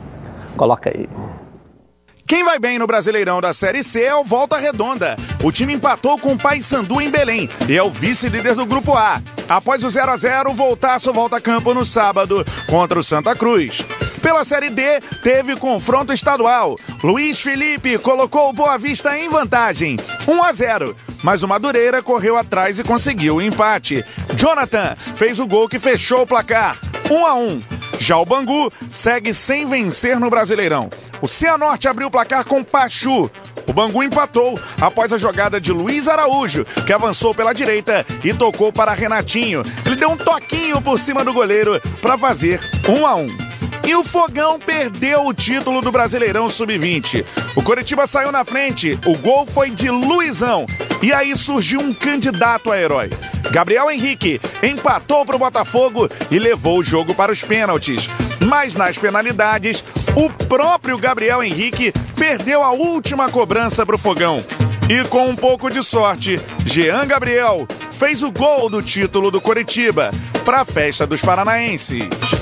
Coloca 0.55 0.89
aí. 0.89 1.09
Quem 2.27 2.43
vai 2.43 2.59
bem 2.59 2.77
no 2.77 2.85
Brasileirão 2.85 3.39
da 3.39 3.53
Série 3.53 3.81
C 3.81 4.03
é 4.03 4.13
o 4.13 4.21
Volta 4.21 4.57
Redonda. 4.57 5.15
O 5.41 5.49
time 5.49 5.73
empatou 5.73 6.19
com 6.19 6.33
o 6.33 6.37
Paysandu 6.37 6.99
em 6.99 7.09
Belém 7.09 7.49
e 7.69 7.77
é 7.77 7.81
o 7.81 7.89
vice-líder 7.89 8.53
do 8.53 8.65
Grupo 8.65 8.93
A. 8.95 9.21
Após 9.47 9.81
o 9.81 9.89
0 9.89 10.11
a 10.11 10.17
0 10.17 10.51
o 10.51 10.53
Voltaço 10.53 11.13
volta 11.13 11.37
a 11.37 11.41
campo 11.41 11.73
no 11.73 11.85
sábado 11.85 12.45
contra 12.69 12.99
o 12.99 13.03
Santa 13.03 13.33
Cruz. 13.33 13.81
Pela 14.21 14.43
Série 14.43 14.69
D, 14.69 14.99
teve 15.23 15.55
confronto 15.55 16.11
estadual. 16.11 16.75
Luiz 17.01 17.39
Felipe 17.39 17.97
colocou 17.97 18.49
o 18.49 18.53
Boa 18.53 18.77
Vista 18.77 19.17
em 19.17 19.29
vantagem, 19.29 19.95
1 20.27 20.43
a 20.43 20.51
0. 20.51 20.97
Mas 21.23 21.43
o 21.43 21.47
Madureira 21.47 22.03
correu 22.03 22.35
atrás 22.35 22.77
e 22.77 22.83
conseguiu 22.83 23.37
o 23.37 23.41
empate. 23.41 24.03
Jonathan 24.35 24.97
fez 25.15 25.39
o 25.39 25.47
gol 25.47 25.69
que 25.69 25.79
fechou 25.79 26.23
o 26.23 26.27
placar, 26.27 26.77
1 27.09 27.25
a 27.25 27.35
1. 27.35 27.76
Já 27.99 28.17
o 28.17 28.25
Bangu 28.25 28.71
segue 28.89 29.33
sem 29.33 29.65
vencer 29.65 30.19
no 30.19 30.29
Brasileirão. 30.29 30.89
O 31.21 31.27
Cianorte 31.27 31.87
abriu 31.87 32.07
o 32.07 32.11
placar 32.11 32.45
com 32.45 32.63
Pachu. 32.63 33.29
O 33.67 33.73
Bangu 33.73 34.01
empatou 34.01 34.59
após 34.79 35.11
a 35.11 35.17
jogada 35.17 35.59
de 35.59 35.71
Luiz 35.71 36.07
Araújo, 36.07 36.65
que 36.85 36.93
avançou 36.93 37.33
pela 37.33 37.53
direita 37.53 38.05
e 38.23 38.33
tocou 38.33 38.71
para 38.71 38.93
Renatinho. 38.93 39.61
Ele 39.85 39.95
deu 39.95 40.11
um 40.11 40.17
toquinho 40.17 40.81
por 40.81 40.97
cima 40.99 41.23
do 41.23 41.33
goleiro 41.33 41.81
para 42.01 42.17
fazer 42.17 42.61
1 42.87 43.05
a 43.05 43.15
1. 43.15 43.46
E 43.87 43.95
o 43.95 44.03
Fogão 44.03 44.59
perdeu 44.59 45.25
o 45.25 45.33
título 45.33 45.81
do 45.81 45.93
Brasileirão 45.93 46.49
Sub-20. 46.49 47.23
O 47.55 47.63
Coritiba 47.63 48.05
saiu 48.05 48.33
na 48.33 48.43
frente, 48.43 48.99
o 49.05 49.17
gol 49.17 49.45
foi 49.45 49.69
de 49.69 49.89
Luizão. 49.89 50.65
E 51.01 51.13
aí 51.13 51.33
surgiu 51.37 51.79
um 51.79 51.93
candidato 51.93 52.69
a 52.69 52.77
herói. 52.77 53.09
Gabriel 53.49 53.89
Henrique 53.89 54.41
empatou 54.61 55.25
para 55.25 55.37
o 55.37 55.39
Botafogo 55.39 56.09
e 56.29 56.37
levou 56.37 56.79
o 56.79 56.83
jogo 56.83 57.15
para 57.15 57.31
os 57.31 57.45
pênaltis. 57.45 58.09
Mas 58.45 58.75
nas 58.75 58.97
penalidades, 58.97 59.81
o 60.17 60.29
próprio 60.47 60.97
Gabriel 60.97 61.41
Henrique 61.41 61.93
perdeu 62.17 62.63
a 62.63 62.71
última 62.71 63.29
cobrança 63.29 63.85
para 63.85 63.95
o 63.95 63.99
Fogão. 63.99 64.43
E 64.89 65.07
com 65.07 65.29
um 65.29 65.35
pouco 65.35 65.69
de 65.69 65.81
sorte, 65.81 66.41
Jean 66.65 67.07
Gabriel 67.07 67.65
fez 67.91 68.21
o 68.21 68.33
gol 68.33 68.69
do 68.69 68.81
título 68.81 69.31
do 69.31 69.39
Coritiba 69.39 70.11
para 70.43 70.59
a 70.59 70.65
festa 70.65 71.07
dos 71.07 71.21
paranaenses. 71.21 72.36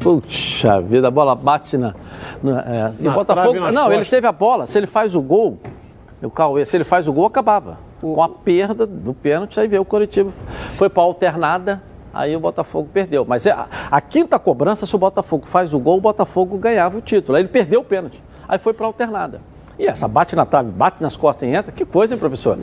Puxa 0.00 0.80
vida, 0.80 1.08
a 1.08 1.10
bola 1.10 1.34
bate 1.34 1.76
na. 1.76 1.94
na 2.42 2.60
é, 2.60 2.92
e 2.98 3.02
o 3.02 3.04
Na 3.04 3.12
Botafogo. 3.12 3.58
Não, 3.72 3.86
ele 3.86 3.96
costas. 3.96 4.10
teve 4.10 4.26
a 4.26 4.32
bola. 4.32 4.66
Se 4.66 4.78
ele 4.78 4.86
faz 4.86 5.14
o 5.14 5.20
gol, 5.20 5.58
o 6.22 6.30
Cauê, 6.30 6.64
se 6.64 6.76
ele 6.76 6.84
faz 6.84 7.08
o 7.08 7.12
gol, 7.12 7.26
acabava. 7.26 7.78
Com 8.00 8.22
a 8.22 8.28
perda 8.28 8.86
do 8.86 9.12
pênalti, 9.12 9.58
aí 9.58 9.66
veio 9.66 9.82
o 9.82 9.84
Coritiba. 9.84 10.30
Foi 10.74 10.88
para 10.88 11.02
alternada, 11.02 11.82
aí 12.14 12.36
o 12.36 12.40
Botafogo 12.40 12.88
perdeu. 12.92 13.24
Mas 13.26 13.44
é, 13.44 13.50
a, 13.50 13.66
a 13.90 14.00
quinta 14.00 14.38
cobrança, 14.38 14.86
se 14.86 14.94
o 14.94 14.98
Botafogo 14.98 15.46
faz 15.46 15.74
o 15.74 15.78
gol, 15.80 15.98
o 15.98 16.00
Botafogo 16.00 16.56
ganhava 16.56 16.98
o 16.98 17.00
título. 17.00 17.36
Aí 17.36 17.42
ele 17.42 17.48
perdeu 17.48 17.80
o 17.80 17.84
pênalti. 17.84 18.22
Aí 18.48 18.58
foi 18.58 18.72
para 18.72 18.86
alternada. 18.86 19.40
E 19.78 19.86
essa 19.86 20.08
bate 20.08 20.34
na 20.34 20.44
trave, 20.44 20.70
bate 20.72 20.96
nas 21.00 21.16
costas 21.16 21.48
e 21.48 21.52
entra. 21.52 21.70
Que 21.70 21.84
coisa, 21.84 22.14
hein, 22.14 22.18
professor? 22.18 22.58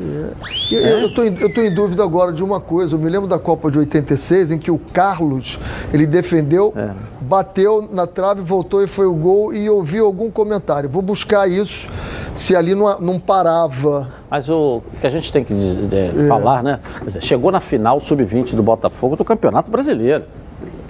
Eu, 0.69 0.99
eu, 0.99 1.13
tô 1.13 1.23
em, 1.23 1.39
eu 1.39 1.53
tô 1.53 1.61
em 1.61 1.73
dúvida 1.73 2.03
agora 2.03 2.33
de 2.33 2.43
uma 2.43 2.59
coisa. 2.59 2.95
Eu 2.95 2.99
me 2.99 3.09
lembro 3.09 3.27
da 3.27 3.39
Copa 3.39 3.71
de 3.71 3.79
86, 3.79 4.51
em 4.51 4.57
que 4.57 4.69
o 4.69 4.77
Carlos, 4.77 5.57
ele 5.93 6.05
defendeu, 6.05 6.73
É. 6.75 6.89
bateu 7.21 7.87
na 7.89 8.05
trave, 8.05 8.41
voltou 8.41 8.83
e 8.83 8.87
foi 8.87 9.05
o 9.05 9.13
gol 9.13 9.53
e 9.53 9.65
eu 9.65 9.77
ouvi 9.77 9.97
algum 9.99 10.29
comentário. 10.29 10.89
Vou 10.89 11.01
buscar 11.01 11.47
isso, 11.49 11.89
se 12.35 12.53
ali 12.53 12.75
não, 12.75 12.99
não 12.99 13.17
parava. 13.19 14.09
Mas 14.29 14.49
o 14.49 14.81
que 14.99 15.07
a 15.07 15.09
gente 15.09 15.31
tem 15.31 15.45
que 15.45 15.53
é, 15.93 16.27
falar, 16.27 16.61
né? 16.61 16.81
Chegou 17.21 17.49
na 17.49 17.61
final 17.61 17.97
sub-20 17.99 18.55
do 18.55 18.61
Botafogo 18.63 19.15
do 19.15 19.23
Campeonato 19.23 19.71
Brasileiro. 19.71 20.25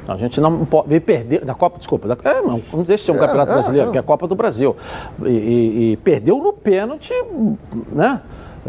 A 0.08 0.18
gente 0.18 0.40
não 0.40 0.66
pode 0.66 1.00
perder. 1.00 1.44
Da 1.44 1.54
Copa, 1.56 1.78
desculpa. 1.80 2.08
Da, 2.08 2.18
é, 2.30 2.42
não, 2.42 2.62
não 2.72 2.84
deixa 2.84 3.02
de 3.04 3.06
ser 3.08 3.12
um 3.12 3.18
Campeonato 3.18 3.52
é, 3.52 3.56
Brasileiro, 3.56 3.90
é. 3.90 3.92
que 3.92 3.98
é 3.98 4.00
a 4.00 4.04
Copa 4.04 4.28
do 4.28 4.36
Brasil. 4.36 4.76
E, 5.24 5.28
e- 5.30 5.92
e 5.94 5.98
perdeu 5.98 6.38
no 6.38 6.54
pênalti, 6.54 7.14
né? 7.92 8.22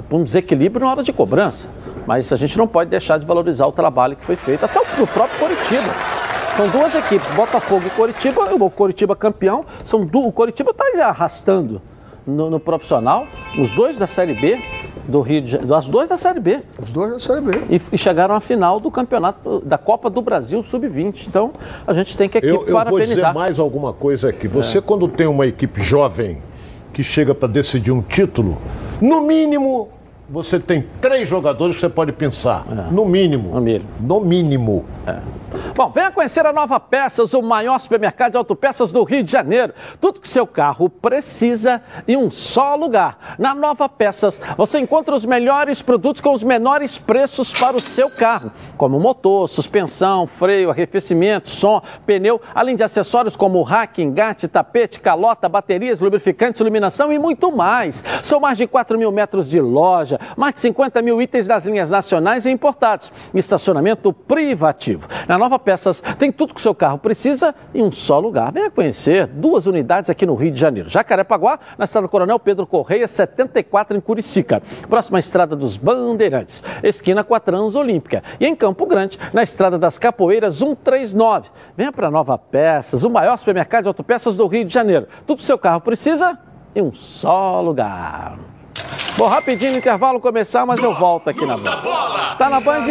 Por 0.08 0.16
um 0.20 0.24
desequilíbrio 0.24 0.84
na 0.84 0.92
hora 0.92 1.02
de 1.02 1.12
cobrança. 1.12 1.68
Mas 2.06 2.32
a 2.32 2.36
gente 2.36 2.56
não 2.56 2.66
pode 2.66 2.90
deixar 2.90 3.18
de 3.18 3.26
valorizar 3.26 3.66
o 3.66 3.72
trabalho 3.72 4.16
que 4.16 4.24
foi 4.24 4.36
feito, 4.36 4.64
até 4.64 4.78
o, 4.78 5.02
o 5.02 5.06
próprio 5.06 5.38
Coritiba. 5.38 5.90
São 6.56 6.68
duas 6.68 6.94
equipes, 6.94 7.28
Botafogo 7.34 7.82
e 7.86 7.90
Coritiba, 7.90 8.54
o 8.54 8.70
Coritiba 8.70 9.14
campeão. 9.14 9.64
São. 9.84 10.00
O 10.00 10.32
Coritiba 10.32 10.70
está 10.70 10.84
arrastando 11.08 11.82
no, 12.26 12.50
no 12.50 12.58
profissional, 12.60 13.26
os 13.58 13.72
dois 13.72 13.96
da 13.96 14.06
Série 14.06 14.34
B 14.34 14.58
do 15.06 15.20
Rio 15.20 15.40
de 15.42 15.52
Janeiro, 15.52 15.74
as 15.74 15.86
duas 15.86 16.08
da 16.08 16.18
Série 16.18 16.40
B. 16.40 16.60
Os 16.82 16.90
dois 16.90 17.10
na 17.10 17.20
Série 17.20 17.40
B. 17.40 17.52
E, 17.70 17.80
e 17.92 17.98
chegaram 17.98 18.34
à 18.34 18.40
final 18.40 18.80
do 18.80 18.90
campeonato 18.90 19.60
da 19.60 19.78
Copa 19.78 20.10
do 20.10 20.20
Brasil 20.20 20.62
Sub-20. 20.62 21.26
Então, 21.28 21.52
a 21.86 21.92
gente 21.92 22.16
tem 22.16 22.28
que 22.28 22.38
aqui 22.38 22.46
Eu, 22.48 22.54
eu 22.54 22.58
vou 22.58 22.64
dizer 22.66 22.74
parabenizar. 22.74 23.34
mais 23.34 23.58
alguma 23.58 23.92
coisa 23.92 24.30
aqui. 24.30 24.46
É. 24.46 24.50
Você, 24.50 24.80
quando 24.80 25.06
tem 25.06 25.26
uma 25.26 25.46
equipe 25.46 25.82
jovem 25.82 26.38
que 26.92 27.04
chega 27.04 27.34
para 27.34 27.48
decidir 27.48 27.92
um 27.92 28.02
título, 28.02 28.58
no 29.00 29.20
mínimo, 29.20 29.88
você 30.28 30.58
tem 30.58 30.84
três 31.00 31.28
jogadores 31.28 31.76
que 31.76 31.80
você 31.80 31.88
pode 31.88 32.10
pensar. 32.12 32.64
No 32.90 33.04
mínimo. 33.06 33.50
É. 33.50 33.54
No 33.54 33.60
mínimo. 33.60 33.84
No 34.00 34.20
mínimo. 34.20 34.84
Bom, 35.74 35.90
venha 35.90 36.10
conhecer 36.10 36.44
a 36.46 36.52
Nova 36.52 36.80
Peças, 36.80 37.34
o 37.34 37.42
maior 37.42 37.78
supermercado 37.78 38.32
de 38.32 38.38
autopeças 38.38 38.90
do 38.92 39.02
Rio 39.04 39.22
de 39.22 39.30
Janeiro. 39.30 39.74
Tudo 40.00 40.20
que 40.20 40.28
seu 40.28 40.46
carro 40.46 40.88
precisa 40.88 41.82
em 42.08 42.16
um 42.16 42.30
só 42.30 42.74
lugar. 42.74 43.36
Na 43.38 43.54
Nova 43.54 43.88
Peças, 43.88 44.40
você 44.56 44.78
encontra 44.78 45.14
os 45.14 45.24
melhores 45.24 45.82
produtos 45.82 46.20
com 46.20 46.32
os 46.32 46.42
menores 46.42 46.98
preços 46.98 47.52
para 47.52 47.76
o 47.76 47.80
seu 47.80 48.10
carro, 48.10 48.50
como 48.76 48.98
motor, 48.98 49.48
suspensão, 49.48 50.26
freio, 50.26 50.70
arrefecimento, 50.70 51.48
som, 51.48 51.80
pneu, 52.04 52.40
além 52.54 52.76
de 52.76 52.82
acessórios 52.82 53.36
como 53.36 53.62
rack, 53.62 54.02
engate, 54.02 54.48
tapete, 54.48 55.00
calota, 55.00 55.48
baterias, 55.48 56.00
lubrificantes, 56.00 56.60
iluminação 56.60 57.12
e 57.12 57.18
muito 57.18 57.50
mais. 57.54 58.02
São 58.22 58.40
mais 58.40 58.58
de 58.58 58.66
4 58.66 58.98
mil 58.98 59.12
metros 59.12 59.48
de 59.48 59.60
loja, 59.60 60.18
mais 60.36 60.54
de 60.54 60.60
50 60.60 61.02
mil 61.02 61.20
itens 61.20 61.46
das 61.46 61.64
linhas 61.64 61.90
nacionais 61.90 62.46
e 62.46 62.50
importados. 62.50 63.12
Estacionamento 63.34 64.12
privativo. 64.12 65.08
Na 65.28 65.38
Nova 65.38 65.45
Peças 65.58 66.02
tem 66.18 66.32
tudo 66.32 66.52
que 66.52 66.60
o 66.60 66.62
seu 66.62 66.74
carro 66.74 66.98
precisa 66.98 67.54
em 67.72 67.82
um 67.82 67.92
só 67.92 68.18
lugar. 68.18 68.50
Venha 68.52 68.70
conhecer 68.70 69.26
duas 69.26 69.66
unidades 69.66 70.10
aqui 70.10 70.26
no 70.26 70.34
Rio 70.34 70.50
de 70.50 70.60
Janeiro. 70.60 70.90
Jacarepaguá, 70.90 71.60
na 71.78 71.84
estrada 71.84 72.08
Coronel 72.08 72.38
Pedro 72.38 72.66
Correia, 72.66 73.06
74 73.06 73.96
em 73.96 74.00
Curicica. 74.00 74.60
Próxima 74.88 75.18
estrada 75.18 75.54
dos 75.54 75.76
Bandeirantes, 75.76 76.62
esquina 76.82 77.22
com 77.22 77.34
a 77.34 77.40
Transolímpica. 77.40 78.22
E 78.40 78.46
em 78.46 78.56
Campo 78.56 78.84
Grande, 78.86 79.18
na 79.32 79.42
estrada 79.42 79.78
das 79.78 79.98
Capoeiras 79.98 80.56
139. 80.56 81.50
Venha 81.76 81.92
para 81.92 82.10
Nova 82.10 82.36
Peças, 82.36 83.04
o 83.04 83.10
maior 83.10 83.38
supermercado 83.38 83.84
de 83.84 83.88
autopeças 83.88 84.36
do 84.36 84.46
Rio 84.46 84.64
de 84.64 84.74
Janeiro. 84.74 85.06
Tudo 85.26 85.38
que 85.38 85.44
o 85.44 85.46
seu 85.46 85.58
carro 85.58 85.80
precisa 85.80 86.38
em 86.74 86.82
um 86.82 86.92
só 86.92 87.60
lugar. 87.60 88.38
Vou 89.16 89.28
rapidinho 89.28 89.72
no 89.72 89.78
intervalo 89.78 90.20
começar, 90.20 90.66
mas 90.66 90.82
eu 90.82 90.94
volto 90.94 91.30
aqui 91.30 91.46
na 91.46 91.56
Band. 91.56 92.36
Tá 92.36 92.50
na 92.50 92.60
Band? 92.60 92.84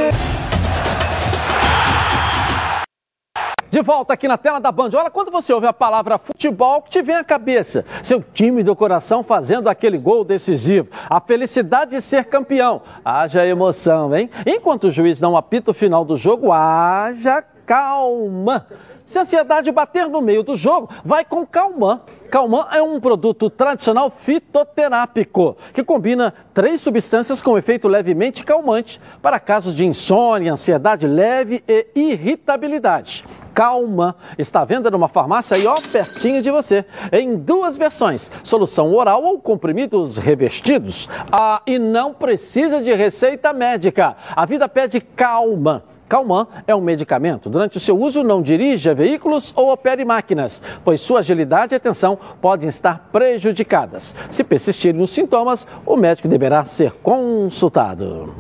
De 3.70 3.82
volta 3.82 4.14
aqui 4.14 4.28
na 4.28 4.38
tela 4.38 4.60
da 4.60 4.72
Band. 4.72 4.90
Olha, 4.94 5.10
quando 5.10 5.32
você 5.32 5.52
ouve 5.52 5.68
a 5.68 5.74
palavra 5.74 6.18
futebol, 6.18 6.82
que 6.82 6.92
te 6.92 7.02
vem 7.02 7.16
à 7.16 7.24
cabeça? 7.24 7.84
Seu 8.02 8.24
time 8.34 8.64
do 8.64 8.76
coração 8.76 9.24
fazendo 9.24 9.68
aquele 9.68 9.98
gol 9.98 10.24
decisivo. 10.24 10.88
A 11.10 11.20
felicidade 11.20 11.92
de 11.92 12.02
ser 12.02 12.26
campeão. 12.26 12.82
Haja 13.04 13.46
emoção, 13.46 14.16
hein? 14.16 14.30
Enquanto 14.46 14.86
o 14.86 14.92
juiz 14.92 15.20
não 15.20 15.36
apita 15.36 15.72
o 15.72 15.74
final 15.74 16.06
do 16.06 16.16
jogo, 16.16 16.52
haja 16.52 17.44
calma. 17.66 18.66
Se 19.06 19.20
a 19.20 19.22
ansiedade 19.22 19.72
bater 19.72 20.10
no 20.10 20.20
meio 20.20 20.42
do 20.42 20.56
jogo, 20.56 20.90
vai 21.04 21.24
com 21.24 21.46
Calman. 21.46 22.02
Calman 22.32 22.66
é 22.72 22.82
um 22.82 23.00
produto 23.00 23.52
tradicional 23.52 24.10
fitoterápico 24.10 25.56
que 25.72 25.84
combina 25.84 26.34
três 26.56 26.82
substâncias 26.82 27.40
com 27.40 27.56
efeito 27.56 27.88
levemente 27.88 28.44
calmante 28.44 29.00
para 29.22 29.40
casos 29.40 29.76
de 29.76 29.86
insônia, 29.86 30.54
ansiedade 30.54 31.08
leve 31.08 31.64
e 31.68 31.88
irritabilidade. 31.94 33.24
Calma 33.54 34.16
está 34.40 34.62
à 34.62 34.66
venda 34.66 34.90
numa 34.90 35.08
farmácia 35.08 35.56
aí 35.56 35.68
ó, 35.68 35.76
pertinho 35.76 36.42
de 36.42 36.50
você, 36.50 36.84
em 37.12 37.38
duas 37.38 37.78
versões, 37.78 38.30
solução 38.44 38.92
oral 38.94 39.24
ou 39.24 39.40
comprimidos 39.40 40.18
revestidos. 40.18 41.08
Ah, 41.32 41.62
e 41.68 41.78
não 41.78 42.12
precisa 42.12 42.82
de 42.82 42.94
receita 42.94 43.54
médica. 43.54 44.18
A 44.36 44.46
vida 44.48 44.68
pede 44.68 45.00
calma. 45.00 45.84
Calman 46.08 46.48
é 46.68 46.76
um 46.76 46.82
medicamento. 46.82 47.50
Durante 47.50 47.78
o 47.78 47.80
seu 47.80 47.98
uso, 47.98 48.24
não 48.24 48.42
dirija 48.42 48.94
veículos 48.94 49.52
ou 49.56 49.72
opere 49.72 50.06
máquinas, 50.06 50.62
pois 50.84 51.02
sua 51.02 51.20
agilidade 51.20 51.74
e 51.74 51.78
atenção 51.78 52.18
podem 52.42 52.70
estar 52.70 53.10
prejudicadas. 53.12 54.14
Se 54.30 54.44
persistirem 54.44 55.02
os 55.02 55.12
sintomas, 55.12 55.66
o 55.86 55.96
médico 55.98 56.28
deverá 56.28 56.64
ser 56.66 56.92
consultado. 57.02 58.34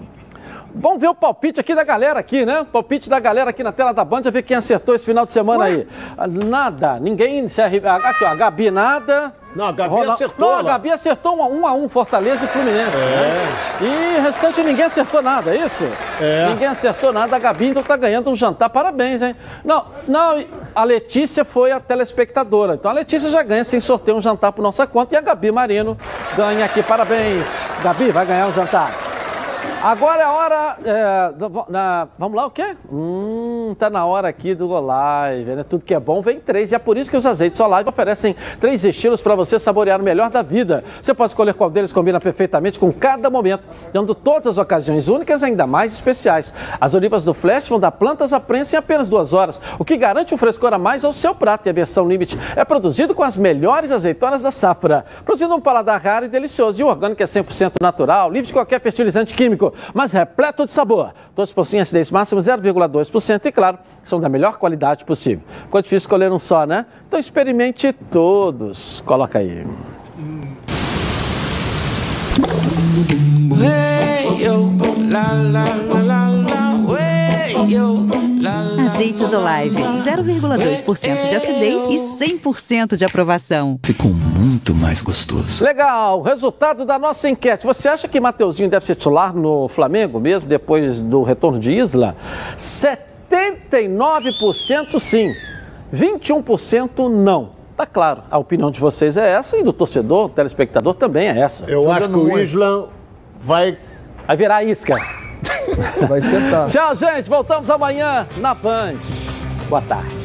Vamos 0.77 0.99
ver 0.99 1.07
o 1.07 1.15
palpite 1.15 1.59
aqui 1.59 1.73
da 1.73 1.85
galera 1.85 2.19
aqui, 2.19 2.45
né? 2.45 2.65
Palpite 2.69 3.09
da 3.09 3.17
galera 3.19 3.49
aqui 3.49 3.63
na 3.63 3.71
tela 3.71 3.93
da 3.93 4.03
Band, 4.03 4.23
ver 4.23 4.43
quem 4.43 4.57
acertou 4.57 4.93
esse 4.93 5.05
final 5.05 5.25
de 5.25 5.31
semana 5.31 5.63
Ué? 5.63 5.69
aí. 5.69 5.87
Nada, 6.45 6.99
ninguém 6.99 7.47
se 7.47 7.61
arrependeu. 7.61 8.05
Aqui, 8.05 8.25
ó, 8.25 8.27
a 8.27 8.35
Gabi 8.35 8.69
nada. 8.69 9.33
Não, 9.55 9.67
a 9.67 9.71
Gabi 9.71 9.89
Ronald... 9.89 10.13
acertou. 10.15 10.49
Não, 10.49 10.57
a 10.57 10.63
Gabi 10.63 10.91
acertou 10.91 11.35
um, 11.35 11.61
um 11.61 11.67
a 11.67 11.73
um, 11.73 11.87
Fortaleza 11.87 12.43
e 12.43 12.47
Fluminense. 12.47 12.95
É. 12.95 12.99
Né? 12.99 14.15
E 14.15 14.19
o 14.19 14.21
restante 14.21 14.61
ninguém 14.61 14.85
acertou 14.85 15.21
nada, 15.21 15.55
é 15.55 15.65
isso? 15.65 15.83
É. 16.19 16.49
Ninguém 16.49 16.67
acertou 16.67 17.13
nada, 17.13 17.35
a 17.35 17.39
Gabi 17.39 17.67
então 17.67 17.81
tá 17.81 17.95
ganhando 17.95 18.29
um 18.29 18.35
jantar, 18.35 18.69
parabéns, 18.69 19.21
hein? 19.21 19.35
Não, 19.63 19.85
não, 20.07 20.43
a 20.75 20.83
Letícia 20.83 21.45
foi 21.45 21.71
a 21.71 21.79
telespectadora. 21.79 22.75
Então 22.75 22.91
a 22.91 22.93
Letícia 22.93 23.29
já 23.29 23.41
ganha 23.41 23.63
sem 23.63 23.79
sorteio 23.79 24.17
um 24.17 24.21
jantar 24.21 24.51
por 24.51 24.61
nossa 24.61 24.85
conta 24.85 25.15
e 25.15 25.17
a 25.17 25.21
Gabi 25.21 25.51
Marino 25.51 25.97
ganha 26.35 26.65
aqui, 26.65 26.83
parabéns. 26.83 27.45
Gabi, 27.81 28.11
vai 28.11 28.25
ganhar 28.25 28.47
um 28.47 28.53
jantar. 28.53 29.14
Agora 29.85 30.23
é 30.23 30.25
hora. 30.25 30.77
É, 30.83 31.31
na, 31.69 32.07
vamos 32.17 32.35
lá, 32.35 32.47
o 32.47 32.49
quê? 32.49 32.75
Hum, 32.91 33.75
tá 33.77 33.87
na 33.87 34.03
hora 34.03 34.27
aqui 34.27 34.55
do 34.55 34.71
Olive, 34.71 35.55
né? 35.55 35.63
Tudo 35.63 35.85
que 35.85 35.93
é 35.93 35.99
bom 35.99 36.23
vem 36.23 36.39
três. 36.39 36.71
E 36.71 36.75
é 36.75 36.79
por 36.79 36.97
isso 36.97 37.07
que 37.07 37.15
os 37.15 37.23
azeites 37.23 37.59
Olive 37.59 37.87
oferecem 37.87 38.35
três 38.59 38.83
estilos 38.83 39.21
para 39.21 39.35
você 39.35 39.59
saborear 39.59 40.01
o 40.01 40.03
melhor 40.03 40.31
da 40.31 40.41
vida. 40.41 40.83
Você 40.99 41.13
pode 41.13 41.33
escolher 41.33 41.53
qual 41.53 41.69
deles 41.69 41.93
combina 41.93 42.19
perfeitamente 42.19 42.79
com 42.79 42.91
cada 42.91 43.29
momento, 43.29 43.63
dando 43.93 44.15
todas 44.15 44.47
as 44.47 44.57
ocasiões 44.57 45.07
únicas 45.07 45.43
ainda 45.43 45.67
mais 45.67 45.93
especiais. 45.93 46.51
As 46.81 46.95
olivas 46.95 47.23
do 47.23 47.35
Flash 47.35 47.69
vão 47.69 47.79
dar 47.79 47.91
plantas 47.91 48.33
à 48.33 48.39
prensa 48.39 48.75
em 48.75 48.79
apenas 48.79 49.07
duas 49.07 49.33
horas, 49.33 49.61
o 49.77 49.85
que 49.85 49.97
garante 49.97 50.33
um 50.33 50.37
frescor 50.37 50.73
a 50.73 50.79
mais 50.79 51.05
ao 51.05 51.13
seu 51.13 51.35
prato. 51.35 51.67
E 51.67 51.69
a 51.69 51.73
versão 51.73 52.09
Limite 52.09 52.39
é 52.55 52.65
produzido 52.65 53.13
com 53.13 53.21
as 53.21 53.37
melhores 53.37 53.91
azeitonas 53.91 54.41
da 54.41 54.49
safra, 54.49 55.05
produzindo 55.23 55.53
um 55.53 55.61
paladar 55.61 56.01
raro 56.01 56.25
e 56.25 56.27
delicioso. 56.27 56.81
E 56.81 56.83
o 56.83 56.87
orgânico 56.87 57.21
é 57.21 57.27
100% 57.27 57.73
natural, 57.79 58.31
livre 58.31 58.47
de 58.47 58.53
qualquer 58.53 58.81
fertilizante 58.81 59.35
químico 59.35 59.74
mas 59.93 60.11
repleto 60.11 60.65
de 60.65 60.71
sabor. 60.71 61.13
Todos 61.35 61.53
possuem 61.53 61.81
acidez 61.81 62.11
máxima 62.11 62.41
0,2% 62.41 63.45
e, 63.45 63.51
claro, 63.51 63.77
são 64.03 64.19
da 64.19 64.29
melhor 64.29 64.57
qualidade 64.57 65.05
possível. 65.05 65.43
Ficou 65.63 65.81
difícil 65.81 65.97
escolher 65.97 66.31
um 66.31 66.39
só, 66.39 66.65
né? 66.65 66.85
Então 67.07 67.19
experimente 67.19 67.93
todos. 67.93 69.01
Coloca 69.05 69.39
aí. 69.39 69.65
Hey, 73.61 74.43
yo, 74.43 74.69
la, 75.09 75.31
la, 75.31 75.63
la, 76.03 76.25
Azeites 78.95 79.31
Olive, 79.33 79.75
0,2% 79.75 81.27
de 81.27 81.35
acidez 81.35 81.83
e 81.83 81.95
100% 82.39 82.95
de 82.95 83.03
aprovação. 83.03 83.77
Ficou 83.83 84.13
muito 84.13 84.73
mais 84.73 85.01
gostoso. 85.01 85.65
Legal, 85.65 86.21
resultado 86.21 86.85
da 86.85 86.97
nossa 86.97 87.29
enquete. 87.29 87.65
Você 87.65 87.89
acha 87.89 88.07
que 88.07 88.17
Mateuzinho 88.21 88.69
deve 88.69 88.85
ser 88.85 88.95
titular 88.95 89.35
no 89.35 89.67
Flamengo 89.67 90.17
mesmo, 90.17 90.47
depois 90.47 91.01
do 91.01 91.23
retorno 91.23 91.59
de 91.59 91.73
Isla? 91.73 92.15
79% 92.57 94.97
sim, 95.01 95.35
21% 95.93 97.09
não. 97.09 97.49
Tá 97.75 97.85
claro, 97.85 98.23
a 98.31 98.37
opinião 98.37 98.71
de 98.71 98.79
vocês 98.79 99.17
é 99.17 99.29
essa 99.29 99.57
e 99.57 99.63
do 99.63 99.73
torcedor, 99.73 100.29
do 100.29 100.35
telespectador 100.35 100.93
também 100.93 101.27
é 101.27 101.37
essa. 101.37 101.69
Eu 101.69 101.91
acho 101.91 102.07
que 102.07 102.15
o 102.15 102.39
Isla 102.39 102.87
vai... 103.37 103.77
Vai 104.25 104.37
virar 104.37 104.63
isca. 104.63 105.24
Vai 106.07 106.21
sentar. 106.21 106.69
Tchau, 106.69 106.95
gente. 106.95 107.29
Voltamos 107.29 107.69
amanhã 107.69 108.27
na 108.37 108.53
Band. 108.53 108.95
Boa 109.69 109.81
tarde. 109.81 110.24